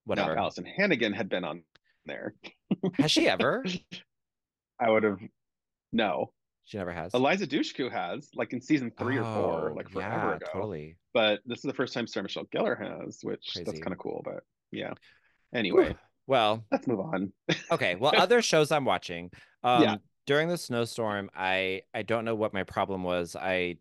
Whatever. 0.04 0.32
if 0.32 0.38
Alyson 0.38 0.64
Hannigan 0.64 1.12
had 1.12 1.28
been 1.28 1.44
on 1.44 1.62
there, 2.06 2.34
Has 2.94 3.10
she 3.10 3.28
ever? 3.28 3.62
I 4.80 4.90
would 4.90 5.02
have. 5.02 5.18
No, 5.92 6.32
She 6.68 6.76
never 6.76 6.92
has. 6.92 7.14
Eliza 7.14 7.46
Dushku 7.46 7.90
has, 7.90 8.28
like 8.34 8.52
in 8.52 8.60
season 8.60 8.92
three 8.98 9.16
or 9.16 9.24
four, 9.24 9.72
like 9.74 9.88
forever 9.88 10.14
yeah, 10.14 10.36
ago. 10.36 10.46
Totally. 10.52 10.96
But 11.14 11.40
this 11.46 11.60
is 11.60 11.62
the 11.62 11.72
first 11.72 11.94
time 11.94 12.06
Sarah 12.06 12.24
Michelle 12.24 12.44
Gellar 12.54 12.78
has, 12.78 13.20
which 13.22 13.54
that's 13.54 13.80
kind 13.80 13.92
of 13.92 13.98
cool. 13.98 14.20
But 14.22 14.42
yeah. 14.70 14.92
Anyway. 15.54 15.96
Well, 16.26 16.66
let's 16.70 16.86
move 16.86 17.00
on. 17.00 17.32
okay. 17.70 17.94
Well, 17.94 18.12
other 18.18 18.42
shows 18.42 18.70
I'm 18.70 18.84
watching. 18.84 19.30
Um 19.64 19.82
Yeah. 19.82 19.96
during 20.26 20.48
the 20.48 20.58
snowstorm, 20.58 21.30
I 21.34 21.80
I 21.94 22.02
don't 22.02 22.26
know 22.26 22.34
what 22.34 22.52
my 22.52 22.64
problem 22.64 23.02
was. 23.02 23.34
I 23.34 23.76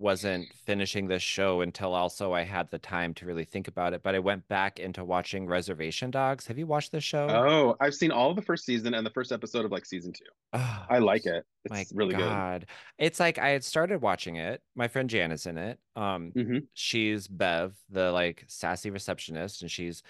wasn't 0.00 0.48
finishing 0.64 1.06
this 1.06 1.22
show 1.22 1.60
until 1.60 1.94
also 1.94 2.32
I 2.32 2.42
had 2.42 2.70
the 2.70 2.78
time 2.78 3.12
to 3.14 3.26
really 3.26 3.44
think 3.44 3.68
about 3.68 3.92
it. 3.92 4.02
But 4.02 4.14
I 4.14 4.18
went 4.18 4.48
back 4.48 4.80
into 4.80 5.04
watching 5.04 5.46
Reservation 5.46 6.10
Dogs. 6.10 6.46
Have 6.46 6.58
you 6.58 6.66
watched 6.66 6.90
this 6.90 7.04
show? 7.04 7.26
Oh, 7.28 7.76
I've 7.80 7.94
seen 7.94 8.10
all 8.10 8.30
of 8.30 8.36
the 8.36 8.42
first 8.42 8.64
season 8.64 8.94
and 8.94 9.04
the 9.04 9.10
first 9.10 9.30
episode 9.30 9.66
of 9.66 9.70
like 9.70 9.84
season 9.84 10.12
two. 10.12 10.24
Oh, 10.54 10.86
I 10.88 10.98
like 10.98 11.26
it. 11.26 11.44
It's 11.64 11.72
my 11.72 11.84
really 11.94 12.14
God. 12.14 12.66
It's 12.98 13.20
like 13.20 13.38
I 13.38 13.50
had 13.50 13.62
started 13.62 14.00
watching 14.00 14.36
it. 14.36 14.62
My 14.74 14.88
friend 14.88 15.08
Jan 15.10 15.32
is 15.32 15.46
in 15.46 15.58
it. 15.58 15.78
Um, 15.94 16.30
good. 16.30 16.46
hmm 16.46 16.58
she's 16.72 17.28
Bev, 17.28 17.76
the 17.90 18.10
like 18.10 18.44
sassy 18.48 18.90
receptionist, 18.90 19.60
and 19.60 19.70
she's 19.70 20.02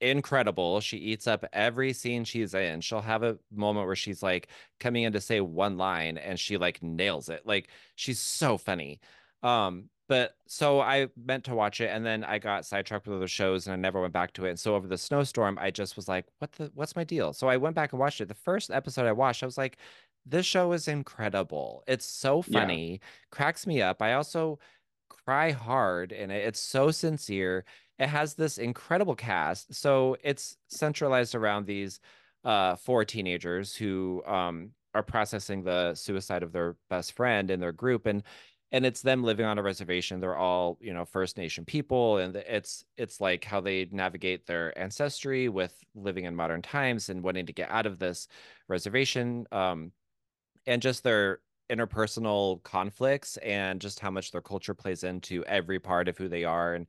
incredible. 0.00 0.80
She 0.80 0.96
eats 0.98 1.26
up 1.26 1.44
every 1.52 1.92
scene 1.92 2.24
she's 2.24 2.54
in. 2.54 2.80
She'll 2.80 3.00
have 3.00 3.22
a 3.22 3.38
moment 3.52 3.86
where 3.86 3.96
she's 3.96 4.22
like 4.22 4.48
coming 4.80 5.04
in 5.04 5.12
to 5.12 5.20
say 5.20 5.40
one 5.40 5.76
line 5.76 6.18
and 6.18 6.38
she 6.38 6.56
like 6.56 6.82
nails 6.82 7.28
it. 7.28 7.46
Like 7.46 7.68
she's 7.94 8.18
so 8.18 8.58
funny. 8.58 9.00
Um, 9.44 9.90
but 10.08 10.34
so 10.48 10.80
I 10.80 11.08
meant 11.16 11.44
to 11.46 11.54
watch 11.54 11.80
it 11.80 11.88
and 11.88 12.04
then 12.04 12.24
I 12.24 12.38
got 12.40 12.66
sidetracked 12.66 13.06
with 13.06 13.16
other 13.16 13.28
shows 13.28 13.66
and 13.66 13.74
I 13.74 13.76
never 13.76 14.00
went 14.02 14.12
back 14.14 14.32
to 14.34 14.46
it. 14.46 14.50
And 14.50 14.60
so 14.60 14.74
over 14.74 14.88
the 14.88 14.98
snowstorm, 14.98 15.58
I 15.60 15.70
just 15.70 15.96
was 15.96 16.08
like, 16.08 16.26
what 16.40 16.52
the 16.54 16.70
what's 16.74 16.96
my 16.96 17.04
deal? 17.04 17.32
So 17.34 17.48
I 17.48 17.58
went 17.58 17.76
back 17.76 17.92
and 17.92 18.00
watched 18.00 18.20
it. 18.22 18.28
The 18.28 18.34
first 18.34 18.70
episode 18.70 19.06
I 19.06 19.12
watched, 19.12 19.42
I 19.42 19.46
was 19.46 19.58
like, 19.58 19.78
this 20.26 20.46
show 20.46 20.72
is 20.72 20.88
incredible. 20.88 21.84
It's 21.86 22.06
so 22.06 22.42
Yeah. 22.46 22.52
funny, 22.52 23.00
cracks 23.30 23.66
me 23.66 23.82
up. 23.82 24.02
I 24.02 24.14
also 24.14 24.58
cry 25.08 25.52
hard 25.52 26.12
in 26.12 26.30
it. 26.30 26.44
It's 26.46 26.60
so 26.60 26.90
sincere. 26.90 27.64
It 27.98 28.08
has 28.08 28.34
this 28.34 28.58
incredible 28.58 29.14
cast. 29.16 29.74
So 29.74 30.16
it's 30.22 30.56
centralized 30.68 31.34
around 31.34 31.66
these 31.66 32.00
uh 32.44 32.76
four 32.76 33.04
teenagers 33.06 33.74
who 33.76 34.22
um 34.26 34.72
are 34.94 35.02
processing 35.02 35.64
the 35.64 35.94
suicide 35.94 36.42
of 36.42 36.52
their 36.52 36.76
best 36.90 37.12
friend 37.12 37.50
in 37.50 37.60
their 37.60 37.72
group 37.72 38.06
and 38.06 38.22
and 38.72 38.84
it's 38.84 39.02
them 39.02 39.22
living 39.22 39.46
on 39.46 39.58
a 39.58 39.62
reservation. 39.62 40.20
They're 40.20 40.36
all, 40.36 40.78
you 40.80 40.92
know, 40.92 41.04
First 41.04 41.36
Nation 41.38 41.64
people 41.64 42.18
and 42.18 42.34
it's 42.36 42.84
it's 42.96 43.20
like 43.20 43.44
how 43.44 43.60
they 43.60 43.88
navigate 43.90 44.46
their 44.46 44.76
ancestry 44.78 45.48
with 45.48 45.78
living 45.94 46.24
in 46.24 46.34
modern 46.34 46.62
times 46.62 47.08
and 47.08 47.22
wanting 47.22 47.46
to 47.46 47.52
get 47.52 47.70
out 47.70 47.86
of 47.86 47.98
this 47.98 48.28
reservation 48.68 49.46
um 49.52 49.92
and 50.66 50.82
just 50.82 51.02
their 51.02 51.40
interpersonal 51.70 52.62
conflicts 52.62 53.36
and 53.38 53.80
just 53.80 54.00
how 54.00 54.10
much 54.10 54.30
their 54.30 54.42
culture 54.42 54.74
plays 54.74 55.04
into 55.04 55.44
every 55.46 55.80
part 55.80 56.08
of 56.08 56.18
who 56.18 56.28
they 56.28 56.44
are. 56.44 56.74
And 56.74 56.86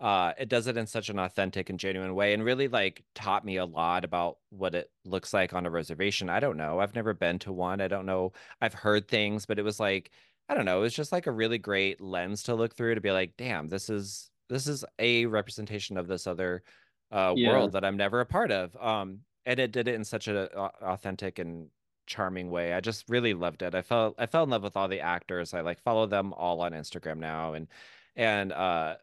uh 0.00 0.32
it 0.38 0.48
does 0.48 0.66
it 0.66 0.76
in 0.76 0.86
such 0.86 1.08
an 1.10 1.18
authentic 1.18 1.70
and 1.70 1.78
genuine 1.78 2.14
way 2.14 2.34
and 2.34 2.44
really 2.44 2.68
like 2.68 3.04
taught 3.14 3.44
me 3.44 3.56
a 3.56 3.64
lot 3.66 4.04
about 4.04 4.38
what 4.50 4.74
it 4.74 4.90
looks 5.04 5.32
like 5.34 5.54
on 5.54 5.66
a 5.66 5.70
reservation. 5.70 6.28
I 6.28 6.40
don't 6.40 6.56
know. 6.56 6.80
I've 6.80 6.94
never 6.94 7.14
been 7.14 7.38
to 7.40 7.52
one. 7.52 7.80
I 7.80 7.88
don't 7.88 8.06
know. 8.06 8.32
I've 8.60 8.74
heard 8.74 9.08
things 9.08 9.46
but 9.46 9.58
it 9.58 9.62
was 9.62 9.80
like 9.80 10.10
i 10.52 10.54
don't 10.54 10.66
know 10.66 10.78
it 10.78 10.82
was 10.82 10.94
just 10.94 11.12
like 11.12 11.26
a 11.26 11.32
really 11.32 11.58
great 11.58 12.00
lens 12.00 12.42
to 12.42 12.54
look 12.54 12.74
through 12.74 12.94
to 12.94 13.00
be 13.00 13.10
like 13.10 13.32
damn 13.38 13.68
this 13.68 13.88
is 13.88 14.30
this 14.48 14.66
is 14.66 14.84
a 14.98 15.24
representation 15.26 15.96
of 15.96 16.06
this 16.06 16.26
other 16.26 16.62
uh 17.10 17.32
Yeah. 17.34 17.48
world 17.50 17.72
that 17.72 17.84
i'm 17.84 17.96
never 17.96 18.20
a 18.20 18.26
part 18.26 18.50
of 18.52 18.76
um 18.76 19.20
and 19.46 19.58
it 19.58 19.72
did 19.72 19.88
it 19.88 19.94
in 19.94 20.04
such 20.04 20.28
a 20.28 20.54
authentic 20.82 21.38
and 21.38 21.68
charming 22.06 22.50
way. 22.50 22.72
I 22.72 22.80
just 22.80 23.08
really 23.08 23.32
loved 23.32 23.62
it. 23.62 23.74
I 23.74 23.82
felt 23.82 24.14
I 24.18 24.26
fell 24.26 24.44
in 24.44 24.50
love 24.50 24.62
with 24.62 24.76
all 24.76 24.88
the 24.88 25.00
actors. 25.00 25.54
I 25.54 25.60
like 25.60 25.80
follow 25.80 26.06
them 26.06 26.32
all 26.32 26.60
on 26.60 26.72
Instagram 26.72 27.18
now 27.18 27.54
and 27.54 27.68
and 28.16 28.52
uh 28.52 28.96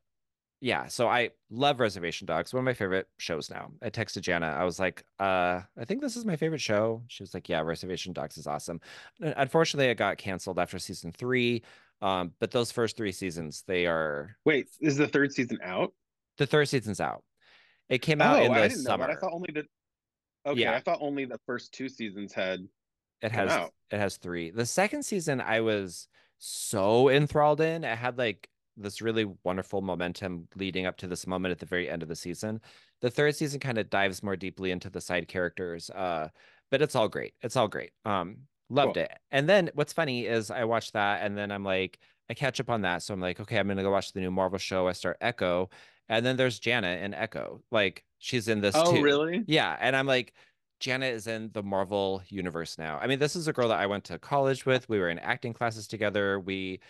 yeah, 0.62 0.88
so 0.88 1.07
I 1.07 1.30
love 1.49 1.80
Reservation 1.80 2.26
Dogs. 2.28 2.53
One 2.53 2.60
of 2.60 2.66
my 2.66 2.74
favorite 2.74 3.07
shows 3.18 3.49
now. 3.49 3.72
I 3.82 3.89
texted 3.89 4.22
Jana. 4.22 4.47
I 4.47 4.64
was 4.66 4.80
like, 4.80 5.03
uh, 5.20 5.62
I 5.78 5.86
think 5.86 6.01
this 6.01 6.16
is 6.18 6.26
my 6.26 6.36
favorite 6.36 6.62
show. 6.62 7.01
She 7.07 7.24
was 7.24 7.34
like, 7.34 7.47
Yeah, 7.47 7.62
Reservation 7.62 8.12
Dogs 8.14 8.38
is 8.38 8.45
awesome. 8.47 8.82
Un- 9.24 9.34
Unfortunately, 9.38 9.89
it 9.89 9.95
got 9.95 10.18
canceled 10.18 10.60
after 10.60 10.78
season 10.80 11.12
three. 11.12 11.64
Um, 12.01 12.32
but 12.39 12.51
those 12.51 12.72
first 12.72 12.95
three 12.97 13.12
seasons, 13.12 13.64
they 13.68 13.86
are 13.86 14.36
Wait, 14.45 14.68
is 14.82 14.97
the 14.97 15.07
third 15.07 15.34
season 15.34 15.60
out? 15.64 15.93
the 16.38 16.45
third 16.45 16.68
season's 16.70 17.01
out. 17.01 17.24
It 17.89 17.99
came 17.99 18.22
out 18.22 18.41
in 18.43 18.51
oh, 18.51 18.53
the 18.53 18.60
I 18.62 18.68
didn't 18.70 18.84
summer. 18.84 19.03
know 19.03 19.07
that. 19.14 19.18
I 19.18 19.20
thought 19.20 19.34
only 19.34 19.49
the. 19.53 19.66
Okay, 20.49 20.62
Yeah. 20.62 20.76
I 20.76 20.80
thought 20.80 20.99
only 21.01 21.26
the 21.26 21.39
first 21.45 21.74
two 21.74 21.89
seasons 21.89 22.34
had. 22.34 22.60
It 23.22 23.32
has 23.34 23.51
out. 23.51 23.74
it 23.91 23.97
has 23.99 24.16
three. 24.18 24.49
The 24.51 24.66
second 24.66 25.03
season 25.03 25.41
I 25.41 25.60
was 25.62 26.07
so 26.38 27.10
enthralled 27.10 27.60
in. 27.60 27.84
It 27.84 27.97
had 27.97 28.18
like 28.18 28.47
this 28.80 29.01
really 29.01 29.25
wonderful 29.43 29.82
momentum 29.82 30.47
leading 30.55 30.86
up 30.86 30.97
to 30.97 31.07
this 31.07 31.27
moment 31.27 31.51
at 31.51 31.59
the 31.59 31.65
very 31.65 31.89
end 31.89 32.01
of 32.03 32.09
the 32.09 32.15
season. 32.15 32.61
The 33.01 33.09
third 33.09 33.36
season 33.36 33.59
kind 33.59 33.77
of 33.77 33.89
dives 33.89 34.23
more 34.23 34.36
deeply 34.36 34.71
into 34.71 34.89
the 34.89 35.01
side 35.01 35.27
characters. 35.27 35.89
Uh, 35.89 36.30
but 36.71 36.82
it's 36.82 36.95
all 36.95 37.07
great. 37.07 37.34
It's 37.41 37.55
all 37.55 37.67
great. 37.67 37.91
Um, 38.05 38.38
loved 38.69 38.95
Cool. 38.95 39.03
it. 39.03 39.11
And 39.32 39.49
then 39.49 39.69
what's 39.73 39.93
funny 39.93 40.25
is 40.25 40.51
I 40.51 40.63
watched 40.65 40.93
that 40.93 41.21
and 41.23 41.38
then 41.38 41.51
I'm 41.51 41.63
like, 41.63 41.99
I 42.30 42.34
catch 42.36 42.59
up 42.59 42.69
on 42.69 42.82
that. 42.82 43.01
So 43.03 43.13
I'm 43.13 43.19
like, 43.21 43.39
okay, 43.39 43.57
I'm 43.57 43.67
gonna 43.67 43.82
go 43.82 43.91
watch 43.91 44.13
the 44.13 44.19
new 44.19 44.30
Marvel 44.32 44.59
show. 44.59 44.88
I 44.88 44.91
start 44.91 45.17
Echo, 45.19 45.71
and 46.09 46.23
then 46.23 46.38
there's 46.38 46.59
Jana 46.59 46.89
in 47.01 47.15
Echo. 47.15 47.63
Like 47.71 48.03
she's 48.19 48.47
in 48.47 48.61
this 48.61 48.75
Oh, 48.77 48.95
too. 48.95 49.01
really? 49.01 49.43
Yeah, 49.47 49.75
and 49.80 49.95
I'm 49.95 50.05
like, 50.05 50.34
Jana 50.80 51.07
is 51.07 51.25
in 51.25 51.49
the 51.53 51.63
Marvel 51.63 52.21
universe 52.30 52.77
now. 52.77 52.99
I 52.99 53.07
mean, 53.07 53.17
this 53.17 53.36
is 53.36 53.47
a 53.47 53.53
girl 53.53 53.67
that 53.69 53.80
I 53.80 53.88
went 53.88 54.03
to 54.05 54.19
college 54.19 54.65
with. 54.67 54.88
We 54.88 54.99
were 54.99 55.09
in 55.09 55.17
acting 55.19 55.53
classes 55.53 55.88
together. 55.88 56.39
We 56.39 56.82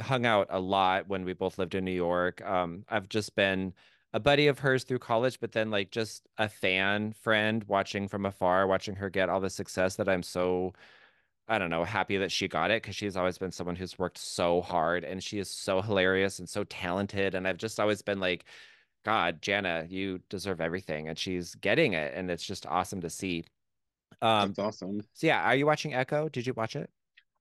hung 0.00 0.26
out 0.26 0.48
a 0.50 0.60
lot 0.60 1.08
when 1.08 1.24
we 1.24 1.32
both 1.32 1.58
lived 1.58 1.74
in 1.74 1.84
New 1.84 1.92
York. 1.92 2.44
Um, 2.44 2.84
I've 2.88 3.08
just 3.08 3.34
been 3.34 3.74
a 4.12 4.20
buddy 4.20 4.46
of 4.46 4.58
hers 4.58 4.84
through 4.84 5.00
college, 5.00 5.38
but 5.40 5.52
then 5.52 5.70
like 5.70 5.90
just 5.90 6.26
a 6.38 6.48
fan 6.48 7.12
friend 7.12 7.64
watching 7.64 8.08
from 8.08 8.26
afar, 8.26 8.66
watching 8.66 8.96
her 8.96 9.10
get 9.10 9.28
all 9.28 9.40
the 9.40 9.50
success 9.50 9.96
that 9.96 10.08
I'm 10.08 10.22
so 10.22 10.72
I 11.48 11.58
don't 11.58 11.70
know, 11.70 11.82
happy 11.82 12.18
that 12.18 12.30
she 12.30 12.46
got 12.46 12.70
it 12.70 12.82
because 12.82 12.94
she's 12.94 13.16
always 13.16 13.38
been 13.38 13.50
someone 13.50 13.74
who's 13.74 13.98
worked 13.98 14.18
so 14.18 14.60
hard 14.60 15.02
and 15.02 15.22
she 15.22 15.38
is 15.38 15.50
so 15.50 15.80
hilarious 15.80 16.38
and 16.38 16.48
so 16.48 16.64
talented. 16.64 17.34
And 17.34 17.48
I've 17.48 17.56
just 17.56 17.80
always 17.80 18.02
been 18.02 18.20
like, 18.20 18.44
God, 19.04 19.40
Jana, 19.40 19.86
you 19.88 20.20
deserve 20.28 20.60
everything. 20.60 21.08
And 21.08 21.18
she's 21.18 21.54
getting 21.54 21.94
it. 21.94 22.12
And 22.14 22.30
it's 22.30 22.44
just 22.44 22.66
awesome 22.66 23.00
to 23.00 23.08
see. 23.08 23.44
Um, 24.20 24.48
That's 24.48 24.58
awesome. 24.58 25.00
so 25.14 25.26
yeah, 25.26 25.42
are 25.42 25.56
you 25.56 25.64
watching 25.64 25.94
Echo? 25.94 26.28
Did 26.28 26.46
you 26.46 26.52
watch 26.52 26.76
it? 26.76 26.90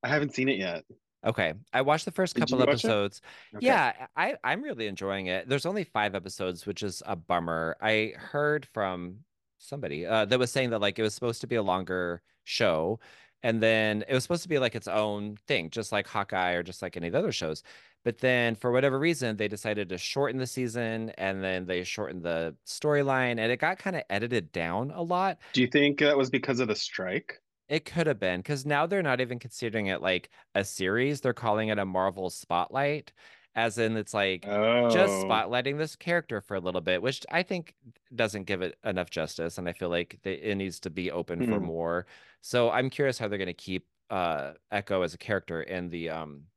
I 0.04 0.08
haven't 0.08 0.34
seen 0.34 0.48
it 0.48 0.58
yet. 0.58 0.86
Okay. 1.26 1.54
I 1.74 1.82
watched 1.82 2.06
the 2.06 2.12
first 2.12 2.36
Did 2.36 2.42
couple 2.42 2.58
you 2.58 2.60
watch 2.60 2.70
it? 2.70 2.72
episodes. 2.72 3.22
Okay. 3.56 3.66
Yeah, 3.66 4.08
I, 4.16 4.36
I'm 4.44 4.62
really 4.62 4.88
enjoying 4.88 5.28
it. 5.28 5.50
There's 5.50 5.66
only 5.66 5.84
five 5.84 6.16
episodes, 6.16 6.66
which 6.66 6.84
is 6.84 7.02
a 7.06 7.16
bummer. 7.16 7.76
I 7.82 8.14
heard 8.16 8.68
from 8.74 9.20
somebody 9.58 10.06
uh, 10.06 10.26
that 10.26 10.38
was 10.40 10.52
saying 10.52 10.70
that 10.70 10.82
like 10.82 11.00
it 11.00 11.02
was 11.02 11.16
supposed 11.16 11.42
to 11.42 11.48
be 11.48 11.56
a 11.56 11.64
longer 11.64 12.22
show, 12.44 13.00
and 13.44 13.62
then 13.62 14.04
it 14.08 14.14
was 14.14 14.24
supposed 14.24 14.44
to 14.44 14.50
be 14.50 14.60
like 14.60 14.76
its 14.76 14.88
own 14.88 15.38
thing, 15.48 15.70
just 15.70 15.92
like 15.92 16.08
Hawkeye 16.08 16.54
or 16.54 16.64
just 16.64 16.82
like 16.82 16.96
any 16.98 17.08
of 17.08 17.14
the 17.14 17.20
other 17.20 17.32
shows. 17.32 17.64
But 18.04 18.20
then 18.20 18.56
for 18.56 18.72
whatever 18.72 19.00
reason, 19.00 19.36
they 19.36 19.48
decided 19.48 19.90
to 19.90 19.98
shorten 19.98 20.38
the 20.38 20.48
season, 20.48 21.10
and 21.18 21.44
then 21.44 21.66
they 21.66 21.84
shortened 21.84 22.24
the 22.24 22.56
storyline, 22.66 23.40
and 23.40 23.52
it 23.52 23.60
got 23.60 23.80
kind 23.80 23.96
of 23.96 24.04
edited 24.10 24.52
down 24.52 24.92
a 24.92 25.02
lot. 25.02 25.40
Do 25.54 25.62
you 25.62 25.68
think 25.68 26.00
that 26.00 26.16
was 26.16 26.30
because 26.30 26.60
of 26.60 26.68
the 26.68 26.76
strike? 26.76 27.42
It 27.70 27.84
could 27.86 28.08
have 28.08 28.20
been 28.20 28.40
because 28.40 28.66
now 28.66 28.86
they're 28.86 29.04
not 29.04 29.20
even 29.22 29.40
considering 29.40 29.88
it 29.88 30.02
like 30.02 30.30
a 30.56 30.64
series. 30.64 31.20
They're 31.22 31.34
calling 31.34 31.68
it 31.70 31.80
a 31.80 31.86
Marvel 31.86 32.30
Spotlight, 32.30 33.12
as 33.56 33.78
in 33.78 33.98
it's 33.98 34.14
like 34.14 34.52
Oh, 34.52 34.88
just 34.88 35.28
spotlighting 35.28 35.78
this 35.78 35.96
character 35.98 36.40
for 36.40 36.56
a 36.56 36.62
little 36.62 36.80
bit, 36.82 37.02
which 37.02 37.26
I 37.30 37.44
think 37.44 37.76
doesn't 38.16 38.46
give 38.46 38.62
it 38.62 38.78
enough 38.86 39.10
justice. 39.10 39.58
And 39.58 39.68
I 39.68 39.74
feel 39.74 39.90
like 39.90 40.20
they, 40.24 40.36
it 40.36 40.56
needs 40.56 40.80
to 40.82 40.90
be 40.90 41.12
open 41.12 41.42
for 41.44 41.60
Hmm. 41.60 41.60
more. 41.60 42.06
So 42.42 42.72
I'm 42.72 42.90
curious 42.90 43.18
how 43.18 43.28
they're 43.28 43.38
going 43.38 43.48
to 43.48 43.54
keep 43.54 43.88
uh, 44.10 44.54
Echo 44.72 45.02
as 45.02 45.14
a 45.14 45.18
character 45.18 45.62
in 45.62 45.90
the 45.90 46.10
um 46.10 46.48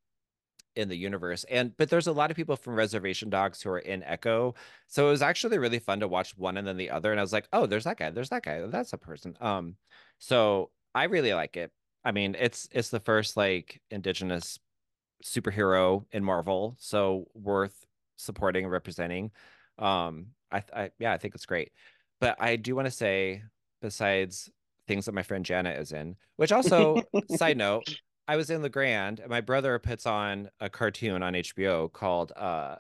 in 0.77 0.89
the 0.89 0.97
universe. 0.97 1.45
And 1.45 1.77
but 1.77 1.91
there's 1.91 2.07
a 2.07 2.13
lot 2.13 2.31
of 2.31 2.37
people 2.37 2.57
from 2.57 2.75
Reservation 2.77 3.29
Dogs 3.31 3.61
who 3.63 3.71
are 3.71 3.79
in 3.79 4.03
Echo. 4.05 4.55
So 4.87 5.09
it 5.09 5.11
was 5.11 5.23
actually 5.23 5.59
really 5.59 5.79
fun 5.81 6.01
to 6.01 6.09
watch 6.09 6.37
one 6.37 6.57
and 6.57 6.67
then 6.67 6.77
the 6.77 6.91
other. 6.91 7.11
And 7.11 7.21
I 7.21 7.23
was 7.23 7.33
like, 7.33 7.49
oh, 7.53 7.67
there's 7.67 7.85
that 7.85 7.99
guy, 7.99 8.11
there's 8.11 8.29
that 8.31 8.45
guy, 8.45 8.67
that's 8.67 8.93
a 8.93 8.99
person. 8.99 9.37
Um, 9.41 9.77
so 10.19 10.71
I 10.95 11.05
really 11.05 11.35
like 11.35 11.57
it. 11.57 11.71
I 12.05 12.13
mean, 12.13 12.37
it's 12.39 12.69
it's 12.73 12.89
the 12.89 13.01
first 13.01 13.37
like 13.37 13.81
indigenous 13.91 14.59
superhero 15.25 16.05
in 16.13 16.25
Marvel, 16.25 16.77
so 16.79 17.27
worth 17.35 17.87
supporting 18.17 18.65
and 18.65 18.73
representing. 18.73 19.31
Um, 19.79 20.29
I, 20.51 20.63
I 20.75 20.91
yeah, 20.99 21.13
I 21.13 21.19
think 21.19 21.35
it's 21.35 21.47
great. 21.47 21.73
But 22.21 22.37
I 22.41 22.57
do 22.57 22.75
want 22.75 22.87
to 22.87 22.91
say, 22.93 23.43
besides 23.81 24.51
things 24.87 25.07
that 25.07 25.13
my 25.13 25.23
friend 25.23 25.45
Jana 25.45 25.71
is 25.71 25.93
in, 25.93 26.17
which 26.37 26.53
also, 26.53 27.03
side 27.37 27.57
note, 27.57 27.85
I 28.29 28.37
was 28.37 28.51
in 28.51 28.63
the 28.63 28.69
Grand, 28.69 29.21
and 29.21 29.31
my 29.31 29.41
brother 29.41 29.79
puts 29.79 30.07
on 30.07 30.51
a 30.61 30.69
cartoon 30.69 31.23
on 31.23 31.35
HBO 31.35 31.93
called 31.93 32.33
uh, 32.37 32.77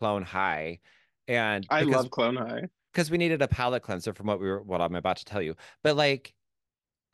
Clone 0.00 0.22
High, 0.22 0.80
and 1.28 1.66
I 1.70 1.84
because, 1.84 1.96
love 1.96 2.10
Clone 2.10 2.36
High 2.36 2.62
because 2.92 3.10
we 3.10 3.18
needed 3.18 3.42
a 3.42 3.48
palate 3.48 3.82
cleanser 3.82 4.12
from 4.12 4.26
what 4.26 4.40
we 4.40 4.48
were 4.48 4.62
what 4.62 4.80
I'm 4.80 4.94
about 4.94 5.16
to 5.18 5.24
tell 5.24 5.42
you. 5.42 5.54
But 5.82 5.96
like, 5.96 6.34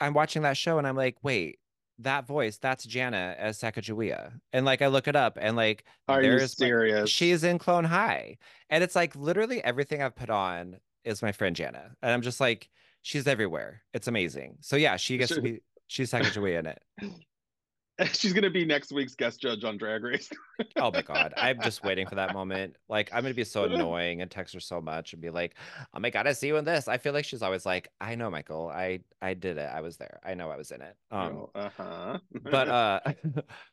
I'm 0.00 0.14
watching 0.14 0.42
that 0.42 0.56
show, 0.56 0.78
and 0.78 0.86
I'm 0.86 0.96
like, 0.96 1.16
wait, 1.22 1.58
that 1.98 2.26
voice, 2.26 2.58
that's 2.58 2.84
Jana 2.84 3.34
as 3.38 3.58
Sacagawea. 3.58 4.32
And 4.52 4.66
like 4.66 4.82
I 4.82 4.88
look 4.88 5.08
it 5.08 5.16
up 5.16 5.38
and 5.40 5.56
like 5.56 5.84
Are 6.08 6.22
you 6.22 6.46
serious? 6.46 7.08
she's 7.10 7.44
in 7.44 7.58
Clone 7.58 7.84
High. 7.84 8.38
And 8.68 8.84
it's 8.84 8.94
like 8.94 9.16
literally 9.16 9.62
everything 9.64 10.02
I've 10.02 10.16
put 10.16 10.30
on 10.30 10.76
is 11.04 11.22
my 11.22 11.32
friend 11.32 11.56
Jana. 11.56 11.92
And 12.02 12.12
I'm 12.12 12.22
just 12.22 12.40
like, 12.40 12.68
she's 13.02 13.26
everywhere. 13.26 13.82
It's 13.94 14.08
amazing. 14.08 14.58
So 14.60 14.76
yeah, 14.76 14.96
she 14.96 15.16
gets 15.16 15.34
to 15.34 15.40
be 15.42 15.60
she's 15.86 16.10
Sacagawea 16.10 16.58
in 16.58 16.66
it. 16.66 16.82
She's 18.12 18.32
gonna 18.32 18.50
be 18.50 18.64
next 18.64 18.92
week's 18.92 19.14
guest 19.14 19.40
judge 19.40 19.64
on 19.64 19.78
Drag 19.78 20.02
Race. 20.02 20.30
Oh 20.76 20.90
my 20.90 21.02
God. 21.02 21.34
I'm 21.36 21.60
just 21.60 21.84
waiting 21.84 22.06
for 22.06 22.14
that 22.14 22.32
moment. 22.34 22.76
Like 22.88 23.10
I'm 23.12 23.22
gonna 23.22 23.34
be 23.34 23.44
so 23.44 23.64
annoying 23.64 24.22
and 24.22 24.30
text 24.30 24.54
her 24.54 24.60
so 24.60 24.80
much 24.80 25.12
and 25.12 25.20
be 25.20 25.28
like, 25.30 25.54
oh 25.94 26.00
my 26.00 26.08
God, 26.08 26.26
I 26.26 26.32
see 26.32 26.46
you 26.46 26.56
in 26.56 26.64
this. 26.64 26.88
I 26.88 26.96
feel 26.96 27.12
like 27.12 27.24
she's 27.26 27.42
always 27.42 27.66
like, 27.66 27.88
I 28.00 28.14
know, 28.14 28.30
Michael. 28.30 28.70
I 28.74 29.00
I 29.20 29.34
did 29.34 29.58
it. 29.58 29.68
I 29.72 29.80
was 29.82 29.96
there. 29.98 30.20
I 30.24 30.34
know 30.34 30.50
I 30.50 30.56
was 30.56 30.70
in 30.70 30.80
it. 30.80 30.96
Um 31.10 31.46
uh 31.54 31.68
huh. 31.76 32.18
but 32.50 32.68
uh 32.68 33.00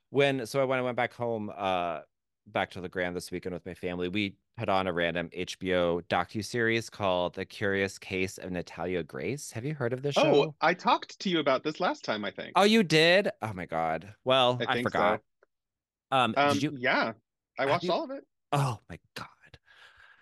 when 0.09 0.45
so 0.45 0.65
when 0.65 0.80
I 0.80 0.82
went 0.82 0.97
back 0.97 1.13
home 1.13 1.51
uh 1.55 2.01
back 2.47 2.71
to 2.71 2.81
the 2.81 2.89
Grand 2.89 3.15
this 3.15 3.31
weekend 3.31 3.53
with 3.53 3.65
my 3.65 3.73
family, 3.73 4.07
we 4.09 4.35
put 4.57 4.69
on 4.69 4.87
a 4.87 4.93
random 4.93 5.29
HBO 5.35 6.01
docu 6.09 6.43
series 6.43 6.89
called 6.89 7.33
The 7.35 7.45
Curious 7.45 7.97
Case 7.97 8.37
of 8.37 8.51
Natalia 8.51 9.03
Grace. 9.03 9.51
Have 9.51 9.65
you 9.65 9.73
heard 9.73 9.93
of 9.93 10.01
this 10.01 10.15
show? 10.15 10.21
oh, 10.45 10.55
I 10.61 10.73
talked 10.73 11.17
to 11.19 11.29
you 11.29 11.39
about 11.39 11.63
this 11.63 11.79
last 11.79 12.03
time. 12.03 12.23
I 12.25 12.31
think. 12.31 12.53
Oh, 12.55 12.63
you 12.63 12.83
did? 12.83 13.29
Oh 13.41 13.53
my 13.53 13.65
God. 13.65 14.13
Well, 14.23 14.59
I 14.67 14.79
I, 14.79 14.81
forgot. 14.83 15.21
Um, 16.11 16.33
Um, 16.37 16.53
did 16.53 16.63
you? 16.63 16.77
yeah, 16.79 17.13
I 17.57 17.65
watched 17.65 17.85
you- 17.85 17.91
all 17.91 18.03
of 18.03 18.11
it. 18.11 18.23
Oh 18.51 18.79
my 18.89 18.99
God. 19.15 19.27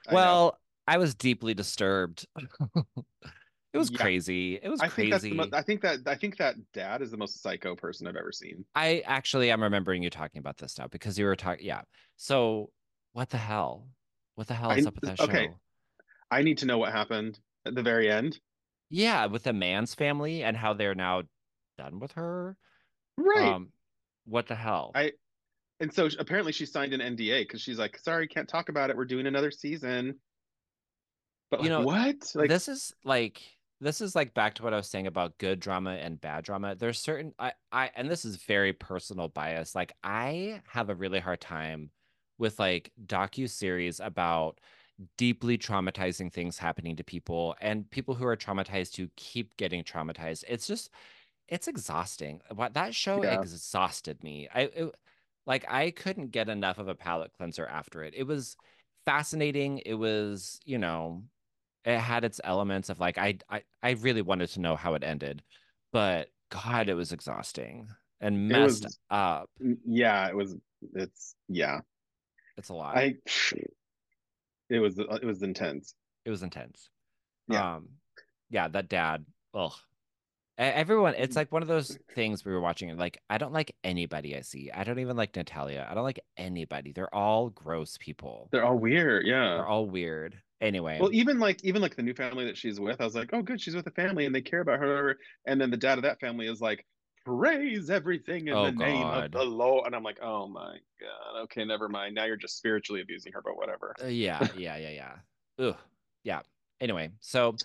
I 0.07 0.11
know. 0.11 0.15
Well, 0.15 0.59
I 0.87 0.97
was 0.97 1.15
deeply 1.15 1.53
disturbed. 1.53 2.25
it 3.73 3.77
was 3.77 3.89
Yeah. 3.91 3.97
crazy. 3.99 4.59
It 4.61 4.69
was 4.69 4.81
I 4.81 4.87
think 4.89 5.11
that's 5.11 5.23
crazy. 5.23 5.35
mo- 5.35 5.47
I 5.53 5.61
think 5.61 5.81
that 5.81 5.99
I 6.05 6.15
think 6.15 6.37
that 6.37 6.55
dad 6.73 7.01
is 7.01 7.11
the 7.11 7.17
most 7.17 7.41
psycho 7.41 7.75
person 7.75 8.07
I've 8.07 8.15
ever 8.15 8.31
seen. 8.31 8.65
I 8.75 9.01
actually 9.05 9.51
I'm 9.51 9.63
remembering 9.63 10.03
you 10.03 10.09
talking 10.09 10.39
about 10.39 10.57
this 10.57 10.77
now 10.77 10.87
because 10.87 11.17
you 11.17 11.25
were 11.25 11.35
talking. 11.35 11.65
Yeah. 11.65 11.81
So 12.17 12.71
what 13.13 13.29
the 13.29 13.37
hell? 13.37 13.87
What 14.35 14.47
the 14.47 14.53
hell 14.53 14.71
is 14.71 14.85
I- 14.85 14.89
up 14.89 14.95
with 14.95 15.09
that 15.09 15.19
okay. 15.21 15.45
show? 15.47 15.59
I 16.29 16.41
need 16.43 16.59
to 16.59 16.65
know 16.65 16.77
what 16.77 16.91
happened 16.91 17.39
at 17.65 17.75
the 17.75 17.83
very 17.83 18.09
end. 18.09 18.39
Yeah, 18.89 19.25
with 19.27 19.43
the 19.43 19.53
man's 19.53 19.93
family 19.95 20.43
and 20.43 20.55
how 20.57 20.73
they're 20.73 20.95
now 20.95 21.23
done 21.77 21.99
with 21.99 22.13
her. 22.13 22.57
Right. 23.17 23.53
Um, 23.53 23.71
what 24.25 24.47
the 24.47 24.55
hell? 24.55 24.91
I- 24.95 25.13
and 25.79 25.93
so 25.93 26.07
apparently 26.19 26.51
she 26.51 26.65
signed 26.65 26.93
an 26.93 27.01
NDA 27.01 27.41
because 27.43 27.61
she's 27.61 27.79
like, 27.79 27.97
sorry, 27.97 28.27
can't 28.27 28.47
talk 28.47 28.69
about 28.69 28.89
it. 28.89 28.97
We're 28.97 29.05
doing 29.05 29.27
another 29.27 29.49
season. 29.51 30.19
But 31.49 31.63
You 31.63 31.69
like, 31.69 31.79
know, 31.79 31.85
what? 31.85 32.31
Like, 32.35 32.49
this 32.49 32.67
is 32.67 32.93
like 33.03 33.41
this 33.81 33.99
is 33.99 34.15
like 34.15 34.33
back 34.33 34.53
to 34.55 34.63
what 34.63 34.73
I 34.73 34.77
was 34.77 34.87
saying 34.87 35.07
about 35.07 35.37
good 35.39 35.59
drama 35.59 35.91
and 35.95 36.21
bad 36.21 36.43
drama. 36.45 36.75
There's 36.75 36.99
certain 36.99 37.33
I 37.39 37.53
I 37.71 37.91
and 37.95 38.09
this 38.09 38.25
is 38.25 38.37
very 38.37 38.73
personal 38.73 39.27
bias. 39.27 39.75
Like 39.75 39.93
I 40.03 40.61
have 40.67 40.89
a 40.89 40.95
really 40.95 41.19
hard 41.19 41.41
time 41.41 41.91
with 42.37 42.59
like 42.59 42.91
docu 43.07 43.49
series 43.49 43.99
about 43.99 44.59
deeply 45.17 45.57
traumatizing 45.57 46.31
things 46.31 46.59
happening 46.59 46.95
to 46.95 47.03
people 47.03 47.55
and 47.59 47.89
people 47.89 48.13
who 48.13 48.25
are 48.25 48.37
traumatized 48.37 48.95
who 48.97 49.09
keep 49.15 49.57
getting 49.57 49.83
traumatized. 49.83 50.43
It's 50.47 50.67
just 50.67 50.91
it's 51.47 51.67
exhausting. 51.67 52.41
What 52.53 52.75
that 52.75 52.95
show 52.95 53.23
Yeah. 53.23 53.41
exhausted 53.41 54.23
me. 54.23 54.47
I 54.53 54.61
it, 54.61 54.95
like 55.47 55.65
I 55.69 55.91
couldn't 55.91 56.31
get 56.31 56.49
enough 56.49 56.77
of 56.77 56.87
a 56.87 56.95
palate 56.95 57.31
cleanser 57.37 57.65
after 57.65 58.03
it. 58.03 58.13
It 58.15 58.23
was 58.23 58.55
fascinating. 59.05 59.79
It 59.79 59.95
was, 59.95 60.59
you 60.65 60.77
know, 60.77 61.23
it 61.85 61.97
had 61.99 62.23
its 62.23 62.39
elements 62.43 62.89
of 62.89 62.99
like 62.99 63.17
I 63.17 63.37
I 63.49 63.63
I 63.81 63.91
really 63.91 64.21
wanted 64.21 64.49
to 64.49 64.61
know 64.61 64.75
how 64.75 64.93
it 64.95 65.03
ended, 65.03 65.41
but 65.91 66.27
God, 66.49 66.89
it 66.89 66.93
was 66.95 67.11
exhausting 67.11 67.87
and 68.19 68.47
messed 68.47 68.83
was- 68.83 68.99
up. 69.09 69.49
yeah, 69.85 70.27
it 70.27 70.35
was. 70.35 70.55
It's 70.95 71.35
yeah. 71.47 71.79
It's 72.57 72.69
a 72.69 72.73
lot. 72.73 72.97
I. 72.97 73.15
It 74.69 74.79
was 74.79 74.97
it 74.99 75.23
was 75.25 75.41
intense. 75.43 75.95
it 76.25 76.29
was 76.29 76.43
intense. 76.43 76.89
Yeah. 77.47 77.75
Um, 77.75 77.89
yeah, 78.49 78.67
that 78.69 78.87
dad. 78.89 79.25
Ugh. 79.53 79.73
Everyone, 80.57 81.15
it's 81.17 81.35
like 81.35 81.51
one 81.51 81.61
of 81.61 81.67
those 81.67 81.97
things 82.15 82.45
we 82.45 82.53
were 82.53 82.61
watching. 82.61 82.95
Like, 82.97 83.19
I 83.29 83.37
don't 83.37 83.51
like 83.53 83.75
anybody 83.83 84.37
I 84.37 84.41
see. 84.41 84.69
I 84.71 84.83
don't 84.83 84.99
even 84.99 85.17
like 85.17 85.35
Natalia. 85.35 85.87
I 85.89 85.93
don't 85.95 86.03
like 86.03 86.19
anybody. 86.37 86.91
They're 86.91 87.13
all 87.13 87.49
gross 87.49 87.97
people. 87.99 88.47
They're 88.51 88.63
all 88.65 88.77
weird. 88.77 89.25
Yeah. 89.25 89.55
They're 89.55 89.67
all 89.67 89.87
weird. 89.89 90.39
Anyway, 90.61 90.99
Well, 91.01 91.09
even 91.11 91.39
like 91.39 91.63
even 91.63 91.81
like 91.81 91.95
the 91.95 92.03
new 92.03 92.13
family 92.13 92.45
that 92.45 92.55
she's 92.57 92.79
with, 92.79 93.01
I 93.01 93.03
was 93.03 93.15
like, 93.15 93.31
oh, 93.33 93.41
good, 93.41 93.59
she's 93.59 93.75
with 93.75 93.87
a 93.87 93.91
family 93.91 94.25
and 94.25 94.33
they 94.33 94.41
care 94.41 94.61
about 94.61 94.79
her. 94.79 95.17
And 95.47 95.59
then 95.59 95.71
the 95.71 95.77
dad 95.77 95.97
of 95.97 96.03
that 96.03 96.19
family 96.19 96.47
is 96.47 96.61
like, 96.61 96.85
praise 97.25 97.89
everything 97.89 98.47
in 98.47 98.53
Oh, 98.53 98.65
the 98.65 98.71
name 98.71 99.05
of 99.05 99.31
the 99.31 99.43
Lord. 99.43 99.87
And 99.87 99.95
I'm 99.95 100.03
like, 100.03 100.19
oh 100.21 100.47
my 100.47 100.77
god, 100.99 101.41
okay, 101.43 101.65
never 101.65 101.89
mind. 101.89 102.13
Now 102.13 102.25
you're 102.25 102.37
just 102.37 102.57
spiritually 102.57 103.01
abusing 103.01 103.33
her, 103.33 103.41
but 103.43 103.57
whatever. 103.57 103.95
Uh, 104.01 104.07
yeah, 104.07 104.47
yeah, 104.55 104.77
yeah, 104.77 104.89
yeah. 104.89 105.15
Ugh. 105.65 105.77
Yeah. 106.23 106.41
Anyway, 106.79 107.11
so 107.19 107.55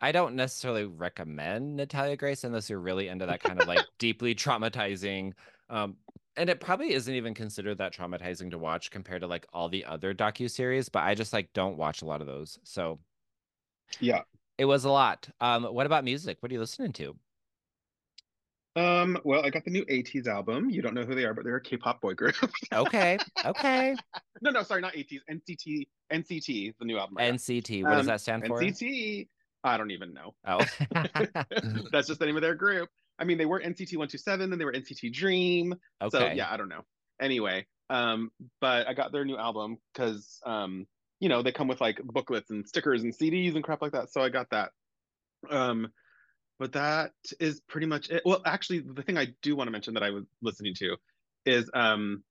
I 0.00 0.12
don't 0.12 0.34
necessarily 0.34 0.84
recommend 0.84 1.76
Natalia 1.76 2.16
Grace 2.16 2.44
unless 2.44 2.70
you're 2.70 2.80
really 2.80 3.08
into 3.08 3.26
that 3.26 3.42
kind 3.42 3.60
of 3.60 3.68
like 3.68 3.84
deeply 3.98 4.34
traumatizing. 4.34 5.32
Um, 5.70 5.96
and 6.38 6.48
it 6.48 6.60
probably 6.60 6.92
isn't 6.92 7.12
even 7.14 7.34
considered 7.34 7.78
that 7.78 7.92
traumatizing 7.92 8.50
to 8.52 8.58
watch 8.58 8.90
compared 8.90 9.20
to 9.22 9.26
like 9.26 9.46
all 9.52 9.68
the 9.68 9.84
other 9.84 10.14
docu 10.14 10.48
series, 10.50 10.88
but 10.88 11.02
I 11.02 11.14
just 11.14 11.32
like 11.32 11.52
don't 11.52 11.76
watch 11.76 12.02
a 12.02 12.06
lot 12.06 12.20
of 12.20 12.26
those. 12.26 12.58
So 12.62 13.00
Yeah. 14.00 14.22
it 14.56 14.64
was 14.64 14.84
a 14.84 14.90
lot. 14.90 15.28
Um, 15.40 15.64
what 15.64 15.86
about 15.86 16.04
music? 16.04 16.38
What 16.40 16.50
are 16.50 16.54
you 16.54 16.60
listening 16.60 16.92
to? 16.94 17.16
Um, 18.76 19.18
well, 19.24 19.44
I 19.44 19.50
got 19.50 19.64
the 19.64 19.72
new 19.72 19.84
ATEEZ 19.86 20.28
album. 20.28 20.70
You 20.70 20.82
don't 20.82 20.94
know 20.94 21.04
who 21.04 21.16
they 21.16 21.24
are, 21.24 21.34
but 21.34 21.44
they're 21.44 21.56
a 21.56 21.60
K-pop 21.60 22.00
boy 22.00 22.14
group. 22.14 22.36
Okay, 22.72 23.18
okay. 23.44 23.96
no, 24.40 24.50
no, 24.50 24.62
sorry, 24.62 24.80
not 24.80 24.94
ATEEZ. 24.94 25.20
NCT, 25.28 25.88
NCT, 26.12 26.74
the 26.78 26.84
new 26.84 26.96
album. 26.96 27.16
NCT. 27.18 27.82
What 27.82 27.90
does 27.90 28.00
Um, 28.00 28.06
that 28.06 28.20
stand 28.20 28.46
for? 28.46 28.60
NCT. 28.60 29.28
I 29.64 29.76
don't 29.76 29.90
even 29.90 30.14
know. 30.14 30.34
Oh. 30.46 30.58
That's 31.90 32.06
just 32.06 32.20
the 32.20 32.26
name 32.26 32.36
of 32.36 32.42
their 32.42 32.54
group. 32.54 32.88
I 33.18 33.24
mean, 33.24 33.38
they 33.38 33.46
were 33.46 33.60
NCT 33.60 33.96
127, 33.96 34.50
then 34.50 34.58
they 34.58 34.64
were 34.64 34.72
NCT 34.72 35.12
Dream. 35.12 35.74
Okay. 36.00 36.18
So 36.18 36.26
yeah, 36.32 36.48
I 36.50 36.56
don't 36.56 36.68
know. 36.68 36.84
Anyway, 37.20 37.66
um, 37.90 38.30
but 38.60 38.86
I 38.86 38.94
got 38.94 39.12
their 39.12 39.24
new 39.24 39.36
album 39.36 39.78
because 39.92 40.40
um, 40.46 40.86
you 41.20 41.28
know, 41.28 41.42
they 41.42 41.52
come 41.52 41.68
with 41.68 41.80
like 41.80 42.00
booklets 42.02 42.50
and 42.50 42.66
stickers 42.66 43.02
and 43.02 43.16
CDs 43.16 43.54
and 43.54 43.64
crap 43.64 43.82
like 43.82 43.92
that. 43.92 44.10
So 44.12 44.20
I 44.20 44.28
got 44.28 44.50
that. 44.50 44.70
Um, 45.50 45.88
but 46.58 46.72
that 46.72 47.12
is 47.40 47.60
pretty 47.68 47.86
much 47.86 48.10
it. 48.10 48.22
Well, 48.24 48.42
actually, 48.44 48.80
the 48.80 49.02
thing 49.02 49.16
I 49.16 49.28
do 49.42 49.56
want 49.56 49.68
to 49.68 49.72
mention 49.72 49.94
that 49.94 50.02
I 50.02 50.10
was 50.10 50.24
listening 50.42 50.74
to 50.78 50.96
is 51.46 51.70
um, 51.72 52.22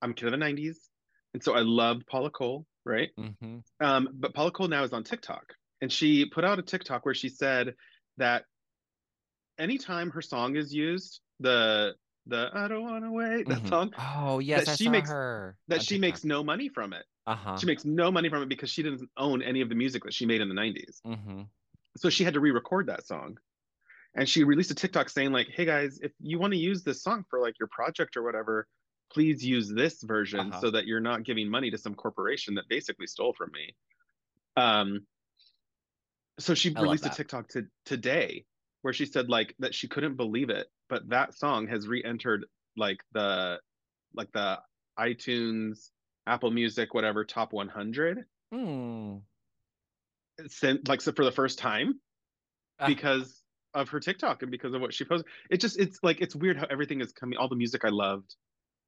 I'm 0.00 0.12
a 0.12 0.14
kid 0.14 0.26
of 0.26 0.32
the 0.38 0.44
90s, 0.44 0.76
and 1.34 1.42
so 1.42 1.54
I 1.54 1.60
loved 1.60 2.06
Paula 2.06 2.30
Cole, 2.30 2.66
right? 2.84 3.10
hmm 3.16 3.58
Um, 3.80 4.08
but 4.14 4.34
Paula 4.34 4.52
Cole 4.52 4.68
now 4.68 4.84
is 4.84 4.92
on 4.92 5.02
TikTok, 5.02 5.44
and 5.80 5.90
she 5.90 6.26
put 6.26 6.44
out 6.44 6.58
a 6.58 6.62
TikTok 6.62 7.04
where 7.04 7.14
she 7.14 7.28
said 7.28 7.74
that 8.18 8.44
anytime 9.58 10.10
her 10.10 10.22
song 10.22 10.56
is 10.56 10.74
used, 10.74 11.20
the 11.40 11.94
the 12.26 12.50
I 12.54 12.68
don't 12.68 12.82
want 12.82 13.04
to 13.04 13.10
wait 13.10 13.46
that 13.48 13.62
Mhm. 13.62 13.68
song 13.68 13.94
Oh 13.98 14.38
yes, 14.38 14.64
that 14.64 14.72
I 14.72 14.76
she 14.76 14.84
saw 14.84 14.90
makes- 14.90 15.10
her. 15.10 15.56
that 15.68 15.82
she 15.82 15.98
makes 15.98 16.24
no 16.24 16.42
money 16.42 16.68
from 16.68 16.92
it. 16.92 17.04
Uh-huh. 17.26 17.56
She 17.58 17.66
makes 17.66 17.84
no 17.84 18.10
money 18.10 18.28
from 18.28 18.42
it 18.42 18.48
because 18.48 18.70
she 18.70 18.82
didn't 18.82 19.08
own 19.16 19.42
any 19.42 19.60
of 19.60 19.68
the 19.68 19.74
music 19.74 20.04
that 20.04 20.14
she 20.14 20.24
made 20.26 20.40
in 20.40 20.48
the 20.48 20.54
90s. 20.54 21.00
hmm 21.04 21.42
So 21.96 22.08
she 22.10 22.24
had 22.24 22.34
to 22.34 22.40
re-record 22.40 22.86
that 22.86 23.06
song. 23.06 23.38
And 24.14 24.28
she 24.28 24.44
released 24.44 24.70
a 24.70 24.74
TikTok 24.74 25.08
saying 25.10 25.32
like, 25.32 25.48
"Hey 25.48 25.64
guys, 25.64 25.98
if 26.00 26.12
you 26.20 26.38
want 26.38 26.52
to 26.52 26.58
use 26.58 26.82
this 26.82 27.02
song 27.02 27.24
for 27.28 27.40
like 27.40 27.58
your 27.58 27.68
project 27.68 28.16
or 28.16 28.22
whatever, 28.22 28.68
please 29.12 29.44
use 29.44 29.68
this 29.68 30.02
version 30.02 30.40
Uh-huh. 30.50 30.60
so 30.60 30.70
that 30.70 30.86
you're 30.86 31.00
not 31.00 31.24
giving 31.24 31.48
money 31.48 31.70
to 31.70 31.78
some 31.78 31.94
corporation 31.94 32.54
that 32.54 32.68
basically 32.68 33.06
stole 33.06 33.32
from 33.34 33.50
me." 33.52 33.74
Um 34.56 35.06
so 36.38 36.54
she 36.54 36.74
I 36.74 36.80
released 36.82 37.06
a. 37.06 37.10
TikTok 37.10 37.48
to 37.50 37.66
today 37.84 38.44
where 38.84 38.92
she 38.92 39.06
said 39.06 39.30
like 39.30 39.54
that 39.60 39.74
she 39.74 39.88
couldn't 39.88 40.16
believe 40.16 40.50
it, 40.50 40.66
but 40.90 41.08
that 41.08 41.32
song 41.32 41.66
has 41.68 41.88
re-entered 41.88 42.44
like 42.76 43.00
the 43.14 43.58
like 44.12 44.30
the 44.32 44.58
iTunes, 44.98 45.88
Apple 46.26 46.50
Music, 46.50 46.92
whatever 46.92 47.24
top 47.24 47.54
100 47.54 48.26
Hmm. 48.52 49.16
since 50.48 50.86
like 50.86 51.00
so 51.00 51.12
for 51.12 51.24
the 51.24 51.32
first 51.32 51.58
time 51.58 51.98
Ah. 52.78 52.86
because 52.86 53.42
of 53.72 53.88
her 53.88 54.00
TikTok 54.00 54.42
and 54.42 54.50
because 54.50 54.74
of 54.74 54.82
what 54.82 54.92
she 54.92 55.06
posted. 55.06 55.32
It 55.48 55.62
just 55.62 55.78
it's 55.80 55.98
like 56.02 56.20
it's 56.20 56.36
weird 56.36 56.58
how 56.58 56.66
everything 56.70 57.00
is 57.00 57.12
coming. 57.12 57.38
All 57.38 57.48
the 57.48 57.56
music 57.56 57.86
I 57.86 57.88
loved 57.88 58.36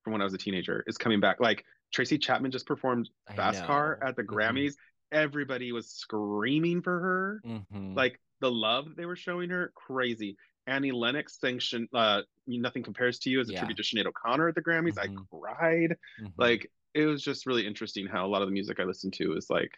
from 0.05 0.13
when 0.13 0.21
I 0.21 0.25
was 0.25 0.35
a 0.35 0.39
teenager 0.39 0.85
is 0.87 0.99
coming 0.99 1.21
back. 1.21 1.41
Like 1.41 1.65
Tracy 1.91 2.19
Chapman 2.19 2.51
just 2.51 2.67
performed 2.67 3.09
Fast 3.35 3.65
Car 3.65 3.99
at 4.05 4.15
the 4.15 4.25
mm-hmm. 4.25 4.37
Grammys. 4.37 4.73
Mm-hmm. 4.73 5.19
Everybody 5.19 5.73
was 5.73 5.91
screaming 5.91 6.83
for 6.83 7.01
her. 7.01 7.41
Mm-hmm. 7.47 7.95
Like 7.95 8.21
the 8.41 8.51
love 8.51 8.97
they 8.97 9.07
were 9.07 9.17
showing 9.17 9.51
her, 9.51 9.73
crazy. 9.75 10.37
Annie 10.67 10.93
Lennox 10.93 11.39
sang 11.41 11.61
uh, 11.95 12.23
"Nothing 12.47 12.83
Compares 12.83 13.19
to 13.21 13.31
You" 13.31 13.41
as 13.41 13.49
a 13.49 13.53
yeah. 13.53 13.61
tribute 13.61 13.77
to 13.77 13.83
Sinead 13.83 14.07
O'Connor 14.07 14.49
at 14.49 14.55
the 14.55 14.63
Grammys. 14.63 14.95
Mm-hmm. 14.95 15.19
I 15.19 15.55
cried. 15.55 15.97
Mm-hmm. 16.21 16.27
Like 16.37 16.71
it 16.95 17.07
was 17.07 17.23
just 17.23 17.47
really 17.47 17.67
interesting 17.67 18.07
how 18.07 18.27
a 18.27 18.29
lot 18.29 18.43
of 18.43 18.49
the 18.49 18.53
music 18.53 18.81
I 18.81 18.85
listened 18.85 19.13
to 19.15 19.37
is 19.37 19.49
like 19.49 19.71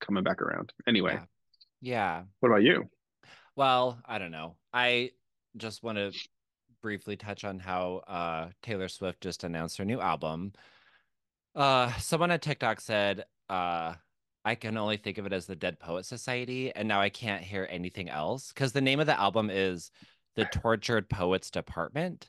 coming 0.00 0.24
back 0.24 0.42
around. 0.42 0.72
Anyway, 0.86 1.14
yeah. 1.14 1.24
yeah. 1.80 2.22
What 2.40 2.50
about 2.50 2.62
you? 2.62 2.88
Well, 3.56 3.98
I 4.04 4.18
don't 4.18 4.32
know. 4.32 4.56
I 4.72 5.12
just 5.56 5.82
want 5.82 5.98
to 5.98 6.12
briefly 6.82 7.16
touch 7.16 7.44
on 7.44 7.58
how 7.58 8.02
uh, 8.06 8.48
Taylor 8.62 8.88
Swift 8.88 9.20
just 9.20 9.44
announced 9.44 9.78
her 9.78 9.84
new 9.84 10.00
album. 10.00 10.52
Uh, 11.54 11.92
someone 11.94 12.32
on 12.32 12.40
TikTok 12.40 12.80
said, 12.80 13.24
uh, 13.48 13.94
I 14.44 14.54
can 14.54 14.76
only 14.76 14.98
think 14.98 15.18
of 15.18 15.26
it 15.26 15.32
as 15.32 15.46
the 15.46 15.56
Dead 15.56 15.78
Poet 15.78 16.04
Society, 16.04 16.74
and 16.74 16.86
now 16.86 17.00
I 17.00 17.08
can't 17.08 17.42
hear 17.42 17.66
anything 17.70 18.10
else 18.10 18.52
because 18.52 18.72
the 18.72 18.80
name 18.80 19.00
of 19.00 19.06
the 19.06 19.18
album 19.18 19.48
is 19.50 19.90
The 20.36 20.44
Tortured 20.46 21.08
Poets 21.08 21.50
Department. 21.50 22.28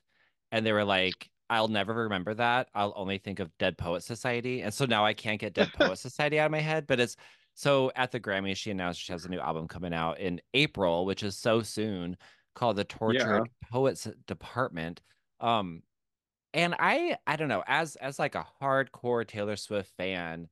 And 0.51 0.65
they 0.65 0.71
were 0.71 0.85
like, 0.85 1.29
I'll 1.49 1.67
never 1.67 1.93
remember 1.93 2.33
that. 2.35 2.69
I'll 2.73 2.93
only 2.95 3.17
think 3.17 3.39
of 3.39 3.55
Dead 3.57 3.77
Poet 3.77 4.03
Society. 4.03 4.61
And 4.61 4.73
so 4.73 4.85
now 4.85 5.05
I 5.05 5.13
can't 5.13 5.39
get 5.39 5.53
Dead 5.53 5.71
Poet 5.73 5.97
Society 5.99 6.39
out 6.39 6.45
of 6.45 6.51
my 6.51 6.61
head. 6.61 6.87
But 6.87 6.99
it's 6.99 7.17
so 7.53 7.91
at 7.95 8.11
the 8.11 8.19
Grammy, 8.19 8.55
she 8.55 8.71
announced 8.71 9.01
she 9.01 9.11
has 9.11 9.25
a 9.25 9.29
new 9.29 9.39
album 9.39 9.67
coming 9.67 9.93
out 9.93 10.19
in 10.19 10.41
April, 10.53 11.05
which 11.05 11.23
is 11.23 11.37
so 11.37 11.61
soon, 11.61 12.17
called 12.53 12.77
The 12.77 12.83
Tortured 12.85 13.47
yeah. 13.47 13.69
Poets 13.69 14.07
Department. 14.27 15.01
Um, 15.39 15.83
and 16.53 16.73
I 16.79 17.17
I 17.27 17.35
don't 17.35 17.49
know, 17.49 17.63
as 17.67 17.97
as 17.97 18.17
like 18.17 18.35
a 18.35 18.45
hardcore 18.61 19.27
Taylor 19.27 19.57
Swift 19.57 19.91
fan, 19.97 20.47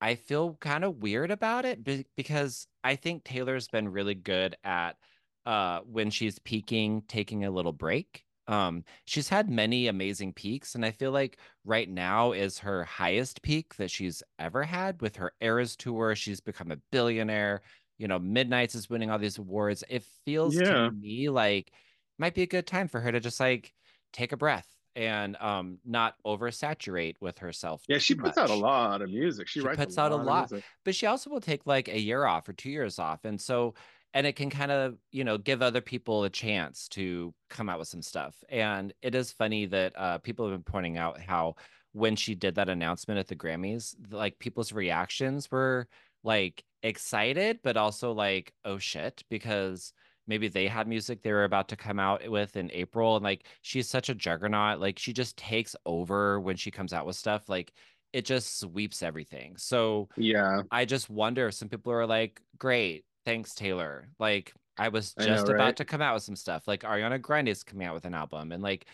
I 0.00 0.14
feel 0.14 0.56
kind 0.60 0.84
of 0.84 1.02
weird 1.02 1.30
about 1.30 1.64
it 1.64 1.84
because 2.16 2.66
I 2.84 2.96
think 2.96 3.24
Taylor's 3.24 3.68
been 3.68 3.88
really 3.88 4.14
good 4.14 4.56
at 4.62 4.96
uh, 5.44 5.80
when 5.80 6.10
she's 6.10 6.38
peaking, 6.38 7.02
taking 7.08 7.44
a 7.44 7.50
little 7.50 7.72
break. 7.72 8.24
Um, 8.46 8.84
she's 9.04 9.28
had 9.28 9.50
many 9.50 9.88
amazing 9.88 10.32
peaks, 10.32 10.74
and 10.74 10.84
I 10.84 10.92
feel 10.92 11.10
like 11.10 11.38
right 11.64 11.88
now 11.88 12.32
is 12.32 12.58
her 12.60 12.84
highest 12.84 13.42
peak 13.42 13.74
that 13.76 13.90
she's 13.90 14.22
ever 14.38 14.62
had 14.62 15.02
with 15.02 15.16
her 15.16 15.32
Eras 15.40 15.76
tour. 15.76 16.14
She's 16.14 16.40
become 16.40 16.70
a 16.70 16.78
billionaire. 16.90 17.62
You 17.98 18.08
know, 18.08 18.18
Midnights 18.18 18.74
is 18.74 18.88
winning 18.88 19.10
all 19.10 19.18
these 19.18 19.38
awards. 19.38 19.84
It 19.88 20.04
feels 20.24 20.54
yeah. 20.54 20.72
to 20.72 20.90
me 20.92 21.28
like 21.28 21.72
might 22.18 22.34
be 22.34 22.42
a 22.42 22.46
good 22.46 22.66
time 22.66 22.88
for 22.88 23.00
her 23.00 23.12
to 23.12 23.20
just 23.20 23.40
like 23.40 23.72
take 24.12 24.32
a 24.32 24.36
breath 24.36 24.77
and 24.98 25.36
um 25.36 25.78
not 25.86 26.14
oversaturate 26.26 27.14
with 27.20 27.38
herself. 27.38 27.82
Yeah, 27.88 27.98
she 27.98 28.16
puts 28.16 28.36
much. 28.36 28.50
out 28.50 28.50
a 28.50 28.54
lot 28.54 29.00
of 29.00 29.08
music. 29.08 29.46
She, 29.46 29.60
she 29.60 29.66
puts 29.66 29.96
a 29.96 30.00
out 30.00 30.12
a 30.12 30.16
lot, 30.16 30.52
but 30.84 30.94
she 30.94 31.06
also 31.06 31.30
will 31.30 31.40
take 31.40 31.66
like 31.66 31.88
a 31.88 31.98
year 31.98 32.24
off 32.26 32.48
or 32.48 32.52
two 32.52 32.70
years 32.70 32.98
off, 32.98 33.24
and 33.24 33.40
so 33.40 33.74
and 34.12 34.26
it 34.26 34.34
can 34.34 34.50
kind 34.50 34.72
of 34.72 34.98
you 35.12 35.22
know 35.22 35.38
give 35.38 35.62
other 35.62 35.80
people 35.80 36.24
a 36.24 36.30
chance 36.30 36.88
to 36.88 37.32
come 37.48 37.68
out 37.68 37.78
with 37.78 37.88
some 37.88 38.02
stuff. 38.02 38.34
And 38.48 38.92
it 39.00 39.14
is 39.14 39.30
funny 39.30 39.66
that 39.66 39.92
uh, 39.96 40.18
people 40.18 40.50
have 40.50 40.54
been 40.56 40.70
pointing 40.70 40.98
out 40.98 41.20
how 41.20 41.54
when 41.92 42.16
she 42.16 42.34
did 42.34 42.56
that 42.56 42.68
announcement 42.68 43.20
at 43.20 43.28
the 43.28 43.36
Grammys, 43.36 43.94
like 44.10 44.38
people's 44.40 44.72
reactions 44.72 45.48
were 45.48 45.86
like 46.24 46.64
excited, 46.82 47.60
but 47.62 47.76
also 47.76 48.10
like 48.10 48.52
oh 48.64 48.78
shit 48.78 49.22
because 49.30 49.92
maybe 50.28 50.48
they 50.48 50.68
had 50.68 50.86
music 50.86 51.22
they 51.22 51.32
were 51.32 51.44
about 51.44 51.68
to 51.68 51.76
come 51.76 51.98
out 51.98 52.28
with 52.28 52.56
in 52.56 52.70
April. 52.72 53.16
And 53.16 53.24
like 53.24 53.46
she's 53.62 53.88
such 53.88 54.08
a 54.08 54.14
juggernaut. 54.14 54.80
Like 54.80 54.98
she 54.98 55.12
just 55.12 55.36
takes 55.36 55.74
over 55.86 56.38
when 56.38 56.56
she 56.56 56.70
comes 56.70 56.92
out 56.92 57.06
with 57.06 57.16
stuff. 57.16 57.48
Like 57.48 57.72
it 58.12 58.24
just 58.24 58.60
sweeps 58.60 59.02
everything. 59.02 59.56
So 59.56 60.08
yeah, 60.16 60.62
I 60.70 60.84
just 60.84 61.10
wonder 61.10 61.48
if 61.48 61.54
some 61.54 61.68
people 61.68 61.92
are 61.92 62.06
like, 62.06 62.40
great, 62.58 63.04
thanks, 63.24 63.54
Taylor. 63.54 64.08
Like 64.18 64.52
I 64.76 64.88
was 64.88 65.14
just 65.14 65.28
I 65.28 65.34
know, 65.34 65.54
about 65.54 65.64
right? 65.64 65.76
to 65.76 65.84
come 65.84 66.02
out 66.02 66.14
with 66.14 66.22
some 66.22 66.36
stuff. 66.36 66.68
Like 66.68 66.82
Ariana 66.82 67.20
Grande 67.20 67.48
is 67.48 67.64
coming 67.64 67.86
out 67.86 67.94
with 67.94 68.04
an 68.04 68.14
album. 68.14 68.52
And 68.52 68.62
like, 68.62 68.86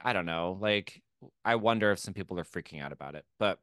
I 0.00 0.12
don't 0.12 0.26
know, 0.26 0.56
like 0.60 1.02
I 1.44 1.56
wonder 1.56 1.90
if 1.92 1.98
some 1.98 2.14
people 2.14 2.38
are 2.38 2.44
freaking 2.44 2.82
out 2.82 2.92
about 2.92 3.14
it. 3.14 3.24
But 3.38 3.58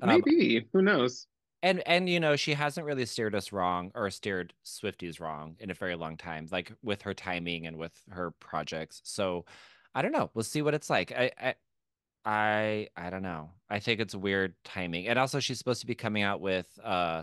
um, 0.00 0.08
maybe, 0.08 0.66
who 0.72 0.82
knows? 0.82 1.26
And 1.62 1.82
and 1.86 2.08
you 2.08 2.20
know 2.20 2.36
she 2.36 2.54
hasn't 2.54 2.86
really 2.86 3.06
steered 3.06 3.34
us 3.34 3.52
wrong 3.52 3.90
or 3.94 4.10
steered 4.10 4.52
swifties 4.64 5.20
wrong 5.20 5.56
in 5.58 5.70
a 5.70 5.74
very 5.74 5.94
long 5.94 6.16
time 6.16 6.46
like 6.50 6.72
with 6.82 7.02
her 7.02 7.14
timing 7.14 7.66
and 7.66 7.76
with 7.76 7.92
her 8.10 8.32
projects 8.40 9.00
so 9.04 9.44
i 9.94 10.02
don't 10.02 10.12
know 10.12 10.30
we'll 10.34 10.42
see 10.42 10.62
what 10.62 10.74
it's 10.74 10.90
like 10.90 11.12
i 11.12 11.30
i 11.40 11.54
i, 12.24 12.88
I 12.96 13.10
don't 13.10 13.22
know 13.22 13.50
i 13.68 13.78
think 13.78 14.00
it's 14.00 14.14
weird 14.14 14.54
timing 14.64 15.08
and 15.08 15.18
also 15.18 15.40
she's 15.40 15.58
supposed 15.58 15.80
to 15.80 15.86
be 15.86 15.94
coming 15.94 16.22
out 16.22 16.40
with 16.40 16.66
uh 16.82 17.22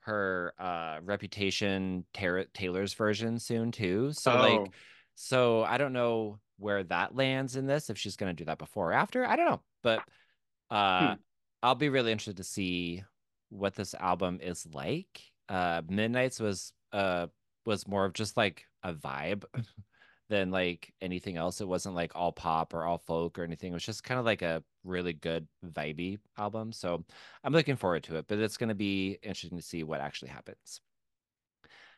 her 0.00 0.54
uh 0.58 0.98
reputation 1.02 2.04
taylor's 2.12 2.94
version 2.94 3.38
soon 3.38 3.72
too 3.72 4.12
so 4.12 4.32
oh. 4.32 4.40
like 4.40 4.70
so 5.16 5.64
i 5.64 5.78
don't 5.78 5.92
know 5.92 6.38
where 6.58 6.84
that 6.84 7.14
lands 7.14 7.56
in 7.56 7.66
this 7.66 7.90
if 7.90 7.98
she's 7.98 8.16
going 8.16 8.34
to 8.34 8.40
do 8.40 8.46
that 8.46 8.58
before 8.58 8.90
or 8.90 8.92
after 8.92 9.26
i 9.26 9.34
don't 9.34 9.50
know 9.50 9.60
but 9.82 10.00
uh 10.70 11.08
hmm. 11.08 11.14
i'll 11.62 11.74
be 11.74 11.88
really 11.88 12.12
interested 12.12 12.36
to 12.36 12.44
see 12.44 13.02
what 13.50 13.74
this 13.74 13.94
album 13.94 14.40
is 14.42 14.66
like. 14.72 15.22
Uh, 15.48 15.82
Midnights 15.88 16.40
was 16.40 16.72
uh 16.92 17.26
was 17.64 17.86
more 17.86 18.04
of 18.04 18.12
just 18.12 18.36
like 18.36 18.64
a 18.82 18.92
vibe 18.92 19.44
than 20.28 20.50
like 20.50 20.92
anything 21.00 21.36
else. 21.36 21.60
It 21.60 21.68
wasn't 21.68 21.94
like 21.94 22.12
all 22.14 22.32
pop 22.32 22.74
or 22.74 22.84
all 22.84 22.98
folk 22.98 23.38
or 23.38 23.44
anything. 23.44 23.70
It 23.70 23.74
was 23.74 23.84
just 23.84 24.04
kind 24.04 24.18
of 24.18 24.26
like 24.26 24.42
a 24.42 24.62
really 24.84 25.12
good 25.12 25.46
vibey 25.64 26.18
album. 26.38 26.72
So 26.72 27.04
I'm 27.44 27.52
looking 27.52 27.76
forward 27.76 28.04
to 28.04 28.16
it, 28.16 28.26
but 28.28 28.38
it's 28.38 28.56
going 28.56 28.68
to 28.68 28.74
be 28.74 29.18
interesting 29.22 29.58
to 29.58 29.64
see 29.64 29.82
what 29.82 30.00
actually 30.00 30.30
happens. 30.30 30.80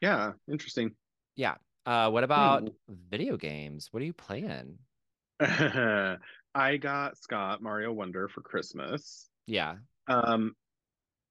Yeah, 0.01 0.33
interesting. 0.51 0.93
Yeah. 1.37 1.57
Uh, 1.87 2.11
what 2.11 2.25
about 2.25 2.63
hmm. 2.63 2.95
video 3.11 3.37
games? 3.37 3.89
What 3.91 4.03
are 4.03 4.07
you 4.07 4.13
playing? 4.13 4.79
I 5.41 6.77
got 6.79 7.17
Scott 7.17 7.63
Mario 7.63 7.93
Wonder 7.93 8.29
for 8.29 8.43
Christmas. 8.43 9.29
Yeah. 9.47 9.77
Um, 10.07 10.55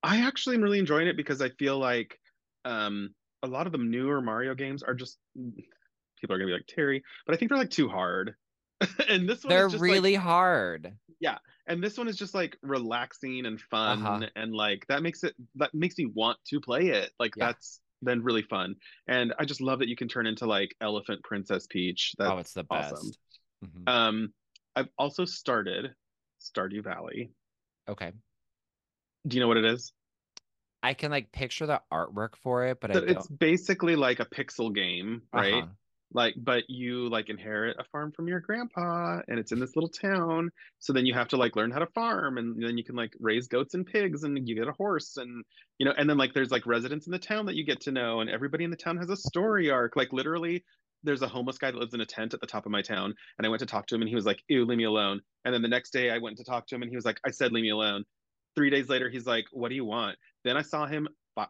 I 0.03 0.21
actually 0.21 0.55
am 0.55 0.61
really 0.61 0.79
enjoying 0.79 1.07
it 1.07 1.17
because 1.17 1.41
I 1.41 1.49
feel 1.49 1.77
like 1.79 2.19
um, 2.65 3.13
a 3.43 3.47
lot 3.47 3.65
of 3.65 3.71
the 3.71 3.77
newer 3.77 4.21
Mario 4.21 4.55
games 4.55 4.83
are 4.83 4.93
just 4.93 5.17
people 5.35 6.35
are 6.35 6.39
gonna 6.39 6.47
be 6.47 6.53
like 6.53 6.67
Terry, 6.67 7.03
but 7.25 7.35
I 7.35 7.37
think 7.37 7.49
they're 7.49 7.57
like 7.57 7.69
too 7.69 7.89
hard. 7.89 8.35
and 9.09 9.27
this 9.27 9.43
one 9.43 9.49
they're 9.49 9.69
really 9.69 10.13
like, 10.13 10.23
hard. 10.23 10.93
Yeah, 11.19 11.37
and 11.65 11.83
this 11.83 11.97
one 11.97 12.07
is 12.07 12.17
just 12.17 12.35
like 12.35 12.57
relaxing 12.61 13.45
and 13.45 13.59
fun, 13.59 14.05
uh-huh. 14.05 14.27
and 14.35 14.53
like 14.53 14.85
that 14.87 15.01
makes 15.01 15.23
it 15.23 15.33
that 15.55 15.73
makes 15.73 15.97
me 15.97 16.05
want 16.05 16.37
to 16.49 16.59
play 16.59 16.87
it. 16.87 17.11
Like 17.19 17.33
yeah. 17.35 17.47
that's 17.47 17.79
then 18.01 18.23
really 18.23 18.43
fun, 18.43 18.75
and 19.07 19.33
I 19.39 19.45
just 19.45 19.61
love 19.61 19.79
that 19.79 19.87
you 19.87 19.95
can 19.95 20.07
turn 20.07 20.27
into 20.27 20.45
like 20.45 20.75
Elephant 20.81 21.23
Princess 21.23 21.65
Peach. 21.67 22.13
That's 22.17 22.31
oh, 22.31 22.37
it's 22.37 22.53
the 22.53 22.63
best. 22.63 22.93
Awesome. 22.93 23.11
Mm-hmm. 23.65 23.89
Um, 23.89 24.33
I've 24.75 24.89
also 24.99 25.25
started 25.25 25.95
Stardew 26.39 26.83
Valley. 26.83 27.31
Okay. 27.89 28.11
Do 29.25 29.35
you 29.35 29.41
know 29.41 29.47
what 29.47 29.57
it 29.57 29.65
is? 29.65 29.93
I 30.83 30.93
can 30.93 31.11
like 31.11 31.31
picture 31.31 31.65
the 31.65 31.81
artwork 31.91 32.35
for 32.41 32.65
it, 32.67 32.79
but 32.79 32.93
so 32.93 32.99
it's 32.99 33.27
basically 33.27 33.95
like 33.95 34.19
a 34.19 34.25
pixel 34.25 34.73
game, 34.73 35.23
right? 35.33 35.53
Uh-huh. 35.53 35.67
Like, 36.13 36.35
but 36.37 36.63
you 36.69 37.09
like 37.09 37.29
inherit 37.29 37.75
a 37.79 37.83
farm 37.91 38.13
from 38.13 38.27
your 38.29 38.39
grandpa, 38.39 39.19
and 39.27 39.37
it's 39.37 39.51
in 39.51 39.59
this 39.59 39.75
little 39.75 39.89
town. 39.89 40.49
So 40.79 40.93
then 40.93 41.05
you 41.05 41.13
have 41.13 41.27
to 41.29 41.37
like 41.37 41.55
learn 41.57 41.71
how 41.71 41.79
to 41.79 41.87
farm, 41.87 42.37
and 42.37 42.61
then 42.63 42.77
you 42.77 42.83
can 42.83 42.95
like 42.95 43.13
raise 43.19 43.47
goats 43.47 43.73
and 43.73 43.85
pigs, 43.85 44.23
and 44.23 44.47
you 44.47 44.55
get 44.55 44.69
a 44.69 44.73
horse, 44.73 45.17
and 45.17 45.43
you 45.79 45.85
know, 45.85 45.93
and 45.97 46.09
then 46.09 46.17
like 46.17 46.33
there's 46.33 46.51
like 46.51 46.65
residents 46.65 47.07
in 47.07 47.11
the 47.11 47.19
town 47.19 47.45
that 47.47 47.55
you 47.55 47.65
get 47.65 47.81
to 47.81 47.91
know, 47.91 48.21
and 48.21 48.29
everybody 48.29 48.63
in 48.63 48.71
the 48.71 48.77
town 48.77 48.97
has 48.97 49.09
a 49.09 49.17
story 49.17 49.69
arc. 49.69 49.97
Like 49.97 50.13
literally, 50.13 50.63
there's 51.03 51.21
a 51.23 51.27
homeless 51.27 51.57
guy 51.57 51.71
that 51.71 51.77
lives 51.77 51.93
in 51.93 52.01
a 52.01 52.05
tent 52.05 52.33
at 52.33 52.39
the 52.39 52.47
top 52.47 52.65
of 52.65 52.71
my 52.71 52.81
town, 52.81 53.13
and 53.37 53.45
I 53.45 53.49
went 53.49 53.59
to 53.59 53.65
talk 53.65 53.87
to 53.87 53.95
him, 53.95 54.01
and 54.01 54.09
he 54.09 54.15
was 54.15 54.25
like, 54.25 54.41
"Ew, 54.47 54.63
leave 54.63 54.77
me 54.77 54.85
alone." 54.85 55.19
And 55.43 55.53
then 55.53 55.61
the 55.61 55.67
next 55.67 55.91
day, 55.91 56.11
I 56.11 56.19
went 56.19 56.37
to 56.37 56.45
talk 56.45 56.67
to 56.67 56.75
him, 56.75 56.83
and 56.83 56.89
he 56.89 56.95
was 56.95 57.05
like, 57.05 57.19
"I 57.25 57.31
said, 57.31 57.51
leave 57.51 57.63
me 57.63 57.71
alone." 57.71 58.05
Three 58.57 58.71
days 58.71 58.89
later, 58.89 59.07
he's 59.07 59.27
like, 59.27 59.45
"What 59.51 59.69
do 59.69 59.75
you 59.75 59.85
want?" 59.85 60.17
Then 60.43 60.57
I 60.57 60.63
saw 60.63 60.87
him 60.87 61.07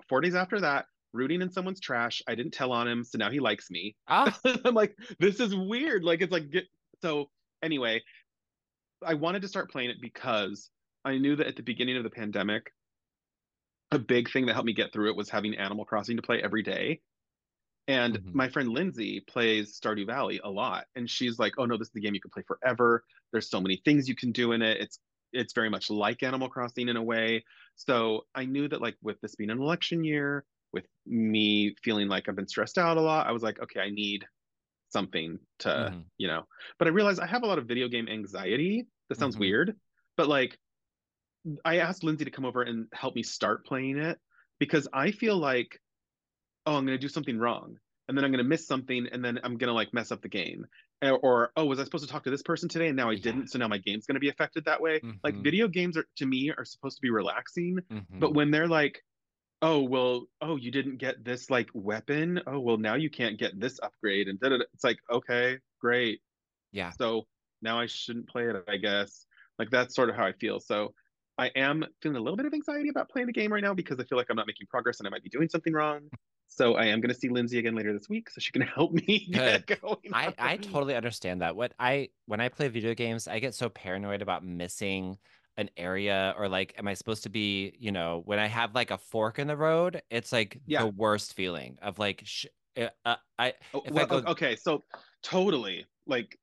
four 0.10 0.20
days 0.20 0.36
after 0.36 0.60
that 0.60 0.88
rooting 1.14 1.42
in 1.42 1.50
someone's 1.50 1.80
trash. 1.80 2.22
I 2.28 2.36
didn't 2.36 2.52
tell 2.52 2.74
on 2.74 2.86
him, 2.86 3.06
so 3.06 3.18
now 3.18 3.32
he 3.32 3.40
likes 3.40 3.72
me. 3.72 3.96
Ah. 4.10 4.38
I'm 4.66 4.76
like, 4.76 4.94
this 5.18 5.40
is 5.40 5.56
weird. 5.56 6.04
Like 6.04 6.22
it's 6.22 6.34
like 6.34 6.50
get 6.50 6.66
so 7.02 7.30
anyway. 7.64 8.04
I 9.06 9.14
wanted 9.14 9.44
to 9.44 9.48
start 9.48 9.72
playing 9.72 9.92
it 9.92 10.02
because 10.02 10.70
I 11.06 11.18
knew 11.18 11.38
that 11.38 11.48
at 11.48 11.56
the 11.56 11.64
beginning 11.64 11.96
of 11.96 12.04
the 12.04 12.10
pandemic, 12.10 12.74
a 13.92 14.00
big 14.00 14.30
thing 14.30 14.48
that 14.48 14.54
helped 14.54 14.66
me 14.66 14.74
get 14.74 14.92
through 14.92 15.10
it 15.10 15.16
was 15.16 15.30
having 15.30 15.56
Animal 15.56 15.86
Crossing 15.86 16.18
to 16.18 16.22
play 16.22 16.42
every 16.44 16.64
day. 16.64 17.00
And 17.88 18.16
mm-hmm. 18.16 18.38
my 18.38 18.50
friend 18.50 18.70
Lindsay 18.70 19.22
plays 19.22 19.80
Stardew 19.80 20.08
Valley 20.08 20.42
a 20.44 20.50
lot. 20.50 20.88
And 20.96 21.10
she's 21.10 21.40
like, 21.40 21.54
oh 21.58 21.66
no, 21.66 21.78
this 21.78 21.88
is 21.88 21.94
the 21.94 22.02
game 22.02 22.14
you 22.14 22.20
can 22.20 22.32
play 22.32 22.44
forever. 22.46 23.06
There's 23.32 23.50
so 23.50 23.62
many 23.62 23.82
things 23.86 24.10
you 24.10 24.16
can 24.16 24.34
do 24.34 24.52
in 24.52 24.62
it. 24.62 24.82
It's 24.82 25.00
it's 25.38 25.54
very 25.54 25.70
much 25.70 25.90
like 25.90 26.24
Animal 26.24 26.50
Crossing 26.50 26.90
in 26.90 26.98
a 26.98 27.04
way. 27.04 27.44
So 27.76 28.28
I 28.36 28.46
knew 28.46 28.68
that 28.70 28.82
like 28.82 28.98
with 29.02 29.20
this 29.22 29.36
being 29.36 29.50
an 29.50 29.60
election 29.62 30.04
year, 30.04 30.46
with 30.74 30.88
me 31.06 31.76
feeling 31.84 32.08
like 32.10 32.28
I've 32.30 32.36
been 32.36 32.48
stressed 32.48 32.78
out 32.78 32.98
a 32.98 33.02
lot, 33.02 33.28
I 33.28 33.32
was 33.32 33.44
like, 33.44 33.60
okay, 33.62 33.80
I 33.82 33.90
need 33.90 34.26
something 34.90 35.40
to, 35.60 35.96
Mhm. 35.96 36.10
you 36.18 36.28
know. 36.28 36.46
But 36.80 36.88
I 36.88 36.92
realized 36.92 37.20
I 37.22 37.28
have 37.28 37.44
a 37.44 37.48
lot 37.48 37.60
of 37.60 37.68
video 37.68 37.88
game 37.90 38.08
anxiety. 38.10 38.88
That 39.10 39.20
sounds 39.20 39.38
Mhm. 39.38 39.40
weird, 39.40 39.80
but 40.18 40.28
like 40.28 40.60
I 41.64 41.78
asked 41.78 42.04
Lindsay 42.04 42.26
to 42.26 42.32
come 42.32 42.46
over 42.46 42.62
and 42.62 42.88
help 42.94 43.16
me 43.16 43.24
start 43.24 43.66
playing 43.66 43.98
it 43.98 44.20
because 44.60 44.88
I 44.94 45.12
feel 45.12 45.38
like, 45.38 45.80
oh, 46.66 46.78
I'm 46.78 46.86
going 46.86 46.98
to 46.98 47.02
do 47.02 47.10
something 47.10 47.40
wrong. 47.40 47.78
And 48.08 48.18
then 48.18 48.26
I'm 48.26 48.32
going 48.32 48.44
to 48.44 48.50
miss 48.50 48.68
something 48.68 49.08
and 49.12 49.24
then 49.26 49.40
I'm 49.44 49.58
going 49.58 49.70
to 49.70 49.74
like 49.74 49.94
mess 49.94 50.12
up 50.12 50.22
the 50.22 50.30
game. 50.30 50.68
Or, 51.02 51.19
or, 51.19 51.52
oh, 51.56 51.65
was 51.65 51.80
I 51.80 51.84
supposed 51.84 52.06
to 52.06 52.11
talk 52.11 52.24
to 52.24 52.32
this 52.32 52.41
person 52.41 52.68
today 52.69 52.88
and 52.88 52.98
now 52.98 53.10
I 53.10 53.14
Yeah. 53.14 53.19
didn't? 53.19 53.48
So 53.49 53.60
now 53.60 53.68
my 53.68 53.78
game's 53.78 54.07
going 54.07 54.15
to 54.15 54.19
be 54.19 54.30
affected 54.30 54.65
that 54.65 54.82
way. 54.82 55.03
Like 55.24 55.36
Mhm. 55.36 55.44
video 55.44 55.68
games 55.68 55.95
are 55.95 56.07
to 56.15 56.26
me 56.26 56.52
are 56.57 56.65
supposed 56.65 56.98
to 56.98 57.02
be 57.02 57.11
relaxing, 57.11 57.80
Mhm. 57.91 58.19
but 58.19 58.34
when 58.34 58.49
they're 58.49 58.68
like, 58.68 59.03
oh, 59.61 59.84
well, 59.84 60.28
oh, 60.41 60.57
you 60.57 60.72
didn't 60.72 60.98
get 60.98 61.24
this 61.24 61.49
like 61.52 61.69
weapon. 61.74 62.41
Oh, 62.48 62.60
well, 62.60 62.78
now 62.78 62.95
you 62.95 63.10
can't 63.11 63.40
get 63.40 63.60
this 63.60 63.80
upgrade. 63.84 64.28
And 64.30 64.40
da-da-da. 64.40 64.65
it's 64.74 64.84
like, 64.84 64.99
okay, 65.11 65.60
great. 65.80 66.22
yeah. 66.72 66.91
So 66.91 67.28
now 67.61 67.80
I 67.80 67.88
shouldn't 67.88 68.30
play 68.30 68.49
it, 68.49 68.64
I 68.68 68.78
guess. 68.78 69.26
Like 69.60 69.69
that's 69.72 69.95
sort 69.95 70.10
of 70.10 70.15
how 70.15 70.26
I 70.28 70.34
feel. 70.34 70.60
So 70.60 70.95
I 71.38 71.48
am 71.49 71.86
feeling 72.02 72.18
a 72.18 72.22
little 72.22 72.38
bit 72.38 72.45
of 72.48 72.53
anxiety 72.53 72.90
about 72.90 73.10
playing 73.10 73.28
the 73.28 73.34
game 73.34 73.53
right 73.53 73.64
now 73.64 73.74
because 73.74 73.99
I 73.99 74.06
feel 74.06 74.18
like 74.18 74.28
I'm 74.30 74.36
not 74.38 74.48
making 74.48 74.68
progress 74.68 74.99
and 74.99 75.07
I 75.07 75.11
might 75.11 75.24
be 75.24 75.30
doing 75.30 75.49
something 75.49 75.74
wrong. 75.74 76.11
So 76.48 76.76
I 76.76 76.86
am 76.86 77.02
going 77.02 77.14
to 77.14 77.19
see 77.19 77.30
Lindsay 77.30 77.60
again 77.60 77.76
later 77.76 77.94
this 77.94 78.10
week 78.10 78.30
so 78.30 78.40
she 78.40 78.52
can 78.52 78.61
help 78.76 78.91
me 78.91 79.28
get 79.32 79.65
going. 79.68 79.98
I 80.14 80.34
I 80.40 80.57
totally 80.57 80.95
understand 80.95 81.41
that. 81.41 81.56
What 81.56 81.74
I 81.80 82.10
when 82.26 82.40
I 82.41 82.49
play 82.49 82.68
video 82.68 82.94
games, 82.94 83.28
I 83.28 83.40
get 83.40 83.53
so 83.53 83.69
paranoid 83.69 84.22
about 84.22 84.44
missing 84.44 85.18
an 85.57 85.69
area 85.76 86.36
or 86.38 86.48
like 86.48 86.74
am 86.78 86.88
I 86.88 86.94
supposed 86.94 87.24
to 87.24 87.30
be, 87.30 87.76
you 87.80 87.91
know, 87.91 88.22
when 88.26 88.40
I 88.40 88.48
have 88.48 88.76
like 88.76 88.91
a 88.91 88.98
fork 88.98 89.40
in 89.40 89.48
the 89.48 89.57
road, 89.57 90.02
it's 90.10 90.32
like 90.32 90.60
Yeah. 90.65 90.82
the 90.84 90.88
worst 90.88 91.34
feeling 91.34 91.78
of 91.82 91.99
like 91.99 92.22
sh 92.26 92.45
uh, 92.78 92.90
uh, 93.06 93.15
I 93.40 93.53
Oh, 93.74 93.82
if 93.86 93.98
I 93.98 94.06
go- 94.06 94.24
okay, 94.28 94.56
so 94.56 94.84
totally 95.24 95.86
like 96.06 96.38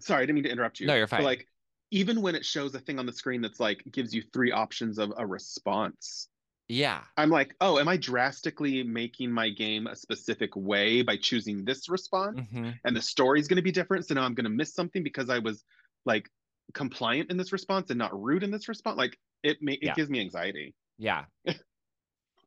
sorry, 0.00 0.22
I 0.22 0.26
didn't 0.26 0.34
mean 0.36 0.44
to 0.44 0.50
interrupt 0.50 0.80
you. 0.80 0.86
No, 0.86 0.94
you're 0.94 1.06
But, 1.06 1.16
fine. 1.18 1.24
like 1.24 1.48
even 1.90 2.22
when 2.22 2.34
it 2.34 2.44
shows 2.44 2.74
a 2.74 2.80
thing 2.80 2.98
on 2.98 3.06
the 3.06 3.12
screen 3.12 3.40
that's 3.42 3.60
like 3.60 3.82
gives 3.90 4.14
you 4.14 4.22
three 4.32 4.50
options 4.50 4.98
of 4.98 5.12
a 5.16 5.26
response, 5.26 6.28
yeah. 6.68 7.02
I'm 7.16 7.30
like, 7.30 7.54
oh, 7.60 7.78
am 7.78 7.88
I 7.88 7.96
drastically 7.96 8.82
making 8.82 9.30
my 9.30 9.50
game 9.50 9.86
a 9.86 9.96
specific 9.96 10.54
way 10.56 11.02
by 11.02 11.16
choosing 11.16 11.64
this 11.64 11.88
response? 11.88 12.40
Mhm. 12.40 12.78
And 12.84 12.96
the 12.96 13.02
story's 13.02 13.48
going 13.48 13.56
to 13.56 13.62
be 13.62 13.72
different. 13.72 14.06
So 14.06 14.14
now 14.14 14.22
I'm 14.22 14.34
going 14.34 14.44
to 14.44 14.50
miss 14.50 14.74
something 14.74 15.02
because 15.02 15.28
I 15.28 15.38
was 15.38 15.64
like 16.04 16.30
compliant 16.74 17.30
in 17.30 17.36
this 17.36 17.52
response 17.52 17.90
and 17.90 17.98
not 17.98 18.18
rude 18.18 18.42
in 18.42 18.50
this 18.50 18.68
response. 18.68 18.96
Like 18.96 19.18
it, 19.42 19.58
ma- 19.60 19.72
it 19.72 19.78
Yeah. 19.82 19.94
gives 19.94 20.08
me 20.10 20.20
anxiety. 20.20 20.74
Yeah. 20.98 21.24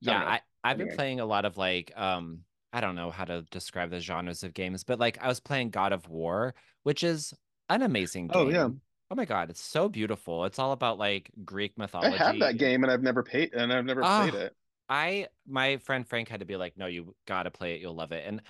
Yeah, 0.01 0.19
know. 0.19 0.25
I, 0.25 0.41
I've 0.63 0.77
been 0.77 0.95
playing 0.95 1.19
a 1.19 1.25
lot 1.25 1.45
of 1.45 1.57
like 1.57 1.91
um 1.95 2.43
I 2.73 2.81
don't 2.81 2.95
know 2.95 3.09
how 3.09 3.23
to 3.23 3.43
describe 3.51 3.89
the 3.89 4.01
genres 4.01 4.43
of 4.43 4.53
games, 4.53 4.83
but 4.83 4.99
like 4.99 5.17
I 5.21 5.27
was 5.29 5.39
playing 5.39 5.69
God 5.69 5.93
of 5.93 6.09
War, 6.09 6.53
which 6.83 7.03
is 7.03 7.33
an 7.69 7.81
amazing 7.81 8.27
game. 8.27 8.37
Oh, 8.37 8.49
yeah. 8.49 8.67
Oh 9.11 9.15
my 9.15 9.25
God, 9.25 9.49
it's 9.49 9.61
so 9.61 9.87
beautiful. 9.89 10.45
It's 10.45 10.57
all 10.59 10.71
about 10.71 10.97
like 10.97 11.31
Greek 11.43 11.77
mythology. 11.77 12.13
I 12.13 12.17
have 12.17 12.39
that 12.39 12.57
game 12.57 12.83
and 12.83 12.91
I've 12.91 13.01
never 13.01 13.21
paid 13.23 13.53
and 13.53 13.73
I've 13.73 13.85
never 13.85 14.05
Ah. 14.05 14.05
played 14.05 14.33
it. 14.33 14.55
I 14.89 15.29
my 15.47 15.77
friend 15.77 16.07
Frank 16.07 16.29
had 16.29 16.41
to 16.41 16.45
be 16.45 16.57
like, 16.57 16.77
"No, 16.77 16.85
you 16.87 17.15
gotta 17.25 17.51
play 17.51 17.75
it. 17.75 17.81
You'll 17.81 17.95
love 17.95 18.11
it." 18.11 18.25
And 18.27 18.41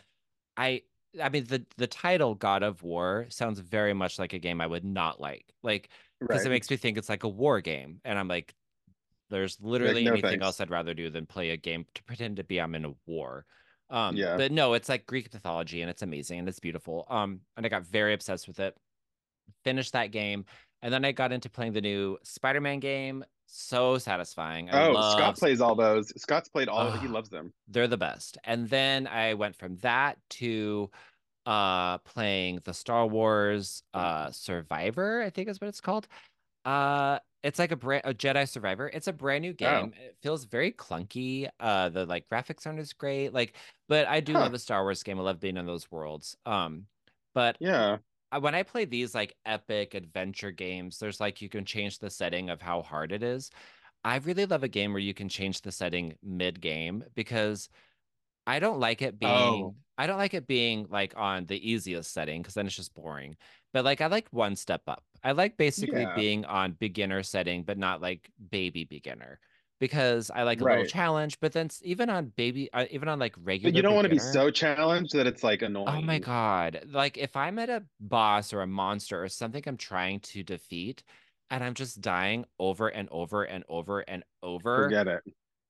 I 0.57 0.83
I 1.21 1.29
mean 1.29 1.45
the 1.45 1.65
the 1.77 1.87
title 1.87 2.35
God 2.35 2.63
of 2.63 2.83
War 2.83 3.27
sounds 3.29 3.59
very 3.59 3.93
much 3.93 4.19
like 4.19 4.33
a 4.33 4.39
game 4.39 4.61
I 4.61 4.67
would 4.67 4.85
not 4.85 5.21
like. 5.21 5.53
Like 5.63 5.89
because 6.21 6.45
Right. 6.45 6.47
it 6.47 6.51
makes 6.51 6.69
me 6.71 6.77
think 6.77 6.97
it's 6.97 7.09
like 7.09 7.23
a 7.25 7.29
war 7.29 7.61
game, 7.61 8.01
and 8.05 8.19
I'm 8.19 8.27
like, 8.29 8.55
there's 9.29 9.59
literally 9.61 10.05
no 10.05 10.17
anything 10.17 10.41
thanks. 10.41 10.43
else 10.43 10.61
I'd 10.61 10.71
rather 10.71 10.93
do 10.95 11.09
than 11.11 11.25
play 11.27 11.51
a 11.51 11.57
game 11.57 11.85
to 11.95 12.03
pretend 12.05 12.37
to 12.37 12.43
be 12.45 12.61
I'm 12.61 12.75
in 12.75 12.85
a 12.85 12.95
war. 13.07 13.45
Um, 13.89 14.23
Yeah. 14.23 14.35
but 14.35 14.51
no, 14.53 14.73
it's 14.75 14.89
like 14.89 15.05
Greek 15.07 15.33
mythology, 15.33 15.81
and 15.81 15.89
it's 15.91 16.01
amazing 16.03 16.39
and 16.39 16.49
it's 16.49 16.59
beautiful. 16.59 17.05
Um, 17.09 17.41
and 17.57 17.65
I 17.65 17.69
got 17.69 17.83
very 17.85 18.13
obsessed 18.13 18.47
with 18.47 18.59
it. 18.59 18.77
Finished 19.63 19.93
that 19.93 20.11
game, 20.11 20.45
and 20.81 20.93
then 20.93 21.03
I 21.05 21.11
got 21.11 21.31
into 21.31 21.49
playing 21.49 21.73
the 21.73 21.81
new 21.81 22.17
Spider-Man 22.23 22.79
game. 22.79 23.23
So 23.47 23.97
satisfying. 23.99 24.69
I 24.71 24.87
oh, 24.87 24.93
love 24.93 25.11
Scott 25.13 25.37
plays 25.37 25.61
all 25.61 25.75
those. 25.75 26.11
Scott's 26.21 26.49
played 26.49 26.67
all. 26.67 26.91
he 26.91 27.07
loves 27.07 27.29
them. 27.29 27.53
they're 27.67 27.87
the 27.87 27.95
best. 27.97 28.37
And 28.43 28.67
then 28.69 29.07
I 29.07 29.35
went 29.35 29.55
from 29.55 29.77
that 29.77 30.17
to 30.31 30.89
uh 31.45 31.99
playing 31.99 32.59
the 32.65 32.73
Star 32.73 33.05
Wars 33.05 33.83
uh 33.93 34.31
Survivor, 34.31 35.21
I 35.21 35.29
think 35.29 35.47
is 35.47 35.61
what 35.61 35.67
it's 35.67 35.79
called. 35.79 36.07
Uh 36.65 37.19
it's 37.43 37.59
like 37.59 37.71
a 37.71 37.75
brand 37.75 38.01
a 38.05 38.13
Jedi 38.15 38.49
Survivor. 38.49 38.89
It's 38.91 39.07
a 39.07 39.13
brand 39.13 39.43
new 39.43 39.53
game. 39.53 39.93
It 40.03 40.17
feels 40.23 40.45
very 40.45 40.71
clunky. 40.71 41.47
Uh 41.59 41.89
the 41.89 42.07
like 42.07 42.27
graphics 42.27 42.65
aren't 42.65 42.79
as 42.79 42.93
great. 42.93 43.31
Like, 43.31 43.53
but 43.87 44.07
I 44.07 44.21
do 44.21 44.33
Huh. 44.33 44.39
love 44.39 44.51
the 44.53 44.59
Star 44.59 44.81
Wars 44.83 45.03
game. 45.03 45.19
I 45.19 45.21
love 45.23 45.39
being 45.39 45.57
in 45.57 45.67
those 45.67 45.89
worlds. 45.91 46.35
Um, 46.47 46.87
but 47.35 47.57
Yeah. 47.59 47.97
When 48.39 48.55
I 48.55 48.63
play 48.63 48.85
these 48.85 49.15
like 49.15 49.35
epic 49.45 49.93
adventure 49.93 50.51
games, 50.51 50.99
there's 50.99 51.19
like 51.19 51.41
you 51.41 51.49
can 51.49 51.65
change 51.65 51.99
the 51.99 52.09
setting 52.09 52.49
of 52.49 52.61
how 52.61 52.81
hard 52.81 53.11
it 53.11 53.23
is. 53.23 53.51
I 54.03 54.17
really 54.17 54.45
love 54.45 54.63
a 54.63 54.69
game 54.69 54.93
where 54.93 55.01
you 55.01 55.13
can 55.13 55.29
change 55.29 55.61
the 55.61 55.71
setting 55.71 56.15
mid 56.23 56.61
game 56.61 57.03
because 57.15 57.69
I 58.47 58.59
don't 58.59 58.79
like 58.79 59.01
it 59.01 59.19
being 59.19 59.69
Oh. 59.69 59.75
I 59.97 60.07
don't 60.07 60.17
like 60.17 60.33
it 60.33 60.47
being 60.47 60.87
like 60.89 61.13
on 61.17 61.45
the 61.47 61.71
easiest 61.71 62.13
setting 62.13 62.41
because 62.41 62.55
then 62.55 62.67
it's 62.67 62.75
just 62.75 62.93
boring. 62.95 63.37
But 63.73 63.85
like 63.85 64.01
I 64.01 64.07
like 64.07 64.27
one 64.31 64.55
step 64.57 64.83
up. 64.87 65.03
I 65.23 65.31
like 65.33 65.57
basically 65.57 66.05
Yeah. 66.05 66.07
being 66.07 66.45
on 66.45 66.73
beginner 66.73 67.23
setting, 67.23 67.63
but 67.63 67.77
not 67.77 68.01
like 68.01 68.31
baby 68.51 68.85
beginner. 68.85 69.39
Because 69.79 70.31
I 70.31 70.43
like 70.43 70.61
a 70.61 70.65
little 70.65 70.85
challenge, 70.85 71.39
but 71.41 71.51
then 71.51 71.69
even 71.81 72.09
on 72.09 72.27
baby, 72.27 72.71
uh, 72.71 72.85
even 72.91 73.09
on 73.09 73.19
like 73.19 73.35
regular, 73.43 73.71
But 73.71 73.75
you 73.75 73.81
don't 73.81 73.93
want 73.95 74.05
to 74.05 74.09
be 74.09 74.19
so 74.19 74.49
challenged 74.49 75.13
that 75.13 75.27
it's 75.27 75.43
like 75.43 75.61
annoying. 75.61 75.87
Oh 75.87 76.01
my 76.01 76.19
God. 76.19 76.85
Like 76.87 77.17
if 77.17 77.35
I'm 77.35 77.59
at 77.59 77.69
a 77.69 77.83
boss 77.99 78.53
or 78.53 78.61
a 78.61 78.67
monster 78.67 79.21
or 79.21 79.27
something 79.29 79.63
I'm 79.67 79.77
trying 79.77 80.19
to 80.21 80.43
defeat 80.43 81.03
and 81.49 81.63
I'm 81.63 81.73
just 81.73 82.01
dying 82.01 82.45
over 82.57 82.87
and 82.87 83.09
over 83.11 83.43
and 83.43 83.63
over 83.67 83.99
and 84.01 84.23
over, 84.41 84.85
Forget 84.85 85.07
it. 85.07 85.23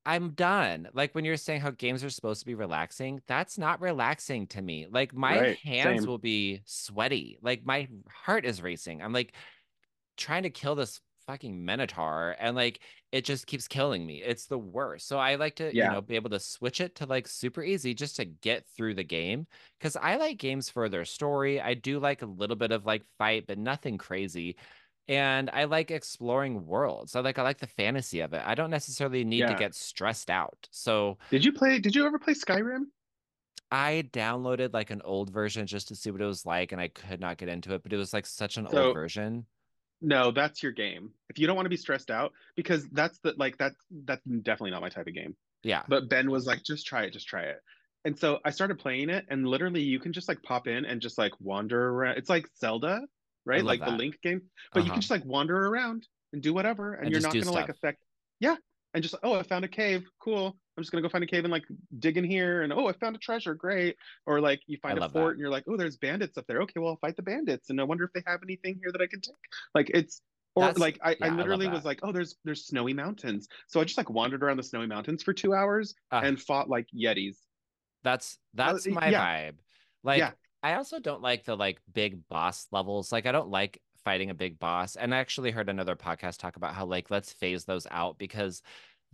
I'm 0.05 0.31
done. 0.31 0.89
Like 0.93 1.15
when 1.15 1.25
you're 1.25 1.35
saying 1.37 1.61
how 1.61 1.71
games 1.71 2.03
are 2.03 2.09
supposed 2.11 2.41
to 2.41 2.45
be 2.45 2.55
relaxing, 2.55 3.21
that's 3.27 3.57
not 3.57 3.81
relaxing 3.81 4.47
to 4.47 4.61
me. 4.61 4.87
Like 4.89 5.13
my 5.15 5.37
Right, 5.37 5.57
hands 5.63 6.01
same. 6.01 6.07
will 6.07 6.19
be 6.19 6.61
sweaty. 6.65 7.39
Like 7.41 7.65
my 7.65 7.87
heart 8.09 8.45
is 8.45 8.61
racing. 8.61 9.01
I'm 9.01 9.13
like 9.13 9.33
trying 10.17 10.43
to 10.43 10.49
kill 10.49 10.75
this 10.75 11.01
fucking 11.27 11.65
minotaur 11.65 12.35
and 12.39 12.55
like 12.55 12.79
it 13.15 13.23
just 13.23 13.47
keeps 13.47 13.65
killing 13.67 14.05
me. 14.05 14.21
It's 14.21 14.45
the 14.45 14.57
worst. 14.57 15.07
So 15.07 15.17
I 15.17 15.35
like 15.35 15.55
to, 15.55 15.73
you 15.73 15.83
know, 15.93 16.01
be 16.01 16.15
able 16.17 16.31
to 16.31 16.39
switch 16.39 16.81
it 16.81 16.95
to 16.95 17.05
like 17.05 17.27
super 17.29 17.63
easy 17.63 17.93
just 17.93 18.17
to 18.17 18.25
get 18.25 18.65
through 18.75 18.95
the 18.95 19.05
game 19.05 19.47
cuz 19.79 19.95
I 19.95 20.17
like 20.17 20.37
games 20.37 20.69
for 20.69 20.89
their 20.89 21.05
story. 21.05 21.61
I 21.61 21.75
do 21.75 21.99
like 21.99 22.23
a 22.23 22.25
little 22.25 22.57
bit 22.57 22.71
of 22.73 22.85
like 22.85 23.03
fight, 23.17 23.47
but 23.47 23.57
nothing 23.57 23.97
crazy. 23.97 24.57
And 25.07 25.49
I 25.53 25.63
like 25.63 25.91
exploring 25.91 26.65
worlds. 26.65 27.15
I 27.15 27.21
like 27.21 27.39
I 27.39 27.43
like 27.43 27.59
the 27.59 27.67
fantasy 27.67 28.19
of 28.19 28.33
it. 28.33 28.41
I 28.45 28.53
don't 28.53 28.69
necessarily 28.71 29.23
need 29.23 29.47
to 29.47 29.55
get 29.55 29.75
stressed 29.75 30.29
out. 30.29 30.67
So 30.71 31.17
Did 31.29 31.45
you 31.45 31.53
play? 31.53 31.79
Did 31.79 31.95
you 31.95 32.05
ever 32.05 32.19
play 32.19 32.33
Skyrim? 32.33 32.87
I 33.71 34.09
downloaded 34.11 34.73
like 34.73 34.89
an 34.91 35.01
old 35.05 35.29
version 35.31 35.67
just 35.67 35.87
to 35.87 35.95
see 35.95 36.11
what 36.11 36.21
it 36.21 36.25
was 36.25 36.45
like, 36.45 36.71
and 36.73 36.81
I 36.81 36.89
could 36.89 37.19
not 37.19 37.37
get 37.37 37.49
into 37.49 37.73
it, 37.75 37.81
but 37.83 37.93
it 37.93 37.97
was 37.97 38.13
like 38.13 38.25
such 38.25 38.57
an 38.57 38.67
So- 38.69 38.87
old 38.87 38.93
version. 38.93 39.45
No, 40.01 40.31
that's 40.31 40.61
your 40.61 40.71
game. 40.71 41.11
If 41.29 41.39
you 41.39 41.47
don't 41.47 41.55
want 41.55 41.65
to 41.65 41.69
be 41.71 41.77
stressed 41.77 42.11
out, 42.11 42.33
because 42.55 42.87
that's 42.89 43.17
the 43.19 43.33
like 43.37 43.57
that's 43.57 43.75
that's 44.05 44.23
definitely 44.23 44.71
not 44.71 44.81
my 44.81 44.89
type 44.89 45.07
of 45.07 45.13
game. 45.13 45.35
Yeah. 45.63 45.83
But 45.87 46.09
Ben 46.09 46.29
was 46.29 46.45
like, 46.45 46.63
just 46.63 46.85
try 46.85 47.03
it, 47.03 47.11
just 47.13 47.27
try 47.27 47.43
it. 47.43 47.59
And 48.03 48.17
so 48.19 48.39
I 48.45 48.51
started 48.51 48.77
playing 48.77 49.09
it, 49.09 49.25
and 49.29 49.47
literally 49.47 49.81
you 49.81 49.99
can 49.99 50.13
just 50.13 50.27
like 50.27 50.43
pop 50.43 50.67
in 50.67 50.85
and 50.85 51.01
just 51.01 51.17
like 51.17 51.31
wander 51.39 51.89
around. 51.89 52.17
It's 52.17 52.29
like 52.29 52.45
Zelda, 52.59 53.01
right? 53.45 53.63
Like 53.63 53.79
the. 53.79 53.91
Link 53.91 54.21
game, 54.21 54.41
but 54.73 54.81
you 54.81 54.83
Uh-huh. 54.85 54.93
can 54.93 55.01
just 55.01 55.11
like 55.11 55.25
wander 55.25 55.57
around 55.57 56.07
and 56.33 56.41
do 56.41 56.53
whatever, 56.53 56.93
and, 56.93 57.05
And 57.05 57.11
you're 57.11 57.21
not 57.21 57.33
gonna 57.33 57.51
like 57.51 57.69
affect. 57.69 57.99
Yeah, 58.39 58.57
and 58.93 59.01
just 59.01 59.15
oh, 59.23 59.33
I 59.33 59.43
found 59.43 59.65
a 59.65 59.69
cave, 59.69 60.05
cool. 60.19 60.57
I'm 60.77 60.83
just 60.83 60.91
gonna 60.91 61.01
go 61.01 61.09
find 61.09 61.23
a 61.23 61.27
cave 61.27 61.43
and 61.45 61.51
like 61.51 61.65
dig 61.99 62.17
in 62.17 62.23
here, 62.23 62.61
and 62.63 62.73
oh, 62.73 62.87
I 62.87 62.93
found 62.93 63.15
a 63.15 63.19
treasure, 63.19 63.53
great. 63.53 63.95
Or 64.25 64.41
like 64.41 64.61
you 64.67 64.77
find 64.81 64.97
a 64.97 65.09
fort 65.09 65.13
that. 65.13 65.29
and 65.31 65.39
you're 65.39 65.49
like, 65.49 65.63
oh, 65.67 65.77
there's 65.77 65.97
bandits 65.97 66.37
up 66.37 66.45
there. 66.47 66.61
Okay, 66.63 66.79
well, 66.79 66.91
I'll 66.91 66.97
fight 66.97 67.15
the 67.15 67.23
bandits, 67.23 67.69
and 67.69 67.79
I 67.79 67.83
wonder 67.83 68.03
if 68.03 68.11
they 68.13 68.23
have 68.27 68.41
anything 68.43 68.79
here 68.81 68.91
that 68.91 69.01
I 69.01 69.07
can 69.07 69.21
take. 69.21 69.35
Like 69.73 69.89
it's 69.93 70.21
or 70.55 70.63
That's- 70.63 70.79
like 70.79 70.99
I, 71.03 71.11
yeah, 71.11 71.17
I 71.21 71.27
I 71.27 71.29
literally 71.31 71.67
was 71.67 71.83
like, 71.85 71.99
oh, 72.03 72.11
there's 72.11 72.35
there's 72.45 72.65
snowy 72.65 72.93
mountains. 72.93 73.47
So 73.67 73.79
I 73.79 73.83
just 73.83 73.97
like 73.97 74.09
wandered 74.09 74.43
around 74.43 74.57
the 74.57 74.63
snowy 74.63 74.87
mountains 74.87 75.21
for 75.23 75.33
two 75.33 75.53
hours 75.53 75.95
Ah. 76.11 76.21
and 76.21 76.41
fought 76.41 76.69
like 76.69 76.87
yetis. 76.95 77.35
That's 78.03 78.37
that's 78.53 78.87
my 78.87 79.09
yeah. 79.09 79.49
vibe. 79.49 79.55
Like 80.03 80.19
Yeah. 80.19 80.31
I 80.63 80.75
also 80.75 80.99
don't 80.99 81.21
like 81.21 81.43
the 81.45 81.55
like 81.55 81.79
big 81.93 82.27
boss 82.29 82.67
levels. 82.71 83.11
Like 83.11 83.25
I 83.25 83.31
don't 83.31 83.49
like 83.49 83.81
fighting 84.03 84.29
a 84.29 84.33
big 84.35 84.57
boss. 84.59 84.95
And 84.95 85.13
I 85.13 85.17
actually 85.17 85.51
heard 85.51 85.67
another 85.69 85.95
podcast 85.95 86.37
talk 86.37 86.55
about 86.55 86.73
how 86.73 86.85
like 86.85 87.11
let's 87.11 87.33
phase 87.33 87.65
those 87.65 87.85
out 87.91 88.17
because 88.17 88.61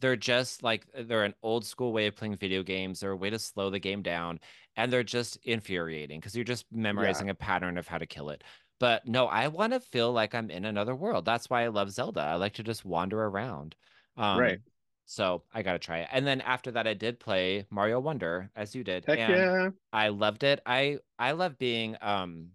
they're 0.01 0.15
just 0.15 0.63
like 0.63 0.85
they're 0.93 1.23
an 1.23 1.35
old 1.43 1.65
school 1.65 1.93
way 1.93 2.07
of 2.07 2.15
playing 2.15 2.35
video 2.35 2.63
games. 2.63 2.99
They're 2.99 3.11
a 3.11 3.15
way 3.17 3.29
to 3.29 3.39
slow 3.39 3.69
the 3.69 3.79
game 3.79 4.01
down 4.01 4.39
and 4.75 4.91
they're 4.91 5.03
just 5.03 5.37
infuriating 5.43 6.19
because 6.19 6.35
you're 6.35 6.43
just 6.43 6.65
memorizing 6.71 7.29
a 7.29 7.35
pattern 7.35 7.77
of 7.77 7.87
how 7.87 7.97
to 7.97 8.05
kill 8.05 8.29
it. 8.29 8.43
But 8.79 9.07
no, 9.07 9.27
I 9.27 9.47
want 9.47 9.73
to 9.73 9.79
feel 9.79 10.11
like 10.11 10.33
I'm 10.33 10.49
in 10.49 10.65
another 10.65 10.95
world. 10.95 11.23
That's 11.23 11.49
why 11.49 11.63
I 11.63 11.67
love 11.67 11.91
Zelda. 11.91 12.21
I 12.21 12.35
like 12.35 12.53
to 12.53 12.63
just 12.63 12.83
wander 12.83 13.23
around. 13.23 13.75
Um, 14.17 14.39
Right. 14.39 14.59
So 15.05 15.43
I 15.53 15.61
gotta 15.61 15.79
try 15.79 15.99
it. 15.99 16.09
And 16.11 16.25
then 16.25 16.41
after 16.41 16.71
that, 16.71 16.87
I 16.87 16.93
did 16.93 17.19
play 17.19 17.65
Mario 17.69 17.99
Wonder, 17.99 18.49
as 18.55 18.73
you 18.73 18.83
did. 18.83 19.05
Heck 19.05 19.19
and 19.19 19.39
yeah. 19.39 19.69
I 19.91 20.07
loved 20.07 20.43
it. 20.43 20.61
I 20.65 20.99
I 21.19 21.33
love 21.33 21.57
being 21.57 21.97
um 22.01 22.51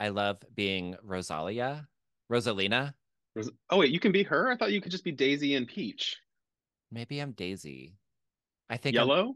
I 0.00 0.08
love 0.08 0.38
being 0.54 0.96
Rosalia. 1.02 1.86
Rosalina. 2.30 2.94
Ros- 3.36 3.50
Oh 3.70 3.78
wait, 3.78 3.92
you 3.92 4.00
can 4.00 4.12
be 4.12 4.24
her? 4.24 4.50
I 4.50 4.56
thought 4.56 4.72
you 4.72 4.80
could 4.80 4.90
just 4.90 5.04
be 5.04 5.12
Daisy 5.12 5.54
and 5.54 5.68
Peach. 5.68 6.18
Maybe 6.92 7.20
I'm 7.20 7.32
Daisy. 7.32 7.94
I 8.68 8.76
think 8.76 8.96
I'm 8.96 9.08
Yellow? 9.08 9.34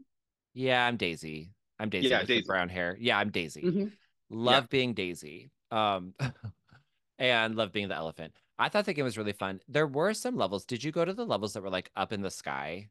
yeah, 0.53 0.85
I'm 0.85 0.97
Daisy. 0.97 1.51
I'm 1.79 1.89
Daisy 1.89 2.07
Yeah, 2.09 2.23
Daisy. 2.23 2.43
brown 2.45 2.69
hair. 2.69 2.97
Yeah, 2.99 3.17
I'm 3.17 3.29
Daisy. 3.31 3.61
Mhm. 3.61 3.91
Love 4.29 4.69
being 4.69 4.93
Daisy. 4.93 5.51
Um 5.71 6.13
and 7.19 7.55
love 7.55 7.71
being 7.71 7.87
the 7.89 7.95
elephant. 7.95 8.33
I 8.57 8.69
thought 8.69 8.85
the 8.85 8.93
game 8.93 9.03
was 9.05 9.17
really 9.17 9.33
fun. 9.33 9.59
There 9.67 9.87
were 9.87 10.13
some 10.13 10.35
levels. 10.37 10.65
Did 10.65 10.83
you 10.83 10.91
go 10.91 11.03
to 11.03 11.13
the 11.13 11.25
levels 11.25 11.53
that 11.53 11.63
were 11.63 11.69
like 11.69 11.91
up 11.95 12.13
in 12.13 12.21
the 12.21 12.31
sky? 12.31 12.89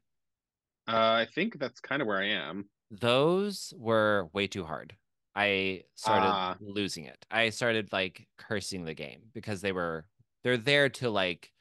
Uh, 0.87 1.25
I 1.25 1.27
think 1.33 1.57
that's 1.57 1.79
kind 1.79 2.01
of 2.01 2.07
where 2.07 2.19
I 2.19 2.27
am. 2.27 2.69
Those 2.91 3.73
were 3.75 4.29
way 4.33 4.45
too 4.45 4.63
hard. 4.63 4.95
I 5.35 5.83
started 5.95 6.27
Ah. 6.27 6.57
losing 6.61 7.05
it. 7.05 7.25
I 7.31 7.49
started 7.49 7.91
like 7.91 8.27
cursing 8.37 8.85
the 8.85 8.93
game 8.93 9.23
because 9.33 9.61
they 9.61 9.71
were 9.71 10.05
they're 10.43 10.57
there 10.57 10.89
to 10.89 11.09
like 11.09 11.51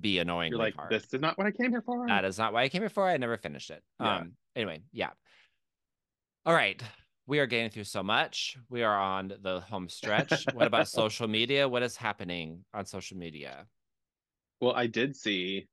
be 0.00 0.18
annoyingly 0.18 0.50
You're 0.50 0.58
like, 0.58 0.74
hard. 0.76 0.90
this 0.90 1.04
is 1.12 1.20
not 1.20 1.36
what 1.38 1.46
I 1.46 1.50
came 1.50 1.70
here 1.70 1.82
for. 1.82 2.06
That 2.06 2.24
is 2.24 2.38
not 2.38 2.52
why 2.52 2.62
I 2.62 2.68
came 2.68 2.82
here 2.82 2.88
for. 2.88 3.06
I 3.06 3.16
never 3.16 3.36
finished 3.36 3.70
it. 3.70 3.82
Yeah. 4.00 4.16
Um. 4.18 4.32
Anyway, 4.56 4.82
yeah. 4.92 5.10
All 6.46 6.54
right. 6.54 6.82
We 7.26 7.38
are 7.38 7.46
getting 7.46 7.70
through 7.70 7.84
so 7.84 8.02
much. 8.02 8.56
We 8.68 8.82
are 8.82 8.98
on 8.98 9.32
the 9.42 9.60
home 9.60 9.88
stretch. 9.88 10.44
what 10.54 10.66
about 10.66 10.88
social 11.02 11.28
media? 11.28 11.68
What 11.68 11.82
is 11.82 11.96
happening 11.96 12.64
on 12.74 12.84
social 12.84 13.16
media? 13.16 13.66
Well, 14.60 14.72
I 14.74 14.86
did 14.86 15.14
see 15.16 15.68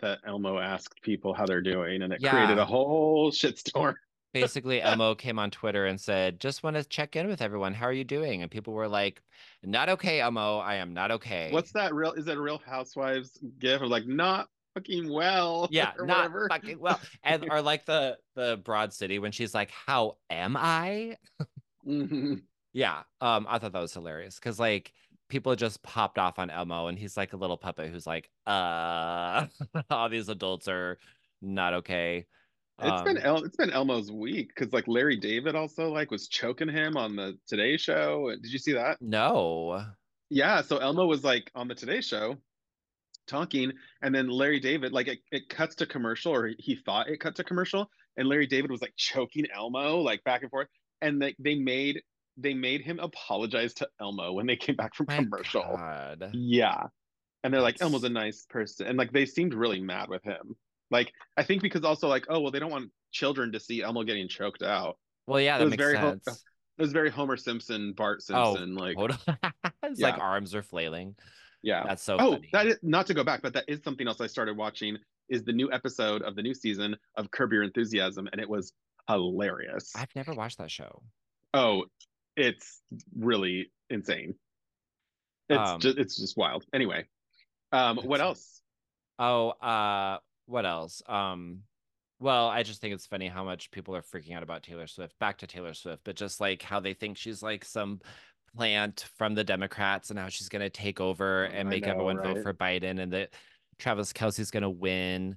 that 0.00 0.18
Elmo 0.26 0.58
asked 0.58 1.00
people 1.02 1.32
how 1.34 1.46
they're 1.46 1.60
doing, 1.62 2.02
and 2.02 2.12
it 2.12 2.20
Yeah. 2.20 2.30
created 2.30 2.58
a 2.58 2.64
whole 2.64 3.30
shitstorm. 3.30 3.94
Basically, 4.32 4.80
Elmo 4.82 5.14
came 5.14 5.38
on 5.38 5.50
Twitter 5.50 5.86
and 5.86 6.00
said, 6.00 6.40
"Just 6.40 6.62
want 6.62 6.76
to 6.76 6.84
check 6.84 7.16
in 7.16 7.28
with 7.28 7.42
everyone. 7.42 7.74
How 7.74 7.86
are 7.86 7.92
you 7.92 8.04
doing?" 8.04 8.42
And 8.42 8.50
people 8.50 8.72
were 8.72 8.88
like, 8.88 9.22
"Not 9.62 9.88
okay, 9.90 10.20
Elmo. 10.20 10.58
I 10.58 10.76
am 10.76 10.94
not 10.94 11.10
okay." 11.12 11.50
What's 11.52 11.72
that 11.72 11.94
real? 11.94 12.12
Is 12.12 12.24
that 12.26 12.36
a 12.36 12.40
Real 12.40 12.60
Housewives 12.64 13.38
gif 13.58 13.82
of 13.82 13.88
like 13.90 14.06
not 14.06 14.48
fucking 14.74 15.12
well? 15.12 15.68
Yeah, 15.72 15.92
or 15.98 16.06
not 16.06 16.18
whatever. 16.32 16.48
fucking 16.50 16.78
well. 16.80 17.00
And 17.22 17.46
or 17.50 17.60
like 17.62 17.84
the 17.86 18.18
the 18.34 18.60
Broad 18.64 18.92
City 18.92 19.18
when 19.18 19.32
she's 19.32 19.54
like, 19.54 19.70
"How 19.70 20.16
am 20.30 20.56
I?" 20.56 21.16
Mhm. 21.86 22.42
Yeah, 22.72 23.02
um, 23.20 23.46
I 23.48 23.58
thought 23.58 23.72
that 23.72 23.80
was 23.80 23.92
hilarious 23.92 24.36
because 24.36 24.58
like 24.58 24.92
people 25.28 25.54
just 25.56 25.82
popped 25.82 26.18
off 26.18 26.38
on 26.38 26.48
Elmo, 26.50 26.86
and 26.86 26.98
he's 26.98 27.16
like 27.16 27.32
a 27.32 27.36
little 27.36 27.56
puppet 27.58 27.90
who's 27.90 28.06
like, 28.06 28.30
"Uh, 28.46 29.46
all 29.90 30.08
these 30.08 30.28
adults 30.30 30.68
are 30.68 30.98
not 31.42 31.74
okay." 31.74 32.26
It's 32.80 33.02
been 33.02 33.18
Um, 33.18 33.22
El- 33.22 33.44
it's 33.44 33.56
been 33.56 33.70
Elmo's 33.70 34.10
week 34.10 34.48
because 34.54 34.72
like 34.72 34.88
Larry 34.88 35.16
David 35.16 35.54
also 35.54 35.90
like 35.90 36.10
was 36.10 36.28
choking 36.28 36.68
him 36.68 36.96
on 36.96 37.14
the 37.16 37.38
Today 37.46 37.76
Show. 37.76 38.30
Did 38.42 38.52
you 38.52 38.58
see 38.58 38.72
that? 38.72 38.98
no. 39.00 39.84
Yeah, 40.30 40.62
so 40.62 40.78
Elmo 40.78 41.04
was 41.06 41.22
like 41.22 41.50
on 41.54 41.68
the 41.68 41.74
Today 41.74 42.00
Show 42.00 42.36
talking, 43.26 43.72
and 44.00 44.14
then 44.14 44.28
Larry 44.28 44.60
David 44.60 44.92
like 44.92 45.06
it, 45.08 45.18
it 45.30 45.48
cuts 45.50 45.74
to 45.76 45.86
commercial, 45.86 46.32
or 46.34 46.50
he 46.58 46.74
thought 46.74 47.08
it 47.08 47.18
cut 47.20 47.36
to 47.36 47.44
commercial, 47.44 47.90
and 48.16 48.26
Larry 48.26 48.46
David 48.46 48.70
was 48.70 48.80
like 48.80 48.94
choking 48.96 49.46
Elmo 49.54 49.98
like 49.98 50.24
back 50.24 50.40
and 50.42 50.50
forth, 50.50 50.68
and 51.02 51.20
they 51.20 51.34
they 51.38 51.54
made 51.54 52.02
they 52.38 52.54
made 52.54 52.80
him 52.80 52.98
apologize 52.98 53.74
to 53.74 53.88
Elmo 54.00 54.32
when 54.32 54.46
they 54.46 54.56
came 54.56 54.74
back 54.74 54.94
from 54.94 55.04
My 55.06 55.16
commercial. 55.16 55.62
God. 55.62 56.30
Yeah, 56.32 56.84
and 57.44 57.52
they're 57.52 57.60
like 57.60 57.80
Elmo's 57.82 58.04
a 58.04 58.08
nice 58.08 58.46
person, 58.48 58.86
and 58.86 58.96
like 58.96 59.12
they 59.12 59.26
seemed 59.26 59.52
really 59.52 59.80
mad 59.82 60.08
with 60.08 60.24
him. 60.24 60.56
Like 60.92 61.12
I 61.36 61.42
think 61.42 61.62
because 61.62 61.82
also 61.84 62.06
like 62.06 62.26
oh 62.28 62.38
well 62.40 62.52
they 62.52 62.60
don't 62.60 62.70
want 62.70 62.90
children 63.10 63.50
to 63.52 63.58
see 63.60 63.82
Elmo 63.82 64.04
getting 64.04 64.28
choked 64.28 64.62
out. 64.62 64.98
Well, 65.26 65.40
yeah, 65.40 65.56
It 65.56 65.58
that 65.60 65.64
was 65.64 65.70
makes 65.72 65.82
very 65.82 65.96
ho- 65.96 66.10
sense. 66.24 66.44
It 66.78 66.82
was 66.82 66.92
very 66.92 67.10
Homer 67.10 67.36
Simpson, 67.36 67.92
Bart 67.96 68.22
Oh, 68.30 68.54
Simpson, 68.54 68.74
like 68.76 68.96
hold 68.96 69.10
on. 69.26 69.38
It's 69.84 70.00
like 70.00 70.18
arms 70.18 70.54
are 70.54 70.62
flailing. 70.62 71.16
yeah. 71.62 71.84
That's 71.86 72.02
so 72.02 72.16
Oh, 72.20 72.32
funny. 72.34 72.48
that 72.52 72.66
is 72.66 72.78
not 72.82 73.06
to 73.08 73.14
go 73.14 73.24
back, 73.24 73.42
but 73.42 73.52
that 73.54 73.64
is 73.68 73.80
something 73.82 74.06
else 74.06 74.20
I 74.20 74.26
started 74.28 74.56
watching. 74.56 74.96
Is 75.28 75.44
the 75.44 75.52
new 75.52 75.72
episode 75.72 76.22
of 76.22 76.36
the 76.36 76.42
new 76.42 76.52
season 76.54 76.96
of 77.16 77.30
Curb 77.30 77.52
Your 77.52 77.62
Enthusiasm, 77.62 78.28
and 78.32 78.40
it 78.40 78.48
was 78.48 78.72
hilarious. 79.08 79.92
I've 79.96 80.14
never 80.14 80.34
watched 80.34 80.58
that 80.58 80.70
show. 80.70 81.02
Oh, 81.54 81.84
it's 82.36 82.80
really 83.16 83.70
insane. 83.90 84.34
It's 85.48 85.70
Um, 85.70 85.80
just 85.80 85.98
it's 85.98 86.16
just 86.18 86.36
wild. 86.36 86.64
Anyway, 86.74 87.06
um, 87.70 87.98
what 87.98 88.20
else? 88.20 88.60
Oh, 89.18 89.50
uh, 89.50 90.18
what 90.46 90.66
else? 90.66 91.02
Um, 91.06 91.60
well, 92.20 92.48
I 92.48 92.62
just 92.62 92.80
think 92.80 92.94
it's 92.94 93.06
funny 93.06 93.28
how 93.28 93.44
much 93.44 93.70
people 93.70 93.96
are 93.96 94.02
freaking 94.02 94.36
out 94.36 94.42
about 94.42 94.62
Taylor 94.62 94.86
Swift. 94.86 95.18
Back 95.18 95.38
to 95.38 95.46
Taylor 95.46 95.74
Swift, 95.74 96.02
but 96.04 96.16
just 96.16 96.40
like 96.40 96.62
how 96.62 96.80
they 96.80 96.94
think 96.94 97.16
she's 97.16 97.42
like 97.42 97.64
some 97.64 98.00
plant 98.56 99.06
from 99.16 99.34
the 99.34 99.44
Democrats 99.44 100.10
and 100.10 100.18
how 100.18 100.28
she's 100.28 100.48
gonna 100.48 100.70
take 100.70 101.00
over 101.00 101.44
and 101.44 101.68
make 101.68 101.84
know, 101.84 101.92
everyone 101.92 102.22
vote 102.22 102.42
for 102.42 102.54
Biden 102.54 103.00
and 103.00 103.12
that 103.12 103.30
Travis 103.78 104.12
Kelce's 104.12 104.50
gonna 104.50 104.70
win 104.70 105.36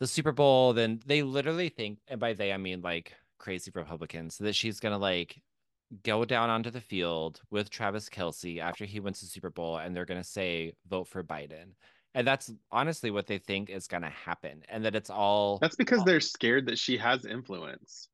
the 0.00 0.06
Super 0.06 0.32
Bowl. 0.32 0.72
Then 0.72 1.00
they 1.04 1.22
literally 1.22 1.68
think, 1.68 1.98
and 2.08 2.20
by 2.20 2.32
they 2.32 2.52
I 2.52 2.56
mean 2.56 2.80
like 2.80 3.12
crazy 3.38 3.70
Republicans, 3.74 4.38
that 4.38 4.54
she's 4.54 4.80
gonna 4.80 4.98
like 4.98 5.42
go 6.02 6.24
down 6.24 6.50
onto 6.50 6.70
the 6.70 6.80
field 6.80 7.40
with 7.50 7.70
Travis 7.70 8.08
Kelce 8.08 8.58
after 8.58 8.84
he 8.84 9.00
wins 9.00 9.20
the 9.20 9.26
Super 9.26 9.50
Bowl 9.50 9.78
and 9.78 9.94
they're 9.94 10.04
going 10.04 10.20
to 10.20 10.28
say, 10.28 10.72
vote 10.88 11.08
for 11.08 11.22
Biden. 11.22 11.74
And 12.14 12.26
that's 12.26 12.52
honestly 12.70 13.10
what 13.10 13.26
they 13.26 13.38
think 13.38 13.70
is 13.70 13.86
going 13.88 14.02
to 14.02 14.08
happen. 14.10 14.62
And 14.68 14.84
that 14.84 14.94
it's 14.94 15.10
all 15.10 15.58
That's 15.58 15.76
because 15.76 16.04
they're 16.04 16.20
scared 16.20 16.66
that 16.66 16.78
she 16.78 16.96
has 16.98 17.24
influence. 17.24 18.08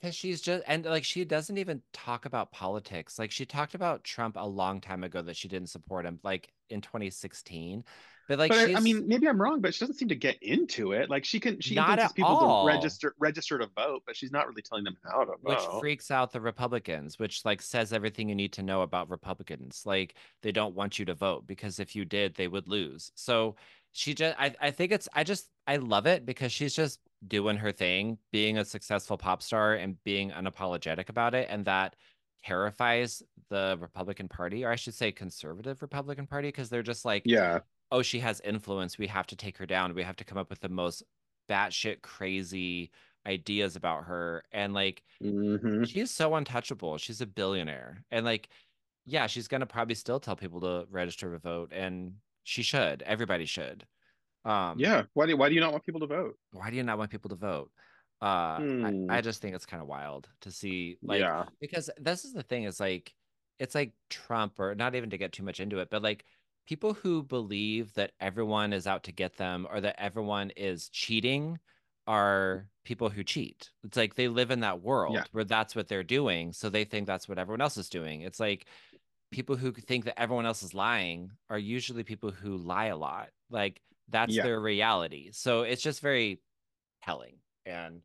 because 0.00 0.14
she's 0.14 0.40
just, 0.40 0.64
and 0.66 0.84
like 0.84 1.04
she 1.04 1.24
doesn't 1.24 1.58
even 1.58 1.82
talk 1.92 2.24
about 2.24 2.52
politics. 2.52 3.18
Like 3.18 3.30
she 3.30 3.44
talked 3.44 3.74
about 3.74 4.04
Trump 4.04 4.36
a 4.38 4.46
long 4.46 4.80
time 4.80 5.04
ago 5.04 5.22
that 5.22 5.36
she 5.36 5.48
didn't 5.48 5.68
support 5.68 6.06
him, 6.06 6.20
like 6.22 6.52
in 6.70 6.80
2016. 6.80 7.84
But 8.30 8.38
like 8.38 8.50
but 8.50 8.58
I, 8.58 8.74
I 8.76 8.80
mean, 8.80 9.08
maybe 9.08 9.28
I'm 9.28 9.42
wrong, 9.42 9.60
but 9.60 9.74
she 9.74 9.80
doesn't 9.80 9.96
seem 9.96 10.06
to 10.06 10.14
get 10.14 10.40
into 10.40 10.92
it. 10.92 11.10
Like 11.10 11.24
she 11.24 11.40
can, 11.40 11.60
she 11.60 11.74
Not 11.74 11.98
at 11.98 12.14
people 12.14 12.30
all. 12.30 12.64
to 12.64 12.72
register 12.72 13.12
register 13.18 13.58
to 13.58 13.66
vote, 13.74 14.04
but 14.06 14.16
she's 14.16 14.30
not 14.30 14.46
really 14.46 14.62
telling 14.62 14.84
them 14.84 14.96
how 15.02 15.24
to 15.24 15.32
vote. 15.32 15.38
which 15.42 15.80
freaks 15.80 16.12
out 16.12 16.30
the 16.30 16.40
Republicans, 16.40 17.18
which 17.18 17.44
like 17.44 17.60
says 17.60 17.92
everything 17.92 18.28
you 18.28 18.36
need 18.36 18.52
to 18.52 18.62
know 18.62 18.82
about 18.82 19.10
Republicans. 19.10 19.82
Like 19.84 20.14
they 20.42 20.52
don't 20.52 20.76
want 20.76 20.96
you 20.96 21.04
to 21.06 21.14
vote 21.14 21.48
because 21.48 21.80
if 21.80 21.96
you 21.96 22.04
did, 22.04 22.36
they 22.36 22.46
would 22.46 22.68
lose. 22.68 23.10
So 23.16 23.56
she 23.90 24.14
just 24.14 24.36
I, 24.38 24.54
I 24.60 24.70
think 24.70 24.92
it's 24.92 25.08
I 25.12 25.24
just 25.24 25.48
I 25.66 25.78
love 25.78 26.06
it 26.06 26.24
because 26.24 26.52
she's 26.52 26.72
just 26.72 27.00
doing 27.26 27.56
her 27.56 27.72
thing, 27.72 28.16
being 28.30 28.58
a 28.58 28.64
successful 28.64 29.18
pop 29.18 29.42
star 29.42 29.74
and 29.74 29.96
being 30.04 30.30
unapologetic 30.30 31.08
about 31.08 31.34
it. 31.34 31.48
And 31.50 31.64
that 31.64 31.96
terrifies 32.44 33.24
the 33.48 33.76
Republican 33.80 34.28
Party, 34.28 34.64
or 34.64 34.70
I 34.70 34.76
should 34.76 34.94
say 34.94 35.10
conservative 35.10 35.82
Republican 35.82 36.28
Party, 36.28 36.46
because 36.46 36.70
they're 36.70 36.84
just 36.84 37.04
like, 37.04 37.22
yeah, 37.26 37.58
oh, 37.90 38.02
she 38.02 38.20
has 38.20 38.40
influence. 38.40 38.98
We 38.98 39.06
have 39.08 39.26
to 39.28 39.36
take 39.36 39.56
her 39.58 39.66
down. 39.66 39.94
We 39.94 40.02
have 40.04 40.16
to 40.16 40.24
come 40.24 40.38
up 40.38 40.50
with 40.50 40.60
the 40.60 40.68
most 40.68 41.02
batshit 41.48 42.02
crazy 42.02 42.92
ideas 43.26 43.76
about 43.76 44.04
her. 44.04 44.44
And 44.52 44.74
like 44.74 45.02
hmm 45.20 45.84
she's 45.84 46.10
so 46.10 46.34
untouchable. 46.34 46.98
She's 46.98 47.20
a 47.20 47.26
billionaire. 47.26 48.04
And 48.10 48.24
like, 48.24 48.50
yeah, 49.06 49.26
she's 49.26 49.48
gonna 49.48 49.66
probably 49.66 49.94
still 49.94 50.20
tell 50.20 50.36
people 50.36 50.60
to 50.62 50.86
register 50.90 51.32
to 51.32 51.38
vote, 51.38 51.72
and 51.72 52.16
she 52.44 52.62
should. 52.62 53.02
Everybody 53.02 53.46
should. 53.46 53.86
Um, 54.44 54.78
yeah. 54.80 55.04
Why 55.14 55.26
do 55.26 55.36
why 55.36 55.48
do 55.48 55.54
you 55.54 55.60
not 55.60 55.72
want 55.72 55.84
people 55.84 56.00
to 56.00 56.06
vote? 56.06 56.38
Why 56.52 56.70
do 56.70 56.76
you 56.76 56.82
not 56.82 56.98
want 56.98 57.10
people 57.10 57.28
to 57.30 57.36
vote? 57.36 57.72
Uh, 58.20 58.62
Hmm. 58.62 58.84
I, 59.08 59.18
I 59.18 59.20
just 59.22 59.40
think 59.40 59.54
it's 59.54 59.66
kind 59.66 59.80
of 59.82 59.88
wild 59.88 60.28
to 60.42 60.50
see, 60.50 60.98
like, 61.06 61.20
yeah, 61.20 61.46
because 61.60 61.90
this 61.98 62.24
is 62.24 62.32
the 62.34 62.42
thing 62.42 62.64
is 62.64 62.78
like, 62.80 63.14
it's 63.58 63.74
like 63.74 63.94
Trump, 64.10 64.58
or 64.60 64.74
not 64.74 64.94
even 64.94 65.10
to 65.10 65.18
get 65.18 65.32
too 65.32 65.42
much 65.42 65.60
into 65.60 65.78
it, 65.78 65.90
but 65.90 66.02
like 66.02 66.24
people 66.70 66.94
who 66.94 67.24
believe 67.24 67.92
that 67.94 68.12
everyone 68.20 68.72
is 68.72 68.86
out 68.86 69.02
to 69.02 69.10
get 69.10 69.36
them 69.36 69.66
or 69.72 69.80
that 69.80 70.00
everyone 70.00 70.50
is 70.50 70.88
cheating 70.90 71.58
are 72.06 72.68
people 72.84 73.08
who 73.10 73.24
cheat. 73.24 73.70
It's 73.82 73.96
like 73.96 74.14
they 74.14 74.28
live 74.28 74.52
in 74.52 74.60
that 74.60 74.80
world 74.80 75.16
Yeah. 75.16 75.24
where 75.32 75.42
that's 75.42 75.74
what 75.74 75.88
they're 75.88 76.04
doing. 76.04 76.52
So 76.52 76.70
they 76.70 76.84
think 76.84 77.08
that's 77.08 77.28
what 77.28 77.40
everyone 77.40 77.60
else 77.60 77.76
is 77.76 77.88
doing. 77.88 78.20
It's 78.20 78.38
like 78.38 78.68
people 79.32 79.56
who 79.56 79.72
think 79.72 80.04
that 80.04 80.16
everyone 80.16 80.46
else 80.46 80.62
is 80.62 80.72
lying 80.72 81.32
are 81.48 81.58
usually 81.58 82.04
people 82.04 82.30
who 82.30 82.56
lie 82.56 82.86
a 82.86 82.96
lot. 82.96 83.30
Like 83.50 83.80
that's 84.08 84.32
Yeah. 84.32 84.44
their 84.44 84.60
reality. 84.60 85.30
So 85.32 85.62
it's 85.62 85.82
just 85.82 86.00
very 86.00 86.40
telling. 87.02 87.38
And 87.66 88.02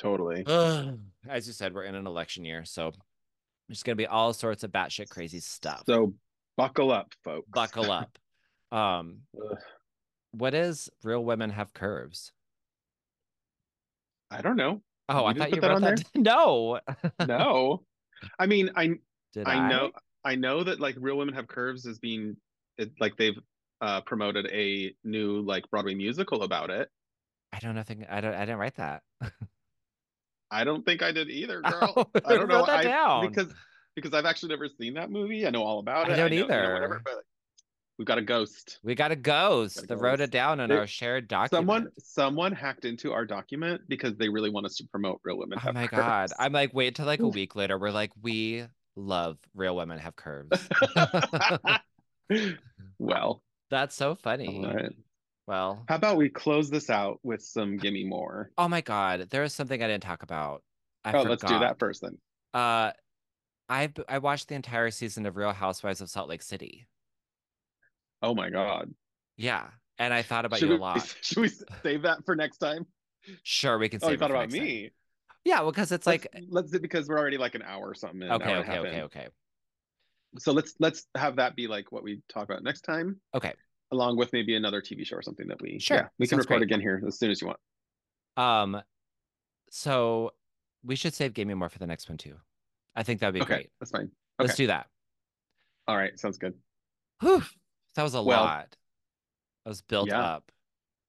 totally. 0.00 0.46
as 1.28 1.46
you 1.46 1.52
said, 1.52 1.74
we're 1.74 1.84
in 1.84 1.94
an 1.94 2.06
election 2.06 2.46
year. 2.46 2.64
So 2.64 2.92
there's 3.68 3.82
going 3.82 3.94
to 3.98 4.02
be 4.02 4.06
all 4.06 4.32
sorts 4.32 4.64
of 4.64 4.72
batshit 4.72 5.10
crazy 5.10 5.40
stuff. 5.40 5.82
So 5.86 6.14
buckle 6.60 6.92
up, 6.92 7.12
folks. 7.24 7.48
Buckle 7.52 7.90
up. 8.00 8.18
Um, 8.72 9.20
what 10.32 10.54
is 10.54 10.88
real 11.02 11.24
women 11.24 11.50
have 11.50 11.72
curves? 11.72 12.32
I 14.30 14.42
don't 14.42 14.56
know. 14.56 14.82
Oh, 15.08 15.22
You 15.22 15.26
I 15.26 15.32
thought 15.34 15.48
put 15.48 15.54
you 15.56 15.60
that 15.62 15.68
wrote 15.68 15.76
on 15.76 15.82
that. 15.82 16.04
No. 16.14 16.78
No, 17.26 17.82
I 18.38 18.46
mean, 18.46 18.70
I 18.76 18.90
Did 19.32 19.48
I 19.48 19.68
know 19.68 19.90
I 20.24 20.36
know 20.36 20.62
that 20.62 20.78
like 20.80 20.94
Real 20.98 21.16
Women 21.16 21.34
Have 21.34 21.48
Curves 21.48 21.86
is 21.86 21.98
being 21.98 22.36
it, 22.78 22.92
like 23.00 23.16
they've 23.16 23.38
uh 23.80 24.02
promoted 24.02 24.46
a 24.52 24.94
new 25.02 25.40
like 25.40 25.64
Broadway 25.70 25.94
musical 25.94 26.42
about 26.42 26.70
it. 26.70 26.88
I 27.52 27.58
don't 27.58 27.74
know. 27.74 27.82
Think 27.82 28.04
I 28.08 28.20
don't. 28.20 28.34
I 28.34 28.40
didn't 28.40 28.58
write 28.58 28.76
that. 28.76 29.02
I 30.52 30.64
don't 30.64 30.84
think 30.84 31.02
I 31.02 31.10
did 31.12 31.30
either, 31.30 31.62
Oh, 31.64 31.70
girl. 31.94 32.10
I 32.24 32.34
don't 32.34 32.48
know. 32.48 32.66
that 32.66 32.80
I, 32.80 32.82
down. 32.82 33.28
because 33.28 33.52
because 33.96 34.14
I've 34.14 34.24
actually 34.26 34.50
never 34.50 34.68
seen 34.68 34.94
that 34.94 35.10
movie. 35.10 35.46
I 35.46 35.50
know 35.50 35.62
all 35.62 35.78
about 35.78 36.08
I 36.08 36.14
it. 36.14 36.16
don't 36.16 36.30
know, 36.30 36.36
you 36.36 36.46
know, 36.46 36.54
either. 36.54 36.74
whatever, 36.74 37.02
but 37.04 37.14
we've 37.98 38.06
got 38.06 38.18
a 38.18 38.22
ghost. 38.22 38.78
We 38.82 38.94
got 38.94 39.10
a 39.12 39.16
ghost. 39.16 39.76
Got 39.76 39.84
a 39.84 39.86
That 39.88 39.96
wrote 39.98 40.20
it 40.20 40.30
down 40.30 40.60
in 40.60 40.68
There- 40.68 40.80
our 40.80 40.86
shared 40.86 41.28
document. 41.28 41.50
Someone 41.60 41.88
someone 41.98 42.52
hacked 42.52 42.84
into 42.84 43.12
our 43.12 43.24
document 43.26 43.82
because 43.88 44.16
they 44.16 44.28
really 44.28 44.50
want 44.50 44.66
us 44.66 44.76
to 44.76 44.84
promote 44.90 45.20
real 45.24 45.38
women. 45.38 45.58
Have 45.58 45.74
curves. 45.74 45.88
Oh 45.92 45.96
my 45.96 46.02
god! 46.02 46.30
I'm 46.38 46.52
like, 46.52 46.72
wait 46.74 46.94
till 46.94 47.06
like 47.06 47.20
a 47.20 47.28
week 47.28 47.56
later. 47.56 47.78
We're 47.78 47.90
like, 47.90 48.12
we 48.22 48.64
love 48.96 49.38
real 49.54 49.76
women 49.76 49.98
have 49.98 50.16
curves. 50.16 50.68
well, 52.98 53.42
That's 53.70 53.94
so 53.94 54.14
funny. 54.14 54.64
right. 54.64 54.92
Well, 55.46 55.84
How 55.88 55.96
about 55.96 56.16
we 56.16 56.28
close 56.28 56.70
this 56.70 56.90
out 56.90 57.18
with 57.24 57.42
some 57.42 57.76
gimme 57.76 58.04
more? 58.04 58.52
oh 58.56 58.68
my 58.68 58.82
god, 58.82 59.30
there 59.30 59.42
is 59.42 59.52
something 59.52 59.82
I 59.82 59.88
didn't 59.88 60.04
talk 60.04 60.22
about. 60.22 60.62
I 61.04 61.12
oh, 61.12 61.22
let's 61.22 61.42
do 61.42 61.58
that 61.58 61.78
first 61.78 62.02
then. 62.02 62.18
Uh, 62.54 62.92
I 63.70 63.90
I 64.08 64.18
watched 64.18 64.48
the 64.48 64.54
entire 64.56 64.90
season 64.90 65.24
of 65.24 65.36
Real 65.36 65.52
Housewives 65.52 66.00
of 66.02 66.10
Salt 66.10 66.28
Lake 66.28 66.42
City. 66.42 66.86
Oh 68.20 68.34
my 68.34 68.50
god. 68.50 68.92
Yeah, 69.36 69.68
and 69.98 70.12
I 70.12 70.22
thought 70.22 70.44
about 70.44 70.58
should 70.58 70.68
you 70.68 70.74
a 70.74 70.78
we, 70.78 70.80
lot. 70.80 71.16
Should 71.22 71.38
we 71.38 71.48
save 71.82 72.02
that 72.02 72.24
for 72.26 72.36
next 72.36 72.58
time? 72.58 72.84
Sure, 73.42 73.78
we 73.78 73.88
can 73.88 74.00
Oh, 74.02 74.08
save 74.08 74.12
you 74.12 74.18
thought 74.18 74.30
about 74.30 74.50
next 74.50 74.56
time. 74.56 74.64
me. 74.64 74.90
Yeah, 75.44 75.60
well, 75.60 75.70
because 75.70 75.92
it's 75.92 76.06
like 76.06 76.26
let's, 76.34 76.46
let's 76.50 76.70
do 76.72 76.80
because 76.80 77.08
we're 77.08 77.18
already 77.18 77.38
like 77.38 77.54
an 77.54 77.62
hour 77.62 77.88
or 77.88 77.94
something. 77.94 78.22
in, 78.22 78.30
okay, 78.32 78.56
okay, 78.56 78.78
okay, 78.80 78.96
in. 78.98 79.02
okay, 79.04 79.28
So 80.38 80.52
let's 80.52 80.74
let's 80.80 81.06
have 81.16 81.36
that 81.36 81.56
be 81.56 81.66
like 81.68 81.92
what 81.92 82.02
we 82.02 82.20
talk 82.28 82.44
about 82.44 82.62
next 82.62 82.82
time, 82.82 83.20
okay. 83.34 83.54
along 83.92 84.16
with 84.18 84.32
maybe 84.34 84.54
another 84.56 84.82
TV 84.82 85.06
show 85.06 85.16
or 85.16 85.22
something 85.22 85.46
that 85.48 85.62
we 85.62 85.78
Sure, 85.78 85.96
yeah, 85.96 86.08
we 86.18 86.26
can 86.26 86.36
record 86.38 86.58
great. 86.58 86.62
again 86.64 86.80
here 86.80 87.02
as 87.06 87.18
soon 87.18 87.30
as 87.30 87.40
you 87.40 87.46
want. 87.46 87.60
Um, 88.36 88.82
so 89.70 90.32
we 90.84 90.96
should 90.96 91.14
save 91.14 91.32
Gimme 91.34 91.54
More 91.54 91.68
for 91.70 91.78
the 91.78 91.86
next 91.86 92.08
one 92.08 92.18
too. 92.18 92.36
I 92.96 93.02
think 93.02 93.20
that'd 93.20 93.34
be 93.34 93.40
Okay, 93.42 93.54
great. 93.54 93.70
that's 93.80 93.90
fine. 93.90 94.10
Let's 94.38 94.56
do 94.56 94.66
that. 94.68 94.86
All 95.86 95.96
right, 95.96 96.18
sounds 96.18 96.38
good. 96.38 96.54
Whew, 97.20 97.42
that 97.94 98.02
was 98.02 98.14
a 98.14 98.22
Well, 98.22 98.42
lot. 98.42 98.76
That 99.64 99.68
was 99.70 99.82
built 99.82 100.08
yeah. 100.08 100.20
up. 100.20 100.50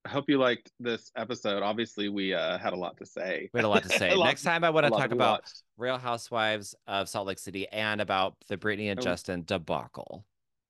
I 0.03 0.09
hope 0.09 0.25
you 0.27 0.39
liked 0.39 0.71
this 0.79 1.11
episode. 1.15 1.61
Obviously, 1.61 2.09
we 2.09 2.33
uh, 2.33 2.57
had 2.57 2.73
a 2.73 2.75
lot 2.75 2.97
to 2.97 3.05
say. 3.05 3.49
We 3.53 3.59
had 3.59 3.65
a 3.65 3.69
lot 3.69 3.83
to 3.83 3.89
say. 3.97 4.13
Lot- 4.15 4.25
Next 4.25 4.41
time, 4.43 4.63
I 4.63 4.69
want 4.71 4.85
to 4.87 4.89
talk 4.89 5.11
about 5.11 5.41
watched. 5.41 5.61
Real 5.77 5.97
Housewives 5.97 6.73
of 6.87 7.07
Salt 7.07 7.27
Lake 7.27 7.37
City 7.39 7.67
and 7.69 8.01
about 8.01 8.35
the 8.47 8.57
Britney 8.57 8.89
and 8.89 8.99
Oh. 8.99 9.03
Justin 9.03 9.43
debacle. 9.45 10.25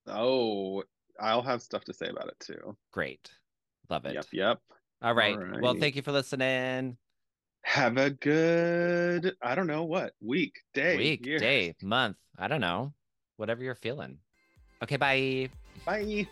Oh, 0.07 0.83
I'll 1.19 1.41
have 1.43 1.61
stuff 1.61 1.83
to 1.85 1.93
say 1.93 2.07
about 2.07 2.27
it 2.27 2.39
too. 2.39 2.75
Great. 2.91 3.31
Love 3.89 4.05
it. 4.05 4.15
Yep, 4.15 4.25
yep. 4.33 4.59
All 5.01 5.13
right. 5.15 5.37
Well, 5.61 5.75
thank 5.75 5.95
you 5.95 6.01
for 6.01 6.11
listening. 6.11 6.97
Have 7.63 7.97
a 7.97 8.09
good, 8.09 9.35
I 9.41 9.55
don't 9.55 9.67
know 9.67 9.83
what, 9.83 10.13
week, 10.19 10.55
day, 10.73 10.97
Week, 10.97 11.25
year. 11.25 11.39
day, 11.39 11.75
month. 11.81 12.17
I 12.37 12.47
don't 12.47 12.61
know. 12.61 12.93
Whatever 13.37 13.63
you're 13.63 13.75
feeling. 13.75 14.17
Okay, 14.83 14.97
bye. 14.97 15.49
Bye. 15.85 16.27